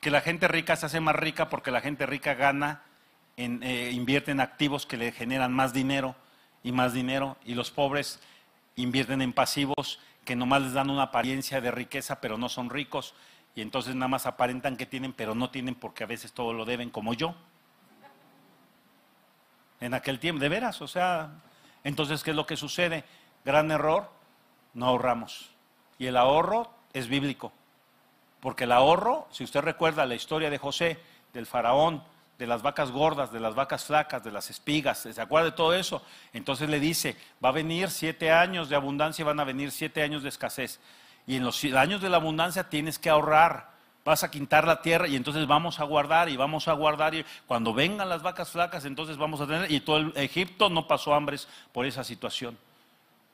que 0.00 0.10
la 0.10 0.20
gente 0.20 0.48
rica 0.48 0.76
se 0.76 0.86
hace 0.86 1.00
más 1.00 1.16
rica 1.16 1.48
porque 1.48 1.70
la 1.70 1.80
gente 1.80 2.06
rica 2.06 2.34
gana 2.34 2.82
en, 3.36 3.62
eh, 3.62 3.90
invierte 3.92 4.30
en 4.30 4.40
activos 4.40 4.86
que 4.86 4.96
le 4.96 5.12
generan 5.12 5.52
más 5.52 5.72
dinero 5.72 6.16
y 6.62 6.72
más 6.72 6.92
dinero, 6.92 7.36
y 7.44 7.54
los 7.54 7.70
pobres 7.70 8.20
invierten 8.76 9.22
en 9.22 9.32
pasivos 9.32 10.00
que 10.24 10.36
nomás 10.36 10.62
les 10.62 10.72
dan 10.72 10.90
una 10.90 11.04
apariencia 11.04 11.60
de 11.60 11.70
riqueza, 11.70 12.20
pero 12.20 12.36
no 12.36 12.48
son 12.48 12.68
ricos, 12.68 13.14
y 13.54 13.62
entonces 13.62 13.94
nada 13.94 14.08
más 14.08 14.26
aparentan 14.26 14.76
que 14.76 14.86
tienen, 14.86 15.12
pero 15.12 15.34
no 15.34 15.50
tienen 15.50 15.74
porque 15.74 16.04
a 16.04 16.06
veces 16.06 16.32
todo 16.32 16.52
lo 16.52 16.64
deben, 16.64 16.90
como 16.90 17.14
yo. 17.14 17.34
En 19.80 19.94
aquel 19.94 20.18
tiempo, 20.18 20.40
de 20.40 20.48
veras, 20.48 20.82
o 20.82 20.88
sea, 20.88 21.30
entonces, 21.84 22.22
¿qué 22.22 22.30
es 22.30 22.36
lo 22.36 22.46
que 22.46 22.56
sucede? 22.56 23.04
Gran 23.44 23.70
error, 23.70 24.10
no 24.74 24.86
ahorramos. 24.86 25.50
Y 25.98 26.06
el 26.06 26.16
ahorro 26.16 26.70
es 26.92 27.08
bíblico, 27.08 27.52
porque 28.40 28.64
el 28.64 28.72
ahorro, 28.72 29.26
si 29.30 29.44
usted 29.44 29.60
recuerda 29.60 30.06
la 30.06 30.14
historia 30.14 30.50
de 30.50 30.58
José, 30.58 30.98
del 31.32 31.46
faraón, 31.46 32.02
de 32.38 32.46
las 32.46 32.62
vacas 32.62 32.92
gordas, 32.92 33.32
de 33.32 33.40
las 33.40 33.56
vacas 33.56 33.84
flacas, 33.84 34.22
de 34.22 34.30
las 34.30 34.48
espigas, 34.48 34.98
¿se 34.98 35.20
acuerda 35.20 35.46
de 35.46 35.56
todo 35.56 35.74
eso? 35.74 36.02
Entonces 36.32 36.68
le 36.68 36.78
dice, 36.78 37.16
va 37.44 37.48
a 37.48 37.52
venir 37.52 37.90
siete 37.90 38.30
años 38.30 38.68
de 38.68 38.76
abundancia 38.76 39.22
y 39.22 39.26
van 39.26 39.40
a 39.40 39.44
venir 39.44 39.72
siete 39.72 40.02
años 40.02 40.22
de 40.22 40.28
escasez. 40.28 40.78
Y 41.26 41.36
en 41.36 41.44
los 41.44 41.62
años 41.64 42.00
de 42.00 42.08
la 42.08 42.16
abundancia 42.18 42.70
tienes 42.70 42.98
que 42.98 43.10
ahorrar, 43.10 43.70
vas 44.04 44.22
a 44.22 44.30
quintar 44.30 44.66
la 44.66 44.80
tierra 44.80 45.08
y 45.08 45.16
entonces 45.16 45.46
vamos 45.46 45.80
a 45.80 45.84
guardar 45.84 46.28
y 46.28 46.36
vamos 46.36 46.68
a 46.68 46.72
guardar 46.72 47.14
y 47.14 47.24
cuando 47.46 47.74
vengan 47.74 48.08
las 48.08 48.22
vacas 48.22 48.50
flacas 48.50 48.84
entonces 48.84 49.18
vamos 49.18 49.40
a 49.40 49.46
tener, 49.46 49.70
y 49.70 49.80
todo 49.80 49.98
el 49.98 50.12
Egipto 50.16 50.70
no 50.70 50.86
pasó 50.86 51.12
hambres 51.14 51.48
por 51.72 51.86
esa 51.86 52.04
situación. 52.04 52.56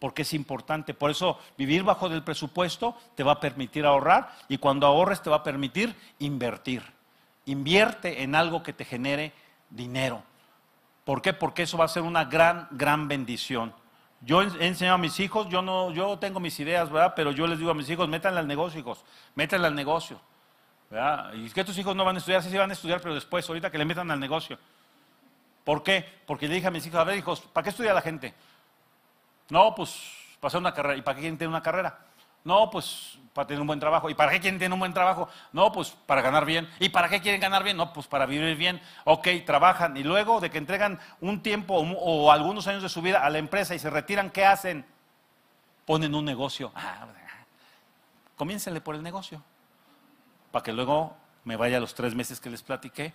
Porque 0.04 0.20
es 0.20 0.34
importante, 0.34 0.92
por 0.92 1.10
eso 1.10 1.38
vivir 1.56 1.82
bajo 1.82 2.10
del 2.10 2.22
presupuesto 2.22 2.94
te 3.14 3.22
va 3.22 3.32
a 3.32 3.40
permitir 3.40 3.86
ahorrar 3.86 4.36
y 4.50 4.58
cuando 4.58 4.86
ahorres 4.86 5.22
te 5.22 5.30
va 5.30 5.36
a 5.36 5.42
permitir 5.42 5.96
invertir. 6.18 6.82
Invierte 7.46 8.22
en 8.22 8.34
algo 8.34 8.62
que 8.62 8.74
te 8.74 8.84
genere 8.84 9.32
dinero. 9.70 10.22
¿Por 11.06 11.22
qué? 11.22 11.32
Porque 11.32 11.62
eso 11.62 11.78
va 11.78 11.86
a 11.86 11.88
ser 11.88 12.02
una 12.02 12.26
gran, 12.26 12.68
gran 12.72 13.08
bendición. 13.08 13.72
Yo 14.20 14.42
he 14.42 14.66
enseñado 14.66 14.96
a 14.96 14.98
mis 14.98 15.18
hijos, 15.20 15.48
yo 15.48 15.62
no, 15.62 15.90
yo 15.90 16.18
tengo 16.18 16.38
mis 16.38 16.60
ideas, 16.60 16.90
¿verdad? 16.90 17.14
Pero 17.16 17.30
yo 17.32 17.46
les 17.46 17.58
digo 17.58 17.70
a 17.70 17.74
mis 17.74 17.88
hijos, 17.88 18.06
métanle 18.06 18.40
al 18.40 18.46
negocio, 18.46 18.78
hijos, 18.80 19.02
métanle 19.34 19.68
al 19.68 19.74
negocio. 19.74 20.20
¿verdad? 20.90 21.32
Y 21.32 21.46
es 21.46 21.54
que 21.54 21.64
tus 21.64 21.78
hijos 21.78 21.96
no 21.96 22.04
van 22.04 22.16
a 22.16 22.18
estudiar, 22.18 22.42
sí, 22.42 22.50
sí 22.50 22.58
van 22.58 22.68
a 22.68 22.74
estudiar, 22.74 23.00
pero 23.00 23.14
después, 23.14 23.48
ahorita 23.48 23.70
que 23.70 23.78
le 23.78 23.86
metan 23.86 24.10
al 24.10 24.20
negocio. 24.20 24.58
¿Por 25.64 25.82
qué? 25.82 26.04
Porque 26.26 26.46
le 26.46 26.56
dije 26.56 26.66
a 26.66 26.70
mis 26.70 26.84
hijos, 26.86 27.00
a 27.00 27.04
ver, 27.04 27.16
hijos, 27.16 27.40
¿para 27.40 27.64
qué 27.64 27.70
estudia 27.70 27.94
la 27.94 28.02
gente? 28.02 28.34
No, 29.50 29.74
pues, 29.74 30.00
para 30.40 30.48
hacer 30.48 30.60
una 30.60 30.74
carrera. 30.74 30.96
¿Y 30.96 31.02
para 31.02 31.16
qué 31.16 31.22
quieren 31.22 31.38
tener 31.38 31.48
una 31.48 31.62
carrera? 31.62 31.98
No, 32.44 32.68
pues 32.70 33.18
para 33.32 33.48
tener 33.48 33.60
un 33.60 33.66
buen 33.66 33.80
trabajo. 33.80 34.10
¿Y 34.10 34.14
para 34.14 34.30
qué 34.30 34.40
quieren 34.40 34.58
tener 34.58 34.72
un 34.72 34.78
buen 34.78 34.92
trabajo? 34.92 35.28
No, 35.52 35.72
pues 35.72 35.90
para 36.06 36.20
ganar 36.20 36.44
bien. 36.44 36.70
¿Y 36.78 36.90
para 36.90 37.08
qué 37.08 37.20
quieren 37.20 37.40
ganar 37.40 37.64
bien? 37.64 37.76
No, 37.76 37.92
pues 37.92 38.06
para 38.06 38.26
vivir 38.26 38.56
bien. 38.56 38.80
Ok, 39.04 39.28
trabajan. 39.46 39.96
Y 39.96 40.04
luego 40.04 40.40
de 40.40 40.50
que 40.50 40.58
entregan 40.58 41.00
un 41.20 41.42
tiempo 41.42 41.74
o, 41.74 42.30
algunos 42.30 42.66
años 42.68 42.82
de 42.82 42.88
su 42.88 43.02
vida 43.02 43.24
a 43.24 43.30
la 43.30 43.38
empresa 43.38 43.74
y 43.74 43.78
se 43.78 43.90
retiran, 43.90 44.30
¿qué 44.30 44.44
hacen? 44.44 44.84
Ponen 45.86 46.14
un 46.14 46.24
negocio. 46.24 46.70
Ah, 46.74 47.06
por 48.82 48.94
el 48.94 49.02
negocio. 49.02 49.42
Para 50.52 50.62
que 50.62 50.72
luego 50.72 51.16
me 51.44 51.56
vaya 51.56 51.80
los 51.80 51.94
tres 51.94 52.14
meses 52.14 52.40
que 52.40 52.50
les 52.50 52.62
platiqué 52.62 53.12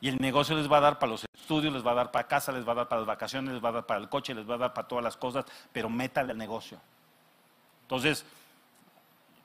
y 0.00 0.08
el 0.08 0.18
negocio 0.18 0.56
les 0.56 0.70
va 0.70 0.78
a 0.78 0.80
dar 0.80 0.98
para 0.98 1.12
los 1.12 1.24
estudios, 1.34 1.72
les 1.72 1.84
va 1.84 1.92
a 1.92 1.94
dar 1.94 2.10
para 2.10 2.28
casa, 2.28 2.52
les 2.52 2.66
va 2.66 2.72
a 2.72 2.76
dar 2.76 2.88
para 2.88 3.00
las 3.00 3.06
vacaciones, 3.06 3.54
les 3.54 3.64
va 3.64 3.70
a 3.70 3.72
dar 3.72 3.86
para 3.86 4.00
el 4.00 4.08
coche, 4.08 4.34
les 4.34 4.48
va 4.48 4.54
a 4.54 4.58
dar 4.58 4.74
para 4.74 4.86
todas 4.86 5.02
las 5.02 5.16
cosas, 5.16 5.44
pero 5.72 5.88
métale 5.88 6.32
al 6.32 6.38
negocio. 6.38 6.78
Entonces, 7.82 8.24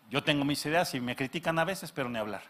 yo 0.10 0.24
tengo 0.24 0.46
mis 0.46 0.64
ideas 0.66 0.94
y 0.94 1.00
me 1.00 1.16
critican 1.16 1.58
a 1.60 1.66
veces, 1.66 1.92
pero 1.92 2.10
ni 2.10 2.20
hablar. 2.20 2.44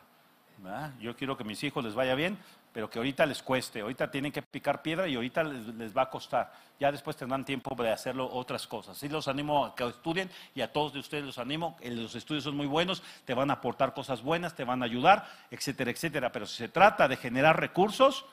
Yo 0.99 1.15
quiero 1.15 1.37
que 1.37 1.43
mis 1.43 1.63
hijos 1.63 1.83
les 1.83 1.93
vaya 1.93 2.15
bien, 2.15 2.37
pero 2.73 2.89
que 2.89 2.97
ahorita 2.97 3.27
les 3.27 3.43
cueste, 3.43 3.81
ahorita 3.81 4.09
tienen 4.09 4.31
que 4.31 4.41
picar 4.41 4.81
piedra 4.81 5.07
y 5.07 5.13
ahorita 5.13 5.43
les, 5.43 5.95
va 5.95 6.01
a 6.01 6.09
costar. 6.09 6.51
Ya 6.79 6.91
después 6.91 7.15
tendrán 7.15 7.45
tiempo 7.45 7.75
de 7.75 7.91
hacerlo 7.91 8.27
otras 8.33 8.65
cosas. 8.65 8.97
Sí 8.97 9.07
los 9.07 9.27
animo 9.27 9.63
a 9.63 9.75
que 9.75 9.87
estudien 9.87 10.29
y 10.55 10.61
a 10.61 10.73
todos 10.73 10.91
de 10.91 10.99
ustedes 10.99 11.23
los 11.23 11.37
animo. 11.37 11.77
Los 11.83 12.15
estudios 12.15 12.43
son 12.43 12.57
muy 12.57 12.65
buenos, 12.65 13.03
te 13.25 13.35
van 13.35 13.51
a 13.51 13.53
aportar 13.53 13.93
cosas 13.93 14.23
buenas, 14.23 14.55
te 14.55 14.63
van 14.63 14.81
a 14.81 14.85
ayudar, 14.85 15.29
etcétera, 15.51 15.91
etcétera. 15.91 16.31
Pero 16.31 16.47
si 16.47 16.57
se 16.57 16.67
trata 16.67 17.07
de 17.07 17.15
generar 17.15 17.59
recursos, 17.59 18.25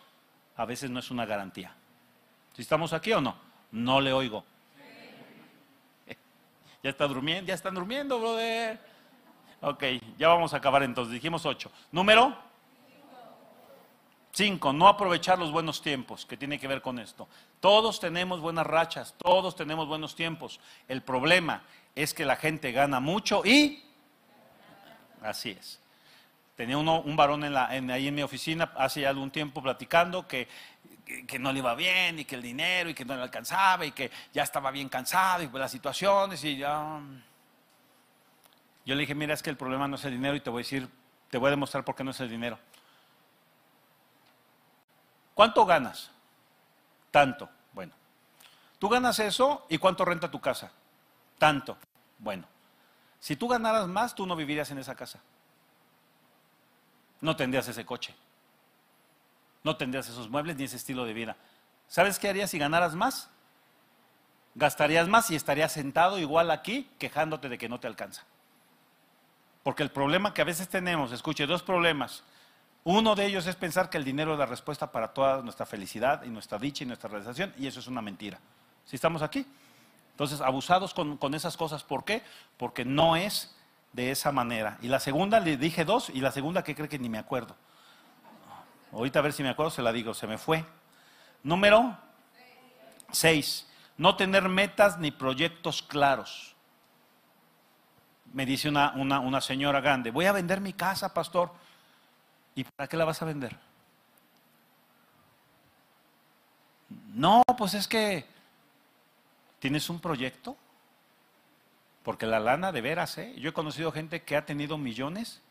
a 0.57 0.65
veces 0.65 0.89
no 0.89 1.01
es 1.01 1.11
una 1.11 1.27
garantía. 1.27 1.75
¿Si 2.55 2.63
estamos 2.63 2.95
aquí 2.95 3.13
o 3.13 3.21
no? 3.21 3.37
No 3.73 4.01
le 4.01 4.15
oigo. 4.15 4.43
¿Ya 6.83 6.89
está 6.89 7.07
durmiendo? 7.07 7.47
¿Ya 7.47 7.55
están 7.55 7.75
durmiendo, 7.75 8.19
brother? 8.19 8.81
Ok, 9.61 9.85
ya 10.17 10.29
vamos 10.29 10.55
a 10.55 10.57
acabar 10.57 10.83
entonces. 10.83 11.13
Dijimos 11.13 11.45
ocho. 11.45 11.71
Número 11.93 12.50
Cinco, 14.33 14.73
no 14.73 14.87
aprovechar 14.87 15.39
los 15.39 15.51
buenos 15.51 15.83
tiempos, 15.83 16.25
que 16.25 16.37
tiene 16.37 16.59
que 16.59 16.69
ver 16.69 16.83
con 16.83 16.99
esto. 16.99 17.29
Todos 17.59 17.99
tenemos 17.99 18.41
buenas 18.41 18.67
rachas, 18.67 19.15
todos 19.19 19.57
tenemos 19.57 19.89
buenos 19.89 20.15
tiempos. 20.15 20.61
El 20.87 21.03
problema 21.03 21.63
es 21.97 22.15
que 22.15 22.25
la 22.25 22.37
gente 22.37 22.71
gana 22.71 23.01
mucho 23.01 23.43
y... 23.45 23.83
Así 25.21 25.51
es. 25.51 25.81
Tenía 26.57 26.79
uno, 26.79 27.01
un 27.01 27.17
varón 27.17 27.43
en 27.43 27.55
la, 27.55 27.67
ahí 27.69 28.07
en 28.07 28.15
mi 28.15 28.23
oficina 28.23 28.71
hace 28.77 29.01
ya 29.01 29.09
algún 29.09 29.31
tiempo 29.31 29.63
platicando 29.63 30.29
que, 30.29 30.47
que, 31.27 31.39
no 31.39 31.53
le 31.53 31.59
iba 31.59 31.75
bien 31.75 32.19
y 32.21 32.25
que 32.25 32.37
el 32.37 32.43
dinero 32.43 32.91
y 32.91 32.95
que 32.95 33.05
no 33.05 33.17
le 33.17 33.23
alcanzaba 33.23 33.85
y 33.85 33.93
que 33.93 34.11
ya 34.33 34.45
estaba 34.45 34.71
bien 34.71 34.89
cansado 34.89 35.43
y 35.43 35.49
pues 35.49 35.61
las 35.61 35.73
situaciones 35.73 36.45
y 36.45 36.57
ya... 36.57 37.01
Yo 38.87 38.95
le 38.95 39.01
dije, 39.01 39.15
mira, 39.15 39.35
es 39.35 39.43
que 39.43 39.51
el 39.51 39.57
problema 39.57 39.89
no 39.89 39.97
es 39.97 40.05
el 40.05 40.13
dinero 40.13 40.37
y 40.37 40.41
te 40.41 40.51
voy 40.51 40.61
a 40.61 40.65
decir, 40.65 40.89
te 41.31 41.39
voy 41.39 41.49
a 41.49 41.51
demostrar 41.51 41.85
por 41.85 41.97
qué 41.97 42.05
no 42.05 42.13
es 42.13 42.21
el 42.21 42.31
dinero. 42.31 42.59
¿Cuánto 45.35 45.65
ganas? 45.67 46.11
Tanto. 47.11 47.49
Bueno. 47.73 47.93
Tú 48.79 48.89
ganas 48.89 49.19
eso 49.19 49.67
y 49.69 49.79
cuánto 49.79 50.05
renta 50.05 50.31
tu 50.31 50.41
casa? 50.41 50.73
Tanto. 51.39 51.77
Bueno. 52.19 52.47
Si 53.19 53.37
tú 53.37 53.49
ganaras 53.49 53.87
más, 53.87 54.15
tú 54.15 54.27
no 54.27 54.35
vivirías 54.37 54.71
en 54.71 54.79
esa 54.79 54.95
casa. 54.95 55.21
No 57.21 57.37
tendrías 57.37 57.69
ese 57.69 57.85
coche. 57.85 58.15
No 59.63 59.77
tendrías 59.77 60.09
esos 60.09 60.31
muebles 60.31 60.57
ni 60.57 60.65
ese 60.65 60.77
estilo 60.77 61.05
de 61.05 61.13
vida. 61.13 61.37
¿Sabes 61.87 62.19
qué 62.19 62.29
harías 62.29 62.51
si 62.51 62.59
ganaras 62.59 62.95
más? 62.95 63.29
Gastarías 64.55 65.07
más 65.09 65.31
y 65.31 65.37
estarías 65.37 65.73
sentado 65.73 66.19
igual 66.19 66.51
aquí 66.51 66.91
quejándote 66.99 67.49
de 67.49 67.59
que 67.59 67.69
no 67.69 67.79
te 67.79 67.87
alcanza. 67.87 68.25
Porque 69.63 69.83
el 69.83 69.91
problema 69.91 70.33
que 70.33 70.41
a 70.41 70.47
veces 70.47 70.69
tenemos, 70.69 71.13
escuche, 71.13 71.47
dos 71.47 71.63
problemas. 71.63 72.25
Uno 72.85 73.15
de 73.15 73.27
ellos 73.27 73.47
es 73.47 73.57
pensar 73.57 73.91
que 73.91 73.99
el 73.99 74.05
dinero 74.05 74.33
es 74.33 74.39
la 74.39 74.47
respuesta 74.47 74.91
para 74.91 75.09
toda 75.09 75.43
nuestra 75.43 75.67
felicidad 75.67 76.23
y 76.25 76.31
nuestra 76.31 76.59
dicha 76.59 76.85
y 76.85 76.87
nuestra 76.87 77.11
realización, 77.11 77.53
y 77.59 77.67
eso 77.67 77.81
es 77.81 77.87
una 77.87 78.01
mentira. 78.01 78.39
Si 78.87 78.97
estamos 78.97 79.23
aquí. 79.23 79.47
Entonces, 80.13 80.41
abusados 80.41 80.93
con, 80.93 81.35
esas 81.35 81.57
cosas, 81.57 81.83
¿por 81.83 82.05
qué? 82.05 82.23
Porque 82.59 82.85
no 82.85 83.17
es 83.17 83.57
de 83.93 84.11
esa 84.11 84.33
manera. 84.33 84.79
Y 84.83 84.89
la 84.89 85.01
segunda, 85.01 85.41
le 85.41 85.57
dije 85.57 85.85
dos, 85.85 86.11
y 86.11 86.21
la 86.21 86.31
segunda 86.31 86.63
que 86.63 86.75
cree 86.75 86.89
que 86.89 86.99
ni 86.99 87.09
me 87.09 87.19
acuerdo. 87.19 87.57
Ahorita 88.93 89.21
a 89.21 89.23
ver 89.23 89.33
si 89.33 89.43
me 89.43 89.49
acuerdo, 89.49 89.71
se 89.71 89.83
la 89.83 89.93
digo, 89.93 90.13
se 90.13 90.27
me 90.27 90.37
fue. 90.37 90.65
Número 91.43 91.97
seis, 93.11 93.67
no 93.97 94.17
tener 94.17 94.49
metas 94.49 94.99
ni 94.99 95.11
proyectos 95.11 95.83
claros. 95.83 96.55
Me 98.33 98.45
dice 98.45 98.69
una, 98.69 98.93
una 98.93 99.41
señora 99.41 99.81
grande, 99.81 100.11
voy 100.11 100.27
a 100.27 100.33
vender 100.33 100.61
mi 100.61 100.73
casa, 100.73 101.15
pastor. 101.15 101.51
¿Y 102.55 102.65
para 102.65 102.89
qué 102.89 102.97
la 102.97 103.05
vas 103.05 103.23
a 103.23 103.25
vender? 103.25 103.57
No, 107.15 107.43
pues 107.57 107.75
es 107.75 107.87
que 107.87 108.27
tienes 109.59 109.89
un 109.91 110.01
proyecto. 110.01 110.57
Porque 112.03 112.27
la 112.27 112.41
lana 112.41 112.73
de 112.73 112.81
veras, 112.81 113.19
¿eh? 113.19 113.35
Yo 113.39 113.51
he 113.51 113.53
conocido 113.53 113.93
gente 113.93 114.23
que 114.23 114.37
ha 114.37 114.47
tenido 114.47 114.79
millones 114.79 115.43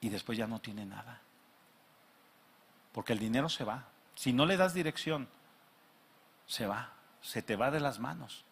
y 0.00 0.08
después 0.08 0.38
ya 0.38 0.46
no 0.46 0.60
tiene 0.60 0.86
nada. 0.86 1.20
Porque 2.92 3.12
el 3.12 3.18
dinero 3.18 3.48
se 3.48 3.64
va. 3.64 3.84
Si 4.14 4.32
no 4.32 4.46
le 4.46 4.56
das 4.56 4.74
dirección, 4.74 5.28
se 6.46 6.66
va, 6.66 6.92
se 7.20 7.42
te 7.42 7.56
va 7.56 7.70
de 7.70 7.80
las 7.80 7.98
manos. 7.98 8.44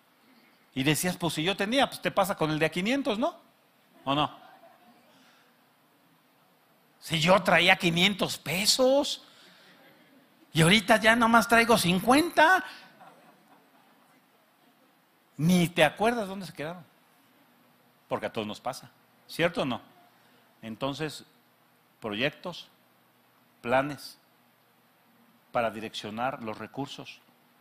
Y 0.74 0.84
decías, 0.84 1.16
pues 1.16 1.34
si 1.34 1.42
yo 1.42 1.56
tenía, 1.56 1.88
pues 1.88 2.00
te 2.02 2.10
pasa 2.10 2.36
con 2.36 2.50
el 2.50 2.58
de 2.58 2.66
a 2.66 2.70
500, 2.70 3.18
¿no? 3.18 3.34
¿O 4.04 4.14
no? 4.14 4.47
Si 7.00 7.20
yo 7.20 7.40
traía 7.42 7.76
500 7.76 8.38
pesos 8.38 9.24
y 10.52 10.62
ahorita 10.62 10.96
ya 10.96 11.14
nomás 11.14 11.48
traigo 11.48 11.78
50, 11.78 12.64
ni 15.36 15.68
te 15.68 15.84
acuerdas 15.84 16.28
dónde 16.28 16.46
se 16.46 16.52
quedaron. 16.52 16.84
Porque 18.08 18.26
a 18.26 18.32
todos 18.32 18.46
nos 18.46 18.60
pasa, 18.60 18.90
¿cierto 19.26 19.62
o 19.62 19.64
no? 19.64 19.80
Entonces, 20.62 21.24
proyectos, 22.00 22.68
planes 23.60 24.18
para 25.52 25.70
direccionar 25.70 26.42
los 26.42 26.58
recursos, 26.58 27.20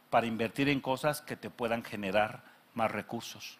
para 0.09 0.27
invertir 0.27 0.69
en 0.69 0.79
cosas 0.79 1.21
que 1.21 1.35
te 1.35 1.49
puedan 1.49 1.83
generar 1.83 2.43
más 2.73 2.91
recursos. 2.91 3.57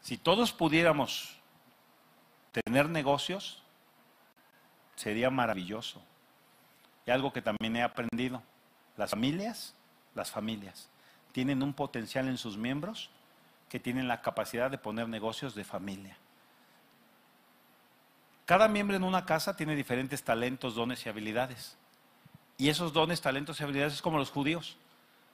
Si 0.00 0.16
todos 0.16 0.52
pudiéramos 0.52 1.36
tener 2.52 2.88
negocios, 2.88 3.62
sería 4.96 5.30
maravilloso. 5.30 6.02
Y 7.06 7.10
algo 7.10 7.32
que 7.32 7.42
también 7.42 7.76
he 7.76 7.82
aprendido, 7.82 8.42
las 8.96 9.10
familias, 9.10 9.74
las 10.14 10.30
familias, 10.30 10.88
tienen 11.32 11.62
un 11.62 11.72
potencial 11.72 12.28
en 12.28 12.38
sus 12.38 12.56
miembros 12.56 13.10
que 13.68 13.80
tienen 13.80 14.06
la 14.06 14.20
capacidad 14.20 14.70
de 14.70 14.78
poner 14.78 15.08
negocios 15.08 15.54
de 15.54 15.64
familia. 15.64 16.16
Cada 18.44 18.68
miembro 18.68 18.96
en 18.96 19.04
una 19.04 19.24
casa 19.24 19.56
tiene 19.56 19.74
diferentes 19.74 20.22
talentos, 20.22 20.74
dones 20.74 21.04
y 21.06 21.08
habilidades. 21.08 21.76
Y 22.58 22.68
esos 22.68 22.92
dones, 22.92 23.20
talentos 23.20 23.58
y 23.58 23.62
habilidades 23.62 23.94
es 23.94 24.02
como 24.02 24.18
los 24.18 24.30
judíos. 24.30 24.76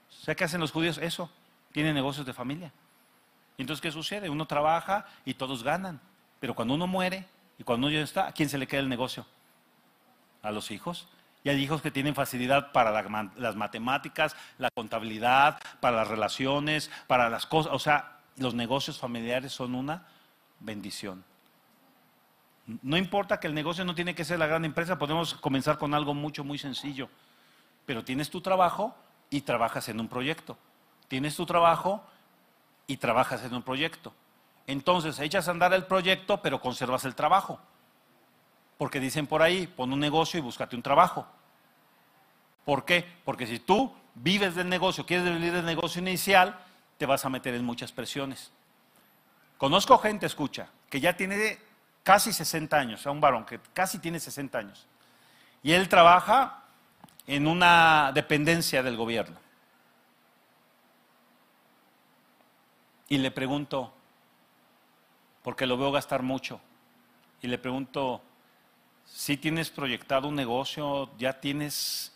¿Sabes 0.09 0.37
qué 0.37 0.45
hacen 0.45 0.61
los 0.61 0.73
judíos? 0.73 0.99
Eso, 0.99 1.31
tienen 1.73 1.95
negocios 1.95 2.25
de 2.25 2.33
familia. 2.33 2.73
Entonces, 3.59 3.83
¿qué 3.83 3.91
sucede? 3.91 4.31
Uno 4.31 4.47
trabaja 4.47 5.07
y 5.25 5.35
todos 5.35 5.65
ganan. 5.65 6.01
Pero 6.41 6.55
cuando 6.55 6.75
uno 6.75 6.87
muere 6.87 7.27
y 7.59 7.65
cuando 7.65 7.87
uno 7.87 7.97
ya 7.97 8.03
está, 8.03 8.29
¿a 8.29 8.33
quién 8.33 8.49
se 8.49 8.59
le 8.59 8.67
queda 8.67 8.81
el 8.81 8.89
negocio? 8.89 9.27
A 10.43 10.51
los 10.51 10.71
hijos. 10.71 11.09
Y 11.45 11.51
hay 11.51 11.63
hijos 11.63 11.83
que 11.83 11.91
tienen 11.91 12.15
facilidad 12.15 12.73
para 12.73 12.91
las 13.37 13.57
matemáticas, 13.57 14.37
la 14.59 14.71
contabilidad, 14.71 15.61
para 15.81 15.97
las 15.97 16.09
relaciones, 16.09 16.91
para 17.07 17.31
las 17.31 17.47
cosas. 17.47 17.73
O 17.73 17.79
sea, 17.79 18.19
los 18.37 18.55
negocios 18.55 18.99
familiares 18.99 19.53
son 19.53 19.75
una 19.75 20.07
bendición. 20.61 21.25
No 22.83 22.97
importa 22.97 23.41
que 23.41 23.47
el 23.47 23.55
negocio 23.55 23.85
no 23.85 23.95
tiene 23.95 24.15
que 24.15 24.25
ser 24.25 24.39
la 24.39 24.47
gran 24.47 24.65
empresa, 24.65 24.99
podemos 24.99 25.35
comenzar 25.35 25.79
con 25.79 25.95
algo 25.95 26.13
mucho, 26.13 26.45
muy 26.45 26.59
sencillo. 26.59 27.09
Pero 27.87 28.05
tienes 28.05 28.29
tu 28.31 28.41
trabajo 28.41 28.95
y 29.31 29.41
trabajas 29.41 29.89
en 29.89 30.01
un 30.01 30.09
proyecto. 30.09 30.59
Tienes 31.09 31.35
tu 31.37 31.47
trabajo 31.47 32.05
y 32.87 32.99
trabajas 32.99 33.43
en 33.45 33.55
un 33.55 33.63
proyecto. 33.63 34.13
Entonces 34.69 35.19
echas 35.19 35.49
a 35.49 35.51
andar 35.51 35.73
el 35.73 35.87
proyecto, 35.87 36.43
pero 36.43 36.61
conservas 36.61 37.07
el 37.07 37.15
trabajo. 37.15 37.59
Porque 38.77 39.01
dicen 39.01 39.27
por 39.27 39.41
ahí, 39.41 39.67
pon 39.67 39.91
un 39.95 39.99
negocio 39.99 40.39
y 40.39 40.43
búscate 40.43 40.77
un 40.77 40.83
trabajo. 40.83 41.27
¿Por 42.67 42.85
qué? 42.85 43.05
Porque 43.25 43.47
si 43.47 43.61
tú 43.61 43.91
vives 44.15 44.55
del 44.55 44.69
negocio, 44.69 45.07
quieres 45.07 45.25
vivir 45.25 45.55
del 45.55 45.65
negocio 45.65 46.03
inicial, 46.03 46.55
te 46.99 47.07
vas 47.07 47.25
a 47.25 47.31
meter 47.31 47.55
en 47.55 47.65
muchas 47.65 47.93
presiones. 47.93 48.53
Conozco 49.57 49.97
gente, 49.97 50.27
escucha, 50.27 50.69
que 50.91 51.01
ya 51.01 51.17
tiene 51.17 51.59
casi 52.03 52.31
60 52.31 52.77
años, 52.77 53.07
a 53.07 53.11
un 53.11 53.23
varón 53.23 53.47
que 53.47 53.59
casi 53.73 53.99
tiene 53.99 54.21
60 54.21 54.59
años. 54.59 54.87
Y 55.63 55.73
él 55.73 55.89
trabaja 55.89 56.65
en 57.27 57.47
una 57.47 58.13
dependencia 58.13 58.83
del 58.83 58.99
gobierno. 58.99 59.39
Y 63.09 63.17
le 63.17 63.31
pregunto, 63.31 63.95
porque 65.43 65.67
lo 65.67 65.77
veo 65.77 65.93
gastar 65.93 66.23
mucho, 66.23 66.61
y 67.41 67.47
le 67.47 67.59
pregunto, 67.59 68.23
si 69.07 69.37
tienes 69.37 69.71
proyectado 69.71 70.29
un 70.29 70.35
negocio, 70.35 71.11
ya 71.19 71.41
tienes 71.41 72.13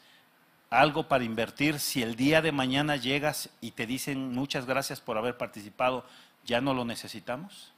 algo 0.70 1.06
para 1.06 1.24
invertir, 1.24 1.78
si 1.78 2.02
el 2.02 2.16
día 2.16 2.40
de 2.42 2.52
mañana 2.52 2.96
llegas 2.96 3.50
y 3.60 3.72
te 3.72 3.86
dicen 3.86 4.32
muchas 4.32 4.66
gracias 4.66 5.00
por 5.00 5.18
haber 5.18 5.36
participado, 5.36 6.04
¿ya 6.44 6.60
no 6.60 6.74
lo 6.74 6.84
necesitamos? 6.84 7.72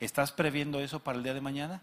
¿Estás 0.00 0.32
previendo 0.32 0.80
eso 0.80 1.00
para 1.00 1.18
el 1.18 1.24
día 1.24 1.34
de 1.34 1.40
mañana? 1.40 1.80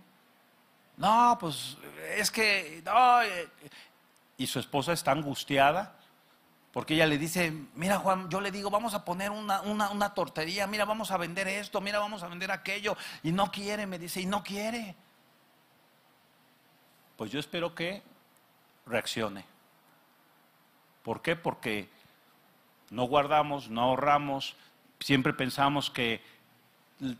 No, 0.97 1.37
pues 1.39 1.77
es 2.17 2.31
que... 2.31 2.81
No. 2.85 3.21
Eh, 3.21 3.49
y 4.37 4.47
su 4.47 4.59
esposa 4.59 4.93
está 4.93 5.11
angustiada 5.11 5.95
porque 6.75 6.95
ella 6.95 7.07
le 7.07 7.17
dice, 7.17 7.53
mira 7.75 7.99
Juan, 7.99 8.29
yo 8.29 8.41
le 8.41 8.51
digo, 8.51 8.69
vamos 8.69 8.93
a 8.93 9.05
poner 9.05 9.31
una, 9.31 9.61
una, 9.61 9.91
una 9.91 10.13
tortería, 10.13 10.67
mira, 10.67 10.83
vamos 10.83 11.09
a 11.09 11.15
vender 11.15 11.47
esto, 11.47 11.79
mira, 11.79 11.99
vamos 11.99 12.21
a 12.21 12.27
vender 12.27 12.51
aquello. 12.51 12.97
Y 13.23 13.31
no 13.31 13.49
quiere, 13.49 13.87
me 13.87 13.97
dice, 13.97 14.19
y 14.19 14.25
no 14.25 14.43
quiere. 14.43 14.93
Pues 17.15 17.31
yo 17.31 17.39
espero 17.39 17.73
que 17.73 18.03
reaccione. 18.85 19.45
¿Por 21.01 21.21
qué? 21.21 21.37
Porque 21.37 21.87
no 22.89 23.05
guardamos, 23.05 23.69
no 23.69 23.83
ahorramos, 23.83 24.57
siempre 24.99 25.31
pensamos 25.31 25.89
que 25.89 26.21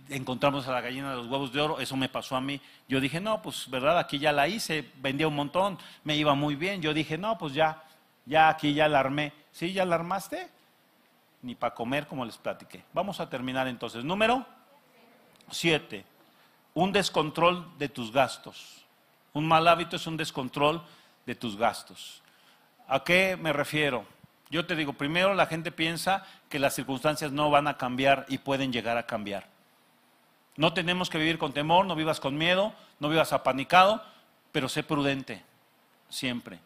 encontramos 0.09 0.67
a 0.67 0.73
la 0.73 0.81
gallina 0.81 1.11
de 1.11 1.15
los 1.15 1.27
huevos 1.27 1.53
de 1.53 1.61
oro, 1.61 1.79
eso 1.79 1.95
me 1.95 2.09
pasó 2.09 2.35
a 2.35 2.41
mí. 2.41 2.59
Yo 2.89 2.99
dije, 2.99 3.21
no, 3.21 3.41
pues 3.41 3.69
verdad, 3.69 3.99
aquí 3.99 4.19
ya 4.19 4.33
la 4.33 4.49
hice, 4.49 4.91
vendía 4.97 5.29
un 5.29 5.35
montón, 5.35 5.79
me 6.03 6.17
iba 6.17 6.35
muy 6.35 6.57
bien. 6.57 6.81
Yo 6.81 6.93
dije, 6.93 7.17
no, 7.17 7.37
pues 7.37 7.53
ya, 7.53 7.81
ya 8.25 8.49
aquí 8.49 8.73
ya 8.73 8.89
la 8.89 8.99
armé. 8.99 9.44
¿Sí, 9.55 9.71
ya 9.71 9.85
la 9.85 9.95
armaste? 9.95 10.49
Ni 11.41 11.55
para 11.55 11.73
comer, 11.73 12.07
como 12.07 12.25
les 12.25 12.37
platiqué. 12.37 12.83
Vamos 12.91 13.21
a 13.21 13.29
terminar 13.29 13.69
entonces. 13.69 14.03
Número 14.03 14.45
siete, 15.49 16.03
un 16.73 16.91
descontrol 16.91 17.65
de 17.77 17.87
tus 17.87 18.11
gastos. 18.11 18.85
Un 19.31 19.47
mal 19.47 19.65
hábito 19.69 19.95
es 19.95 20.07
un 20.07 20.17
descontrol 20.17 20.83
de 21.25 21.35
tus 21.35 21.55
gastos. 21.55 22.21
¿A 22.85 23.05
qué 23.05 23.37
me 23.37 23.53
refiero? 23.53 24.05
Yo 24.49 24.65
te 24.65 24.75
digo, 24.75 24.91
primero 24.91 25.33
la 25.33 25.45
gente 25.45 25.71
piensa 25.71 26.25
que 26.49 26.59
las 26.59 26.75
circunstancias 26.75 27.31
no 27.31 27.49
van 27.49 27.69
a 27.69 27.77
cambiar 27.77 28.25
y 28.27 28.39
pueden 28.39 28.73
llegar 28.73 28.97
a 28.97 29.05
cambiar. 29.05 29.47
No 30.57 30.73
tenemos 30.73 31.09
que 31.09 31.17
vivir 31.17 31.37
con 31.37 31.53
temor, 31.53 31.85
no 31.85 31.95
vivas 31.95 32.19
con 32.19 32.37
miedo, 32.37 32.73
no 32.99 33.07
vivas 33.07 33.31
apanicado, 33.31 34.03
pero 34.51 34.67
sé 34.67 34.83
prudente, 34.83 35.45
siempre. 36.09 36.59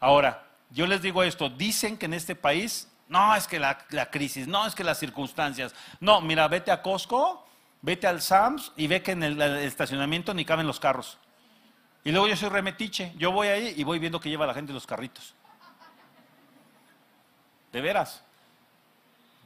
Ahora, 0.00 0.46
yo 0.70 0.86
les 0.86 1.02
digo 1.02 1.22
esto, 1.22 1.48
dicen 1.48 1.96
que 1.96 2.06
en 2.06 2.14
este 2.14 2.34
país, 2.34 2.88
no 3.08 3.34
es 3.34 3.46
que 3.46 3.58
la, 3.58 3.78
crisis, 4.10 4.46
no 4.46 4.66
es 4.66 4.74
que 4.74 4.84
las 4.84 4.98
circunstancias, 4.98 5.74
no, 6.00 6.20
mira, 6.20 6.48
vete 6.48 6.70
a 6.70 6.82
Costco, 6.82 7.46
vete 7.82 8.06
al 8.06 8.20
Sams 8.20 8.72
y 8.76 8.86
ve 8.86 9.02
que 9.02 9.12
en 9.12 9.22
el, 9.22 9.40
estacionamiento 9.40 10.34
ni 10.34 10.44
caben 10.44 10.66
los 10.66 10.80
carros. 10.80 11.18
Y 12.04 12.12
luego 12.12 12.28
yo 12.28 12.36
soy 12.36 12.48
remetiche, 12.48 13.12
yo 13.16 13.32
voy 13.32 13.48
ahí 13.48 13.74
y 13.76 13.84
voy 13.84 13.98
viendo 13.98 14.20
que 14.20 14.28
lleva 14.28 14.46
la 14.46 14.54
gente 14.54 14.72
los 14.72 14.86
carritos. 14.86 15.34
De 17.72 17.80
veras. 17.80 18.22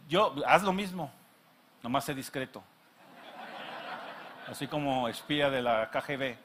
Yo, 0.08 0.34
haz 0.46 0.62
lo 0.62 0.72
mismo, 0.72 1.10
nomás 1.82 2.04
sé 2.04 2.14
discreto 2.14 2.62
así 4.50 4.66
como 4.66 5.08
espía 5.08 5.48
de 5.48 5.62
la 5.62 5.90
KGB. 5.90 6.36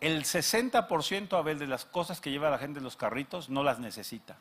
El 0.00 0.24
60% 0.24 1.38
Abel 1.38 1.58
de 1.58 1.66
las 1.66 1.84
cosas 1.84 2.20
que 2.20 2.30
lleva 2.30 2.50
la 2.50 2.58
gente 2.58 2.78
en 2.78 2.84
los 2.84 2.96
carritos 2.96 3.48
no 3.48 3.62
las 3.62 3.78
necesita. 3.78 4.36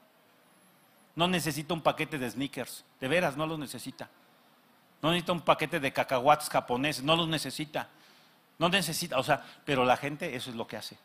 No 1.16 1.28
necesita 1.28 1.74
un 1.74 1.82
paquete 1.82 2.18
de 2.18 2.30
sneakers, 2.30 2.84
de 3.00 3.08
veras 3.08 3.38
no 3.38 3.48
los 3.48 3.58
necesita. 3.58 4.10
No 5.02 5.12
necesita 5.12 5.32
un 5.32 5.42
paquete 5.42 5.80
de 5.80 5.94
cacahuates 5.94 6.50
japoneses, 6.50 7.04
no 7.04 7.16
los 7.16 7.28
necesita. 7.28 7.88
No 8.58 8.70
necesita, 8.70 9.18
o 9.18 9.24
sea, 9.24 9.44
pero 9.66 9.86
la 9.86 9.98
gente 9.98 10.36
eso 10.36 10.50
es 10.50 10.56
lo 10.56 10.68
que 10.68 10.78
hace. 10.78 10.98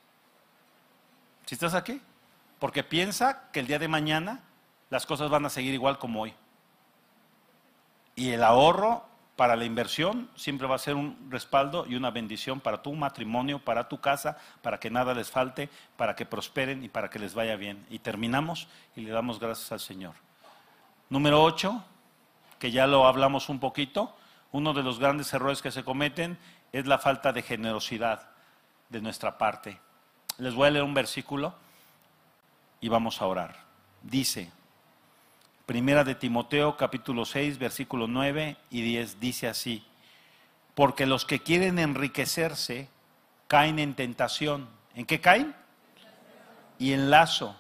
Si 1.47 1.55
estás 1.55 1.75
aquí, 1.75 2.01
porque 2.59 2.85
piensa 2.85 3.51
que 3.53 3.61
el 3.61 3.67
día 3.67 3.79
de 3.79 3.89
mañana 3.89 4.41
las 4.91 5.07
cosas 5.07 5.31
van 5.31 5.47
a 5.47 5.51
seguir 5.51 5.75
igual 5.75 5.99
como 5.99 6.23
hoy. 6.23 6.35
Y 8.17 8.31
el 8.31 8.43
ahorro 8.43 9.05
para 9.41 9.57
la 9.57 9.65
inversión 9.65 10.29
siempre 10.37 10.67
va 10.67 10.75
a 10.75 10.79
ser 10.79 10.97
un 10.97 11.17
respaldo 11.31 11.87
y 11.89 11.95
una 11.95 12.11
bendición 12.11 12.61
para 12.61 12.83
tu 12.83 12.93
matrimonio, 12.93 13.59
para 13.59 13.89
tu 13.89 13.99
casa, 13.99 14.37
para 14.61 14.79
que 14.79 14.91
nada 14.91 15.15
les 15.15 15.31
falte, 15.31 15.71
para 15.97 16.15
que 16.15 16.27
prosperen 16.27 16.85
y 16.85 16.91
para 16.91 17.09
que 17.09 17.19
les 17.19 17.33
vaya 17.33 17.57
bien. 17.57 17.87
Y 17.89 18.01
terminamos 18.01 18.69
y 18.95 19.01
le 19.01 19.13
damos 19.13 19.41
gracias 19.41 19.73
al 19.73 19.81
Señor. 19.81 20.13
Número 21.09 21.43
8, 21.43 21.83
que 22.59 22.71
ya 22.71 22.87
lo 22.87 23.07
hablamos 23.07 23.49
un 23.49 23.61
poquito, 23.61 24.15
uno 24.53 24.75
de 24.75 24.83
los 24.83 24.99
grandes 24.99 25.33
errores 25.33 25.63
que 25.63 25.71
se 25.71 25.85
cometen 25.85 26.37
es 26.71 26.87
la 26.87 26.99
falta 26.99 27.33
de 27.33 27.41
generosidad 27.41 28.29
de 28.91 29.01
nuestra 29.01 29.39
parte. 29.39 29.81
Les 30.37 30.53
voy 30.53 30.69
a 30.69 30.71
leer 30.73 30.85
un 30.85 30.93
versículo 30.93 31.55
y 32.83 32.91
vamos 32.91 33.23
a 33.23 33.27
orar. 33.27 33.57
Dice, 34.03 34.53
Primera 35.71 36.03
de 36.03 36.17
Timoteo 36.17 36.77
capítulo 36.77 37.25
6 37.25 37.61
versículo 37.61 38.09
9 38.09 38.57
y 38.71 38.83
10 38.83 39.21
dice 39.21 39.47
así, 39.47 39.85
porque 40.75 41.07
los 41.07 41.25
que 41.25 41.39
quieren 41.39 41.79
enriquecerse 41.79 42.89
caen 43.47 43.79
en 43.79 43.95
tentación. 43.95 44.69
¿En 44.97 45.07
qué 45.07 45.21
caen? 45.21 45.55
Y 46.81 46.93
en 46.93 47.09
lazo, 47.09 47.55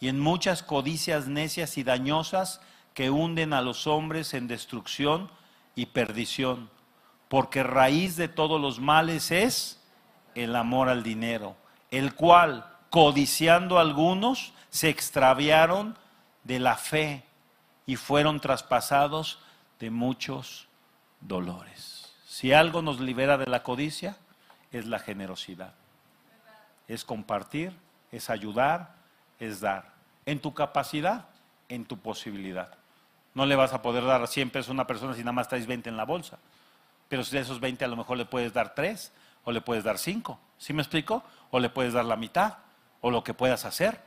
y 0.00 0.08
en 0.08 0.18
muchas 0.18 0.64
codicias 0.64 1.28
necias 1.28 1.78
y 1.78 1.84
dañosas 1.84 2.60
que 2.92 3.10
hunden 3.10 3.52
a 3.52 3.62
los 3.62 3.86
hombres 3.86 4.34
en 4.34 4.48
destrucción 4.48 5.30
y 5.76 5.86
perdición, 5.86 6.70
porque 7.28 7.62
raíz 7.62 8.16
de 8.16 8.26
todos 8.26 8.60
los 8.60 8.80
males 8.80 9.30
es 9.30 9.80
el 10.34 10.56
amor 10.56 10.88
al 10.88 11.04
dinero, 11.04 11.54
el 11.92 12.16
cual, 12.16 12.66
codiciando 12.90 13.78
algunos, 13.78 14.54
se 14.70 14.88
extraviaron 14.88 15.96
de 16.42 16.58
la 16.58 16.76
fe 16.76 17.22
y 17.86 17.96
fueron 17.96 18.40
traspasados 18.40 19.38
de 19.78 19.90
muchos 19.90 20.68
dolores. 21.20 22.12
Si 22.26 22.52
algo 22.52 22.82
nos 22.82 23.00
libera 23.00 23.38
de 23.38 23.46
la 23.46 23.62
codicia, 23.62 24.16
es 24.72 24.86
la 24.86 24.98
generosidad. 24.98 25.74
Es 26.88 27.04
compartir, 27.04 27.72
es 28.10 28.30
ayudar, 28.30 28.94
es 29.38 29.60
dar. 29.60 29.92
En 30.26 30.40
tu 30.40 30.54
capacidad, 30.54 31.26
en 31.68 31.84
tu 31.84 31.98
posibilidad. 31.98 32.74
No 33.34 33.46
le 33.46 33.56
vas 33.56 33.72
a 33.72 33.82
poder 33.82 34.04
dar 34.04 34.26
100 34.26 34.50
pesos 34.50 34.70
a 34.70 34.72
una 34.72 34.86
persona 34.86 35.14
si 35.14 35.20
nada 35.20 35.32
más 35.32 35.48
traes 35.48 35.66
20 35.66 35.88
en 35.88 35.96
la 35.96 36.04
bolsa. 36.04 36.38
Pero 37.08 37.24
si 37.24 37.36
de 37.36 37.42
esos 37.42 37.60
20 37.60 37.84
a 37.84 37.88
lo 37.88 37.96
mejor 37.96 38.16
le 38.16 38.24
puedes 38.24 38.52
dar 38.52 38.74
3 38.74 39.12
o 39.44 39.52
le 39.52 39.60
puedes 39.60 39.84
dar 39.84 39.98
cinco. 39.98 40.38
¿Sí 40.58 40.72
me 40.72 40.82
explico? 40.82 41.22
O 41.50 41.60
le 41.60 41.68
puedes 41.68 41.92
dar 41.92 42.04
la 42.04 42.16
mitad, 42.16 42.58
o 43.00 43.10
lo 43.10 43.22
que 43.22 43.34
puedas 43.34 43.64
hacer. 43.64 44.00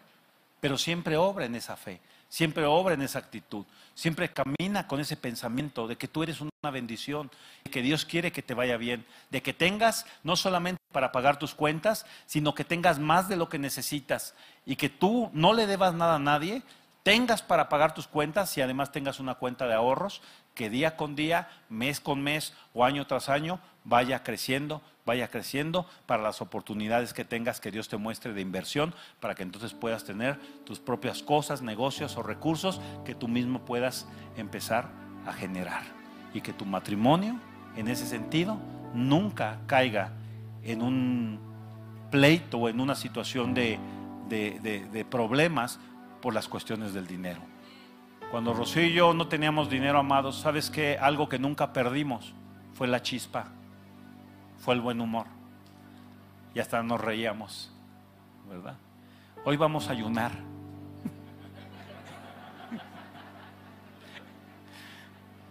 Pero 0.60 0.78
siempre 0.78 1.18
obra 1.18 1.46
en 1.46 1.56
esa 1.56 1.78
fe, 1.78 2.02
siempre 2.30 2.66
obra 2.66 2.94
en 2.94 3.02
esa 3.02 3.20
actitud, 3.20 3.66
siempre 3.94 4.32
camina 4.32 4.88
con 4.88 5.00
ese 5.00 5.18
pensamiento 5.18 5.88
de 5.88 5.96
que 5.96 6.08
tú 6.08 6.24
eres 6.24 6.42
una 6.42 6.72
bendición, 6.72 7.32
de 7.64 7.72
que 7.72 7.82
Dios 7.82 8.06
quiere 8.06 8.32
que 8.32 8.42
te 8.42 8.54
vaya 8.54 8.78
bien, 8.78 9.06
de 9.30 9.42
que 9.42 9.54
tengas 9.54 10.06
no 10.24 10.36
solamente 10.36 10.82
para 10.92 11.12
pagar 11.12 11.40
tus 11.40 11.56
cuentas, 11.56 12.06
sino 12.26 12.54
que 12.54 12.64
tengas 12.64 13.00
más 13.00 13.30
de 13.30 13.36
lo 13.36 13.50
que 13.50 13.60
necesitas 13.60 14.36
y 14.66 14.76
que 14.76 14.90
tú 14.90 15.30
no 15.34 15.54
le 15.54 15.68
debas 15.68 15.94
nada 15.94 16.16
a 16.16 16.20
nadie, 16.20 16.64
tengas 17.04 17.42
para 17.42 17.70
pagar 17.70 17.94
tus 17.94 18.08
cuentas 18.08 18.58
y 18.58 18.62
además 18.62 18.92
tengas 18.92 19.20
una 19.20 19.36
cuenta 19.36 19.66
de 19.68 19.74
ahorros 19.74 20.22
que 20.58 20.72
día 20.72 20.98
con 20.98 21.16
día, 21.16 21.48
mes 21.70 22.00
con 22.00 22.24
mes 22.24 22.54
o 22.74 22.84
año 22.84 23.06
tras 23.06 23.30
año 23.30 23.60
vaya 23.84 24.24
creciendo, 24.24 24.82
vaya 25.06 25.30
creciendo 25.30 25.86
para 26.08 26.24
las 26.24 26.42
oportunidades 26.42 27.14
que 27.14 27.24
tengas 27.24 27.62
que 27.62 27.70
Dios 27.70 27.88
te 27.88 27.98
muestre 27.98 28.34
de 28.34 28.42
inversión, 28.42 28.96
para 29.20 29.36
que 29.36 29.44
entonces 29.44 29.76
puedas 29.76 30.04
tener 30.04 30.40
tus 30.66 30.80
propias 30.80 31.22
cosas, 31.22 31.62
negocios 31.62 32.18
o 32.18 32.24
recursos 32.24 32.82
que 33.06 33.14
tú 33.14 33.28
mismo 33.28 33.66
puedas 33.66 34.08
empezar 34.36 34.90
a 35.28 35.32
generar. 35.32 35.84
Y 36.34 36.42
que 36.42 36.54
tu 36.54 36.66
matrimonio, 36.66 37.40
en 37.76 37.88
ese 37.88 38.08
sentido, 38.08 38.58
nunca 38.96 39.60
caiga 39.68 40.14
en 40.64 40.82
un 40.82 41.40
pleito 42.10 42.58
o 42.58 42.68
en 42.68 42.80
una 42.80 42.96
situación 42.96 43.54
de, 43.54 43.78
de 44.28 45.06
problemas 45.08 45.80
por 46.20 46.34
las 46.34 46.48
cuestiones 46.48 46.96
del 46.96 47.06
dinero. 47.06 47.42
Cuando 48.32 48.54
Rocío 48.54 48.84
y 48.84 48.94
yo 48.94 49.14
no 49.14 49.28
teníamos 49.28 49.70
dinero, 49.70 50.00
amados, 50.00 50.38
¿sabes 50.40 50.70
qué? 50.70 50.98
Algo 51.00 51.30
que 51.30 51.40
nunca 51.40 51.72
perdimos 51.72 52.34
fue 52.74 52.88
la 52.88 53.02
chispa, 53.02 53.48
fue 54.60 54.74
el 54.74 54.82
buen 54.82 55.00
humor. 55.00 55.28
Y 56.54 56.60
hasta 56.60 56.84
nos 56.84 57.00
reíamos, 57.00 57.72
¿verdad? 58.50 58.76
Hoy 59.46 59.56
vamos 59.56 59.88
a 59.88 59.94
ayunar. 59.94 60.32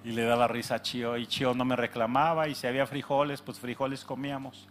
Y 0.05 0.13
le 0.13 0.23
daba 0.23 0.47
risa 0.47 0.77
a 0.77 0.83
Chio, 0.83 1.17
y 1.17 1.27
Chio 1.27 1.55
no 1.55 1.65
me 1.65 1.75
reclamaba, 1.75 2.47
y 2.47 2.55
si 2.55 2.67
había 2.67 2.87
frijoles, 2.87 3.41
pues 3.41 3.59
frijoles 3.59 4.05
comíamos. 4.05 4.69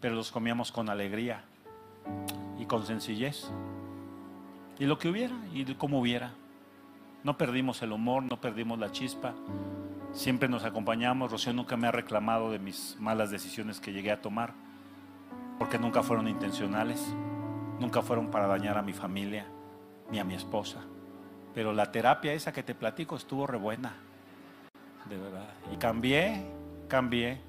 Pero 0.00 0.16
los 0.16 0.30
comíamos 0.32 0.72
con 0.72 0.90
alegría 0.90 1.44
y 2.58 2.66
con 2.66 2.84
sencillez. 2.84 3.50
Y 4.78 4.84
lo 4.84 4.98
que 4.98 5.08
hubiera, 5.08 5.34
y 5.54 5.64
como 5.76 6.00
hubiera. 6.00 6.32
No 7.24 7.38
perdimos 7.38 7.82
el 7.82 7.92
humor, 7.92 8.24
no 8.24 8.40
perdimos 8.40 8.78
la 8.78 8.90
chispa. 8.90 9.34
Siempre 10.12 10.48
nos 10.48 10.64
acompañamos. 10.64 11.30
Rocío 11.30 11.52
nunca 11.52 11.76
me 11.76 11.86
ha 11.86 11.92
reclamado 11.92 12.50
de 12.50 12.58
mis 12.58 12.96
malas 12.98 13.30
decisiones 13.30 13.80
que 13.80 13.92
llegué 13.92 14.10
a 14.10 14.20
tomar, 14.20 14.54
porque 15.58 15.78
nunca 15.78 16.02
fueron 16.02 16.26
intencionales, 16.26 17.14
nunca 17.78 18.02
fueron 18.02 18.30
para 18.30 18.46
dañar 18.46 18.76
a 18.76 18.82
mi 18.82 18.92
familia 18.92 19.46
ni 20.10 20.18
a 20.18 20.24
mi 20.24 20.34
esposa. 20.34 20.80
Pero 21.54 21.72
la 21.72 21.92
terapia 21.92 22.32
esa 22.32 22.52
que 22.52 22.62
te 22.62 22.74
platico 22.74 23.14
estuvo 23.14 23.46
re 23.46 23.58
buena, 23.58 23.94
de 25.08 25.16
verdad. 25.16 25.48
Y 25.72 25.76
cambié, 25.76 26.44
cambié 26.88 27.40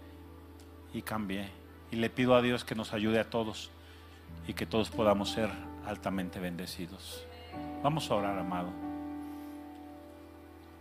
y 0.94 1.02
cambié. 1.02 1.50
Y 1.92 1.96
le 1.96 2.10
pido 2.10 2.36
a 2.36 2.42
Dios 2.42 2.64
que 2.64 2.76
nos 2.76 2.94
ayude 2.94 3.20
a 3.20 3.30
todos 3.30 3.72
y 4.48 4.54
que 4.54 4.66
todos 4.66 4.90
podamos 4.90 5.32
ser 5.32 5.50
altamente 5.86 6.40
bendecidos. 6.40 7.26
Vamos 7.82 8.10
a 8.10 8.16
orar, 8.16 8.38
amado. 8.38 8.93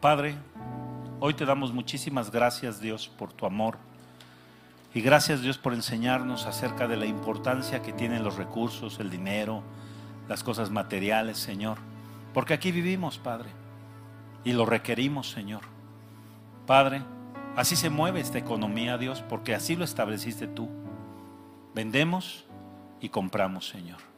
Padre, 0.02 0.34
hoy 1.20 1.32
te 1.32 1.44
damos 1.44 1.72
muchísimas 1.72 2.32
gracias 2.32 2.80
Dios 2.80 3.06
por 3.06 3.32
tu 3.32 3.46
amor 3.46 3.78
y 4.92 5.00
gracias 5.00 5.42
Dios 5.42 5.58
por 5.58 5.74
enseñarnos 5.74 6.46
acerca 6.46 6.88
de 6.88 6.96
la 6.96 7.06
importancia 7.06 7.82
que 7.82 7.92
tienen 7.92 8.24
los 8.24 8.34
recursos, 8.34 8.98
el 8.98 9.10
dinero, 9.10 9.62
las 10.28 10.42
cosas 10.42 10.70
materiales, 10.70 11.38
Señor. 11.38 11.78
Porque 12.34 12.52
aquí 12.52 12.72
vivimos, 12.72 13.18
Padre, 13.18 13.50
y 14.42 14.54
lo 14.54 14.66
requerimos, 14.66 15.30
Señor. 15.30 15.62
Padre, 16.66 17.04
así 17.54 17.76
se 17.76 17.88
mueve 17.88 18.18
esta 18.18 18.38
economía, 18.38 18.98
Dios, 18.98 19.22
porque 19.28 19.54
así 19.54 19.76
lo 19.76 19.84
estableciste 19.84 20.48
tú. 20.48 20.68
Vendemos 21.76 22.44
y 23.00 23.08
compramos, 23.08 23.68
Señor. 23.68 24.11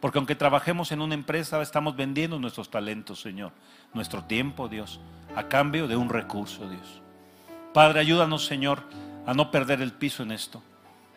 Porque 0.00 0.18
aunque 0.18 0.34
trabajemos 0.34 0.92
en 0.92 1.00
una 1.00 1.14
empresa, 1.14 1.60
estamos 1.62 1.96
vendiendo 1.96 2.38
nuestros 2.38 2.70
talentos, 2.70 3.20
Señor, 3.20 3.52
nuestro 3.94 4.24
tiempo, 4.24 4.68
Dios, 4.68 5.00
a 5.34 5.44
cambio 5.44 5.88
de 5.88 5.96
un 5.96 6.08
recurso, 6.08 6.68
Dios. 6.68 7.02
Padre, 7.72 8.00
ayúdanos, 8.00 8.44
Señor, 8.46 8.82
a 9.26 9.34
no 9.34 9.50
perder 9.50 9.80
el 9.82 9.92
piso 9.92 10.22
en 10.22 10.32
esto, 10.32 10.62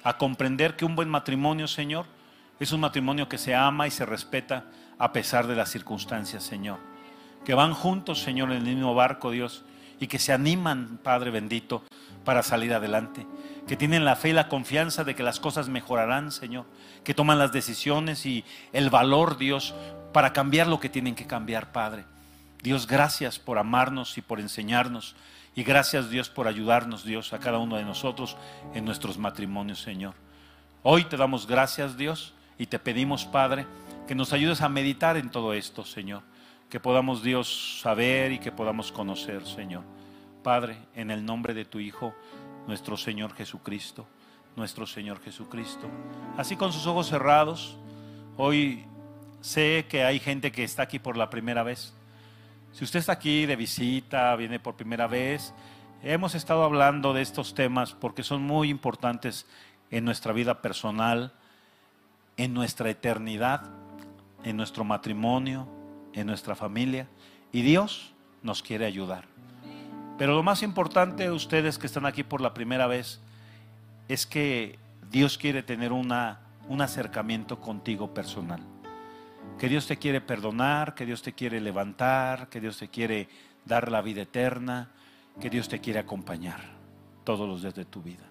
a 0.04 0.18
comprender 0.18 0.76
que 0.76 0.86
un 0.86 0.96
buen 0.96 1.10
matrimonio, 1.10 1.68
Señor, 1.68 2.06
es 2.60 2.72
un 2.72 2.82
matrimonio 2.82 3.30
que 3.30 3.38
se 3.38 3.56
ama 3.56 3.88
y 3.88 3.92
se 3.92 4.06
respeta 4.06 4.66
a 4.98 5.14
pesar 5.14 5.48
de 5.48 5.56
las 5.56 5.70
circunstancias, 5.70 6.44
Señor. 6.44 6.80
Que 7.46 7.54
van 7.54 7.74
juntos, 7.74 8.22
Señor, 8.22 8.52
en 8.52 8.58
el 8.58 8.76
mismo 8.76 8.94
barco, 8.94 9.32
Dios, 9.32 9.64
y 10.00 10.08
que 10.08 10.20
se 10.20 10.34
animan, 10.34 11.00
Padre 11.04 11.32
bendito, 11.32 11.84
para 12.24 12.44
salir 12.44 12.74
adelante. 12.74 13.26
Que 13.68 13.78
tienen 13.78 14.06
la 14.06 14.16
fe 14.16 14.30
y 14.30 14.34
la 14.34 14.48
confianza 14.48 15.04
de 15.04 15.16
que 15.16 15.24
las 15.24 15.40
cosas 15.40 15.70
mejorarán, 15.70 16.32
Señor. 16.32 16.66
Que 17.04 17.14
toman 17.14 17.40
las 17.40 17.52
decisiones 17.52 18.26
y 18.26 18.44
el 18.74 18.90
valor, 18.90 19.38
Dios, 19.38 19.74
para 20.14 20.34
cambiar 20.34 20.68
lo 20.68 20.80
que 20.80 20.90
tienen 20.90 21.16
que 21.16 21.28
cambiar, 21.28 21.72
Padre. 21.72 22.06
Dios, 22.62 22.88
gracias 22.88 23.40
por 23.40 23.58
amarnos 23.58 24.18
y 24.18 24.22
por 24.22 24.40
enseñarnos. 24.40 25.16
Y 25.56 25.64
gracias, 25.64 26.10
Dios, 26.10 26.30
por 26.30 26.48
ayudarnos, 26.48 27.04
Dios, 27.04 27.34
a 27.34 27.40
cada 27.40 27.58
uno 27.58 27.78
de 27.78 27.84
nosotros 27.84 28.38
en 28.74 28.86
nuestros 28.86 29.18
matrimonios, 29.18 29.82
Señor. 29.82 30.14
Hoy 30.84 31.04
te 31.04 31.18
damos 31.18 31.48
gracias, 31.48 31.98
Dios, 31.98 32.34
y 32.58 32.68
te 32.68 32.80
pedimos, 32.80 33.26
Padre, 33.26 33.66
que 34.08 34.16
nos 34.16 34.34
ayudes 34.34 34.62
a 34.62 34.70
meditar 34.70 35.18
en 35.18 35.30
todo 35.30 35.54
esto, 35.54 35.84
Señor. 35.84 36.24
Que 36.70 36.80
podamos, 36.80 37.24
Dios, 37.24 37.80
saber 37.82 38.32
y 38.32 38.38
que 38.38 38.52
podamos 38.52 38.92
conocer, 38.92 39.44
Señor. 39.44 39.84
Padre, 40.44 40.78
en 40.94 41.10
el 41.10 41.26
nombre 41.26 41.56
de 41.56 41.66
tu 41.66 41.80
Hijo, 41.80 42.14
nuestro 42.68 42.96
Señor 42.96 43.34
Jesucristo, 43.34 44.06
nuestro 44.56 44.86
Señor 44.86 45.20
Jesucristo. 45.20 45.90
Así 46.38 46.56
con 46.56 46.72
sus 46.72 46.86
ojos 46.86 47.08
cerrados, 47.08 47.76
hoy 48.38 48.86
sé 49.42 49.88
que 49.90 50.04
hay 50.04 50.20
gente 50.20 50.52
que 50.52 50.64
está 50.64 50.84
aquí 50.84 51.00
por 51.00 51.18
la 51.18 51.32
primera 51.32 51.64
vez. 51.64 51.96
Si 52.72 52.84
usted 52.84 53.00
está 53.00 53.14
aquí 53.14 53.48
de 53.48 53.56
visita, 53.56 54.36
viene 54.36 54.60
por 54.60 54.76
primera 54.76 55.08
vez, 55.08 55.56
hemos 56.04 56.36
estado 56.36 56.64
hablando 56.64 57.14
de 57.14 57.24
estos 57.24 57.56
temas 57.56 57.94
porque 57.94 58.22
son 58.22 58.44
muy 58.44 58.70
importantes 58.70 59.48
en 59.90 60.06
nuestra 60.06 60.34
vida 60.34 60.62
personal, 60.62 61.34
en 62.38 62.54
nuestra 62.54 62.92
eternidad, 62.92 63.72
en 64.44 64.56
nuestro 64.56 64.84
matrimonio, 64.84 65.79
en 66.14 66.28
nuestra 66.28 66.56
familia. 66.56 67.08
Y 67.52 67.62
Dios 67.62 68.14
nos 68.44 68.62
quiere 68.62 68.86
ayudar. 68.86 69.26
Pero 70.18 70.36
lo 70.36 70.44
más 70.44 70.64
importante, 70.64 71.32
ustedes 71.32 71.78
que 71.78 71.88
están 71.88 72.06
aquí 72.06 72.24
por 72.24 72.42
la 72.42 72.54
primera 72.54 72.88
vez, 72.88 73.22
es 74.08 74.26
que 74.26 74.78
Dios 75.10 75.38
quiere 75.38 75.64
tener 75.64 75.94
una, 75.94 76.42
un 76.68 76.82
acercamiento 76.82 77.60
contigo 77.60 78.14
personal. 78.14 78.62
Que 79.58 79.70
Dios 79.70 79.88
te 79.88 79.98
quiere 79.98 80.22
perdonar, 80.22 80.94
que 80.94 81.06
Dios 81.06 81.22
te 81.22 81.34
quiere 81.34 81.62
levantar, 81.62 82.50
que 82.50 82.60
Dios 82.60 82.78
te 82.78 82.90
quiere 82.90 83.30
dar 83.66 83.92
la 83.92 84.02
vida 84.02 84.22
eterna, 84.22 84.90
que 85.40 85.50
Dios 85.50 85.70
te 85.70 85.80
quiere 85.80 86.00
acompañar 86.00 86.60
todos 87.24 87.48
los 87.48 87.62
días 87.62 87.76
de 87.76 87.86
tu 87.86 88.02
vida. 88.02 88.26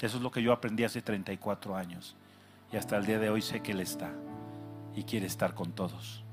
Eso 0.00 0.16
es 0.18 0.22
lo 0.22 0.30
que 0.30 0.42
yo 0.42 0.52
aprendí 0.52 0.84
hace 0.84 1.02
34 1.02 1.76
años 1.76 2.16
y 2.72 2.76
hasta 2.76 2.96
el 2.96 3.06
día 3.06 3.18
de 3.18 3.30
hoy 3.30 3.42
sé 3.42 3.60
que 3.60 3.72
Él 3.72 3.80
está 3.80 4.10
y 4.94 5.04
quiere 5.04 5.26
estar 5.26 5.54
con 5.54 5.72
todos. 5.72 6.25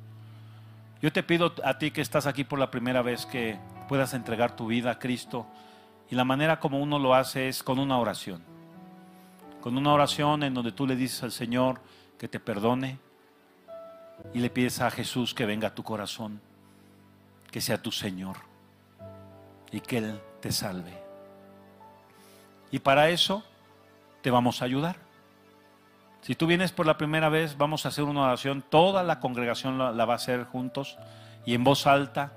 Yo 1.04 1.12
te 1.12 1.22
pido 1.22 1.54
a 1.66 1.78
ti 1.78 1.92
que 1.92 2.00
estás 2.00 2.28
aquí 2.28 2.46
por 2.46 2.58
la 2.60 2.72
primera 2.72 3.02
vez 3.02 3.26
que 3.26 3.60
puedas 3.90 4.14
entregar 4.14 4.56
tu 4.56 4.68
vida 4.68 4.92
a 4.92 5.00
Cristo 5.00 5.46
y 6.10 6.16
la 6.16 6.24
manera 6.24 6.62
como 6.62 6.80
uno 6.80 6.98
lo 6.98 7.14
hace 7.14 7.50
es 7.50 7.62
con 7.62 7.78
una 7.78 7.98
oración. 7.98 8.42
Con 9.60 9.78
una 9.78 9.92
oración 9.92 10.44
en 10.44 10.54
donde 10.54 10.72
tú 10.72 10.88
le 10.88 10.96
dices 10.96 11.22
al 11.22 11.34
Señor 11.34 11.82
que 12.18 12.30
te 12.30 12.40
perdone 12.40 13.00
y 14.34 14.40
le 14.40 14.50
pides 14.50 14.80
a 14.80 14.90
Jesús 14.92 15.34
que 15.34 15.46
venga 15.46 15.68
a 15.68 15.76
tu 15.76 15.84
corazón, 15.84 16.40
que 17.52 17.60
sea 17.60 17.82
tu 17.82 17.92
Señor 17.92 18.38
y 19.74 19.82
que 19.82 19.98
Él 19.98 20.22
te 20.40 20.54
salve. 20.54 20.98
Y 22.72 22.80
para 22.80 23.10
eso 23.10 23.44
te 24.22 24.32
vamos 24.32 24.62
a 24.62 24.66
ayudar. 24.66 24.96
Si 26.24 26.36
tú 26.36 26.48
vienes 26.48 26.72
por 26.72 26.86
la 26.86 26.98
primera 26.98 27.28
vez, 27.28 27.58
vamos 27.58 27.86
a 27.86 27.90
hacer 27.90 28.06
una 28.06 28.22
oración. 28.22 28.64
Toda 28.70 29.04
la 29.04 29.20
congregación 29.20 29.78
la, 29.78 30.06
va 30.06 30.14
a 30.14 30.16
hacer 30.16 30.46
juntos 30.46 30.98
y 31.46 31.54
en 31.54 31.66
voz 31.66 31.86
alta. 31.86 32.32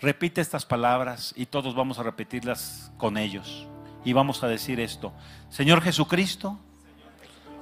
Repite 0.00 0.40
estas 0.40 0.64
palabras 0.64 1.34
y 1.36 1.44
todos 1.44 1.74
vamos 1.74 1.98
a 1.98 2.02
repetirlas 2.02 2.90
con 2.96 3.18
ellos. 3.18 3.68
Y 4.02 4.14
vamos 4.14 4.42
a 4.42 4.48
decir 4.48 4.80
esto. 4.80 5.12
Señor 5.50 5.82
Jesucristo, 5.82 6.58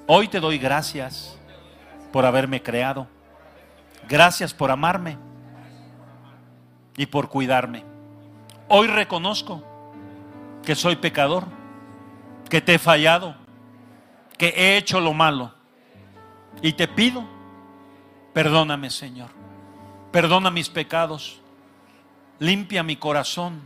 hoy 0.07 0.29
te 0.29 0.39
doy 0.39 0.59
gracias 0.59 1.37
por 2.13 2.25
haberme 2.25 2.63
creado. 2.63 3.09
Gracias 4.09 4.55
por 4.55 4.71
amarme 4.71 5.19
y 6.97 7.07
por 7.07 7.29
cuidarme. 7.29 7.85
Hoy 8.69 8.87
reconozco 8.87 9.65
que 10.65 10.77
soy 10.77 10.95
pecador, 10.95 11.47
que 12.49 12.61
te 12.61 12.75
he 12.75 12.79
fallado, 12.79 13.42
que 14.43 14.49
he 14.57 14.77
hecho 14.77 15.01
lo 15.01 15.13
malo. 15.15 15.55
Y 16.63 16.73
te 16.73 16.89
pido, 16.89 17.25
perdóname 18.33 18.91
Señor, 18.91 19.31
perdona 20.11 20.51
mis 20.51 20.69
pecados, 20.69 21.41
limpia 22.41 22.83
mi 22.83 22.97
corazón, 22.97 23.61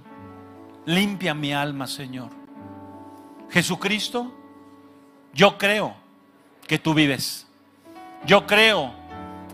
limpia 0.84 1.32
mi 1.32 1.54
alma 1.54 1.86
Señor. 1.86 2.28
Jesucristo, 3.48 4.34
yo 5.32 5.56
creo 5.56 5.96
que 6.66 6.78
tú 6.78 6.92
vives. 6.92 7.46
Yo 8.26 8.46
creo 8.46 8.92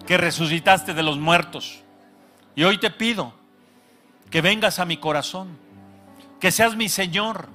que 0.05 0.17
resucitaste 0.17 0.93
de 0.93 1.05
los 1.05 1.19
muertos. 1.19 1.85
Y 2.57 2.65
hoy 2.65 2.79
te 2.79 2.91
pido 2.91 3.33
que 4.29 4.41
vengas 4.41 4.81
a 4.81 4.85
mi 4.85 4.97
corazón, 4.97 5.57
que 6.41 6.51
seas 6.51 6.75
mi 6.75 6.89
Señor 6.89 7.49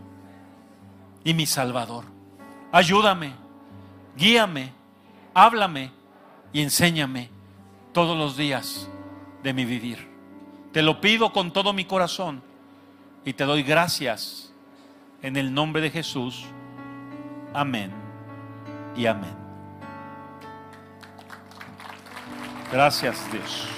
y 1.25 1.33
mi 1.33 1.45
Salvador. 1.45 2.05
Ayúdame, 2.71 3.46
guíame, 4.17 4.73
háblame 5.33 5.91
y 6.51 6.61
enséñame 6.61 7.29
todos 7.93 8.17
los 8.17 8.35
días 8.35 8.89
de 9.43 9.53
mi 9.53 9.65
vivir. 9.65 10.07
Te 10.71 10.81
lo 10.81 10.99
pido 10.99 11.31
con 11.31 11.51
todo 11.51 11.73
mi 11.73 11.85
corazón 11.85 12.41
y 13.23 13.33
te 13.33 13.43
doy 13.43 13.63
gracias 13.63 14.51
en 15.21 15.37
el 15.37 15.53
nombre 15.53 15.81
de 15.81 15.89
Jesús. 15.89 16.45
Amén 17.53 17.91
y 18.95 19.05
amén. 19.05 19.35
Gracias 22.71 23.31
Dios. 23.31 23.76